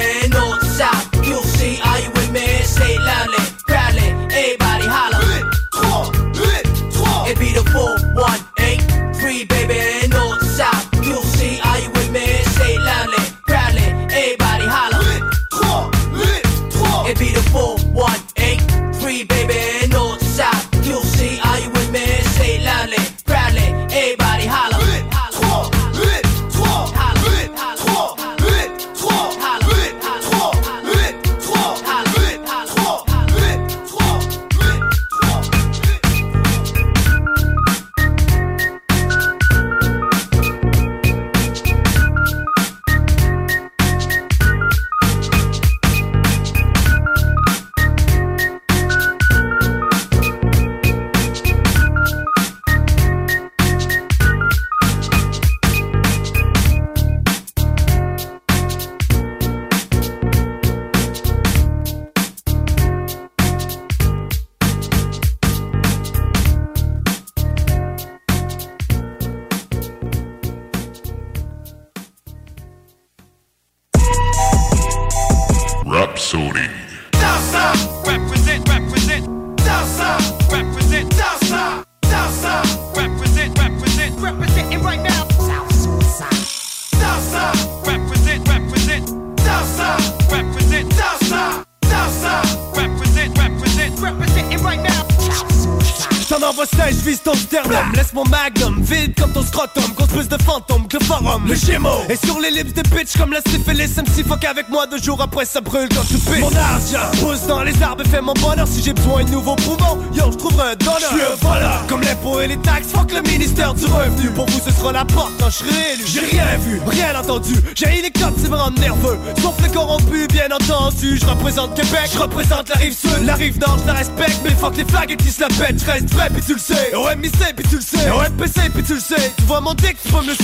Comme 103.16 103.32
la 103.32 103.40
syphilis 103.40 103.96
MC 103.96 104.26
fuck 104.26 104.44
avec 104.44 104.68
moi 104.68 104.86
deux 104.86 104.98
jours 104.98 105.20
après 105.22 105.44
ça 105.44 105.60
brûle 105.60 105.88
quand 105.88 106.02
tu 106.02 106.14
pisses. 106.14 106.40
Mon 106.40 106.54
argent 106.54 107.10
pousse 107.20 107.46
dans 107.46 107.62
les 107.62 107.82
arbres 107.82 108.02
et 108.04 108.08
fait 108.08 108.20
mon 108.20 108.34
bonheur. 108.34 108.66
Si 108.66 108.82
j'ai 108.82 108.92
besoin 108.92 109.24
de 109.24 109.30
nouveaux 109.30 109.56
poumons, 109.56 109.98
yo 110.12 110.30
j'trouverai 110.32 110.72
un 110.72 110.76
donneur. 110.76 110.98
J'suis 110.98 111.22
un 111.22 111.48
voleur. 111.48 111.86
Comme 111.88 112.02
l'impôt 112.02 112.40
et 112.40 112.48
les 112.48 112.58
taxes, 112.58 112.88
fuck 112.92 113.12
le 113.12 113.22
ministère 113.22 113.72
du 113.74 113.86
revenu. 113.86 114.30
Pour 114.30 114.46
vous 114.46 114.60
ce 114.64 114.72
sera 114.72 114.92
la 114.92 115.04
porte 115.04 115.32
quand 115.38 115.48
j'serai 115.48 115.94
élu. 115.94 116.04
J'ai 116.06 116.20
rien 116.20 116.56
vu, 116.58 116.80
rien 116.86 117.18
entendu. 117.18 117.54
J'ai 117.74 118.02
les 118.02 118.10
cops, 118.10 118.34
c'est 118.42 118.50
me 118.50 118.56
rendre 118.56 118.78
nerveux. 118.80 119.18
Sauf 119.40 119.54
les 119.62 119.70
corrompus, 119.70 120.28
bien 120.28 120.48
entendu. 120.50 121.18
Je 121.18 121.26
représente 121.26 121.74
Québec, 121.74 122.10
je 122.12 122.18
représente 122.18 122.68
la 122.68 122.76
rive 122.76 122.96
sud. 122.96 123.24
La 123.24 123.34
rive 123.34 123.58
nord, 123.60 123.78
je 123.80 123.86
la 123.86 123.94
respecte. 123.94 124.40
Mais 124.44 124.50
fuck 124.50 124.76
les 124.76 124.84
flags 124.84 125.10
et 125.10 125.16
qui 125.16 125.30
se 125.30 125.40
la 125.40 125.48
pètent. 125.48 125.82
J'reste 125.82 126.12
vrai 126.12 126.28
pis 126.34 126.42
tu 126.44 126.54
le 126.54 126.58
sais. 126.58 126.94
Au 126.94 127.08
MIC 127.16 127.32
pis 127.56 127.68
tu 127.68 127.76
le 127.76 127.80
sais. 127.80 128.10
Au 128.10 128.20
MPC 128.20 128.70
pis 128.74 128.82
tu 128.82 128.94
le 128.94 129.00
sais. 129.00 129.32
Tu 129.38 129.44
vois 129.44 129.60
mon 129.60 129.74
dick, 129.74 129.96
tu 130.02 130.12
peux 130.12 130.22
me 130.22 130.28
le 130.28 130.34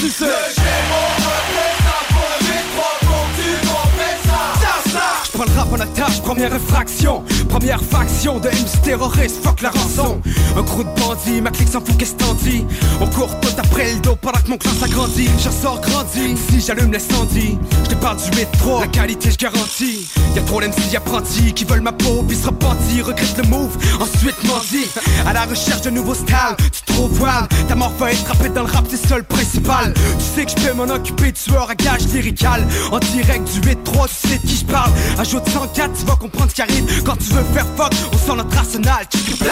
Stop! 4.95 5.14
J'prends 5.35 5.52
le 5.52 5.59
rap 5.59 5.73
en 5.73 5.81
attache, 5.81 6.23
première 6.23 6.55
infraction. 6.55 7.24
Première 7.48 7.82
faction 7.82 8.39
de 8.39 8.48
MC 8.48 8.82
terroristes, 8.85 9.43
fuck 9.43 9.62
la 9.62 9.70
rançon. 9.70 10.23
Un 10.56 10.62
groupe 10.62 10.86
de 10.94 11.01
bandits, 11.01 11.40
ma 11.40 11.51
clique 11.51 11.70
s'en 11.70 11.81
fout 11.81 11.97
qu'est-ce 11.97 12.15
t'en 12.15 12.35
dis? 12.35 12.65
On 13.01 13.06
court 13.09 13.40
tout 13.40 13.48
après 13.59 13.94
le 13.94 13.98
dos 13.98 14.15
pendant 14.15 14.39
que 14.39 14.48
mon 14.48 14.59
clan 14.59 14.70
s'agrandit 14.78 15.28
Je 15.43 15.48
ressors 15.48 15.81
grandi, 15.81 16.36
si 16.36 16.61
j'allume 16.61 16.93
l'incendie 16.93 17.59
Je 17.82 17.90
te 17.90 17.94
parle 17.97 18.19
du 18.19 18.36
métro, 18.36 18.78
la 18.78 18.86
qualité 18.86 19.32
je 19.32 19.36
garantis. 19.36 20.06
Y'a 20.36 20.43
trop 20.43 20.61
d'MC 20.61 20.94
apprentis 20.97 21.52
qui 21.52 21.65
veulent 21.65 21.81
ma 21.81 21.90
peau 21.90 22.23
puis 22.28 22.36
se 22.36 22.47
repentir 22.47 23.06
Regrette 23.06 23.36
le 23.36 23.48
move, 23.48 23.77
ensuite 24.01 24.40
mendie 24.44 24.86
À 25.27 25.32
la 25.32 25.47
recherche 25.47 25.81
de 25.81 25.90
nouveaux 25.90 26.15
styles, 26.15 26.56
tu 26.61 26.93
trouves 26.93 27.20
wild. 27.20 27.48
Ta 27.66 27.74
mort 27.74 27.93
va 27.98 28.12
être 28.12 28.55
dans 28.55 28.62
le 28.62 28.70
rap, 28.70 28.85
c'est 28.89 29.09
ça 29.09 29.16
le 29.16 29.24
principal. 29.24 29.93
Tu 29.94 30.24
sais 30.24 30.44
que 30.44 30.52
je 30.52 30.66
peux 30.69 30.74
m'en 30.74 30.85
occuper, 30.94 31.32
tueur 31.32 31.69
à 31.69 31.74
gage 31.74 32.06
lyrical. 32.12 32.65
En 32.93 33.01
direct 33.01 33.52
du 33.52 33.61
8-3, 33.61 33.74
tu 34.06 34.28
sais 34.28 34.39
de 34.39 34.47
qui 34.47 34.56
je 34.56 34.65
parle 34.65 34.93
Ajoute 35.24 35.48
104, 35.48 35.98
tu 35.98 36.05
vas 36.05 36.16
comprendre 36.16 36.51
ce 36.51 36.55
qui 36.55 36.60
arrive. 36.60 37.02
Quand 37.02 37.16
tu 37.16 37.30
veux 37.32 37.44
faire 37.55 37.66
fuck, 37.78 37.90
on 38.12 38.18
sent 38.18 38.36
notre 38.36 38.59
arsenal. 38.59 39.06
Qui 39.09 39.22
te 39.22 39.44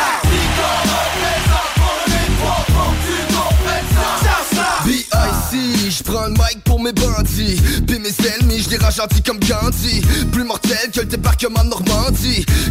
B.I.C. 4.84 5.90
Je 5.90 6.02
prends 6.02 6.26
le 6.26 6.32
mic 6.32 6.62
pour 6.64 6.78
mes 6.78 6.92
bandits. 6.92 7.58
Puis 7.86 7.98
mes 7.98 8.10
ennemis, 8.28 8.62
je 8.62 8.68
les 8.68 9.22
comme 9.22 9.38
Gandhi. 9.38 10.02
Plus 10.30 10.44
mortel 10.44 10.90
que 10.92 11.00
le 11.00 11.06
débarquement 11.06 11.64
de 11.64 11.70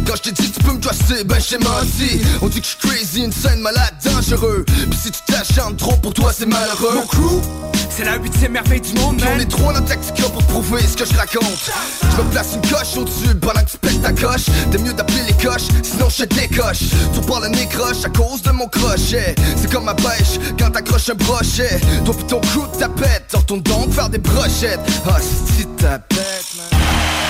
Quand 0.06 0.16
je 0.16 0.30
te 0.30 0.30
dis 0.30 0.50
tu 0.50 0.62
peux 0.62 0.72
me 0.72 0.78
dresser, 0.78 1.24
ben 1.24 1.36
j'ai 1.38 1.58
menti 1.58 2.20
On 2.40 2.48
dit 2.48 2.60
que 2.60 2.66
je 2.66 2.70
suis 2.70 2.78
crazy, 2.88 3.24
insane, 3.24 3.60
malade, 3.60 3.92
dangereux. 4.02 4.64
Puis 4.66 4.98
si 5.02 5.10
tu 5.10 5.20
t'acharnes 5.26 5.76
trop 5.76 5.94
pour 5.96 6.14
toi 6.14 6.32
c'est 6.34 6.46
malheureux. 6.46 6.94
Mon 6.94 7.06
crew, 7.06 7.42
c'est 7.90 8.04
la 8.04 8.16
huitième 8.16 8.52
merveille 8.52 8.80
du 8.80 8.94
monde, 8.94 9.18
Puis 9.18 9.26
on 9.28 9.32
man. 9.32 9.40
est 9.40 9.50
trop 9.50 9.72
dans 9.72 9.82
Tactica 9.82 10.22
pour 10.30 10.42
prouver 10.44 10.80
ce 10.80 10.96
que 10.96 11.04
je 11.04 11.14
raconte. 11.14 11.70
Je 12.02 12.22
me 12.22 12.30
place 12.30 12.54
une 12.54 12.62
coche 12.62 12.96
au-dessus 12.96 13.34
pendant 13.40 13.60
que 13.60 13.70
tu 13.70 13.78
pètes 13.78 14.00
ta 14.00 14.12
coche. 14.12 14.46
T'es 14.70 14.78
mieux 14.78 14.94
d'appeler 14.94 15.22
les 15.28 15.44
coches, 15.44 15.68
sinon 15.82 16.08
je 16.08 16.24
décoche. 16.24 16.88
Tu 17.14 17.20
parles 17.20 17.44
le 17.44 17.48
nez 17.50 17.68
croche 17.68 18.04
à 18.04 18.08
cause 18.08 18.40
de 18.40 18.52
mon 18.52 18.68
crochet. 18.68 19.34
C'est 19.56 19.70
comme 19.70 19.84
ma 19.84 19.94
pêche 19.94 20.38
quand 20.58 20.70
t'accroches 20.70 21.10
un 21.10 21.14
brochet. 21.14 21.78
Toi 22.06 22.14
pis 22.16 22.24
ton 22.24 22.40
crew 22.40 22.72
de 22.72 22.78
tapette, 22.78 23.30
retourne 23.34 23.60
donc 23.62 23.92
faire 23.92 24.08
des 24.08 24.18
brochettes. 24.18 24.80
Ah 25.06 25.18
si 25.20 25.66
tapette 25.76 26.46
man 26.56 27.21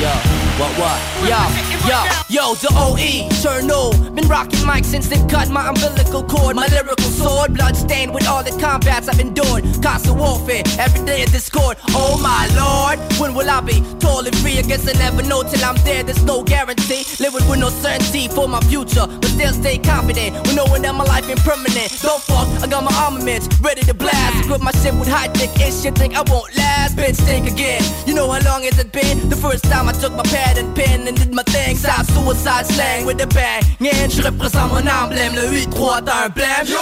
Yo, 0.00 0.08
what, 0.56 0.72
what? 0.80 0.96
Yo, 1.28 1.36
yo, 1.84 2.00
yo, 2.30 2.54
the 2.54 2.72
OE, 2.72 3.28
sure 3.36 3.60
no. 3.60 3.90
Been 4.14 4.26
rocking 4.28 4.64
mic 4.66 4.86
since 4.86 5.08
they 5.08 5.20
cut 5.28 5.50
my 5.50 5.68
umbilical 5.68 6.24
cord. 6.24 6.56
My 6.56 6.68
lyrical 6.68 7.10
sword, 7.10 7.52
blood 7.52 7.76
stained 7.76 8.14
with 8.14 8.26
all 8.26 8.42
the 8.42 8.50
combats 8.58 9.08
I've 9.08 9.20
endured. 9.20 9.62
Constant 9.82 10.16
warfare, 10.16 10.62
every 10.78 11.04
day 11.04 11.20
a 11.22 11.26
discord. 11.26 11.76
Oh 11.90 12.16
my 12.16 12.48
lord, 12.56 12.98
when 13.20 13.34
will 13.34 13.50
I 13.50 13.60
be 13.60 13.84
totally 14.00 14.32
free? 14.40 14.56
I 14.56 14.62
guess 14.62 14.88
I 14.88 14.96
never 14.96 15.20
know 15.20 15.42
till 15.42 15.62
I'm 15.62 15.76
there. 15.84 16.02
There's 16.02 16.24
no 16.24 16.42
guarantee. 16.44 17.04
Living 17.20 17.46
with 17.46 17.60
no 17.60 17.68
certainty 17.68 18.28
for 18.28 18.48
my 18.48 18.60
future, 18.72 19.04
but 19.06 19.28
still 19.28 19.52
stay 19.52 19.76
confident. 19.76 20.32
When 20.46 20.56
knowing 20.56 20.80
that 20.80 20.94
my 20.94 21.04
life 21.04 21.28
ain't 21.28 21.40
permanent. 21.40 21.92
Don't 22.00 22.22
fuck, 22.22 22.48
I 22.62 22.66
got 22.68 22.84
my 22.84 22.94
armaments 23.04 23.48
ready 23.60 23.82
to 23.82 23.92
blast. 23.92 24.46
Equip 24.46 24.62
my 24.62 24.72
shit 24.80 24.94
with 24.94 25.08
high 25.08 25.28
tech 25.28 25.52
ish. 25.60 25.84
You 25.84 25.90
think 25.90 26.16
I 26.16 26.22
won't 26.22 26.56
last? 26.56 26.96
Bitch, 26.96 27.20
think 27.28 27.52
again. 27.52 27.82
You 28.06 28.14
know 28.14 28.30
how 28.30 28.40
long 28.48 28.62
has 28.64 28.78
it 28.78 28.92
been? 28.92 29.28
The 29.28 29.36
first 29.36 29.64
time 29.64 29.88
I 29.88 29.89
took 29.92 30.12
my 30.14 30.22
pad 30.24 30.58
and 30.58 30.74
pen 30.74 31.06
and 31.08 31.16
did 31.16 31.32
my 31.32 31.42
thing. 31.44 31.76
South 31.76 32.10
suicide 32.12 32.66
slang 32.66 33.06
with 33.06 33.20
a 33.22 33.26
bang. 33.26 33.62
Yeah, 33.80 34.08
je 34.08 34.22
représente 34.22 34.70
mon 34.72 34.86
emblème. 34.86 35.34
Le 35.34 35.48
8-3, 35.48 36.02
t'as 36.04 36.26
un 36.26 36.28
blême. 36.28 36.66
Yo, 36.66 36.78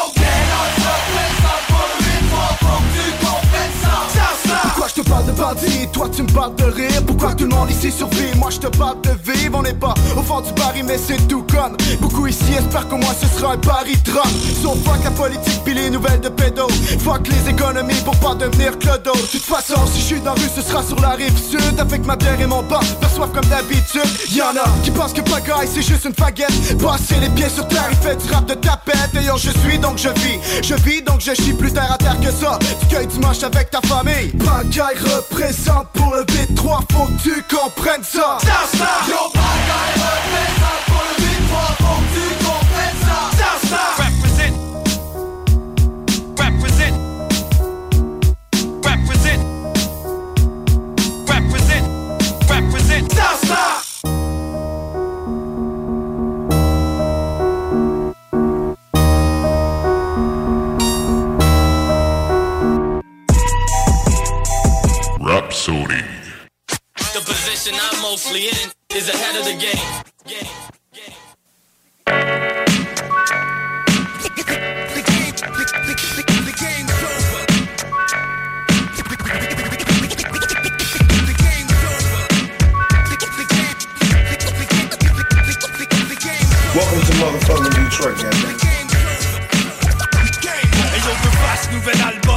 Pourquoi 4.63 4.89
je 4.89 5.03
te 5.03 5.09
parle 5.09 5.27
de 5.27 5.33
bandit, 5.33 5.89
toi 5.93 6.09
tu 6.15 6.23
me 6.23 6.29
parles 6.29 6.55
de 6.57 6.65
rire. 6.65 7.03
Pourquoi 7.07 7.35
tout 7.35 7.45
le 7.45 7.55
monde 7.55 7.71
ici 7.71 7.91
survit, 7.91 8.35
moi 8.37 8.51
je 8.51 8.59
te 8.59 8.67
parle 8.77 9.01
de 9.03 9.11
vivre. 9.31 9.59
On 9.59 9.63
n'est 9.63 9.75
pas 9.75 9.95
au 10.17 10.23
fond 10.23 10.41
du 10.41 10.53
baril 10.53 10.85
mais 10.85 10.99
c'est 10.99 11.29
tout 11.29 11.45
comme 11.53 11.77
Beaucoup 12.01 12.27
ici. 12.27 12.53
Espèrent 12.57 12.89
qu'au 12.89 12.97
moins 12.97 13.15
ce 13.21 13.27
sera 13.39 13.53
un 13.53 13.59
pari 13.59 13.97
drame 14.05 14.31
So 14.63 14.75
fuck 14.85 15.03
la 15.05 15.11
politique 15.11 15.63
pis 15.65 15.75
les 15.75 15.91
nouvelles 15.91 16.21
de 16.21 16.29
pédo. 16.29 16.69
Fuck 17.01 17.29
les 17.29 17.51
économies 17.51 18.01
pour 18.05 18.17
pas 18.17 18.35
devenir 18.35 18.79
clodo. 18.79 19.13
De 19.13 19.31
toute 19.31 19.43
façon 19.43 19.87
si 19.93 20.01
je 20.01 20.05
suis 20.05 20.21
dans 20.21 20.35
la 20.35 20.41
rue 20.41 20.49
ce 20.55 20.63
sera 20.63 20.83
sur 20.83 20.99
la 21.01 21.11
rive 21.11 21.37
sud. 21.39 21.79
Avec 21.79 22.07
ma 22.07 22.17
bière 22.17 22.41
et 22.41 22.47
mon 22.47 22.63
bar, 22.63 22.83
perçoivent 23.01 23.33
comme 23.33 23.47
d'habitude. 23.47 24.09
Y'en 24.35 24.57
a 24.57 24.69
qui 24.83 24.91
pensent 24.91 25.13
que 25.13 25.23
pagaille 25.23 25.69
c'est 25.73 25.83
juste 25.83 26.05
une 26.05 26.15
faguette. 26.15 26.79
Passer 26.79 27.17
les 27.21 27.29
pieds 27.31 27.51
sur 27.51 27.67
terre, 27.69 27.89
il 27.91 27.97
fait 27.99 28.17
du 28.17 28.33
rap 28.33 28.47
de 28.47 28.55
tapette. 28.55 29.11
Et 29.21 29.27
yo 29.27 29.37
je 29.37 29.51
suis 29.51 29.79
donc 29.79 29.99
je 29.99 30.09
vis, 30.09 30.39
je 30.63 30.75
vis 30.75 31.03
donc 31.03 31.21
je 31.21 31.35
chie 31.35 31.53
plus 31.53 31.73
terre 31.73 31.93
à 31.93 31.99
terre 31.99 32.19
que 32.21 32.31
ça. 32.31 32.59
Tu 32.81 32.87
cueilles 32.87 33.07
dimanche 33.07 33.43
avec 33.43 33.58
ta 33.65 33.81
famille. 33.83 34.33
Pagaille 34.39 34.99
représente 34.99 35.89
pour 35.93 36.15
le 36.15 36.23
B3, 36.25 36.81
faut 36.93 37.07
que 37.07 37.23
tu 37.23 37.43
comprennes 37.55 38.05
ça. 38.05 38.39
Yo 39.09 39.17
représente 39.33 40.58
Sony. 65.69 66.03
The 67.13 67.21
position 67.21 67.75
I'm 67.79 68.01
mostly 68.01 68.49
in 68.49 68.73
is 68.97 69.11
ahead 69.11 69.37
of 69.37 69.45
the 69.45 69.53
game. 69.53 69.77
game. 70.25 70.47
Welcome 86.75 87.03
to 87.05 87.13
motherfucking 87.21 87.75
Detroit, 87.77 88.17
goddamn. 88.17 88.57
Ellos 90.95 91.19
me 91.25 91.31
fascinaron 91.43 92.28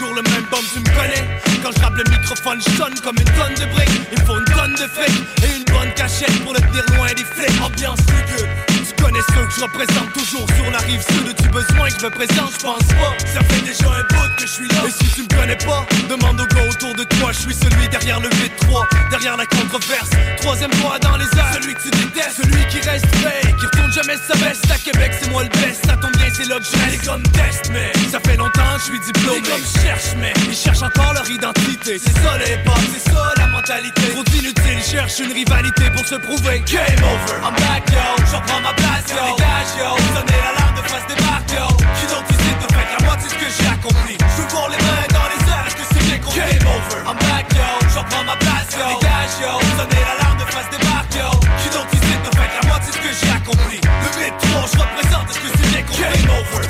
toujours 0.00 0.14
le 0.14 0.22
même 0.22 0.44
bombe, 0.50 0.64
tu 0.72 0.80
me 0.80 0.84
connais. 0.84 1.28
Quand 1.62 1.70
je 1.72 2.02
le 2.02 2.10
microphone, 2.10 2.58
je 2.66 2.70
sonne 2.76 2.94
comme 3.00 3.16
une 3.18 3.24
tonne 3.24 3.54
de 3.54 3.70
briques. 3.74 4.00
Il 4.12 4.20
faut 4.22 4.38
une 4.38 4.44
tonne 4.46 4.72
de 4.72 4.88
fake 4.88 5.10
et 5.42 5.56
une 5.58 5.64
bonne 5.64 5.92
cachette 5.94 6.42
pour 6.42 6.54
le 6.54 6.60
tenir 6.60 6.84
loin 6.96 7.08
des 7.08 7.24
flics. 7.24 7.62
Ambiance 7.62 8.00
tu 8.06 8.69
connais 9.00 9.24
ceux 9.34 9.46
que 9.46 9.54
je 9.56 9.62
représente. 9.62 10.12
Toujours 10.12 10.46
sur 10.56 10.70
la 10.70 10.78
rive 10.78 11.02
sud 11.02 11.28
As-tu 11.28 11.48
besoin 11.48 11.88
que 11.88 12.00
je 12.00 12.04
me 12.04 12.10
présente, 12.10 12.52
je 12.52 12.62
pense 12.62 12.86
pas. 13.00 13.12
Ça 13.26 13.40
fait 13.48 13.62
déjà 13.62 13.88
un 13.88 14.02
bout 14.14 14.30
que 14.36 14.42
je 14.42 14.52
suis 14.52 14.68
là. 14.68 14.82
Et 14.86 14.90
si 14.90 15.08
tu 15.14 15.22
me 15.22 15.28
connais 15.28 15.56
pas, 15.56 15.86
demande 16.08 16.40
aux 16.40 16.46
gars 16.54 16.68
autour 16.68 16.94
de 16.94 17.04
toi. 17.04 17.32
Je 17.32 17.38
suis 17.38 17.54
celui 17.54 17.88
derrière 17.88 18.20
le 18.20 18.28
V3, 18.28 18.84
derrière 19.10 19.36
la 19.36 19.46
controverse. 19.46 20.10
Troisième 20.40 20.70
doigt 20.80 20.98
dans 20.98 21.16
les 21.16 21.30
airs, 21.38 21.54
celui 21.54 21.74
que 21.74 21.82
tu 21.82 21.90
détestes. 21.90 22.42
Celui 22.42 22.64
qui 22.68 22.80
reste 22.88 23.06
fake, 23.16 23.56
qui 23.56 23.66
retourne 23.66 23.92
jamais 23.92 24.16
sa 24.26 24.36
veste. 24.38 24.70
À 24.70 24.78
Québec 24.78 25.12
c'est 25.20 25.30
moi 25.30 25.42
le 25.44 25.50
best, 25.50 25.86
ça 25.86 25.96
tombe 25.96 26.16
bien 26.16 26.28
c'est 26.34 26.48
là 26.48 26.58
que 26.58 26.64
je 26.64 27.06
comme 27.06 27.22
test 27.22 27.70
mais 27.72 27.92
Ça 28.10 28.18
fait 28.20 28.36
longtemps 28.36 28.74
que 28.74 28.80
je 28.80 28.84
suis 28.84 29.00
diplômé. 29.00 29.40
Les 29.40 29.48
gars 29.48 29.58
me 29.58 29.80
cherchent 29.82 30.16
mais 30.18 30.32
ils 30.48 30.56
cherchent 30.56 30.82
encore 30.82 31.12
leur 31.14 31.28
identité. 31.28 31.98
C'est 31.98 32.16
ça 32.22 32.38
les 32.38 32.52
hip 32.54 32.70
c'est 32.92 33.10
ça 33.10 33.32
la 33.36 33.46
mentalité. 33.46 34.02
Trop 34.12 34.24
d'inutiles, 34.24 34.82
cherche 34.82 35.18
une 35.20 35.32
rivalité 35.32 35.84
pour 35.94 36.06
se 36.06 36.16
prouver. 36.16 36.62
Game 36.66 37.02
over, 37.02 37.36
I'm 37.42 37.54
back 37.54 37.84
yo, 37.90 38.24
j'en 38.30 38.40
prends 38.40 38.60
ma 38.60 38.72
place 38.74 38.89
yo. 39.10 39.24
Dégage 39.36 39.72
yo, 39.78 39.88
sonnez 40.14 40.40
l'alarme 40.44 40.74
de 40.76 40.82
face 40.88 41.06
des 41.10 41.18
marques 41.24 41.52
yo. 41.52 41.66
Qui 41.96 42.04
donc 42.12 42.24
tu 42.28 42.34
sais 42.34 42.56
de 42.60 42.66
fait 42.74 42.88
la 42.94 43.00
moitié 43.06 43.26
ce 43.28 43.34
que 43.34 43.48
j'ai 43.56 43.68
accompli. 43.68 44.14
Je 44.18 44.42
voir 44.52 44.68
les 44.68 44.80
mains 44.86 45.06
dans 45.14 45.28
les 45.32 45.40
airs, 45.50 45.66
est-ce 45.66 45.76
que 45.76 45.86
c'est 45.92 46.04
bien 46.08 46.18
compris? 46.18 46.40
Game 46.40 46.66
over, 46.66 47.00
I'm 47.06 47.16
back 47.18 47.46
yo, 47.54 47.68
j'en 47.94 48.04
prends 48.04 48.24
ma 48.24 48.36
place 48.36 48.70
yo. 48.74 48.86
Dégage 48.98 49.36
yo, 49.42 49.52
l'alarme 49.58 50.38
de 50.38 50.46
face 50.50 50.70
des 50.74 50.82
marques 50.86 51.14
yo. 51.14 51.28
Qui 51.60 51.68
donc 51.74 51.86
tu 51.90 51.98
sais 51.98 52.18
de 52.24 52.30
fait 52.36 52.50
la 52.60 52.62
moitié 52.68 52.90
ce 52.92 53.00
que 53.04 53.12
j'ai 53.18 53.30
accompli. 53.32 53.78
Le 53.80 54.08
8-3, 54.18 54.66
je 54.72 54.78
représente, 54.78 55.26
est-ce 55.30 55.40
que 55.40 55.50
c'est 55.56 55.68
bien 55.70 55.82
compris? 55.82 56.02
Game 56.02 56.30
over. 56.30 56.66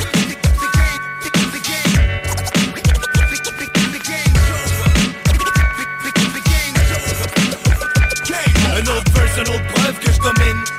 Un 8.73 8.87
autre 8.87 9.11
verse, 9.13 9.37
une 9.37 9.55
autre 9.55 9.67
preuve 9.75 9.99
que 9.99 10.11
je 10.11 10.19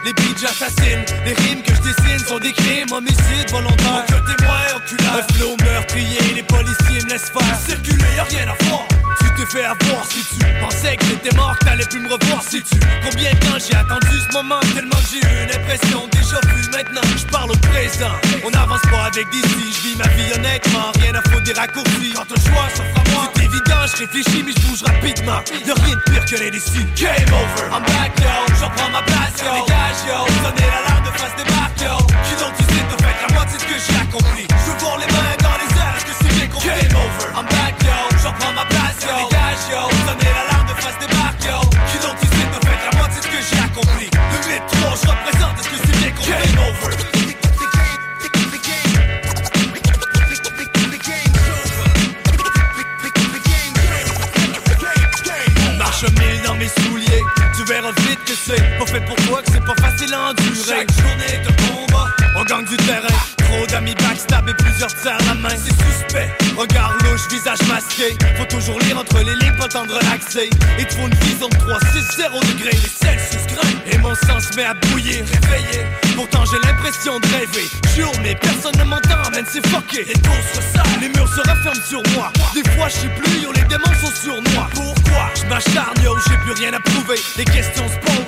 Les 0.03 0.13
beats 0.13 0.39
j'assassine, 0.41 1.05
les 1.25 1.33
rimes 1.33 1.61
que 1.61 1.75
je 1.75 1.81
dessine 1.81 2.19
sont 2.27 2.39
des 2.39 2.53
crimes, 2.53 2.91
homicides 2.91 3.51
volontaires 3.51 4.03
Aucun 4.09 4.35
témoin 4.35 4.61
oculaire, 4.75 5.19
un 5.19 5.33
flow 5.33 5.55
meurtrier 5.63 6.33
Les 6.35 6.43
policiers 6.43 7.05
me 7.05 7.09
laissent 7.09 7.29
faire, 7.29 7.59
circuler 7.67 8.15
y'a 8.15 8.23
rien 8.23 8.47
à 8.47 8.63
voir. 8.63 8.87
Tu 9.19 9.45
te 9.45 9.51
fais 9.51 9.63
avoir 9.63 10.05
si 10.09 10.25
tu 10.25 10.45
pensais 10.59 10.95
que 10.95 11.05
j'étais 11.05 11.35
mort, 11.35 11.55
t'allais 11.59 11.85
plus 11.85 11.99
me 11.99 12.11
revoir 12.11 12.41
si 12.41 12.63
tu. 12.63 12.79
Combien 13.03 13.31
de 13.31 13.37
temps 13.37 13.59
j'ai 13.59 13.75
attendu 13.75 14.17
ce 14.27 14.33
moment 14.33 14.59
tellement 14.73 14.97
que 14.97 15.09
j'ai 15.11 15.19
eu 15.19 15.43
une 15.43 15.51
impression 15.51 16.07
déjà 16.11 16.39
vue 16.47 16.69
Maintenant 16.71 17.01
je 17.15 17.25
parle 17.27 17.51
au 17.51 17.57
présent, 17.69 18.15
on 18.43 18.49
n'avance 18.49 18.81
pas 18.89 19.05
avec 19.05 19.27
si 19.31 19.41
Je 19.41 19.81
vis 19.87 19.95
ma 19.97 20.07
vie 20.07 20.33
honnêtement, 20.33 20.91
rien 20.99 21.13
à 21.13 21.21
foutre 21.29 21.43
des 21.43 21.53
raccourcis. 21.53 22.13
Quand 22.15 22.25
un 22.25 22.41
choix 22.41 22.69
s'offre 22.73 22.97
à 22.97 23.09
moi, 23.11 23.31
c'est 23.35 23.43
évident, 23.43 23.85
je 23.85 23.97
réfléchis 23.97 24.43
mais 24.43 24.53
je 24.57 24.67
bouge 24.67 24.83
rapidement. 24.83 25.41
Y'a 25.67 25.73
rien 25.75 25.95
de 25.95 26.01
pire 26.09 26.25
que 26.25 26.35
l'indécis 26.43 26.85
Game 26.95 27.29
over, 27.29 27.69
I'm 27.69 27.83
back 27.83 28.17
yo, 28.17 28.55
j'en 28.59 28.69
prends 28.71 28.89
ma 28.89 29.01
place 29.03 29.37
yo 29.43 29.90
Dégage 29.91 30.07
yo, 30.07 30.23
sonnez 30.43 30.69
l'alarme 30.71 31.03
de 31.03 31.11
face 31.19 31.35
des 31.35 31.51
marques 31.51 31.81
yo 31.81 31.97
Qui 32.23 32.33
donc 32.39 32.55
tu 32.55 32.63
sais 32.63 32.83
de 32.91 32.95
fait 33.03 33.17
la 33.27 33.33
moitié 33.35 33.57
de 33.57 33.61
ce 33.61 33.67
que 33.67 33.75
j'ai 33.75 33.99
accompli. 33.99 34.47
Je 34.47 34.71
voir 34.79 34.97
les 34.97 35.07
mains 35.11 35.35
dans 35.43 35.57
les 35.59 35.71
airs, 35.75 35.95
est-ce 35.97 36.05
que 36.05 36.15
c'est 36.21 36.33
bien 36.33 36.47
compris 36.47 36.69
Game 36.69 36.95
over, 36.95 37.27
I'm 37.35 37.45
back 37.51 37.75
yo, 37.83 37.97
j'en 38.23 38.31
prends 38.39 38.53
ma 38.53 38.65
place 38.71 39.03
yo. 39.03 39.11
Dégage 39.19 39.63
yo, 39.67 39.81
sonnez 40.07 40.31
l'alarme 40.31 40.67
de 40.71 40.75
face 40.79 40.95
des 40.95 41.11
marques 41.11 41.43
yo 41.43 41.59
Qui 41.91 41.97
donc 42.07 42.15
tu 42.23 42.27
sais 42.31 42.47
de 42.55 42.59
fait 42.63 42.79
la 42.87 42.97
moitié 42.99 43.19
de 43.19 43.25
ce 43.25 43.31
que 43.35 43.41
j'ai 43.43 43.59
accompli. 43.59 44.07
Le 44.07 44.37
8-3, 44.47 44.95
je 44.95 45.07
représente, 45.11 45.59
est-ce 45.59 45.69
que 45.75 45.79
c'est 45.83 45.97
bien 45.99 46.11
compris 46.15 46.39
Game 46.39 46.59
over. 46.63 46.95
Marche 55.77 56.05
mille 56.15 56.39
verras 57.71 57.91
vite 58.07 58.19
que 58.25 58.33
c'est 58.33 58.61
pas 58.77 58.85
fait 58.85 58.99
pour 59.01 59.15
toi, 59.27 59.41
que 59.41 59.51
c'est 59.51 59.63
pas 59.63 59.75
facile 59.81 60.13
à 60.13 60.29
endurer. 60.29 60.55
Chaque 60.67 60.91
journée 60.91 61.39
un 61.47 61.55
combat, 61.67 62.07
on 62.35 62.43
gagne 62.43 62.65
du 62.65 62.77
terrain. 62.77 63.17
Trop 63.37 63.65
d'amis 63.67 63.95
backstab 63.95 64.47
et 64.49 64.53
plusieurs 64.53 64.93
tiers 65.01 65.17
la 65.27 65.35
main, 65.35 65.55
c'est 65.55 65.75
suspect. 65.85 66.29
Regard 66.57 66.93
louche, 67.03 67.27
visage 67.29 67.61
masqué. 67.67 68.17
Faut 68.37 68.45
toujours 68.45 68.79
lire 68.79 68.97
entre 68.97 69.19
les 69.19 69.35
lignes, 69.35 69.57
pas 69.57 69.67
de 69.67 69.77
relaxer. 69.77 70.49
Et 70.79 70.85
faut 70.93 71.07
une 71.07 71.15
vision 71.15 71.47
de 71.47 71.57
3, 71.57 71.79
6, 71.93 72.15
0 72.17 72.39
degrés, 72.39 72.71
les 72.71 73.07
Celsius 73.07 73.47
grimpent. 73.47 73.87
Et 73.91 73.97
mon 73.97 74.15
sang 74.15 74.39
se 74.39 74.55
met 74.55 74.65
à 74.65 74.73
bouillir, 74.73 75.23
réveillé. 75.25 75.85
Pourtant 76.15 76.43
j'ai 76.45 76.59
l'impression 76.67 77.19
de 77.19 77.27
rêver. 77.27 77.67
Jure, 77.95 78.11
mais 78.21 78.35
personne 78.35 78.75
ne 78.79 78.83
m'entend, 78.83 79.29
man, 79.31 79.45
c'est 79.51 79.65
fucké. 79.67 80.05
Les 80.05 80.19
tours 80.21 80.33
se 80.53 80.61
les 81.01 81.09
murs 81.09 81.27
se 81.27 81.41
referment 81.41 81.83
sur 81.87 82.03
moi. 82.15 82.31
Des 82.53 82.67
fois, 82.71 82.87
je 82.87 82.93
sais 82.93 83.09
plus, 83.09 83.41
yo, 83.41 83.51
les 83.53 83.63
démons 83.63 83.95
sont 83.99 84.13
sur 84.23 84.41
moi. 84.53 84.69
Pourquoi 84.73 85.31
Je 85.35 85.45
m'acharne, 85.47 85.95
yo, 86.03 86.15
j'ai 86.27 86.37
plus 86.37 86.53
rien 86.53 86.73
à 86.73 86.79
prouver. 86.79 87.19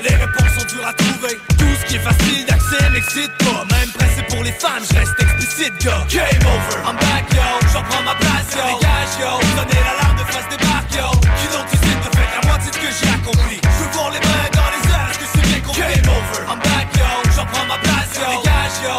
Les 0.03 0.15
réponses 0.15 0.53
sont 0.59 0.75
dures 0.75 0.87
à 0.87 0.93
trouver. 0.93 1.39
Tout 1.57 1.75
ce 1.79 1.85
qui 1.85 1.95
est 1.95 1.99
facile 1.99 2.45
d'accès 2.45 2.89
m'excite 2.91 3.31
pas. 3.39 3.65
Même 3.71 3.89
pressé 3.93 4.21
pour 4.29 4.43
les 4.43 4.51
femmes, 4.51 4.83
je 4.89 4.97
reste 4.97 5.15
explicite, 5.19 5.73
gars. 5.83 6.05
Game 6.09 6.45
over, 6.45 6.79
I'm 6.85 6.95
back, 6.97 7.25
yo, 7.33 7.41
j'en 7.73 7.83
prends 7.83 8.03
ma 8.03 8.15
place, 8.15 8.53
yo. 8.53 8.63
Dégage, 8.63 9.13
yo, 9.19 9.31
sonnez 9.55 9.81
l'alarme 9.81 10.17
de 10.17 10.25
face 10.31 10.49
des 10.49 10.61
barques, 10.65 10.93
yo. 10.93 11.09
Qui 11.37 11.47
donc 11.55 11.65
tu 11.71 11.77
sais 11.77 11.97
de 12.03 12.09
fait 12.15 12.29
la 12.35 12.47
moitié 12.47 12.69
de 12.71 12.75
ce 12.75 12.81
que 12.81 12.91
j'ai 12.99 13.09
accompli. 13.13 13.57
Je 13.63 13.83
veux 13.83 13.91
voir 13.93 14.11
les 14.11 14.19
mains 14.19 14.49
dans 14.53 14.69
les 14.73 14.83
airs, 14.91 15.09
est-ce 15.09 15.19
que 15.19 15.29
c'est 15.33 15.47
bien 15.47 15.59
compris? 15.61 15.81
Game 15.81 16.09
over, 16.09 16.41
I'm 16.49 16.59
back, 16.59 16.87
yo, 16.93 17.09
j'en 17.35 17.45
prends 17.45 17.65
ma 17.65 17.77
place, 17.81 18.11
yo. 18.19 18.27
Dégage, 18.37 18.77
yo, 18.85 18.93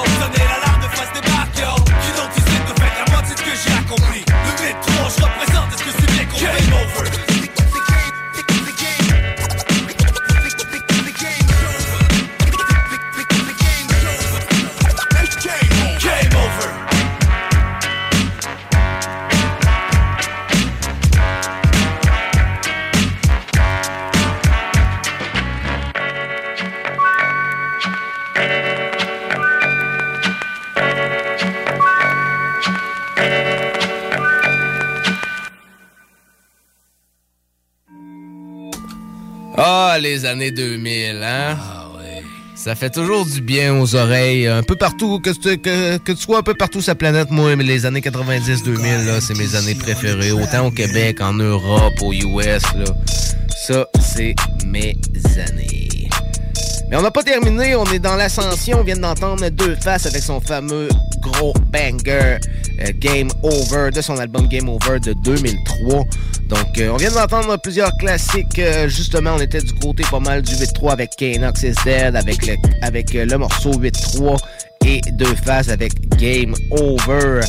Ah, 39.66 39.96
les 39.98 40.26
années 40.26 40.50
2000, 40.50 41.22
hein? 41.22 41.56
Ah 41.58 41.86
ouais. 41.96 42.22
Ça 42.54 42.74
fait 42.74 42.90
toujours 42.90 43.24
du 43.24 43.40
bien 43.40 43.74
aux 43.74 43.94
oreilles, 43.94 44.46
un 44.46 44.62
peu 44.62 44.76
partout, 44.76 45.20
que 45.20 45.30
tu, 45.30 45.56
que, 45.56 45.96
que 45.96 46.12
tu 46.12 46.18
sois 46.18 46.40
un 46.40 46.42
peu 46.42 46.52
partout 46.52 46.82
sur 46.82 46.90
la 46.90 46.96
planète, 46.96 47.30
moi, 47.30 47.56
mais 47.56 47.64
les 47.64 47.86
années 47.86 48.02
90-2000, 48.02 49.06
là, 49.06 49.22
c'est 49.22 49.38
mes 49.38 49.56
années 49.56 49.74
préférées, 49.74 50.32
autant 50.32 50.66
au 50.66 50.70
Québec, 50.70 51.22
en 51.22 51.32
Europe, 51.32 51.94
aux 52.02 52.12
US, 52.12 52.62
là. 52.76 52.84
Ça, 53.66 53.86
c'est 54.02 54.34
mes 54.66 54.98
années. 55.48 55.88
On 56.96 57.02
n'a 57.02 57.10
pas 57.10 57.24
terminé, 57.24 57.74
on 57.74 57.84
est 57.86 57.98
dans 57.98 58.14
l'ascension. 58.14 58.78
On 58.78 58.84
vient 58.84 58.96
d'entendre 58.96 59.48
Deux 59.48 59.74
Faces 59.74 60.06
avec 60.06 60.22
son 60.22 60.40
fameux 60.40 60.88
gros 61.20 61.52
banger 61.72 62.38
euh, 62.80 62.92
Game 62.98 63.28
Over 63.42 63.90
de 63.90 64.00
son 64.00 64.16
album 64.18 64.46
Game 64.46 64.68
Over 64.68 65.00
de 65.00 65.12
2003. 65.24 66.04
Donc, 66.48 66.78
euh, 66.78 66.90
on 66.90 66.96
vient 66.96 67.10
d'entendre 67.10 67.56
plusieurs 67.60 67.90
classiques. 67.96 68.60
Euh, 68.60 68.86
justement, 68.88 69.32
on 69.36 69.40
était 69.40 69.60
du 69.60 69.72
côté 69.74 70.04
pas 70.08 70.20
mal 70.20 70.42
du 70.42 70.54
8-3 70.54 70.92
avec 70.92 71.16
Kanox 71.16 71.64
is 71.64 71.74
Dead, 71.84 72.14
avec 72.14 72.46
le, 72.46 72.54
avec 72.82 73.12
le 73.12 73.38
morceau 73.38 73.72
8-3 73.72 74.36
et 74.86 75.00
Deux 75.14 75.34
Faces 75.34 75.70
avec 75.70 75.92
Game 76.16 76.54
Over. 76.70 77.40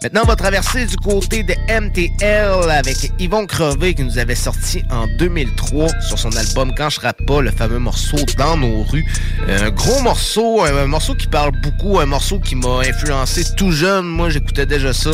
Maintenant, 0.00 0.20
on 0.22 0.28
va 0.28 0.36
traverser 0.36 0.86
du 0.86 0.94
côté 0.94 1.42
de 1.42 1.54
MTL 1.68 2.70
avec 2.70 3.10
Yvon 3.18 3.46
Crevé 3.46 3.94
qui 3.94 4.04
nous 4.04 4.18
avait 4.18 4.36
sorti 4.36 4.84
en 4.90 5.08
2003 5.18 5.88
sur 6.06 6.16
son 6.16 6.30
album 6.36 6.72
Quand 6.76 6.88
je 6.88 7.00
rappe 7.00 7.26
pas, 7.26 7.40
le 7.40 7.50
fameux 7.50 7.80
morceau 7.80 8.16
Dans 8.36 8.56
nos 8.56 8.84
rues. 8.84 9.04
Euh, 9.48 9.66
Un 9.66 9.70
gros 9.70 10.00
morceau, 10.00 10.62
un, 10.62 10.86
morceau 10.86 11.16
qui 11.16 11.26
parle 11.26 11.50
beaucoup, 11.62 11.98
un 11.98 12.06
morceau 12.06 12.38
qui 12.38 12.54
m'a 12.54 12.78
influencé 12.88 13.42
tout 13.56 13.72
jeune. 13.72 14.06
Moi, 14.06 14.30
j'écoutais 14.30 14.66
déjà 14.66 14.92
ça. 14.92 15.10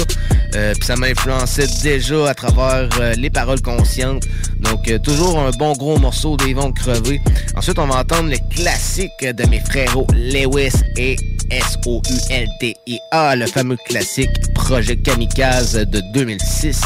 Euh, 0.54 0.74
Puis 0.74 0.84
ça 0.84 0.96
m'a 0.96 1.06
influencé 1.06 1.66
déjà 1.82 2.28
à 2.28 2.34
travers 2.34 2.90
euh, 3.00 3.14
les 3.14 3.30
paroles 3.30 3.62
conscientes. 3.62 4.24
Donc, 4.60 4.90
toujours 5.02 5.38
un 5.38 5.50
bon 5.52 5.72
gros 5.72 5.98
morceau 5.98 6.36
d'Yvon 6.36 6.72
Crevé. 6.72 7.22
Ensuite, 7.56 7.78
on 7.78 7.86
va 7.86 8.00
entendre 8.00 8.28
le 8.28 8.36
classique 8.54 9.12
de 9.22 9.46
mes 9.48 9.60
frérots 9.60 10.06
Lewis 10.14 10.74
et 10.98 11.16
S-O-U-L-T-I-A, 11.50 13.36
le 13.36 13.46
fameux 13.46 13.76
classique 13.86 14.30
Projet 14.74 14.96
Kamikaze 14.96 15.86
de 15.86 16.00
2006. 16.12 16.82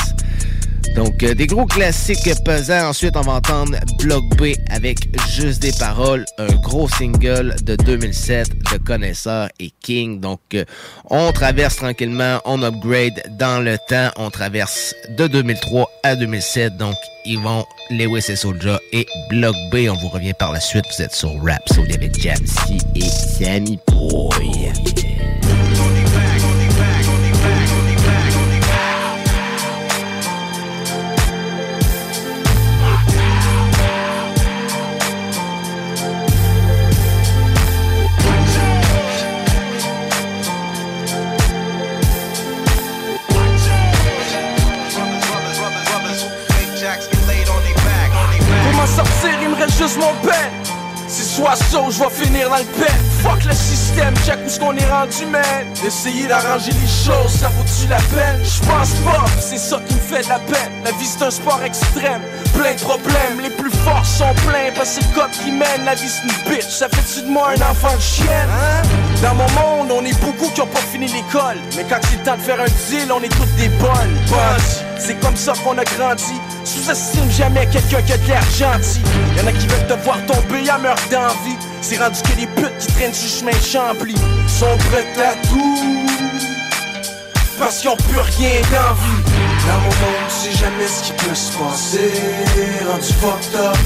Donc, 0.95 1.23
euh, 1.23 1.35
des 1.35 1.47
gros 1.47 1.65
classiques 1.65 2.29
pesants. 2.45 2.91
Ensuite, 2.91 3.17
on 3.17 3.23
va 3.23 3.33
entendre 3.33 3.79
Block 3.99 4.23
B 4.37 4.49
avec 4.69 4.99
Juste 5.31 5.63
des 5.63 5.73
paroles, 5.73 6.27
un 6.37 6.55
gros 6.57 6.87
single 6.87 7.57
de 7.63 7.77
2007 7.77 8.51
de 8.71 8.77
Connaisseur 8.77 9.49
et 9.59 9.73
King. 9.81 10.21
Donc, 10.21 10.41
euh, 10.53 10.67
on 11.09 11.33
traverse 11.33 11.77
tranquillement, 11.77 12.41
on 12.45 12.63
upgrade 12.63 13.23
dans 13.39 13.65
le 13.65 13.79
temps. 13.89 14.11
On 14.19 14.29
traverse 14.29 14.95
de 15.17 15.27
2003 15.27 15.91
à 16.03 16.15
2007. 16.15 16.77
Donc, 16.77 16.97
Yvon, 17.25 17.65
Lewis 17.89 18.27
et 18.29 18.37
Soulja 18.37 18.79
et 18.93 19.07
Block 19.31 19.57
B. 19.73 19.87
On 19.89 19.97
vous 19.97 20.09
revient 20.09 20.35
par 20.39 20.53
la 20.53 20.61
suite. 20.61 20.85
Vous 20.95 21.03
êtes 21.03 21.15
sur 21.15 21.31
Rap 21.43 21.67
Soul 21.73 21.91
avec 21.91 22.21
Jamsey 22.21 22.77
et 22.97 23.09
Sammy 23.09 23.79
Boy. 23.87 25.08
Juste 49.79 49.97
mon. 49.99 50.13
C'est 51.07 51.23
soit 51.23 51.57
ça 51.57 51.81
ou 51.81 51.91
je 51.91 52.01
vais 52.01 52.11
finir 52.11 52.51
dans 52.51 52.57
le 52.57 52.65
pen. 52.65 52.95
Fuck 53.23 53.45
le 53.45 53.55
système, 53.55 54.15
check 54.27 54.39
où 54.45 54.49
ce 54.49 54.61
qu'on 54.61 54.77
est 54.77 54.91
rendu, 54.91 55.25
man. 55.27 55.43
D'essayer 55.83 56.27
d'arranger 56.27 56.71
les 56.73 56.87
choses, 56.87 57.33
ça 57.41 57.49
vaut-tu 57.49 57.89
la 57.89 57.97
peine? 57.97 58.41
Je 58.45 58.61
pense 58.61 58.93
pas, 59.07 59.25
c'est 59.41 59.57
ça 59.57 59.81
qui 59.89 59.95
me 59.95 60.01
fait 60.01 60.25
de 60.25 60.29
la 60.29 60.39
peine. 60.41 60.73
La 60.85 60.91
vie 60.93 61.07
c'est 61.07 61.25
un 61.25 61.31
sport 61.31 61.61
extrême, 61.65 62.21
plein 62.55 62.75
de 62.75 62.81
problèmes. 62.81 63.41
Les 63.43 63.51
plus 63.51 63.71
forts 63.71 64.05
sont 64.05 64.35
pleins 64.47 64.71
parce 64.75 64.97
que 64.97 65.01
c'est 65.01 65.09
le 65.09 65.15
cop 65.15 65.31
qui 65.31 65.51
mène. 65.51 65.85
La 65.87 65.95
vie 65.95 66.09
c'est 66.09 66.25
une 66.25 66.51
bitch, 66.51 66.69
ça 66.69 66.89
fait-tu 66.89 67.23
de 67.23 67.31
moi 67.31 67.51
un 67.57 67.71
enfant 67.71 67.95
de 67.95 68.01
chienne? 68.01 68.98
Dans 69.23 69.35
mon 69.35 69.51
monde, 69.51 69.91
on 69.91 70.05
est 70.05 70.19
beaucoup 70.21 70.49
qui 70.55 70.61
ont 70.61 70.67
pas 70.67 70.79
fini 70.79 71.07
l'école. 71.07 71.57
Mais 71.77 71.85
quand 71.89 71.99
c'est 72.09 72.19
le 72.19 72.23
temps 72.23 72.37
de 72.37 72.43
faire 72.43 72.61
un 72.61 72.67
deal, 72.89 73.11
on 73.13 73.21
est 73.21 73.29
toutes 73.29 73.55
des 73.57 73.69
bonnes. 73.69 74.17
C'est 74.97 75.19
comme 75.21 75.37
ça 75.37 75.55
qu'on 75.65 75.77
a 75.77 75.85
grandi. 75.85 76.41
Sous-estime 76.65 77.29
jamais 77.31 77.67
quelqu'un 77.67 78.01
qui 78.03 78.13
a 78.13 78.19
de 78.19 78.27
l'air 78.29 78.43
gentil. 78.57 79.01
Y'en 79.37 79.47
a 79.47 79.53
qui 79.53 79.67
veulent 79.67 79.87
te 79.89 80.05
voir 80.05 80.19
tomber 80.27 80.69
à 80.71 80.79
meurtre 80.79 81.09
d'envie. 81.11 81.57
C'est 81.81 81.97
rendu 81.99 82.21
que 82.23 82.41
les 82.41 82.47
putes 82.47 82.79
qui 82.79 82.93
traînent 82.95 83.15
sur 83.15 83.41
chemin 83.41 83.59
Chambly 83.61 84.15
sont 84.47 84.77
prêtes 84.91 85.19
à 85.19 85.35
tout. 85.49 86.07
Parce 87.59 87.79
qu'ils 87.79 87.91
ont 87.91 87.97
plus 87.97 88.21
rien 88.21 88.61
d'envie. 88.71 89.23
Dans 89.67 89.79
mon 89.79 89.95
monde, 89.99 90.29
tu 90.29 90.51
sais 90.51 90.59
jamais 90.59 90.87
ce 90.87 91.03
qui 91.03 91.13
peut 91.13 91.35
se 91.35 91.53
passer. 91.59 92.13
Rendu 92.89 93.13
fucked 93.15 93.61
up. 93.61 93.77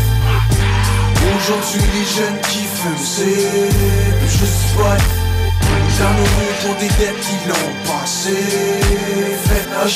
Aujourd'hui, 1.37 1.81
les 1.95 2.05
jeunes 2.05 2.41
qui 2.51 2.65
fument, 2.65 2.99
c'est 2.99 4.19
plus 4.19 4.29
juste 4.29 4.77
pas. 4.77 5.22
Dans 5.99 6.15
nos 6.15 6.25
rues 6.25 6.57
pour 6.65 6.75
des 6.77 6.89
dettes 6.89 7.21
qui 7.21 7.49
l'ont 7.49 7.93
passé. 7.93 8.35
Fait 9.45 9.65
que 9.65 9.89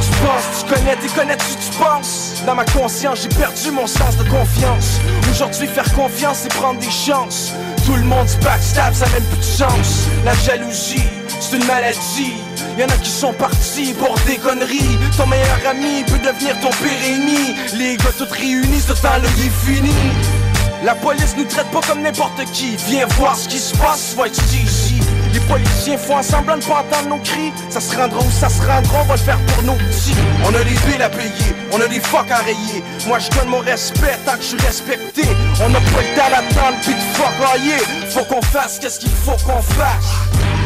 tu 0.00 0.10
penses, 0.24 0.46
tu 0.60 0.74
connais, 0.74 0.96
t'es 0.96 1.08
connais 1.08 1.36
tu 1.36 1.78
penses. 1.78 2.42
Dans 2.46 2.54
ma 2.54 2.64
conscience, 2.64 3.22
j'ai 3.22 3.28
perdu 3.28 3.70
mon 3.72 3.86
sens 3.86 4.16
de 4.16 4.24
confiance. 4.28 5.00
Aujourd'hui, 5.30 5.66
faire 5.66 5.92
confiance, 5.94 6.38
c'est 6.42 6.54
prendre 6.54 6.78
des 6.78 6.90
chances. 6.90 7.52
Tout 7.84 7.94
le 7.94 8.04
monde 8.04 8.28
se 8.28 8.36
backstab, 8.38 8.94
ça 8.94 9.06
même 9.08 9.24
plus 9.24 9.38
de 9.38 9.42
sens 9.42 10.08
La 10.24 10.34
jalousie, 10.34 11.04
c'est 11.40 11.56
une 11.56 11.66
maladie 11.66 12.34
Y'en 12.78 12.86
a 12.86 12.96
qui 12.98 13.10
sont 13.10 13.32
partis 13.32 13.94
pour 13.94 14.14
des 14.26 14.36
conneries. 14.36 14.98
Ton 15.16 15.26
meilleur 15.26 15.60
ami 15.68 16.04
peut 16.04 16.18
devenir 16.18 16.58
ton 16.60 16.70
pire 16.70 17.02
ennemi. 17.06 17.54
Les 17.74 17.96
gars 17.96 18.12
tous 18.18 18.30
réunis, 18.30 18.80
ce 18.80 18.92
temps-là 18.92 19.28
est 19.44 20.84
la 20.84 20.94
police 20.94 21.34
nous 21.36 21.44
traite 21.44 21.66
pas 21.72 21.80
comme 21.80 22.02
n'importe 22.02 22.44
qui. 22.52 22.76
Viens 22.88 23.06
voir 23.18 23.34
ce 23.34 23.48
qui 23.48 23.58
se 23.58 23.74
passe, 23.76 24.14
être 24.24 24.54
ici? 24.54 25.00
Les 25.36 25.42
policiers 25.42 25.98
font 25.98 26.22
semblant 26.22 26.56
de 26.56 26.64
pas 26.64 26.80
entendre 26.80 27.10
nos 27.10 27.18
cris. 27.18 27.52
Ça 27.68 27.78
se 27.78 27.94
rendra 27.94 28.20
où 28.20 28.30
ça 28.30 28.48
se 28.48 28.58
rendra, 28.60 29.02
on 29.02 29.04
va 29.04 29.16
le 29.16 29.20
faire 29.20 29.38
pour 29.48 29.64
nos 29.64 29.74
petits 29.74 30.14
On 30.46 30.54
a 30.54 30.64
des 30.64 30.70
billes 30.70 31.02
à 31.02 31.10
payer, 31.10 31.54
on 31.72 31.78
a 31.78 31.86
des 31.86 32.00
fuck 32.00 32.30
à 32.30 32.38
rayer. 32.38 32.82
Moi 33.06 33.18
je 33.18 33.28
donne 33.36 33.50
mon 33.50 33.58
respect 33.58 34.16
tant 34.24 34.32
que 34.32 34.40
je 34.40 34.46
suis 34.46 34.66
respecté. 34.66 35.24
On 35.60 35.74
a 35.74 35.78
pas 35.78 36.00
le 36.00 36.16
temps 36.16 36.30
d'attendre 36.30 36.78
pis 36.80 36.94
de 36.94 37.00
fuck 37.12 37.34
railler. 37.46 37.76
Faut 38.08 38.24
qu'on 38.24 38.40
fasse 38.40 38.78
qu'est-ce 38.78 38.98
qu'il 38.98 39.10
faut 39.10 39.36
qu'on 39.44 39.60
fasse. 39.60 40.08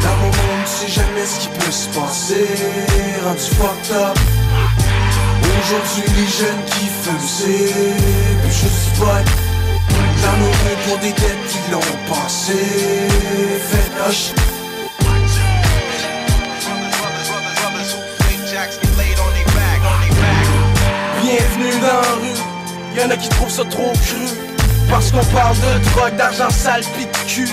Dans 0.03 0.15
mon 0.15 0.27
monde, 0.27 0.65
tu 0.79 0.89
jamais 0.89 1.25
ce 1.25 1.39
qui 1.41 1.47
peut 1.49 1.71
se 1.71 1.89
passer. 1.89 2.47
Rendu 3.25 3.41
fucked 3.41 3.91
up. 3.93 4.17
Aujourd'hui 5.43 6.03
les 6.15 6.27
jeunes 6.31 6.63
qui 6.67 6.85
fument 7.03 7.27
c'est 7.27 8.41
plus 8.41 8.53
juste 8.53 8.99
pas 9.01 9.19
dans 10.23 10.37
nos 10.37 10.45
rues 10.45 10.79
pour 10.87 10.97
des 10.99 11.11
dettes 11.11 11.47
qui 11.49 11.59
l'ont 11.71 11.81
passé. 12.07 12.53
Fait 13.69 14.50
Bienvenue 21.31 21.79
dans 21.79 21.87
la 21.87 22.13
rue. 22.19 22.97
Y'en 22.97 23.09
a 23.09 23.15
qui 23.15 23.29
trouvent 23.29 23.49
ça 23.49 23.63
trop 23.63 23.93
cru. 23.93 24.27
Parce 24.89 25.11
qu'on 25.11 25.23
parle 25.33 25.55
de 25.55 25.89
drogue, 25.91 26.15
d'argent 26.17 26.49
sale 26.49 26.83
pis 26.97 27.05
de 27.05 27.17
cul. 27.25 27.49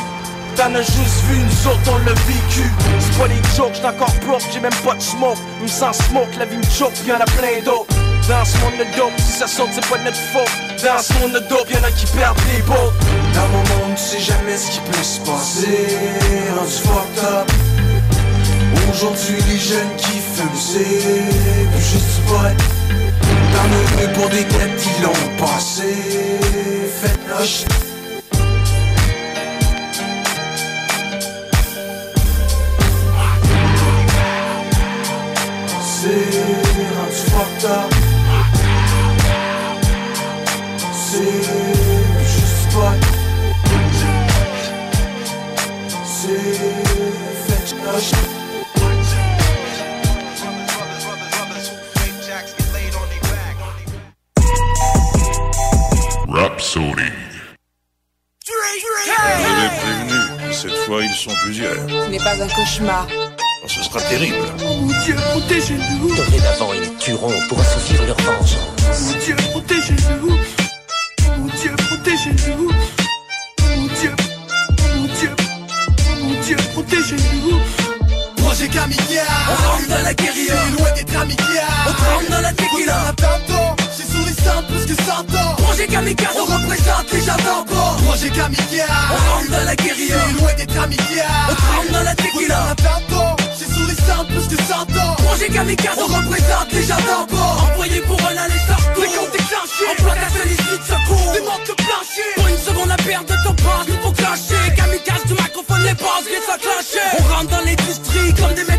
T'en 0.56 0.74
as 0.74 0.82
juste 0.82 1.22
vu, 1.28 1.38
nous 1.38 1.70
autres 1.70 1.92
on 1.92 1.98
l'a 1.98 2.12
vécu. 2.26 2.68
C'est 2.98 3.18
pas 3.18 3.28
des 3.28 3.40
jokes, 3.56 3.74
j'suis 3.74 3.86
encore 3.86 4.12
broke, 4.26 4.42
j'ai 4.52 4.58
même 4.58 4.74
pas 4.84 4.96
de 4.96 5.00
smoke. 5.00 5.38
Me 5.62 5.68
sans 5.68 5.92
smoke, 5.92 6.36
la 6.40 6.46
vie 6.46 6.56
me 6.56 6.64
choke, 6.64 6.90
y'en 7.06 7.20
a 7.20 7.24
plein 7.38 7.62
d'autres. 7.64 7.94
Dans 8.28 8.44
ce 8.44 8.58
monde 8.58 8.78
de 8.80 8.96
dope, 8.96 9.12
si 9.18 9.38
ça 9.38 9.46
saute 9.46 9.68
c'est 9.70 9.88
pas 9.88 9.98
de 9.98 10.04
notre 10.04 10.24
faute. 10.32 10.50
Dans 10.82 11.00
ce 11.00 11.12
monde 11.20 11.34
de 11.34 11.48
dope, 11.48 11.70
y'en 11.70 11.84
a 11.84 11.92
qui 11.92 12.06
perdent 12.06 12.40
les 12.52 12.62
bottes. 12.62 12.98
Dans 13.32 13.48
mon 13.48 13.58
monde, 13.58 13.94
tu 13.94 14.02
sais 14.02 14.18
jamais 14.18 14.56
ce 14.56 14.72
qui 14.72 14.80
peut 14.80 15.04
se 15.04 15.20
passer. 15.20 15.86
Rendu 16.58 16.72
fucked 16.82 17.24
up. 17.32 17.52
Aujourd'hui 18.90 19.36
les 19.48 19.58
jeunes 19.58 19.94
qui 19.96 20.18
fument 20.34 20.50
c'est 20.56 20.80
plus 21.70 21.84
juste 21.92 22.18
Dans 22.26 22.77
rues 23.96 24.12
pour 24.14 24.28
des 24.28 24.44
dettes 24.44 24.76
qui 24.76 25.02
l'ont 25.02 25.36
passé 25.36 25.94
Faites 27.00 27.28
noche 27.28 27.64
C'est 35.84 36.48
fucked 37.30 37.66
C'est 40.92 41.42
juste 42.22 42.72
pas 42.74 42.94
C'est 46.04 46.54
fait 47.46 47.74
noche 47.84 48.47
Rhapsody. 56.78 57.02
J'avais 59.06 59.70
prévenu, 59.80 60.52
cette 60.52 60.76
fois 60.86 61.02
ils 61.02 61.10
sont 61.10 61.34
plusieurs. 61.42 61.74
Ce 61.74 62.10
n'est 62.10 62.18
pas 62.18 62.40
un 62.40 62.48
cauchemar. 62.48 63.06
Oh, 63.10 63.68
ce 63.68 63.82
sera 63.82 64.00
terrible. 64.02 64.36
Mon 64.60 64.86
Dieu, 65.04 65.14
protégez-nous. 65.32 66.14
Dorénavant, 66.14 66.72
ils 66.74 66.96
tueront 66.98 67.32
pour 67.48 67.60
assouvir 67.60 68.06
leur 68.06 68.16
vengeance. 68.18 69.02
Mon 69.02 69.18
Dieu, 69.24 69.36
protégez-nous. 69.50 70.30
Mon 71.38 71.46
Dieu, 71.46 71.74
protégez-nous. 71.88 72.70
Mon 73.76 73.86
Dieu, 74.00 74.12
mon 74.96 75.06
Dieu, 75.18 75.30
mon 76.22 76.40
Dieu, 76.42 76.56
protégez-nous. 76.72 77.60
Projet 78.36 78.68
Camilla 78.68 79.24
On 79.50 79.68
rentre 79.68 79.88
dans 79.88 80.02
la 80.02 80.14
guérilla 80.14 80.54
C'est 80.64 80.78
loin 80.78 80.90
d'être 80.92 81.20
amical 81.20 81.46
On 81.86 81.92
trempe 81.92 82.30
dans 82.30 82.40
la 82.40 82.52
tequila 82.52 82.96
On 83.04 83.08
a 83.08 83.12
bientôt 83.12 83.84
C'est 83.92 84.10
sur 84.10 84.24
les 84.24 84.32
seins 84.32 84.62
plus 84.62 84.86
que 84.86 85.02
100 85.02 85.12
ans 85.12 85.37
Projet 85.78 85.92
Kamikaze. 85.92 86.36
On 86.36 86.44
représente 86.44 87.12
les 87.12 87.20
jardins 87.20 87.64
bas. 87.70 87.96
Projet 88.04 88.30
Camilla 88.30 88.86
On 89.12 89.30
rentre 89.30 89.50
dans 89.52 89.64
la 89.64 89.76
guérilla. 89.76 90.16
C'est 90.26 90.40
loin 90.40 90.54
d'être 90.54 90.76
amical 90.76 91.26
On 91.48 91.54
trempe 91.54 91.90
dans 91.92 92.02
la 92.02 92.14
tequila. 92.16 92.64
On 92.66 92.70
a 92.72 92.74
bientôt 92.74 93.44
C'est 93.56 93.72
sur 93.72 93.86
les 93.86 93.94
seins 93.94 94.24
plus 94.24 94.56
que 94.56 94.60
100 94.60 94.74
ans. 94.74 95.14
Projet 95.22 95.46
Kamikaze. 95.46 95.98
On 95.98 96.06
représente 96.06 96.72
les 96.72 96.82
jardins 96.82 97.26
bas. 97.30 97.56
Envoyé 97.70 98.00
pour 98.00 98.18
un 98.22 98.36
aller 98.42 98.58
sortout 98.66 99.02
Les 99.02 99.06
comptes 99.06 99.30
déclenchés 99.30 99.86
Emploi 99.92 100.14
ta 100.16 100.28
sollicite 100.36 100.82
secours 100.82 101.32
Des 101.32 101.42
manques 101.46 101.76
planchers 101.76 102.34
Pour 102.34 102.48
une 102.48 102.58
seconde 102.58 102.90
à 102.90 102.96
perdre 102.96 103.28
de 103.30 103.38
ton 103.46 103.54
passe 103.54 103.86
Il 103.86 103.98
faut 104.02 104.10
clasher 104.10 104.74
Kamikaze 104.74 105.26
du 105.26 105.34
microphone 105.34 105.82
les 105.86 105.94
bases 105.94 106.26
Viens 106.26 106.42
s'enclencher 106.42 107.06
On 107.20 107.34
rentre 107.34 107.50
dans 107.54 107.62
l'industrie 107.62 108.34
comme 108.34 108.54
des 108.54 108.64
météores 108.66 108.77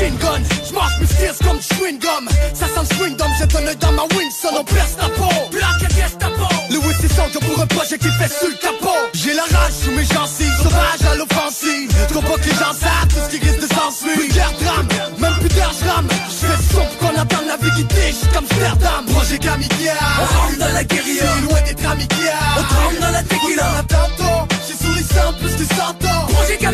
Machine 0.00 0.16
gun. 0.16 0.42
Je 0.66 0.74
marche 0.74 0.98
mes 1.00 1.06
skills 1.06 1.46
comme 1.46 1.60
chewing 1.60 1.98
gum. 1.98 2.28
Ça 2.54 2.66
sent 2.66 2.88
le 2.88 2.96
chewing 2.96 3.16
gum 3.16 3.28
Je 3.38 3.46
donne 3.46 3.74
dans 3.80 3.92
ma 3.92 4.02
Winston 4.16 4.48
On 4.58 4.64
perce 4.64 4.96
ta 4.96 5.08
peau. 5.10 5.28
Black 5.50 5.82
et 5.82 5.94
Gestapo 5.94 6.48
Louis 6.70 6.94
c'est 7.00 7.12
sang 7.12 7.28
pour 7.28 7.60
un 7.60 7.66
projet 7.66 7.98
qui 7.98 8.08
fait 8.08 8.32
sur 8.32 8.48
le 8.48 8.54
capot. 8.54 8.96
J'ai 9.12 9.34
la 9.34 9.42
rage 9.42 9.72
sous 9.72 9.90
mes 9.90 10.04
gencives 10.04 10.56
Sauvage 10.62 11.04
à 11.10 11.14
l'offensive. 11.16 11.92
Je 12.08 12.14
comprends 12.14 12.36
que 12.36 12.44
les 12.44 12.56
gens 12.56 12.72
savent 12.72 13.08
Tout 13.08 13.20
ce 13.24 13.36
qui 13.36 13.44
risque 13.44 13.60
de 13.60 13.74
s'ensuivre. 13.74 14.16
Plus 14.16 14.28
d'air 14.28 14.52
drame 14.60 14.88
Même 15.18 15.34
plus 15.40 15.48
d'air 15.50 15.70
je 15.78 15.88
rame. 15.88 16.08
Je 16.28 16.46
fais 16.46 16.74
son 16.74 16.80
pour 16.80 16.96
qu'on 16.98 17.20
attende 17.20 17.46
la 17.46 17.56
vie 17.56 17.72
qui 17.76 17.84
tige 17.84 18.20
Comme 18.32 18.44
Amsterdam. 18.44 19.04
Projet 19.06 19.38
Kamikaze 19.38 20.00
On 20.16 20.40
rentre 20.40 20.58
dans 20.58 20.72
la 20.72 20.84
guérilla. 20.84 21.24
C'est 21.28 21.48
loin 21.48 21.60
d'être 21.60 21.86
amical 21.86 22.40
On 22.56 22.62
trempe 22.62 23.00
dans 23.00 23.12
la 23.12 23.22
tequila. 23.22 23.68
On 23.68 23.78
a 23.78 23.82
bientôt 23.82 24.48
J'ai 24.66 24.88
les 24.96 25.04
seins 25.04 25.32
plus 25.38 25.54
que 25.56 25.74
100 25.74 26.09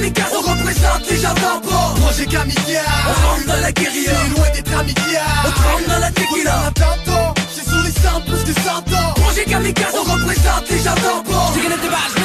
On 0.06 0.40
représente 0.40 1.10
les 1.10 1.16
jardins 1.16 1.60
bas. 1.64 1.94
Projet 2.00 2.26
Kamikaze 2.26 2.82
On 3.08 3.28
rentre 3.28 3.46
dans 3.46 3.60
la 3.60 3.72
guérilla. 3.72 4.12
C'est 4.54 4.68
On 5.44 5.50
trempe 5.50 5.88
dans 5.88 5.98
la 5.98 6.10
tequila. 6.10 6.62
On 6.62 6.66
a 6.66 6.70
bientôt 6.70 7.34
J'ai 7.54 7.62
sous 7.62 7.82
les 7.82 7.90
seins 7.90 8.20
plus 8.20 8.44
que 8.44 8.60
100 8.60 8.70
ans. 8.70 9.12
Projet 9.16 9.44
Kamikaze 9.44 9.94
On 9.94 10.12
représente 10.12 10.70
les 10.70 10.86
balles, 11.88 12.15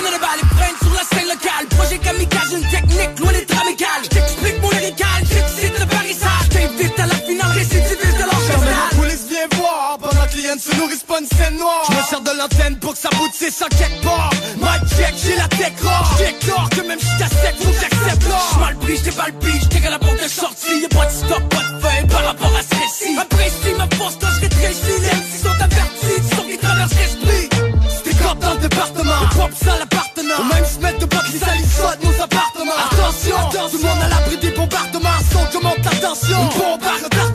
scène. 10.61 11.57
Je 11.89 11.95
me 11.95 12.01
sers 12.03 12.21
de 12.21 12.37
l'antenne 12.37 12.77
pour 12.77 12.93
que 12.93 12.99
ça 12.99 13.09
boutisse 13.17 13.55
ça 13.55 13.67
quelque 13.69 14.03
part. 14.03 14.29
My 14.57 14.77
check, 14.89 15.13
j'ai 15.17 15.35
la 15.35 15.47
tech 15.47 15.73
rare. 15.83 16.17
J'déclare 16.17 16.69
que 16.69 16.81
même 16.81 16.99
si 16.99 17.07
t'as 17.17 17.27
sec, 17.27 17.55
faut 17.59 17.71
que 17.71 17.79
j'accepte 17.79 18.27
l'or. 18.27 18.51
J'mal 18.53 18.75
pris, 18.77 18.97
j't'ai 18.97 19.11
pas 19.11 19.27
le 19.27 19.33
pige, 19.33 19.63
j't'ai 19.63 19.79
qu'à 19.81 19.89
la 19.89 19.99
porte 19.99 20.23
de 20.23 20.29
sortie. 20.29 20.81
Y'a 20.81 20.89
pas 20.89 21.05
de 21.05 21.11
stop, 21.11 21.43
pas 21.49 21.57
de 21.57 21.81
feuille 21.81 22.07
par 22.07 22.25
rapport 22.25 22.53
à 22.55 22.61
ce 22.61 22.75
récit. 22.75 23.17
Apprécie 23.19 23.73
ma 23.77 23.87
force 23.97 24.17
quand 24.21 24.31
j'rétrécis. 24.39 25.01
Les 25.01 25.09
MC 25.09 25.31
sont 25.43 25.63
avertis, 25.63 26.21
tu 26.29 26.35
sens 26.35 26.45
qu'ils 26.45 26.57
traversent 26.57 26.99
l'esprit. 26.99 27.49
C'était 27.89 28.23
comme 28.23 28.39
dans 28.39 28.53
le 28.53 28.59
département, 28.59 29.19
le 29.21 29.29
propre 29.29 29.57
ça 29.63 29.77
l'appartenant. 29.77 30.39
Ou 30.41 30.53
même 30.53 30.65
se 30.65 30.79
mettre 30.79 30.99
de 30.99 31.05
bloc, 31.05 31.23
les 31.33 31.39
salissottes, 31.39 32.03
nos 32.03 32.23
appartements. 32.23 32.79
Attention, 32.85 33.37
tout 33.51 33.77
le 33.77 33.83
monde 33.83 34.01
à 34.03 34.09
l'abri 34.09 34.37
des 34.37 34.51
bombardements. 34.51 35.09
Son 35.31 35.59
l'attention, 35.83 36.37
une 36.37 36.59
bombe 36.59 36.83
à 36.83 37.03
retardement. 37.03 37.30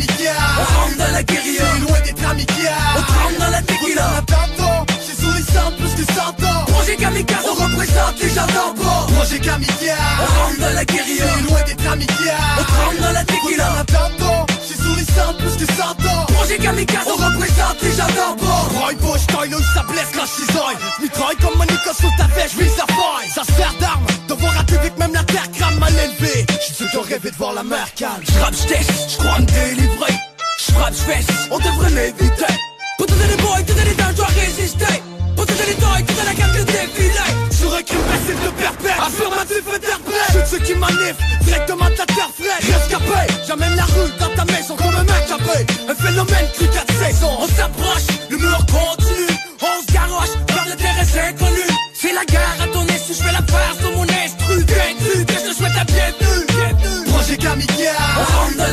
On 0.00 0.80
rentre 0.80 0.96
dans 0.96 1.12
la 1.12 1.22
guérilla. 1.22 1.64
C'est 1.74 1.80
loin 1.80 2.00
d'être 2.00 2.30
amical, 2.30 2.72
on 2.96 3.02
tremble 3.02 3.38
dans 3.38 3.50
la 3.50 3.62
tequila. 3.62 4.10
On 4.18 4.22
tantôt, 4.22 4.92
j'ai 5.06 5.14
sous 5.14 5.32
les 5.32 5.42
plus 5.76 6.04
que 6.04 6.12
100 6.12 6.20
ans. 6.22 6.64
Projet 6.66 6.96
kamikaze, 6.96 7.44
on 7.48 7.54
représente 7.54 8.20
les 8.20 8.28
gens 8.30 8.46
bas. 8.46 8.74
Projet 9.14 9.38
kamikaze, 9.40 9.98
on 10.20 10.40
rentre 10.40 10.60
dans 10.60 10.74
la 10.74 10.84
guérilla. 10.84 11.24
C'est 11.34 11.42
loin 11.42 11.62
d'être 11.62 11.92
amical, 11.92 12.34
on 12.58 12.64
tremble 12.64 13.00
dans 13.00 13.12
la 13.12 13.24
tequila. 13.24 13.68
On 13.80 13.84
tantôt, 13.84 14.46
j'ai 14.68 14.74
sous 14.74 14.94
les 14.94 15.04
plus 15.04 15.66
que 15.66 15.72
100 15.72 15.82
ans. 15.82 16.26
Projet 16.34 16.58
kamikaze, 16.58 17.06
on 17.06 17.16
représente 17.16 17.82
les 17.82 17.92
gens 17.92 18.12
bas. 18.14 18.34
Roy 18.78 18.94
Bush, 18.94 19.22
où 19.46 19.62
ça 19.74 19.82
blesse 19.82 20.10
quand 20.14 20.26
je 20.26 20.46
cisaille. 20.46 20.76
Mitraille 21.00 21.36
comme 21.36 21.56
Monica 21.56 21.92
sous 21.92 22.10
ta 22.18 22.26
veste, 22.34 22.54
j'vise 22.58 22.76
la 22.76 22.86
faille. 22.86 23.30
Ça 23.34 23.42
se 23.44 23.52
sert 23.52 23.74
d'arme, 23.80 24.06
rêvé 27.18 27.30
de 27.30 27.36
voir 27.36 27.52
la 27.52 27.62
mer 27.62 27.86
calme. 27.94 28.22
J'rappe, 28.22 28.54
j'teste, 28.54 29.10
j'crois 29.10 29.38
me 29.40 29.46
délivrer. 29.46 30.14
J'frappe, 30.60 30.94
j'fesse, 30.94 31.26
on 31.50 31.58
devrait 31.58 31.90
l'éviter. 31.90 32.54
Pour 32.96 33.06
tous 33.06 33.14
les 33.14 33.42
boys, 33.42 33.62
tous 33.66 33.74
les 33.74 33.94
dents, 33.94 34.10
je 34.10 34.16
dois 34.16 34.26
résister. 34.26 35.02
Pour 35.36 35.46
tous 35.46 35.66
les 35.66 35.74
tailles, 35.74 36.04
toute 36.06 36.24
la 36.24 36.34
gamme 36.34 36.52
de 36.52 36.64
défilé. 36.64 37.26
Sur 37.50 37.74
un 37.74 37.82
crime 37.82 38.06
passif 38.10 38.44
de 38.44 38.50
perpète, 38.50 39.00
affirmatif 39.00 39.62
interprète. 39.74 40.46
Ceux 40.48 40.58
qui 40.58 40.74
manifent, 40.74 41.22
directement 41.42 41.86
de 41.86 41.98
la 41.98 42.06
terre 42.06 42.30
fraîche. 42.38 42.74
Rescapé, 42.74 43.32
j'amène 43.46 43.74
la 43.76 43.84
rue 43.84 44.10
dans 44.20 44.34
ta 44.34 44.44
maison 44.52 44.76
comme 44.76 44.96
un 44.96 45.04
mec. 45.04 45.18
Un 45.88 45.94
phénomène 45.94 46.46
cru 46.54 46.66
quatre 46.68 46.92
saisons. 47.02 47.36
On 47.40 47.48
s'approche, 47.48 48.17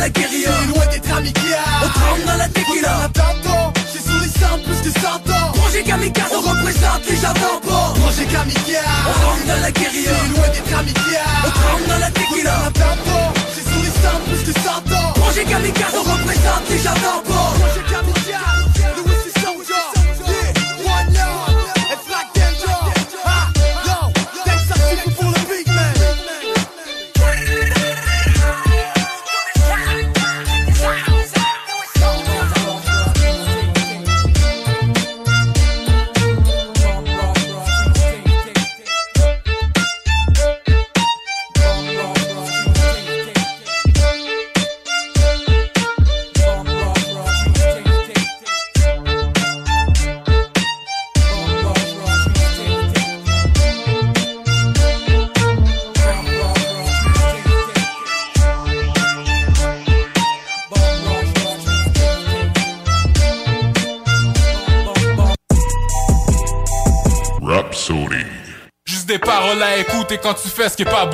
la 0.05 0.09
guérilla. 0.09 0.51
C'est 0.61 0.67
loin 0.67 0.85
d'être 0.91 1.17
amical, 1.17 1.59
on 1.83 1.89
tremble 1.99 2.25
dans 2.25 2.37
la 2.37 2.47
tequila. 2.47 3.09
On 3.09 3.73
j'ai 3.91 3.99
sous 3.99 4.19
les 4.19 4.63
plus 4.63 4.81
que 4.85 4.99
100 4.99 5.07
ans. 5.07 5.51
Projet 5.53 5.83
kamikaze, 5.83 6.31
on 6.31 6.41
représente 6.41 7.01
les 7.09 7.15
gens 7.15 7.33
bas. 7.33 7.59
Projet 7.99 8.25
kamikaze, 8.25 8.85
on 9.09 9.15
rentre 9.25 9.45
dans 9.47 9.61
la 9.61 9.71
guérilla. 9.71 10.11
C'est 10.13 10.29
loin 10.35 10.47
d'être 10.53 10.79
amical, 10.79 11.25
on 11.45 11.49
tremble 11.49 11.87
dans 11.87 11.99
la 11.99 12.11
tequila. 12.11 12.55
On 12.65 13.33
j'ai 13.55 13.63
sous 13.65 13.81
les 13.81 13.93
plus 14.29 14.53
que 14.53 14.59
100 14.61 14.69
ans. 14.69 15.11
Projet 15.15 15.43
kamikaze, 15.43 15.95
on 15.95 16.03
représente 16.03 16.65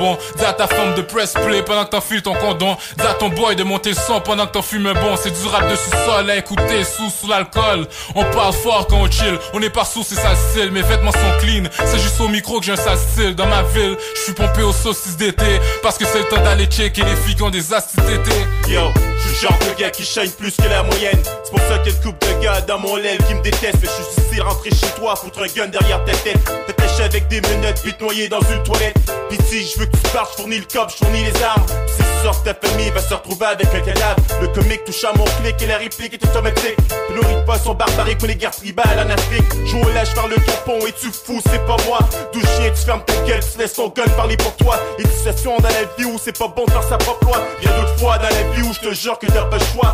bon. 0.02 0.18
Ta 0.36 0.66
femme 0.66 0.94
de 0.94 1.02
press 1.02 1.32
play 1.32 1.62
pendant 1.62 1.84
que 1.84 1.90
t'enfiles 1.90 2.22
ton 2.22 2.34
condom. 2.34 2.76
Dis 2.96 3.04
ton 3.18 3.28
boy 3.28 3.56
de 3.56 3.64
monter 3.64 3.90
le 3.90 3.96
son 3.96 4.20
pendant 4.20 4.46
que 4.46 4.52
t'en 4.52 4.62
fumes 4.62 4.86
un 4.86 4.94
bon. 4.94 5.16
C'est 5.16 5.30
du 5.30 5.46
rap 5.48 5.68
de 5.68 5.76
sous-sol 5.76 6.30
à 6.30 6.36
écouter 6.36 6.84
sous 6.84 7.10
sous 7.10 7.28
l'alcool. 7.28 7.86
On 8.14 8.24
parle 8.24 8.52
fort 8.52 8.86
quand 8.88 8.96
on 8.96 9.10
chill. 9.10 9.38
On 9.54 9.60
est 9.60 9.70
pas 9.70 9.84
sous, 9.84 10.02
c'est 10.02 10.16
ça 10.16 10.30
le 10.30 10.36
style. 10.36 10.70
Mes 10.70 10.82
vêtements 10.82 11.12
sont 11.12 11.38
clean. 11.40 11.64
C'est 11.86 11.98
juste 11.98 12.20
au 12.20 12.28
micro 12.28 12.58
que 12.60 12.66
j'ai 12.66 12.72
un 12.72 12.76
sale. 12.76 13.34
Dans 13.34 13.46
ma 13.46 13.62
ville, 13.62 13.96
je 14.16 14.20
suis 14.20 14.32
pompé 14.32 14.62
aux 14.62 14.72
saucisses 14.72 15.16
d'été. 15.16 15.60
Parce 15.82 15.98
que 15.98 16.04
c'est 16.04 16.18
le 16.18 16.28
temps 16.28 16.42
d'aller 16.42 16.66
checker 16.66 17.02
les 17.02 17.16
filles 17.16 17.42
ont 17.42 17.50
des 17.50 17.72
astuces 17.72 18.04
d'été. 18.04 18.36
Yo, 18.68 18.92
je 19.22 19.28
suis 19.28 19.46
le 19.46 19.48
genre 19.48 19.58
de 19.58 19.80
gars 19.80 19.90
qui 19.90 20.04
shine 20.04 20.30
plus 20.32 20.54
que 20.56 20.68
la 20.68 20.82
moyenne. 20.82 21.22
C'est 21.44 21.50
pour 21.50 21.60
ça 21.60 21.78
qu'il 21.78 21.92
y 21.92 21.94
a 21.94 21.98
une 21.98 22.02
couple 22.02 22.26
de 22.26 22.42
gars 22.42 22.60
dans 22.62 22.78
mon 22.78 22.96
l'aile 22.96 23.18
qui 23.24 23.34
me 23.34 23.42
détestent. 23.42 23.78
Mais 23.82 23.88
je 23.88 24.20
suis 24.20 24.22
ici 24.22 24.40
rentré 24.40 24.70
chez 24.70 24.94
toi, 24.96 25.16
foutre 25.16 25.40
un 25.42 25.46
gun 25.46 25.66
derrière 25.68 26.04
ta 26.04 26.12
tête. 26.12 26.38
T'attaché 26.66 27.04
avec 27.04 27.28
des 27.28 27.40
menottes, 27.40 27.80
puis 27.82 27.92
te 27.94 28.28
dans 28.28 28.40
une 28.40 28.62
toilette. 28.62 28.96
Pis 29.30 29.38
si 29.48 29.66
je 29.66 29.80
veux 29.80 29.86
que 29.86 29.96
tu 29.96 30.10
partes, 30.12 30.32
je 30.32 30.42
fournis 30.42 30.58
le 30.58 30.64
cop, 30.64 30.90
je 30.90 31.04
fournis 31.04 31.24
les 31.24 31.42
armes. 31.42 31.64
Pis 31.66 31.92
si 31.92 32.02
tu 32.02 32.22
sors 32.22 32.42
ta 32.42 32.54
famille 32.54 32.90
va 32.90 33.00
se 33.00 33.14
retrouver 33.14 33.46
avec 33.46 33.68
un 33.74 33.80
cadavre. 33.80 34.16
Le 34.40 34.48
comique 34.48 34.84
touche 34.84 35.04
à 35.04 35.12
mon 35.16 35.24
clic 35.24 35.60
et 35.60 35.66
la 35.66 35.78
réplique 35.78 36.14
est 36.14 36.24
automatique. 36.24 36.76
Nourrit 37.14 37.44
pas 37.46 37.58
son 37.58 37.74
barbarique 37.74 38.18
pour 38.18 38.28
les 38.28 38.36
guerres 38.36 38.52
tribales 38.54 38.98
en 38.98 39.10
Afrique. 39.10 39.44
Joue 39.66 39.80
au 39.80 39.90
lâche 39.90 40.14
par 40.14 40.28
le 40.28 40.36
capon 40.36 40.78
et 40.86 40.92
tu 40.92 41.10
fous, 41.10 41.40
c'est 41.50 41.64
pas 41.66 41.76
moi. 41.86 41.98
D'où 42.32 42.40
chien, 42.40 42.70
tu 42.74 42.82
fermes 42.84 43.04
ta 43.04 43.14
gueule, 43.26 43.40
tu 43.40 43.58
laisses 43.58 43.74
ton 43.74 43.88
gun 43.88 44.08
parler 44.16 44.36
pour 44.36 44.54
toi. 44.56 44.78
Et 44.98 45.06
situations 45.08 45.56
dans 45.58 45.68
la 45.68 45.84
vie 45.96 46.04
où 46.04 46.18
c'est 46.22 46.36
pas 46.36 46.48
bon 46.48 46.64
de 46.64 46.70
faire 46.70 46.82
sa 46.88 46.98
propre 46.98 47.26
loi. 47.26 47.38
Y'a 47.62 47.72
d'autres 47.72 47.98
fois 47.98 48.18
dans 48.18 48.24
la 48.24 48.42
vie 48.54 48.62
où 48.62 48.72
je 48.72 48.80
te 48.88 48.94
jure 48.94 49.11
que 49.18 49.26
t'as 49.26 49.44
pas 49.44 49.58
le 49.58 49.64
choix. 49.64 49.92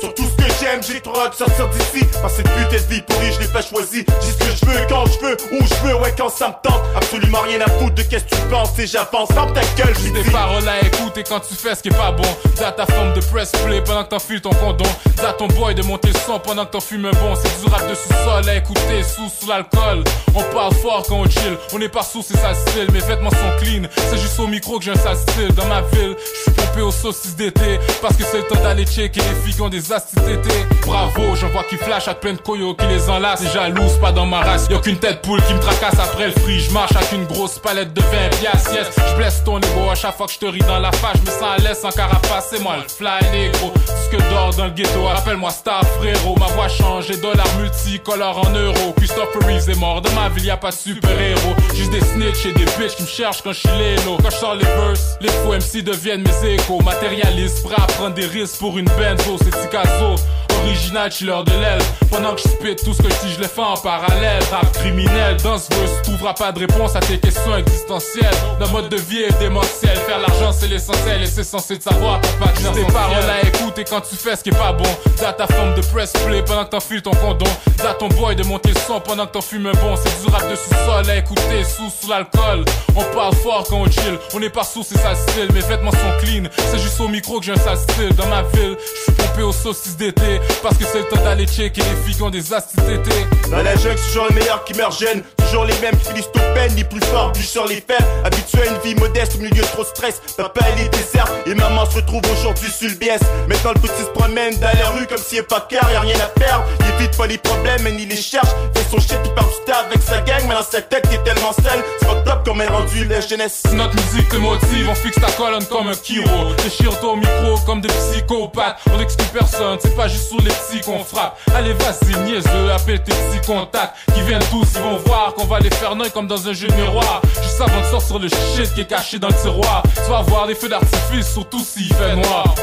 Ce 0.00 0.06
que 0.06 0.39
j'aime, 0.60 0.82
j'ai 0.82 1.00
trop 1.00 1.18
hâte 1.20 1.32
de 1.32 1.36
sortir 1.36 1.68
d'ici. 1.68 2.06
Que 2.06 2.28
cette 2.28 2.48
putain 2.48 2.70
de 2.70 2.92
vie 2.92 3.02
pourrie, 3.02 3.32
je 3.32 3.40
l'ai 3.40 3.48
pas 3.48 3.62
choisi. 3.62 4.04
J'ai 4.20 4.32
ce 4.32 4.38
que 4.38 4.44
je 4.44 4.66
veux, 4.66 4.86
quand 4.88 5.06
je 5.06 5.18
veux, 5.26 5.36
où 5.52 5.64
je 5.64 5.86
veux, 5.86 5.94
ouais, 5.96 6.14
quand 6.16 6.28
ça 6.28 6.48
me 6.48 6.68
tente. 6.68 6.82
Absolument 6.96 7.40
rien 7.40 7.60
à 7.60 7.70
foutre 7.70 7.94
de 7.94 8.02
qu'est-ce 8.02 8.24
que 8.24 8.36
tu 8.36 8.42
penses. 8.50 8.78
Et 8.78 8.86
j'avance, 8.86 9.28
ferme 9.32 9.52
ta 9.52 9.62
gueule, 9.76 9.94
Juste 9.98 10.12
des 10.12 10.30
paroles 10.30 10.68
à 10.68 10.80
écouter 10.86 11.24
quand 11.28 11.40
tu 11.40 11.54
fais 11.54 11.74
ce 11.74 11.82
qui 11.82 11.88
est 11.88 11.96
pas 11.96 12.12
bon. 12.12 12.28
Dis 12.56 12.64
à 12.64 12.72
ta 12.72 12.86
femme 12.86 13.14
de 13.14 13.20
press 13.20 13.52
play 13.64 13.82
pendant 13.82 14.04
que 14.04 14.10
t'enfiles 14.10 14.40
ton 14.40 14.50
condom. 14.50 14.88
Dis 15.16 15.24
à 15.24 15.32
ton 15.32 15.48
boy 15.48 15.74
de 15.74 15.82
monter 15.82 16.08
le 16.08 16.18
son 16.18 16.38
pendant 16.38 16.64
que 16.66 16.72
t'en 16.72 16.80
fumes 16.80 17.06
un 17.06 17.10
bon. 17.12 17.34
C'est 17.36 17.64
du 17.64 17.70
rap 17.70 17.88
de 17.88 17.94
sous-sol 17.94 18.48
à 18.48 18.54
écouter 18.56 19.02
sous 19.02 19.28
sous 19.28 19.48
l'alcool. 19.48 20.04
On 20.34 20.42
parle 20.54 20.74
fort 20.74 21.04
quand 21.08 21.16
on 21.16 21.28
chill. 21.28 21.56
On 21.72 21.80
est 21.80 21.88
pas 21.88 22.02
sous, 22.02 22.22
c'est 22.22 22.36
ça 22.36 22.50
le 22.50 22.54
style. 22.54 22.90
Mes 22.92 23.00
vêtements 23.00 23.30
sont 23.30 23.56
clean. 23.60 23.82
C'est 24.10 24.18
juste 24.18 24.38
au 24.38 24.46
micro 24.46 24.78
que 24.78 24.84
j'ai 24.84 24.92
un 24.92 24.96
sale 24.96 25.16
style. 25.16 25.54
Dans 25.54 25.66
ma 25.66 25.80
ville, 25.82 26.16
je 26.18 26.42
suis 26.42 26.52
pompé 26.52 26.82
aux 26.82 26.90
saucisses 26.90 27.36
d'été. 27.36 27.78
Parce 28.02 28.16
que 28.16 28.24
c'est 28.24 28.38
le 28.38 28.44
temps 28.44 28.62
d'aller 28.62 28.84
checker 28.84 29.20
les 29.20 29.44
filles 29.44 29.54
qui 29.54 29.62
ont 29.62 29.68
des 29.68 29.92
astuces 29.92 30.22
d'été. 30.22 30.49
Bravo, 30.90 31.36
j'en 31.36 31.48
vois 31.50 31.62
qui 31.64 31.76
flash 31.76 32.08
à 32.08 32.14
plein 32.14 32.32
de 32.32 32.40
coyotes 32.40 32.76
qui 32.78 32.86
les 32.86 33.08
enlacent. 33.08 33.40
C'est 33.42 33.52
jaloux, 33.52 33.88
c'est 33.88 34.00
pas 34.00 34.10
dans 34.10 34.26
ma 34.26 34.40
race. 34.40 34.66
Y'a 34.70 34.78
qu'une 34.78 34.98
tête 34.98 35.22
poule 35.22 35.40
qui 35.42 35.54
me 35.54 35.60
tracasse 35.60 35.98
après 36.00 36.26
le 36.26 36.32
free. 36.32 36.58
Je 36.58 36.72
marche 36.72 36.96
avec 36.96 37.12
une 37.12 37.26
grosse 37.26 37.60
palette 37.60 37.92
de 37.94 38.00
20 38.00 38.08
piastres. 38.40 38.72
Yes, 38.72 38.86
je 38.96 39.16
blesse 39.16 39.44
ton 39.44 39.58
ego 39.58 39.88
à 39.90 39.94
chaque 39.94 40.16
fois 40.16 40.26
que 40.26 40.32
je 40.32 40.38
te 40.38 40.46
ris 40.46 40.58
dans 40.66 40.80
la 40.80 40.90
face. 40.90 41.16
Je 41.24 41.30
me 41.30 41.38
sens 41.38 41.48
à 41.56 41.58
l'aise 41.58 41.78
sans 41.80 41.90
carapace. 41.90 42.48
C'est 42.50 42.60
moi 42.60 42.76
le 42.78 42.88
fly 42.88 43.30
négro. 43.30 43.72
Disque 43.74 44.30
d'or 44.30 44.50
dans 44.56 44.64
le 44.64 44.72
ghetto. 44.72 45.04
Rappelle-moi 45.04 45.50
star 45.50 45.84
frérot. 45.98 46.36
Ma 46.36 46.46
voix 46.46 46.68
change. 46.68 47.08
Les 47.08 47.18
dollars 47.18 47.54
multicolores 47.60 48.38
en 48.38 48.50
euros. 48.50 48.92
Christopher 48.96 49.46
Reeves 49.46 49.70
est 49.70 49.78
mort. 49.78 50.00
Dans 50.00 50.12
ma 50.12 50.28
ville, 50.28 50.46
y 50.46 50.50
a 50.50 50.56
pas 50.56 50.70
de 50.70 50.74
super 50.74 51.20
héros. 51.20 51.54
Juste 51.74 51.92
des 51.92 52.00
snitch 52.00 52.46
et 52.46 52.52
des 52.52 52.64
bitches 52.64 52.96
qui 52.96 53.02
me 53.02 53.08
cherchent 53.08 53.42
quand 53.42 53.52
je 53.52 53.60
suis 53.60 53.78
lélo. 53.78 54.16
Quand 54.20 54.30
je 54.30 54.36
sors 54.36 54.54
les 54.56 54.64
verses, 54.64 55.16
les 55.20 55.28
faux 55.28 55.52
MC 55.52 55.84
deviennent 55.84 56.22
mes 56.22 56.54
échos. 56.54 56.80
Matérialistes, 56.82 57.62
prêts 57.62 57.76
à 57.76 58.10
des 58.10 58.26
risques 58.26 58.58
pour 58.58 58.76
une 58.76 58.86
benzo. 58.86 59.36
C'est 59.38 59.50
Ticazo. 59.50 60.16
Original, 60.64 61.10
chiller 61.10 61.42
de 61.44 61.52
l'aile. 61.52 61.82
Pendant 62.10 62.34
que 62.34 62.42
je 62.42 62.48
spit 62.48 62.76
tout 62.76 62.92
ce 62.92 63.02
que 63.02 63.08
je 63.08 63.26
dis, 63.26 63.34
je 63.34 63.40
les 63.40 63.48
fais 63.48 63.60
en 63.60 63.76
parallèle. 63.76 64.42
Rap 64.50 64.70
criminel, 64.72 65.36
dans 65.42 65.58
ce 65.58 65.72
verse, 65.74 65.92
tu 66.02 66.10
trouveras 66.10 66.34
pas 66.34 66.52
de 66.52 66.58
réponse 66.60 66.96
à 66.96 67.00
tes 67.00 67.18
questions 67.18 67.56
existentielles. 67.56 68.34
Notre 68.58 68.72
mode 68.72 68.88
de 68.88 68.96
vie 68.96 69.22
est 69.22 69.38
démentiel. 69.38 69.96
Faire 69.96 70.18
l'argent, 70.18 70.52
c'est 70.52 70.68
l'essentiel 70.68 71.22
et 71.22 71.26
c'est 71.26 71.44
censé 71.44 71.76
de 71.76 71.82
savoir 71.82 72.20
pas 72.38 72.52
des 72.74 72.84
paroles 72.92 73.30
à 73.30 73.46
écouter 73.46 73.84
quand 73.88 74.00
tu 74.00 74.16
fais 74.16 74.36
ce 74.36 74.42
qui 74.42 74.50
est 74.50 74.58
pas 74.58 74.72
bon. 74.72 74.88
À 75.24 75.32
ta 75.32 75.46
femme 75.46 75.74
de 75.74 75.82
press 75.82 76.12
play 76.26 76.42
pendant 76.42 76.64
que 76.64 76.70
t'enfiles 76.70 77.02
ton 77.02 77.12
condom. 77.12 77.50
À 77.88 77.94
ton 77.94 78.08
boy 78.08 78.34
de 78.34 78.44
monter 78.44 78.70
le 78.70 78.80
son 78.86 79.00
pendant 79.00 79.26
que 79.26 79.32
t'en 79.32 79.40
fumes 79.40 79.66
un 79.66 79.72
bon. 79.72 79.94
C'est 79.96 80.24
du 80.24 80.30
rap 80.32 80.50
de 80.50 80.56
sous-sol 80.56 81.08
à 81.08 81.16
écouter 81.16 81.64
sous 81.64 81.90
sous 81.90 82.10
l'alcool. 82.10 82.64
On 82.96 83.04
parle 83.14 83.34
fort 83.36 83.64
quand 83.68 83.76
on 83.76 83.90
chill. 83.90 84.18
On 84.34 84.42
est 84.42 84.50
pas 84.50 84.64
sous, 84.64 84.82
c'est 84.82 84.98
ça 84.98 85.10
le 85.10 85.16
style. 85.16 85.52
Mes 85.54 85.60
vêtements 85.60 85.92
sont 85.92 86.18
clean. 86.20 86.44
C'est 86.70 86.78
juste 86.78 87.00
au 87.00 87.08
micro 87.08 87.38
que 87.38 87.46
j'ai 87.46 87.52
un 87.52 87.56
sale 87.56 87.78
style. 87.78 88.14
Dans 88.16 88.26
ma 88.26 88.42
ville, 88.42 88.76
je 88.78 89.02
suis 89.02 89.12
pompé 89.12 89.42
aux 89.42 89.52
saucisses 89.52 89.96
d'été. 89.96 90.40
Parce 90.62 90.76
que 90.76 90.84
c'est 90.84 90.98
le 90.98 91.04
temps 91.04 91.22
d'aller 91.22 91.46
checker 91.46 91.80
les 91.80 92.04
filles 92.04 92.16
qui 92.16 92.22
ont 92.22 92.30
des 92.30 92.52
astitétés. 92.52 93.26
Dans 93.50 93.62
la 93.62 93.74
jungle, 93.76 93.96
c'est 93.98 94.08
toujours 94.08 94.26
les 94.28 94.34
meilleurs 94.34 94.64
qui 94.64 94.74
meurent 94.74 94.92
jeunes. 94.92 95.22
Toujours 95.38 95.64
les 95.64 95.78
mêmes 95.80 95.96
qui 95.96 96.08
finissent 96.08 96.28
au 96.34 96.54
peine, 96.54 96.74
les 96.76 96.84
plus 96.84 97.00
forts, 97.06 97.32
bûchent 97.32 97.48
sur 97.48 97.66
les 97.66 97.82
fers. 97.86 98.06
Habitués 98.24 98.62
à 98.62 98.66
une 98.66 98.80
vie 98.80 98.94
modeste 98.94 99.36
au 99.36 99.38
milieu 99.38 99.62
de 99.62 99.66
trop 99.68 99.82
de 99.82 99.88
stress. 99.88 100.20
Papa, 100.36 100.60
elle 100.72 100.86
est 100.86 100.88
désert 100.90 101.26
et 101.46 101.54
maman 101.54 101.84
se 101.86 101.96
retrouve 101.96 102.22
aujourd'hui 102.32 102.70
sur 102.70 102.88
le 102.88 102.94
BS. 102.94 103.24
Maintenant, 103.48 103.72
le 103.74 103.80
petit 103.80 104.02
se 104.02 104.10
promène 104.10 104.54
dans 104.56 104.78
la 104.78 104.90
rue 104.90 105.06
comme 105.06 105.18
s'il 105.18 105.38
est 105.38 105.42
pas 105.42 105.66
car, 105.68 105.90
y'a 105.90 106.00
rien 106.00 106.16
à 106.16 106.40
faire. 106.40 106.62
Il 106.80 107.00
évite 107.00 107.16
pas 107.16 107.26
les 107.26 107.38
problèmes, 107.38 107.82
mais 107.82 107.92
ni 107.92 108.06
les 108.06 108.16
cherche. 108.16 108.50
Fait 108.74 108.86
son 108.90 109.00
shit, 109.00 109.18
il 109.24 109.34
part 109.34 109.48
du 109.48 109.64
tas 109.66 109.86
avec 109.86 110.02
sa 110.02 110.20
gang. 110.20 110.42
Mais 110.46 110.54
dans 110.54 110.62
sa 110.62 110.82
tête, 110.82 111.08
qui 111.08 111.14
est 111.14 111.24
tellement 111.24 111.52
sale, 111.52 111.82
c'est 112.00 112.06
pas 112.06 112.14
top 112.22 112.44
comme 112.44 112.60
elle 112.60 112.70
rendu 112.70 113.04
la 113.06 113.20
jeunesse. 113.20 113.62
Notre 113.72 113.94
musique 113.94 114.28
te 114.28 114.36
motive, 114.36 114.88
on 114.88 114.94
fixe 114.94 115.20
ta 115.20 115.30
colonne 115.32 115.64
comme 115.66 115.88
un 115.88 115.94
kiro. 115.94 116.54
Déchire 116.62 116.98
ton 117.00 117.16
micro 117.16 117.58
comme 117.66 117.80
des 117.80 117.88
psychopathes. 117.88 118.78
On 118.94 119.00
exclut 119.00 119.26
personne, 119.32 119.78
c'est 119.82 119.96
pas 119.96 120.08
juste 120.08 120.30
les 120.40 120.50
petits 120.50 120.80
qu'on 120.80 121.04
frappe. 121.04 121.38
Allez, 121.54 121.72
vas-y, 121.74 122.18
niaiseux, 122.20 122.70
appelle 122.70 123.02
tes 123.02 123.12
petits 123.12 123.46
contacts. 123.46 123.94
Qui 124.14 124.22
viennent 124.22 124.42
tous, 124.50 124.66
ils 124.74 124.80
vont 124.80 124.98
voir 125.06 125.34
qu'on 125.34 125.46
va 125.46 125.60
les 125.60 125.70
faire 125.70 125.94
noyer 125.94 126.10
comme 126.10 126.26
dans 126.26 126.48
un 126.48 126.52
jeu 126.52 126.68
miroir. 126.76 127.20
Juste 127.42 127.60
avant 127.60 127.80
de 127.80 127.86
sortir 127.86 128.18
le 128.18 128.28
shit 128.28 128.74
qui 128.74 128.82
est 128.82 128.86
caché 128.86 129.18
dans 129.18 129.28
le 129.28 129.34
tiroir. 129.34 129.82
Tu 129.94 130.10
vas 130.10 130.22
voir 130.22 130.46
des 130.46 130.54
feux 130.54 130.68
d'artifice, 130.68 131.32
surtout 131.32 131.60
s'il 131.60 131.92
fait 131.94 132.16
noir. 132.16 132.54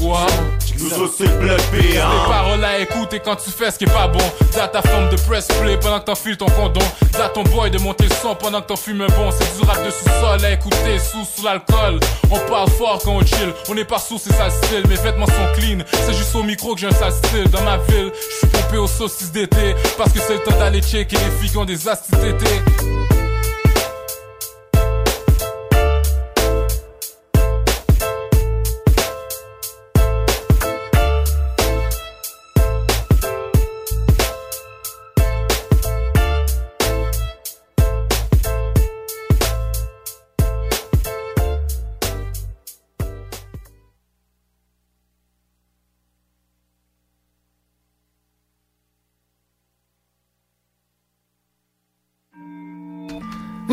Wow, 0.00 0.08
wow. 0.08 0.63
Nous 0.78 0.92
autres, 0.94 1.14
c'est 1.18 1.24
le 1.24 1.56
Tes 1.56 1.98
paroles 2.28 2.64
à 2.64 2.78
écouter 2.78 3.20
quand 3.24 3.36
tu 3.36 3.50
fais 3.50 3.70
ce 3.70 3.78
qui 3.78 3.84
est 3.84 3.92
pas 3.92 4.08
bon. 4.08 4.18
À 4.60 4.68
ta 4.68 4.82
femme 4.82 5.08
de 5.10 5.16
press 5.16 5.46
play 5.60 5.78
pendant 5.78 6.00
que 6.00 6.06
t'enfiles 6.06 6.36
ton 6.36 6.46
condom. 6.46 6.80
À 7.22 7.28
ton 7.28 7.42
boy 7.44 7.70
de 7.70 7.78
monter 7.78 8.04
le 8.04 8.14
son 8.14 8.34
pendant 8.34 8.60
que 8.60 8.68
t'en 8.68 8.76
fumes 8.76 9.02
un 9.02 9.06
bon. 9.06 9.30
C'est 9.30 9.58
du 9.58 9.66
rap 9.66 9.84
de 9.84 9.90
sous-sol 9.90 10.44
à 10.44 10.50
écouter 10.52 10.98
sous 10.98 11.24
sous 11.24 11.44
l'alcool. 11.44 12.00
On 12.30 12.38
parle 12.50 12.70
fort 12.70 13.00
quand 13.04 13.12
on 13.12 13.24
chill. 13.24 13.52
On 13.68 13.76
est 13.76 13.84
pas 13.84 13.98
sous, 13.98 14.18
c'est 14.18 14.32
ça 14.32 14.46
le 14.46 14.50
style. 14.50 14.86
Mes 14.88 14.96
vêtements 14.96 15.26
sont 15.26 15.52
clean. 15.56 15.78
C'est 16.06 16.14
juste 16.14 16.34
au 16.34 16.42
micro 16.42 16.74
que 16.74 16.80
j'ai 16.80 16.88
un 16.88 16.92
sale 16.92 17.12
style. 17.12 17.48
Dans 17.50 17.62
ma 17.62 17.78
ville, 17.78 18.10
je 18.14 18.36
suis 18.38 18.46
pompé 18.48 18.78
aux 18.78 18.86
saucisses 18.86 19.32
d'été. 19.32 19.74
Parce 19.96 20.12
que 20.12 20.20
c'est 20.20 20.34
le 20.34 20.40
temps 20.40 20.58
d'aller 20.58 20.82
checker 20.82 21.16
les 21.16 21.40
filles 21.40 21.50
qui 21.50 21.58
ont 21.58 21.64
des 21.64 21.88
astitétés. 21.88 22.60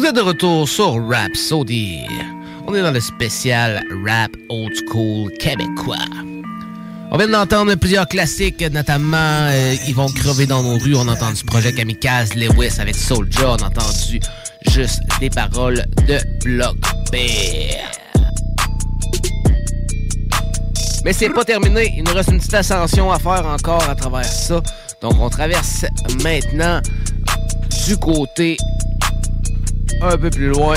Vous 0.02 0.08
êtes 0.08 0.16
de 0.16 0.22
retour 0.22 0.68
sur 0.68 0.96
Rap 1.08 1.36
Saudi. 1.36 2.00
On 2.66 2.74
est 2.74 2.82
dans 2.82 2.90
le 2.90 3.00
spécial 3.00 3.84
Rap 4.04 4.32
Old 4.50 4.74
School 4.90 5.32
québécois. 5.34 5.96
On 7.12 7.18
vient 7.20 7.28
d'entendre 7.28 7.76
plusieurs 7.76 8.08
classiques, 8.08 8.64
notamment 8.72 9.18
euh, 9.20 9.76
Ils 9.88 9.94
vont 9.94 10.08
crever 10.08 10.48
dans 10.48 10.64
nos 10.64 10.80
rues. 10.80 10.96
On 10.96 11.08
a 11.08 11.12
entendu 11.12 11.44
Projet 11.44 11.72
Kamikaze, 11.72 12.34
Lewis 12.34 12.80
avec 12.80 12.96
Soulja. 12.96 13.52
On 13.52 13.58
a 13.58 13.68
entendu 13.68 14.20
juste 14.72 15.02
des 15.20 15.30
paroles 15.30 15.86
de 16.08 16.18
Block 16.46 16.78
Bear. 17.12 17.92
Mais 21.06 21.14
c'est 21.14 21.30
pas 21.30 21.46
terminé. 21.46 21.94
Il 21.96 22.06
nous 22.06 22.14
reste 22.14 22.32
une 22.32 22.40
petite 22.40 22.56
ascension 22.56 23.12
à 23.12 23.20
faire 23.20 23.46
encore 23.46 23.88
à 23.88 23.94
travers 23.94 24.26
ça. 24.26 24.64
Donc 25.00 25.14
on 25.20 25.30
traverse 25.30 25.86
maintenant 26.24 26.82
du 27.86 27.98
côté 27.98 28.58
un 30.02 30.18
peu 30.18 30.30
plus 30.30 30.48
loin. 30.50 30.76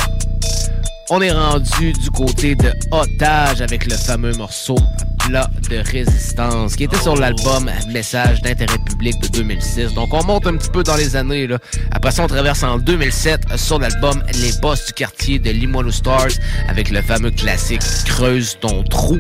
On 1.11 1.21
est 1.21 1.33
rendu 1.33 1.93
du 1.93 2.11
côté 2.11 2.55
de 2.55 2.73
Otage 2.91 3.61
avec 3.61 3.87
le 3.87 3.97
fameux 3.97 4.33
morceau 4.35 4.77
Plat 5.19 5.49
de 5.71 5.77
résistance 5.91 6.77
qui 6.77 6.85
était 6.85 6.99
sur 6.99 7.15
l'album 7.17 7.71
Message 7.93 8.41
d'intérêt 8.43 8.79
public 8.87 9.15
de 9.23 9.29
2006. 9.29 9.95
Donc 9.95 10.13
on 10.13 10.23
monte 10.25 10.47
un 10.47 10.57
petit 10.57 10.71
peu 10.71 10.83
dans 10.83 10.97
les 10.97 11.15
années. 11.17 11.47
Là. 11.47 11.59
Après 11.93 12.11
ça, 12.11 12.25
on 12.25 12.27
traverse 12.27 12.63
en 12.63 12.79
2007 12.79 13.57
sur 13.57 13.79
l'album 13.79 14.23
Les 14.35 14.53
Boss 14.61 14.87
du 14.87 14.93
quartier 14.93 15.39
de 15.39 15.51
Limoilou 15.51 15.93
Stars 15.93 16.29
avec 16.69 16.91
le 16.91 17.01
fameux 17.03 17.31
classique 17.31 17.83
Creuse 18.07 18.59
ton 18.61 18.83
trou. 18.85 19.19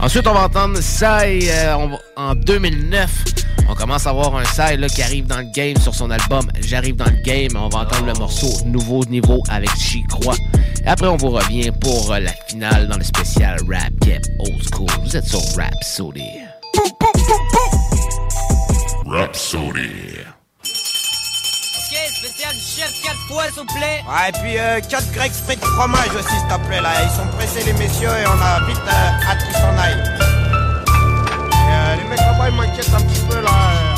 Ensuite, 0.00 0.26
on 0.26 0.32
va 0.34 0.44
entendre 0.44 0.78
Sai 0.80 1.40
euh, 1.50 1.76
va- 1.76 1.98
en 2.22 2.34
2009. 2.34 3.10
On 3.68 3.74
commence 3.74 4.06
à 4.06 4.10
avoir 4.10 4.34
un 4.36 4.44
Sai 4.44 4.76
là, 4.76 4.88
qui 4.88 5.02
arrive 5.02 5.26
dans 5.26 5.38
le 5.38 5.50
game 5.52 5.76
sur 5.76 5.94
son 5.94 6.10
album 6.10 6.48
J'arrive 6.60 6.96
dans 6.96 7.06
le 7.06 7.22
game. 7.22 7.50
On 7.56 7.68
va 7.68 7.80
entendre 7.80 8.06
le 8.06 8.14
morceau 8.14 8.48
Nouveau 8.64 9.04
Niveau 9.06 9.42
avec 9.48 9.70
J'y 9.76 10.04
crois. 10.04 10.36
Et 10.84 10.88
après, 10.88 11.08
on 11.08 11.16
vous 11.16 11.30
revient 11.30 11.72
pour 11.80 12.12
euh, 12.12 12.20
la 12.20 12.32
finale 12.48 12.86
dans 12.88 12.96
le 12.96 13.04
spécial 13.04 13.58
Rap 13.68 13.92
Game 14.02 14.22
Old 14.38 14.62
School. 14.72 14.88
Vous 15.02 15.16
êtes 15.16 15.26
sur 15.26 15.40
Rap 15.56 15.74
Sody. 15.82 16.22
Rhapsody. 19.06 19.90
Ok, 20.62 21.96
spécial 22.12 22.54
chef 22.54 22.92
4 23.02 23.16
fois, 23.28 23.44
s'il 23.44 23.54
vous 23.54 23.66
plaît. 23.66 24.04
Ouais, 24.08 24.28
et 24.28 24.32
puis 24.32 24.88
4 24.88 25.12
grecs 25.12 25.32
frites 25.32 25.64
fromage 25.64 26.14
aussi, 26.18 26.28
s'il 26.28 26.48
te 26.48 26.66
plaît, 26.66 26.80
là. 26.80 27.02
Ils 27.02 27.10
sont 27.10 27.26
pressés, 27.36 27.64
les 27.64 27.72
messieurs, 27.72 28.08
et 28.08 28.26
on 28.26 28.40
a 28.40 28.60
vite 28.66 28.78
euh, 28.86 29.28
hâte 29.28 29.44
qu'ils 29.44 29.54
s'en 29.54 29.76
aillent. 29.78 30.35
Euh, 32.06 32.10
les 32.10 32.16
mecs 32.16 32.20
là-bas, 32.20 32.48
ils 32.48 32.54
m'inquiètent 32.54 32.94
un 32.94 33.00
petit 33.00 33.20
peu, 33.20 33.40
là. 33.40 33.50
Euh, 33.50 33.94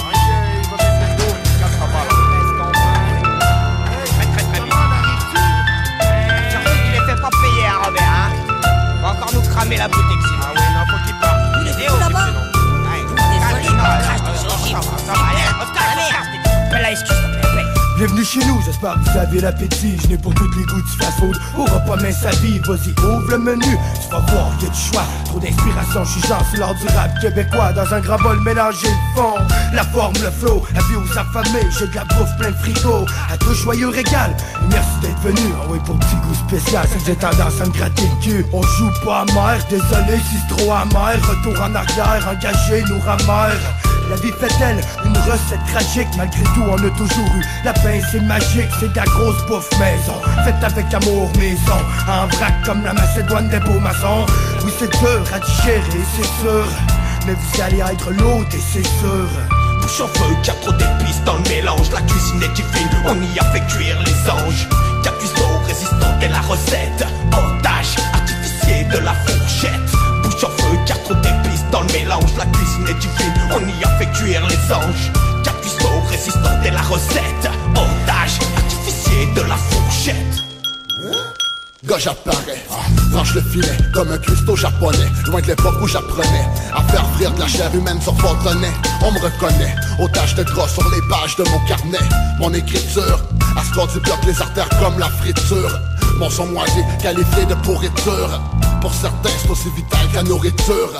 qu'ils 0.62 0.70
vont 0.70 0.76
mettre 0.76 1.00
le 1.00 1.06
dos, 1.16 1.32
ils 1.44 1.50
se 1.50 1.54
cassent 1.58 1.78
là-bas, 1.80 2.04
là. 2.08 2.12
Très, 3.94 4.26
très, 4.26 4.44
très 4.44 4.60
vite. 4.64 4.74
Surtout 6.50 6.76
qu'il 6.82 6.92
les 6.92 7.00
fait 7.06 7.20
pas 7.20 7.30
payer, 7.30 7.66
hein, 7.66 7.78
Robert, 7.84 8.02
hein. 8.02 8.30
Il 8.96 9.02
va 9.02 9.08
encore 9.10 9.32
nous 9.34 9.42
cramer 9.42 9.76
la 9.76 9.88
boutique, 9.88 10.22
sinon. 10.22 10.42
Ah 10.42 10.52
oui, 10.54 10.62
non, 10.74 10.82
faut 10.90 11.00
qu'il 11.06 11.16
parte. 11.16 11.40
Il 11.60 11.66
est 11.68 11.90
où, 11.90 11.98
là-bas 11.98 12.26
Désolé, 13.30 13.68
on 13.68 13.76
crache 13.76 14.22
de 14.22 14.32
son 14.38 14.48
Ça 14.48 14.76
va, 14.76 14.82
ça 14.82 15.12
va, 15.12 15.18
allez, 15.30 15.46
on 15.60 15.66
se 15.66 15.72
casse, 15.72 15.84
on 15.96 16.00
se 16.00 16.12
casse. 16.12 16.28
Fais 16.70 16.82
la 16.82 16.90
excuse, 16.90 17.16
s'il 17.16 17.24
te 17.24 17.30
plaît, 17.32 17.42
fais. 17.42 17.47
Bienvenue 17.98 18.24
chez 18.24 18.38
nous, 18.46 18.62
j'espère 18.64 18.94
que 18.94 19.10
vous 19.10 19.18
avez 19.18 19.40
l'appétit. 19.40 19.98
Je 20.00 20.06
n'ai 20.06 20.18
pour 20.18 20.32
toutes 20.32 20.54
les 20.56 20.62
goûts 20.62 20.80
du 20.80 21.04
fast-food. 21.04 21.36
Au 21.58 21.64
repas 21.64 21.96
mince 21.96 22.20
sa 22.20 22.30
vie, 22.30 22.60
vas-y, 22.60 22.90
ouvre 22.90 23.28
le 23.28 23.38
menu. 23.38 23.76
Tu 24.00 24.08
vas 24.12 24.20
voir 24.20 24.52
y 24.62 24.66
a 24.66 24.68
du 24.68 24.78
choix. 24.78 25.02
Trop 25.24 25.40
d'inspiration, 25.40 26.04
je 26.04 26.10
suis 26.12 26.28
genre 26.28 26.46
sur 26.48 26.60
l'art 26.60 26.74
du 26.76 26.86
rap 26.94 27.10
québécois. 27.20 27.72
Dans 27.72 27.92
un 27.92 27.98
grand 27.98 28.18
bol 28.18 28.40
mélangé 28.42 28.86
le 28.86 29.20
fond, 29.20 29.34
la 29.74 29.82
forme, 29.82 30.14
le 30.22 30.30
flow. 30.30 30.62
Avis 30.76 30.94
aux 30.94 31.18
affamés, 31.18 31.66
j'ai 31.76 31.88
de 31.88 31.94
la 31.96 32.04
bouffe 32.04 32.36
plein 32.38 32.52
de 32.52 32.56
frigo. 32.58 33.04
À 33.32 33.36
tout 33.36 33.52
joyeux 33.52 33.88
régal. 33.88 34.30
Merci 34.70 35.00
d'être 35.02 35.20
venu. 35.22 35.52
Ah 35.60 35.66
oui, 35.68 35.80
pour 35.84 35.98
petit 35.98 36.14
goût 36.22 36.34
spécial, 36.48 36.86
si 36.86 37.04
j'ai 37.04 37.16
tendance 37.16 37.60
à 37.60 37.66
me 37.66 37.72
gratter 37.72 38.02
le 38.02 38.22
cul. 38.22 38.46
On 38.52 38.62
joue 38.62 38.92
pas 39.04 39.22
amer, 39.22 39.58
désolé 39.68 40.18
si 40.30 40.36
c'est 40.38 40.56
trop 40.56 40.70
amer. 40.70 41.18
Retour 41.28 41.60
en 41.60 41.74
arrière, 41.74 42.28
engagé, 42.30 42.84
nous 42.88 43.00
ramère. 43.00 43.58
La 44.08 44.16
vie 44.16 44.32
fait-elle 44.32 44.80
une 45.04 45.16
recette 45.18 45.60
tragique 45.70 46.08
Malgré 46.16 46.42
tout 46.42 46.62
on 46.66 46.76
a 46.76 46.90
toujours 46.96 47.36
eu 47.36 47.44
La 47.64 47.74
c'est 48.10 48.20
magique, 48.20 48.70
c'est 48.80 48.92
de 48.92 48.96
la 48.96 49.04
grosse 49.04 49.44
bouffe 49.46 49.70
maison. 49.78 50.14
Faite 50.44 50.62
avec 50.62 50.92
amour 50.92 51.30
maison. 51.38 51.80
En 52.08 52.26
vrac 52.26 52.54
comme 52.64 52.84
la 52.84 52.92
Macédoine 52.92 53.48
des 53.48 53.60
beaux 53.60 53.80
maçons 53.80 54.26
Oui 54.64 54.72
c'est 54.78 54.90
dur 54.90 55.22
à 55.32 55.38
digérer 55.38 56.04
c'est 56.16 56.42
sûr. 56.42 56.66
Mais 57.26 57.34
vous 57.34 57.62
allez 57.62 57.78
être 57.78 58.10
l'autre 58.10 58.56
c'est 58.72 58.86
sûr. 58.86 59.28
Bouche 59.80 60.00
en 60.00 60.08
feu, 60.08 60.34
y'a 60.44 60.54
trop 60.54 60.72
d'épices 60.72 61.22
dans 61.24 61.36
le 61.36 61.48
mélange. 61.48 61.90
La 61.92 62.00
cuisine 62.02 62.42
est 62.42 62.54
divine, 62.54 62.90
on 63.06 63.14
y 63.34 63.38
a 63.38 63.44
fait 63.52 63.64
cuire 63.72 63.98
les 64.04 64.30
anges. 64.30 64.68
Y'a 65.04 65.12
cuistot 65.12 65.58
résistant 65.66 66.20
et 66.22 66.28
la 66.28 66.40
recette 66.40 67.06
Otage, 67.32 67.96
artificier 68.12 68.84
de 68.84 68.98
la 68.98 69.14
fourchette 69.14 69.47
J'apparais, 81.98 82.64
franche 83.10 83.34
le 83.34 83.40
filet 83.40 83.76
comme 83.92 84.12
un 84.12 84.18
cuistot 84.18 84.54
japonais. 84.54 85.10
Loin 85.26 85.40
de 85.40 85.48
l'époque 85.48 85.74
où 85.82 85.88
j'apprenais 85.88 86.46
à 86.72 86.82
faire 86.84 87.04
frire 87.14 87.32
de 87.32 87.40
la 87.40 87.48
chair 87.48 87.74
humaine 87.74 88.00
sur 88.00 88.12
nez 88.14 88.68
On 89.02 89.10
me 89.10 89.18
reconnaît, 89.18 89.74
aux 89.98 90.08
taches 90.08 90.36
de 90.36 90.44
gras 90.44 90.68
sur 90.68 90.88
les 90.90 91.00
pages 91.10 91.34
de 91.34 91.42
mon 91.50 91.58
carnet. 91.66 91.98
Mon 92.38 92.54
écriture, 92.54 93.20
à 93.56 93.62
ce 93.64 93.92
du 93.92 94.00
bloc 94.00 94.18
les 94.26 94.40
artères 94.40 94.68
comme 94.78 94.96
la 94.98 95.08
friture. 95.08 95.80
Mon 96.18 96.30
son 96.30 96.46
moisi, 96.46 96.82
qualifié 97.02 97.46
de 97.46 97.54
pourriture. 97.54 98.40
Pour 98.80 98.94
certains 98.94 99.30
c'est 99.42 99.50
aussi 99.50 99.68
vital 99.74 100.06
qu'à 100.12 100.22
nourriture. 100.22 100.92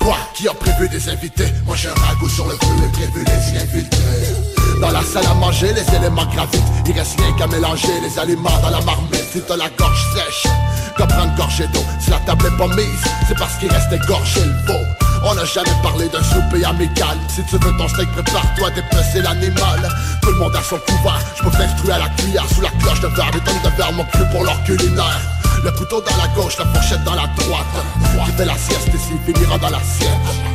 Quoi 0.00 0.16
Qui 0.34 0.48
a 0.48 0.54
prévu 0.54 0.88
des 0.88 1.08
invités? 1.08 1.52
Moi 1.66 1.76
j'ai 1.76 1.88
un 1.88 1.94
ragoût 1.94 2.28
sur 2.28 2.46
le 2.46 2.54
feu 2.54 2.84
et 2.84 2.90
prévu 2.90 3.24
les 3.24 3.60
infiltrer 3.60 4.39
Dans 4.80 4.90
la 4.90 5.02
salle 5.02 5.26
à 5.26 5.34
manger, 5.34 5.72
les 5.74 5.94
éléments 5.94 6.24
gravitent. 6.26 6.62
Il 6.86 6.92
reste 6.92 7.20
rien 7.20 7.32
qu'à 7.36 7.46
mélanger 7.46 8.00
les 8.02 8.18
aliments 8.18 8.58
dans 8.62 8.70
la 8.70 8.80
marmite. 8.80 9.26
Si 9.32 9.40
la 9.48 9.68
gorge 9.76 10.06
sèche, 10.14 10.50
comme 10.96 11.08
prendre 11.08 11.34
gorgée 11.36 11.66
d'eau. 11.68 11.84
Si 12.00 12.10
la 12.10 12.18
table 12.20 12.46
est 12.46 12.56
pas 12.56 12.68
mise, 12.74 13.04
c'est 13.28 13.38
parce 13.38 13.54
qu'il 13.56 13.70
reste 13.70 13.92
égorgé 13.92 14.40
le 14.40 14.66
veau. 14.66 14.80
On 15.22 15.34
n'a 15.34 15.44
jamais 15.44 15.76
parlé 15.82 16.08
d'un 16.08 16.22
souper 16.22 16.64
amical. 16.64 17.18
Si 17.28 17.44
tu 17.44 17.56
veux 17.58 17.76
ton 17.76 17.88
steak, 17.88 18.10
prépare-toi 18.12 18.70
d'épecer 18.70 19.20
l'animal. 19.22 19.88
Tout 20.22 20.30
le 20.30 20.38
monde 20.38 20.56
a 20.56 20.62
son 20.62 20.78
couvert 20.78 21.20
Je 21.36 21.42
peux 21.42 21.50
t'instruire 21.50 21.96
à 21.96 21.98
la 21.98 22.08
cuillère 22.16 22.46
Sous 22.54 22.62
la 22.62 22.70
cloche 22.80 23.00
de 23.00 23.08
verre 23.08 23.30
Des 23.32 23.40
tonnes 23.40 23.62
de 23.62 23.76
verre 23.76 23.92
mon 23.92 24.04
cul 24.04 24.24
pour 24.32 24.44
leur 24.44 24.62
culinaire. 24.64 25.20
Le 25.62 25.70
couteau 25.72 26.00
dans 26.00 26.16
la 26.16 26.28
gauche, 26.28 26.56
la 26.58 26.64
fourchette 26.64 27.04
dans 27.04 27.14
la 27.14 27.26
droite. 27.36 27.66
Qui 28.24 28.32
fait 28.32 28.46
la 28.46 28.56
sieste 28.56 28.88
ici 28.88 29.12
finira 29.26 29.58
dans 29.58 29.70
l'assiette 29.70 30.49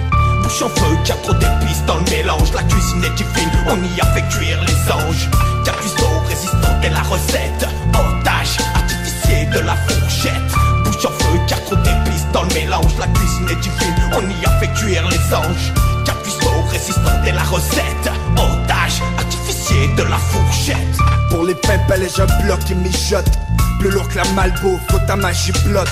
Bouche 0.46 0.62
en 0.62 0.70
feu, 0.70 0.96
y'a 1.08 1.16
trop 1.16 1.34
d'épices 1.34 1.84
dans 1.88 1.96
le 1.96 2.04
mélange. 2.04 2.54
La 2.54 2.62
cuisine 2.62 3.04
est 3.04 3.18
fine, 3.18 3.50
on 3.66 3.78
y 3.84 4.00
a 4.00 4.06
fait 4.14 4.22
cuire 4.30 4.62
les 4.62 4.94
anges. 4.94 5.28
Quatre 5.66 5.80
cuistot 5.80 6.20
résistante 6.28 6.84
est 6.84 6.92
la 6.92 7.02
recette. 7.02 7.68
Otage, 7.90 8.58
artificier 8.76 9.48
de 9.48 9.60
la 9.66 9.76
fourchette. 9.76 10.54
Bouche 10.84 11.04
en 11.04 11.10
feu, 11.10 11.40
y'a 11.50 11.58
trop 11.58 11.76
d'épices 11.78 12.28
dans 12.32 12.44
le 12.44 12.54
mélange. 12.54 12.94
La 13.00 13.08
cuisine 13.08 13.50
est 13.50 13.64
fine, 13.64 13.96
on 14.14 14.22
y 14.22 14.46
a 14.46 14.52
fait 14.60 14.72
cuire 14.80 15.10
les 15.10 15.34
anges. 15.34 15.74
Quatre 16.06 16.22
cuistot 16.22 16.62
résistante 16.70 17.26
est 17.26 17.32
la 17.32 17.44
recette. 17.44 18.12
Otage, 18.34 19.02
artificier 19.18 19.88
de 19.98 20.04
la 20.04 20.18
fourchette. 20.18 20.78
Pour 21.32 21.44
les 21.44 21.56
pimpelles, 21.56 22.08
j'ai 22.16 22.22
un 22.22 22.44
bloc 22.44 22.60
qui 22.66 22.76
mijote. 22.76 23.32
Plus 23.80 23.90
lourd 23.90 24.08
que 24.10 24.18
la 24.18 24.26
Malbo, 24.36 24.80
faut 24.92 25.00
ta 25.08 25.16
magie 25.16 25.54
blotte 25.66 25.90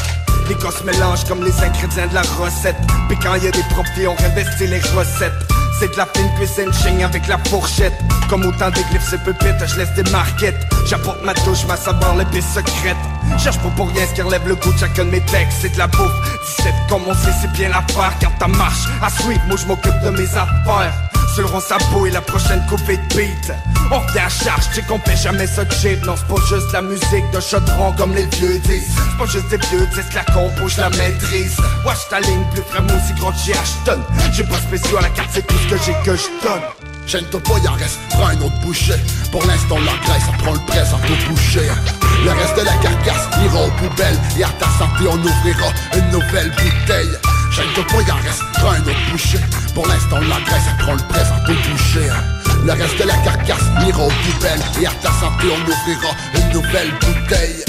les 0.54 0.62
gosses 0.62 0.84
mélangent 0.84 1.26
comme 1.26 1.44
les 1.44 1.54
ingrédients 1.62 2.08
de 2.08 2.14
la 2.14 2.22
recette. 2.22 2.76
Puis 3.08 3.18
quand 3.22 3.36
y 3.36 3.48
a 3.48 3.52
des 3.52 3.64
profits 3.70 4.08
on 4.08 4.16
réinvestit 4.16 4.68
les 4.68 4.80
recettes. 4.96 5.34
C'est 5.80 5.92
de 5.92 5.98
la 5.98 6.06
fine 6.06 6.30
cuisine, 6.36 6.72
ching 6.74 7.04
avec 7.04 7.28
la 7.28 7.38
fourchette. 7.50 7.94
Comme 8.30 8.46
autant 8.46 8.70
d'églifs 8.70 9.08
c'est 9.10 9.24
pépites, 9.24 9.66
je 9.66 9.78
laisse 9.78 9.94
des 9.94 10.10
marquettes. 10.12 10.60
J'apporte 10.88 11.24
ma 11.24 11.34
touche, 11.34 11.66
ma 11.68 11.76
saveur, 11.76 12.16
l'épée 12.16 12.42
secrète 12.42 12.98
Cherche 13.38 13.60
pas 13.60 13.70
pour 13.76 13.90
rien 13.90 14.06
ce 14.08 14.14
qui 14.14 14.22
relève 14.22 14.48
le 14.48 14.56
goût 14.56 14.72
de 14.72 14.78
chacun 14.78 15.06
de 15.06 15.12
mes 15.12 15.22
textes. 15.22 15.60
C'est 15.62 15.74
de 15.74 15.78
la 15.78 15.88
bouffe, 15.88 16.12
17 16.58 16.74
comme 16.90 17.02
on 17.08 17.14
sait 17.14 17.34
c'est 17.42 17.52
bien 17.52 17.70
l'affaire 17.70 18.14
Quand 18.22 18.32
ta 18.40 18.48
marche. 18.48 18.88
À 19.02 19.10
suivre, 19.10 19.42
moi 19.48 19.58
je 19.58 19.66
m'occupe 19.66 20.00
de 20.04 20.10
mes 20.12 20.30
affaires. 20.30 20.94
Sur 21.36 21.52
le 21.52 21.62
sa 21.62 21.78
peau 21.92 22.06
et 22.06 22.12
la 22.12 22.22
prochaine 22.22 22.64
coupée 22.70 22.98
de 22.98 23.16
beat. 23.16 23.52
On 23.92 24.00
revient 24.00 24.20
à 24.20 24.30
charge, 24.30 24.70
tu 24.74 24.84
qu'on 24.84 25.00
jamais 25.16 25.48
ça 25.48 25.64
cheap 25.68 26.06
Non 26.06 26.14
c'est 26.16 26.28
pas 26.28 26.42
juste 26.48 26.72
la 26.72 26.82
musique 26.82 27.32
de 27.34 27.40
chaudron 27.40 27.92
comme 27.98 28.14
les 28.14 28.26
vieux 28.28 28.60
disent. 28.60 28.94
C'est 28.96 29.18
pas 29.18 29.26
juste 29.26 29.50
des 29.50 29.58
vieux 29.58 29.88
disent 29.88 30.14
la 30.14 30.24
compo, 30.26 30.68
je 30.68 30.80
la 30.80 30.90
maîtrise. 30.92 31.58
Watch 31.86 32.08
ta 32.10 32.20
ligne, 32.20 32.44
plus 32.52 32.62
vraiment 32.62 32.94
aussi 32.94 33.14
grande 33.20 33.34
j'y 33.44 33.52
achète 33.52 34.00
J'ai 34.32 34.44
pas 34.44 34.58
spécial 34.58 34.98
à 35.00 35.02
la 35.02 35.10
carte, 35.10 35.30
c'est 35.32 35.46
tout 35.46 35.56
ce 35.58 35.74
que 35.74 35.82
j'ai 35.84 35.94
que 36.06 36.16
je 36.16 36.28
donne 36.44 36.83
Pas, 37.12 37.60
y'en 37.60 37.74
reste, 37.74 38.00
prends 38.10 38.28
un 38.28 38.42
autre 38.42 38.58
boucher. 38.62 38.96
Pour 39.32 39.46
l'instant 39.46 39.78
la 39.80 39.94
graisse, 40.06 40.24
ça 40.26 40.32
prend 40.40 40.54
le 40.54 40.60
présent 40.66 40.98
tout 41.06 41.30
boucher. 41.30 41.70
Le 42.24 42.32
reste 42.32 42.58
de 42.58 42.64
la 42.64 42.74
carcasse 42.78 43.28
ira 43.44 43.66
aux 43.66 43.72
poubelles. 43.72 44.20
Et 44.38 44.44
à 44.44 44.50
ta 44.60 44.66
santé 44.80 45.08
on 45.08 45.18
ouvrira 45.18 45.68
une 45.96 46.10
nouvelle 46.12 46.50
bouteille. 46.52 47.12
Pas, 47.54 48.02
y'en 48.08 48.16
reste, 48.16 48.42
prends 48.54 48.72
un 48.72 48.82
autre 48.82 49.12
boucher. 49.12 49.40
Pour 49.76 49.88
l'instant 49.88 50.20
la 50.22 50.40
graisse, 50.42 50.64
ça 50.64 50.84
prend 50.84 50.94
le 50.94 51.08
présent 51.10 51.36
tout 51.46 51.54
boucher. 51.70 52.10
Le 52.66 52.72
reste 52.72 53.00
de 53.00 53.08
la 53.08 53.18
carcasse 53.18 53.68
ira 53.86 54.04
aux 54.04 54.10
poubelles. 54.10 54.62
Et 54.82 54.88
à 54.88 54.92
ta 55.02 55.12
santé 55.12 55.48
on 55.52 55.62
ouvrira 55.62 56.16
une 56.36 56.54
nouvelle 56.54 56.92
bouteille 57.00 57.64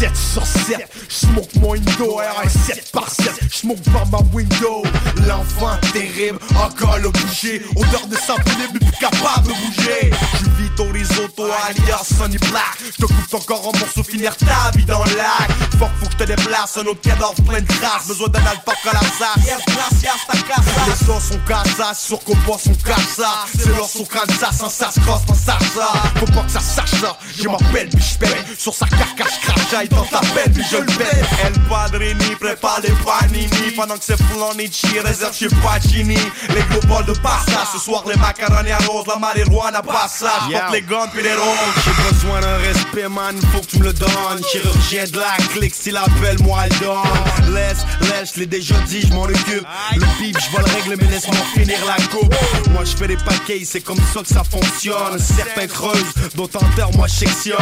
7 0.00 0.16
sur 0.16 0.46
7, 0.46 0.88
smoke 1.30 1.54
mon 1.60 1.70
window, 1.72 2.18
R 2.18 2.48
7 2.48 2.90
par 2.92 3.08
7, 3.08 3.32
smoke 3.52 3.82
par 3.92 4.06
ma 4.08 4.18
window. 4.32 4.82
L'enfant 5.26 5.76
terrible, 5.92 6.38
encore 6.56 6.98
le 6.98 7.10
bouger, 7.10 7.62
odeur 7.76 8.06
de 8.06 8.16
sang 8.16 8.36
libre, 8.58 8.78
plus 8.80 8.98
capable 8.98 9.48
de 9.48 9.52
bouger. 9.52 10.10
Je 10.34 10.62
vis 10.62 10.70
ton 10.76 10.90
risotto 10.92 11.44
alias 11.44 12.04
Sonny 12.16 12.38
Black, 12.38 12.78
je 12.84 13.06
te 13.06 13.06
coupe 13.06 13.28
ton 13.30 13.40
corps 13.40 13.68
en 13.68 13.78
morceaux, 13.78 14.02
finir 14.02 14.36
ta 14.36 14.76
vie 14.76 14.84
dans 14.84 15.04
le 15.04 15.16
lac. 15.16 15.50
Fuck, 15.78 15.90
faut 16.00 16.06
que 16.06 16.12
je 16.12 16.16
te 16.18 16.24
déplace, 16.24 16.76
un 16.76 16.86
autre 16.86 17.00
cadavre 17.00 17.34
plein 17.46 17.60
de 17.60 17.66
traces, 17.66 18.08
besoin 18.08 18.28
d'un 18.28 18.40
alpha 18.40 18.72
à 18.90 18.92
la 18.94 19.00
salle. 19.00 19.44
Yes, 19.44 19.58
gracias, 19.66 20.12
ta 20.26 20.38
casa. 20.38 20.70
Les 20.86 21.06
sauces 21.06 21.30
sont 21.30 21.40
casa, 21.46 21.94
sur 21.94 22.22
qu'on 22.24 22.36
boit 22.46 22.58
son 22.58 22.74
casa. 22.74 23.46
C'est 23.56 23.68
leur 23.68 23.88
son 23.88 24.04
ça, 24.04 24.52
sans 24.52 24.68
ça 24.68 24.90
se 24.90 25.00
crosse, 25.00 25.22
sans 25.26 25.58
ça. 25.74 25.92
Faut 26.16 26.26
pas 26.26 26.42
que 26.42 26.50
ça 26.50 26.60
sache 26.60 27.00
ça, 27.00 27.16
je 27.36 27.48
m'appelle, 27.48 27.88
puis 27.88 28.16
paye. 28.18 28.30
Sur 28.58 28.74
sa 28.74 28.86
carcasse, 28.86 29.38
crache, 29.42 29.88
dans 29.88 30.04
ta 30.04 30.20
peine, 30.20 30.52
puis 30.52 30.64
je 30.70 30.76
le. 30.76 31.19
El 31.44 31.52
Padrini 31.68 32.36
prépare 32.38 32.80
les 32.82 32.92
panini, 33.04 33.70
pendant 33.76 33.96
que 33.96 34.04
c'est 34.04 34.20
Flonici 34.24 34.98
réserve 35.00 35.34
chez 35.34 35.48
Pacini. 35.62 36.18
Les 36.54 36.62
gros 36.70 36.86
bols 36.86 37.04
de 37.06 37.12
pasta, 37.20 37.64
ce 37.72 37.78
soir 37.78 38.04
les 38.06 38.16
macaronis 38.16 38.72
à 38.72 38.78
rose, 38.78 39.06
la 39.06 39.16
marijuana 39.16 39.82
passa. 39.82 40.30
J'porte 40.48 40.72
les 40.72 40.82
gants 40.82 41.08
puis 41.12 41.22
les 41.22 41.34
roses. 41.34 41.84
J'ai 41.84 42.12
besoin 42.12 42.40
d'un 42.40 42.56
respect, 42.58 43.08
man, 43.08 43.36
faut 43.52 43.60
que 43.60 43.66
tu 43.66 43.78
me 43.78 43.84
le 43.84 43.92
donnes. 43.92 44.42
Chirurgien 44.50 45.04
de 45.04 45.18
la 45.18 45.36
clique, 45.54 45.74
s'il 45.74 45.96
appelle 45.96 46.38
moi, 46.42 46.64
le 46.66 46.78
donne. 46.80 47.54
Laisse, 47.54 47.84
laisse, 48.02 48.32
je 48.34 48.40
l'ai 48.40 48.46
déjà 48.46 48.74
dit, 48.86 49.02
je 49.02 49.12
m'en 49.12 49.24
occupe. 49.24 49.66
Le 49.94 50.06
pip, 50.18 50.36
je 50.38 50.56
vais 50.56 50.62
le 50.62 50.74
régler, 50.76 50.96
mais 50.96 51.10
laisse-moi 51.10 51.36
finir 51.54 51.78
la 51.86 51.96
coupe. 52.06 52.34
Moi, 52.70 52.84
je 52.84 52.96
fais 52.96 53.08
des 53.08 53.16
paquets, 53.16 53.62
c'est 53.64 53.80
comme 53.80 54.00
ça 54.12 54.20
que 54.20 54.28
ça 54.28 54.42
fonctionne. 54.44 55.18
Certains 55.18 55.66
creusent, 55.66 56.14
d'autres 56.34 56.62
enterrent, 56.62 56.92
moi, 56.96 57.06
je 57.06 57.26
sectionne. 57.26 57.56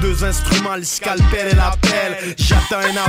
Deux 0.00 0.24
instruments, 0.24 0.76
le 0.76 0.84
scalpel 0.84 1.48
et 1.52 1.54
la 1.54 1.74
pelle. 1.80 2.34
J'attends 2.38 2.78
un 2.78 3.03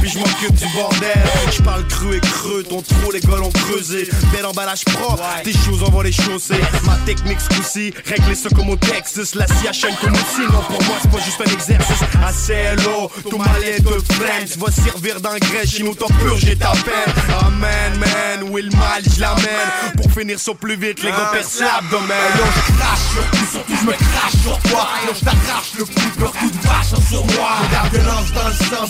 puis 0.00 0.10
je 0.10 0.18
m'occupe 0.18 0.54
du 0.54 0.66
bordel. 0.74 1.22
Je 1.56 1.62
parle 1.62 1.86
cru 1.86 2.16
et 2.16 2.20
creux, 2.20 2.62
ton 2.62 2.82
trou, 2.82 3.10
les 3.12 3.20
gars 3.20 3.36
l'ont 3.36 3.50
creusé. 3.50 4.08
Bel 4.32 4.46
emballage 4.46 4.84
propre, 4.84 5.22
tes 5.44 5.52
choses, 5.52 5.82
on 5.86 5.90
va 5.90 6.02
les 6.02 6.12
chausser. 6.12 6.60
Ma 6.84 6.96
technique, 7.06 7.40
ce 7.40 7.48
coup-ci, 7.56 7.94
régler 8.04 8.34
ça 8.34 8.48
comme 8.50 8.70
au 8.70 8.76
Texas. 8.76 9.34
La 9.34 9.44
à 9.44 9.72
chaîne 9.72 9.94
comme 10.00 10.14
aussi, 10.14 10.42
non, 10.52 10.62
pour 10.62 10.82
moi, 10.84 10.96
c'est 11.02 11.10
pas 11.10 11.18
juste 11.18 11.40
un 11.40 11.52
exercice. 11.52 12.02
ACLO, 12.26 13.10
tout 13.28 13.38
malais 13.38 13.80
de 13.80 14.14
friends. 14.14 14.58
Va 14.58 14.72
servir 14.72 15.20
d'engrais, 15.20 15.66
chez 15.66 15.82
nous, 15.82 15.94
t'en 15.94 16.06
purger 16.06 16.56
ta 16.56 16.72
peine. 16.72 17.14
Amen, 17.46 17.98
man, 17.98 18.48
oui, 18.50 18.62
le 18.62 18.76
mal, 18.76 19.02
je 19.04 19.20
l'amène. 19.20 19.96
Pour 19.96 20.10
finir 20.12 20.38
ça 20.38 20.52
plus 20.54 20.76
vite, 20.76 21.02
les 21.02 21.10
gars 21.10 21.30
percent 21.32 21.64
l'abdomen. 21.64 22.16
Yo, 22.36 22.44
je 22.54 22.72
crache 22.72 22.98
sur 23.12 23.30
tout, 23.30 23.46
surtout 23.52 23.76
je 23.80 23.86
me 23.86 23.92
crache 23.92 24.42
sur 24.42 24.58
toi. 24.70 24.88
Yo, 25.06 25.12
je 25.14 25.24
t'arrache 25.24 25.72
le 25.78 25.84
plus 25.84 26.10
peur 26.18 26.32
coup 26.32 26.50
de 26.50 26.66
vache 26.66 27.08
sur 27.08 27.24
moi. 27.26 27.50
La 27.72 27.88
violence 27.88 28.32
dans 28.32 28.48
le 28.48 28.54
sang, 28.54 28.86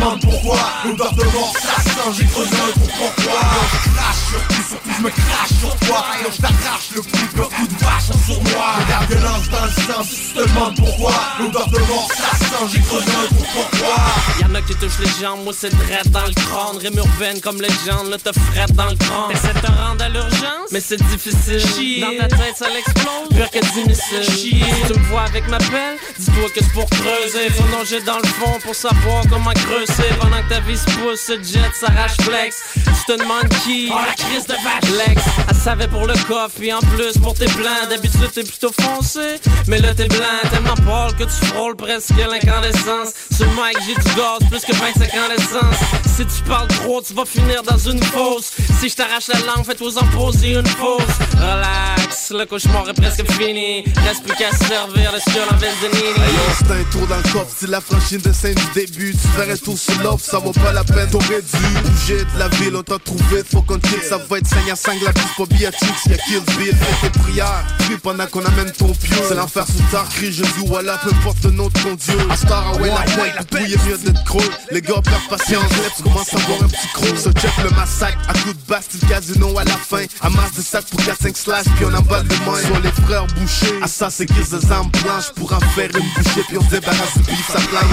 demandes 0.00 0.20
pourquoi. 0.20 0.58
L'odeur 0.84 1.12
de 1.12 1.24
mort, 1.24 1.52
sent, 1.56 2.18
j'ai 2.18 2.24
creusé 2.26 2.54
un 2.54 2.72
trou 2.72 2.88
pourquoi. 2.98 3.40
Je 3.84 3.90
crache 3.90 4.16
sur 4.30 4.42
tout, 4.48 4.68
surtout 4.68 4.90
je 4.96 5.02
me 5.02 5.10
crache 5.10 5.58
sur 5.60 5.76
toi. 5.86 6.04
Yo, 6.22 6.30
je 6.32 6.40
t'arrache 6.40 6.90
le 6.94 7.02
plus 7.02 7.26
peur 7.28 7.48
coup 7.48 7.66
de 7.66 7.84
vache 7.84 8.26
sur 8.26 8.42
moi. 8.42 8.66
La 8.88 9.06
violence 9.06 9.48
dans 9.50 9.64
le 9.64 9.70
sang, 9.70 10.02
si 10.02 10.28
tu 10.28 10.34
te 10.34 10.48
demandes 10.48 10.76
pourquoi. 10.76 11.12
L'odeur 11.38 11.68
de 11.68 11.78
mort, 11.80 12.08
sent, 12.10 12.66
j'ai 12.72 12.80
creusé 12.80 13.10
un 13.10 13.34
trou 13.34 13.44
pourquoi. 13.52 13.96
Y'en 14.40 14.54
a 14.54 14.62
qui 14.62 14.74
touchent 14.74 14.98
les 15.00 15.22
jambes, 15.22 15.44
moi 15.44 15.52
c'est 15.56 15.70
drette 15.70 16.10
dans 16.10 16.26
le 16.26 16.32
crâne 16.32 16.76
Rime 16.80 16.98
urbaine 16.98 17.40
comme 17.40 17.60
légende, 17.60 18.08
là 18.10 18.16
te 18.18 18.32
frette 18.32 18.72
dans 18.74 18.86
le 18.86 18.96
crâne 18.96 19.30
T'essaies 19.30 19.54
de 19.54 19.60
te 19.60 19.66
rendre 19.66 20.02
à 20.04 20.08
l'urgence, 20.08 20.70
mais 20.72 20.80
c'est 20.80 21.02
difficile 21.02 21.60
Chier. 21.60 22.00
Dans 22.00 22.28
ta 22.28 22.36
tête 22.36 22.56
ça 22.56 22.68
l'explose, 22.68 23.28
pire 23.30 23.50
que 23.50 23.58
10 23.58 23.88
missiles 23.88 24.34
Chier. 24.36 24.64
Tu 24.86 24.98
me 24.98 25.04
vois 25.06 25.22
avec 25.22 25.46
ma 25.48 25.58
pelle, 25.58 25.98
dis-toi 26.18 26.48
que 26.54 26.60
c'est 26.62 26.72
pour 26.72 26.88
creuser 26.88 27.50
Faut 27.50 27.76
nager 27.76 28.00
dans 28.02 28.18
le 28.18 28.26
fond 28.26 28.58
pour 28.62 28.74
savoir 28.74 29.22
comment 29.28 29.52
creuser 29.52 29.89
Pendant 30.20 30.42
que 30.42 30.48
ta 30.48 30.60
vie 30.60 30.76
se 30.76 30.84
pousse, 30.84 31.20
ce 31.20 31.32
jet 31.42 31.70
s'arrache 31.74 32.16
flex. 32.20 32.62
Tu 32.74 33.12
te 33.12 33.18
demandes 33.18 33.48
qui, 33.64 33.90
oh 33.92 33.98
la 34.06 34.14
crise 34.14 34.46
de 34.46 34.54
vache. 34.54 35.06
Lex, 35.06 35.22
elle 35.48 35.56
savait 35.56 35.88
pour 35.88 36.06
le 36.06 36.14
coffre, 36.26 36.56
puis 36.58 36.72
en 36.72 36.80
plus 36.80 37.16
pour 37.18 37.34
tes 37.34 37.46
plans 37.46 37.86
D'habitude 37.88 38.30
t'es 38.34 38.42
plutôt 38.42 38.72
foncé, 38.80 39.40
mais 39.68 39.78
là 39.78 39.94
t'es 39.94 40.08
blanc 40.08 40.40
Tellement 40.50 40.74
pâle 40.74 41.14
que 41.16 41.24
tu 41.24 41.46
frôles 41.46 41.76
presque 41.76 42.14
l'incandescence. 42.16 43.14
Sur 43.34 43.46
le 43.46 43.52
mic 43.52 43.76
j'ai 43.86 43.94
du 43.94 44.16
gaz, 44.16 44.38
plus 44.50 44.64
que 44.64 44.74
25 44.74 45.14
ans 45.14 45.70
Si 46.16 46.26
tu 46.26 46.42
parles 46.48 46.68
trop, 46.68 47.00
tu 47.02 47.14
vas 47.14 47.24
finir 47.24 47.62
dans 47.62 47.78
une 47.78 48.02
fosse. 48.02 48.52
Si 48.80 48.88
je 48.88 48.96
t'arrache 48.96 49.28
la 49.28 49.40
langue, 49.40 49.64
fais-toi 49.64 49.90
en 50.00 50.06
poser 50.06 50.52
une 50.52 50.66
fausse. 50.66 51.02
Relax, 51.34 52.30
le 52.30 52.44
cauchemar 52.44 52.88
est 52.88 52.94
presque 52.94 53.30
fini. 53.32 53.84
Reste 54.06 54.24
plus 54.24 54.36
qu'à 54.36 54.50
servir 54.52 55.12
le 55.12 55.20
sur 55.20 55.42
en 55.42 55.56
Nini. 55.56 56.08
Ayons, 56.08 56.54
c'est 56.58 56.72
un 56.72 56.84
tour 56.90 57.06
dans 57.06 57.22
coffre, 57.30 57.54
c'est 57.56 57.70
la 57.70 57.80
franchise 57.80 58.22
de 58.22 58.32
scène 58.32 58.54
du 58.54 58.86
début. 58.86 59.12
Tu 59.12 59.28
ferais 59.28 59.56
tout 59.56 59.76
sur 59.80 60.02
l'offre, 60.02 60.24
ça 60.24 60.38
vaut 60.38 60.52
pas 60.52 60.72
la 60.72 60.84
peine. 60.84 61.08
T'aurais 61.10 61.42
dû 61.42 61.80
bouger 61.82 62.24
de 62.24 62.38
la 62.38 62.48
ville, 62.48 62.76
on 62.76 62.82
t'a 62.82 62.98
trouvé, 62.98 63.42
faut 63.50 63.62
qu'on 63.62 63.78
kick. 63.78 64.02
Ça 64.02 64.18
va 64.18 64.38
être 64.38 64.46
5 64.46 64.70
à 64.70 64.76
5, 64.76 65.02
la 65.02 65.12
piste 65.12 65.36
pas 65.36 65.44
y'a 65.56 65.70
Kill 65.70 66.40
Bill. 66.58 66.76
Fais 66.76 67.08
tes 67.08 67.18
prières, 67.18 67.64
prie 67.78 67.96
pendant 67.96 68.26
qu'on 68.26 68.44
amène 68.44 68.70
ton 68.72 68.92
pieu. 68.92 69.16
C'est 69.26 69.34
l'enfer 69.34 69.64
sous 69.66 69.82
tard, 69.90 70.08
crie, 70.10 70.32
je 70.32 70.42
dis 70.42 70.66
voilà, 70.66 70.98
peu 70.98 71.10
importe 71.10 71.44
le 71.44 71.50
nom 71.52 71.68
de 71.68 71.72
ton 71.80 71.94
dieu. 71.94 72.18
À 72.30 72.36
Star, 72.36 72.72
ah 72.74 72.76
ouais, 72.78 72.88
la 72.88 73.02
pointe, 73.02 73.32
le 73.38 73.44
pouille 73.44 73.72
est 73.72 73.86
mieux 73.86 73.98
d'être 73.98 74.24
creux. 74.24 74.50
Les 74.70 74.82
gars 74.82 75.00
perdent 75.02 75.28
patience, 75.28 75.64
tu 75.96 76.02
commences 76.02 76.34
à 76.34 76.38
avoir 76.38 76.62
un 76.62 76.68
petit 76.68 76.88
croc. 76.92 77.16
Ça 77.16 77.32
check 77.32 77.56
le 77.64 77.70
massacre, 77.70 78.18
à 78.28 78.32
coup 78.34 78.52
de 78.52 78.66
basse, 78.68 78.88
le 79.00 79.08
casino 79.08 79.58
à 79.58 79.64
la 79.64 79.76
fin. 79.76 80.04
Amasse 80.20 80.54
de 80.56 80.62
sacs 80.62 80.86
pour 80.86 81.00
4-5 81.00 81.36
slash, 81.36 81.64
puis 81.76 81.86
on 81.86 81.94
emballe 81.94 82.26
le 82.26 82.36
mains. 82.44 82.60
Sur 82.60 82.80
les 82.80 82.92
frères 83.06 83.26
bouchés, 83.26 83.82
à 83.82 83.86
ça 83.86 84.10
c'est 84.10 84.26
grise 84.26 84.50
des 84.50 84.72
armes 84.72 84.90
blanches 85.02 85.30
pour 85.34 85.52
en 85.52 85.60
faire 85.60 85.90
une 85.94 86.22
bouchée, 86.22 86.44
puis 86.48 86.58
on 86.58 86.64
se 86.64 86.70
débarrasse 86.70 87.16
du 87.16 87.22
bif, 87.22 87.46
ça 87.46 87.60
plane. 87.68 87.88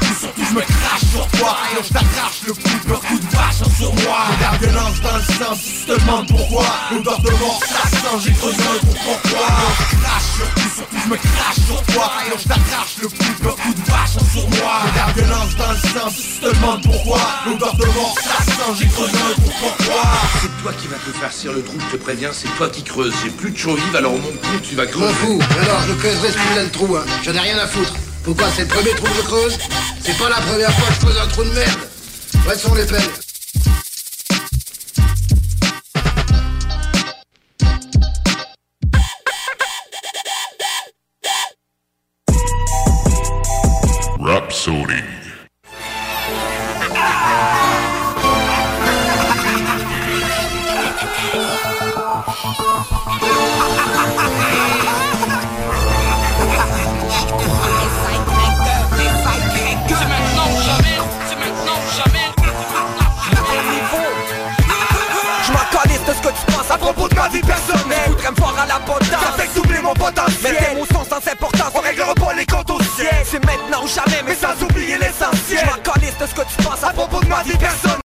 Tout, 0.00 0.06
surtout 0.20 0.42
je 0.50 0.54
me 0.54 0.81
crache 0.82 1.04
sur 1.10 1.26
toi 1.38 1.56
Yo, 1.74 1.80
je 1.82 1.92
t'arrache 1.92 2.40
le 2.46 2.52
plus 2.54 2.78
peur 2.86 3.00
coup 3.00 3.18
de 3.18 3.36
vache 3.36 3.62
sur 3.78 3.94
moi. 4.04 4.18
La 4.40 4.58
violence 4.58 5.00
dans 5.00 5.16
le 5.16 5.22
sang, 5.22 5.54
si 5.54 5.72
tu 5.80 5.86
te 5.86 6.00
demandes 6.00 6.28
pourquoi. 6.28 6.64
L'odeur 6.92 7.20
de 7.20 7.30
mort, 7.30 7.60
ça 7.66 7.88
sent, 7.88 8.16
j'ai 8.24 8.32
creusé 8.32 8.62
un 8.62 8.78
trou 8.78 8.94
pourquoi? 9.04 9.46
Yo, 9.46 9.68
je 9.78 9.96
crache 9.96 10.28
sur 10.36 10.48
tout, 10.54 10.70
surtout 10.76 10.96
je 11.04 11.08
me 11.10 11.16
crache 11.16 11.60
sur 11.66 11.82
toi. 11.94 12.10
Yo, 12.28 12.36
je 12.42 12.48
t'arrache 12.48 12.94
le 13.02 13.08
plus 13.08 13.32
peur 13.42 13.56
coup 13.56 13.74
de 13.74 13.90
vache 13.90 14.16
sur 14.32 14.48
moi. 14.50 14.74
La 14.96 15.12
violence 15.12 15.56
dans 15.56 15.70
le 15.72 15.78
sang, 15.78 16.10
si 16.10 16.22
tu 16.22 16.40
te 16.40 16.54
demandes 16.56 16.82
pourquoi. 16.82 17.20
L'odeur 17.46 17.74
de 17.76 17.86
mort, 17.86 18.14
ça 18.22 18.44
sent, 18.44 18.72
j'ai 18.78 18.86
creusé 18.88 19.16
un 19.16 19.34
trou 19.40 19.52
pourquoi? 19.60 20.02
C'est 20.40 20.62
toi 20.62 20.72
qui 20.80 20.86
vas 20.88 20.96
te 20.96 21.10
farcir 21.18 21.52
le 21.52 21.62
trou, 21.62 21.76
je 21.80 21.96
te 21.96 22.02
préviens, 22.02 22.30
c'est 22.32 22.48
toi 22.56 22.68
qui 22.68 22.82
creuses. 22.82 23.14
J'ai 23.22 23.30
plus 23.30 23.50
de 23.50 23.56
chaud 23.58 23.74
vive, 23.74 23.96
alors 23.96 24.12
mon 24.12 24.18
con, 24.20 24.58
tu 24.62 24.74
vas 24.74 24.84
Je 24.86 24.96
m'en 24.96 25.04
creuser. 25.06 25.14
fous, 25.14 25.40
alors 25.60 25.80
je 25.88 25.92
creuserai 25.94 26.28
ce 26.32 26.38
putain 26.38 26.64
de 26.64 26.68
trou, 26.70 26.96
hein. 26.96 27.04
J'en 27.24 27.34
ai 27.34 27.40
rien 27.40 27.58
à 27.58 27.66
foutre. 27.66 27.92
Pourquoi 28.24 28.46
c'est 28.54 28.62
le 28.62 28.68
premier 28.68 28.90
trou 28.90 29.06
que 29.06 29.16
je 29.16 29.22
creuse 29.22 29.58
C'est 30.04 30.16
pas 30.16 30.28
la 30.28 30.36
première 30.36 30.72
fois 30.72 30.88
que 30.88 30.94
je 30.94 31.00
creuse 31.00 31.18
un 31.18 31.26
trou 31.26 31.44
de 31.44 31.50
merde. 31.50 31.80
Où 32.46 32.58
sont 32.58 32.74
les 32.74 32.86
pelles 32.86 33.00
Rhapsody. 44.20 45.21
Ma 67.22 67.28
vie 67.28 67.40
personnelle. 67.40 68.08
Voudrais 68.08 68.30
me 68.30 68.36
voir 68.36 68.58
à 68.58 68.66
la 68.66 68.80
potence 68.80 69.08
Ça 69.10 69.32
fait 69.36 69.54
doubler 69.54 69.80
mon 69.80 69.94
potentiel 69.94 70.56
Mais 70.60 70.74
mots 70.74 70.86
sont 70.86 71.04
sans 71.04 71.16
importance 71.16 71.72
On 71.74 71.80
réglera 71.80 72.14
pas 72.14 72.34
les 72.34 72.46
comptes 72.46 72.70
au 72.70 72.82
ciel. 72.82 73.14
C'est 73.24 73.44
maintenant 73.44 73.84
ou 73.84 73.88
jamais 73.88 74.22
mais 74.26 74.34
sans 74.34 74.60
oublier 74.62 74.98
l'essentiel. 74.98 75.60
Je 75.60 76.24
de 76.24 76.26
ce 76.26 76.34
que 76.34 76.42
tu 76.42 76.62
penses 76.62 76.82
à 76.82 76.92
propos 76.92 77.20
de 77.20 77.28
ma 77.28 77.42
vie 77.42 77.56
personnelle 77.56 78.01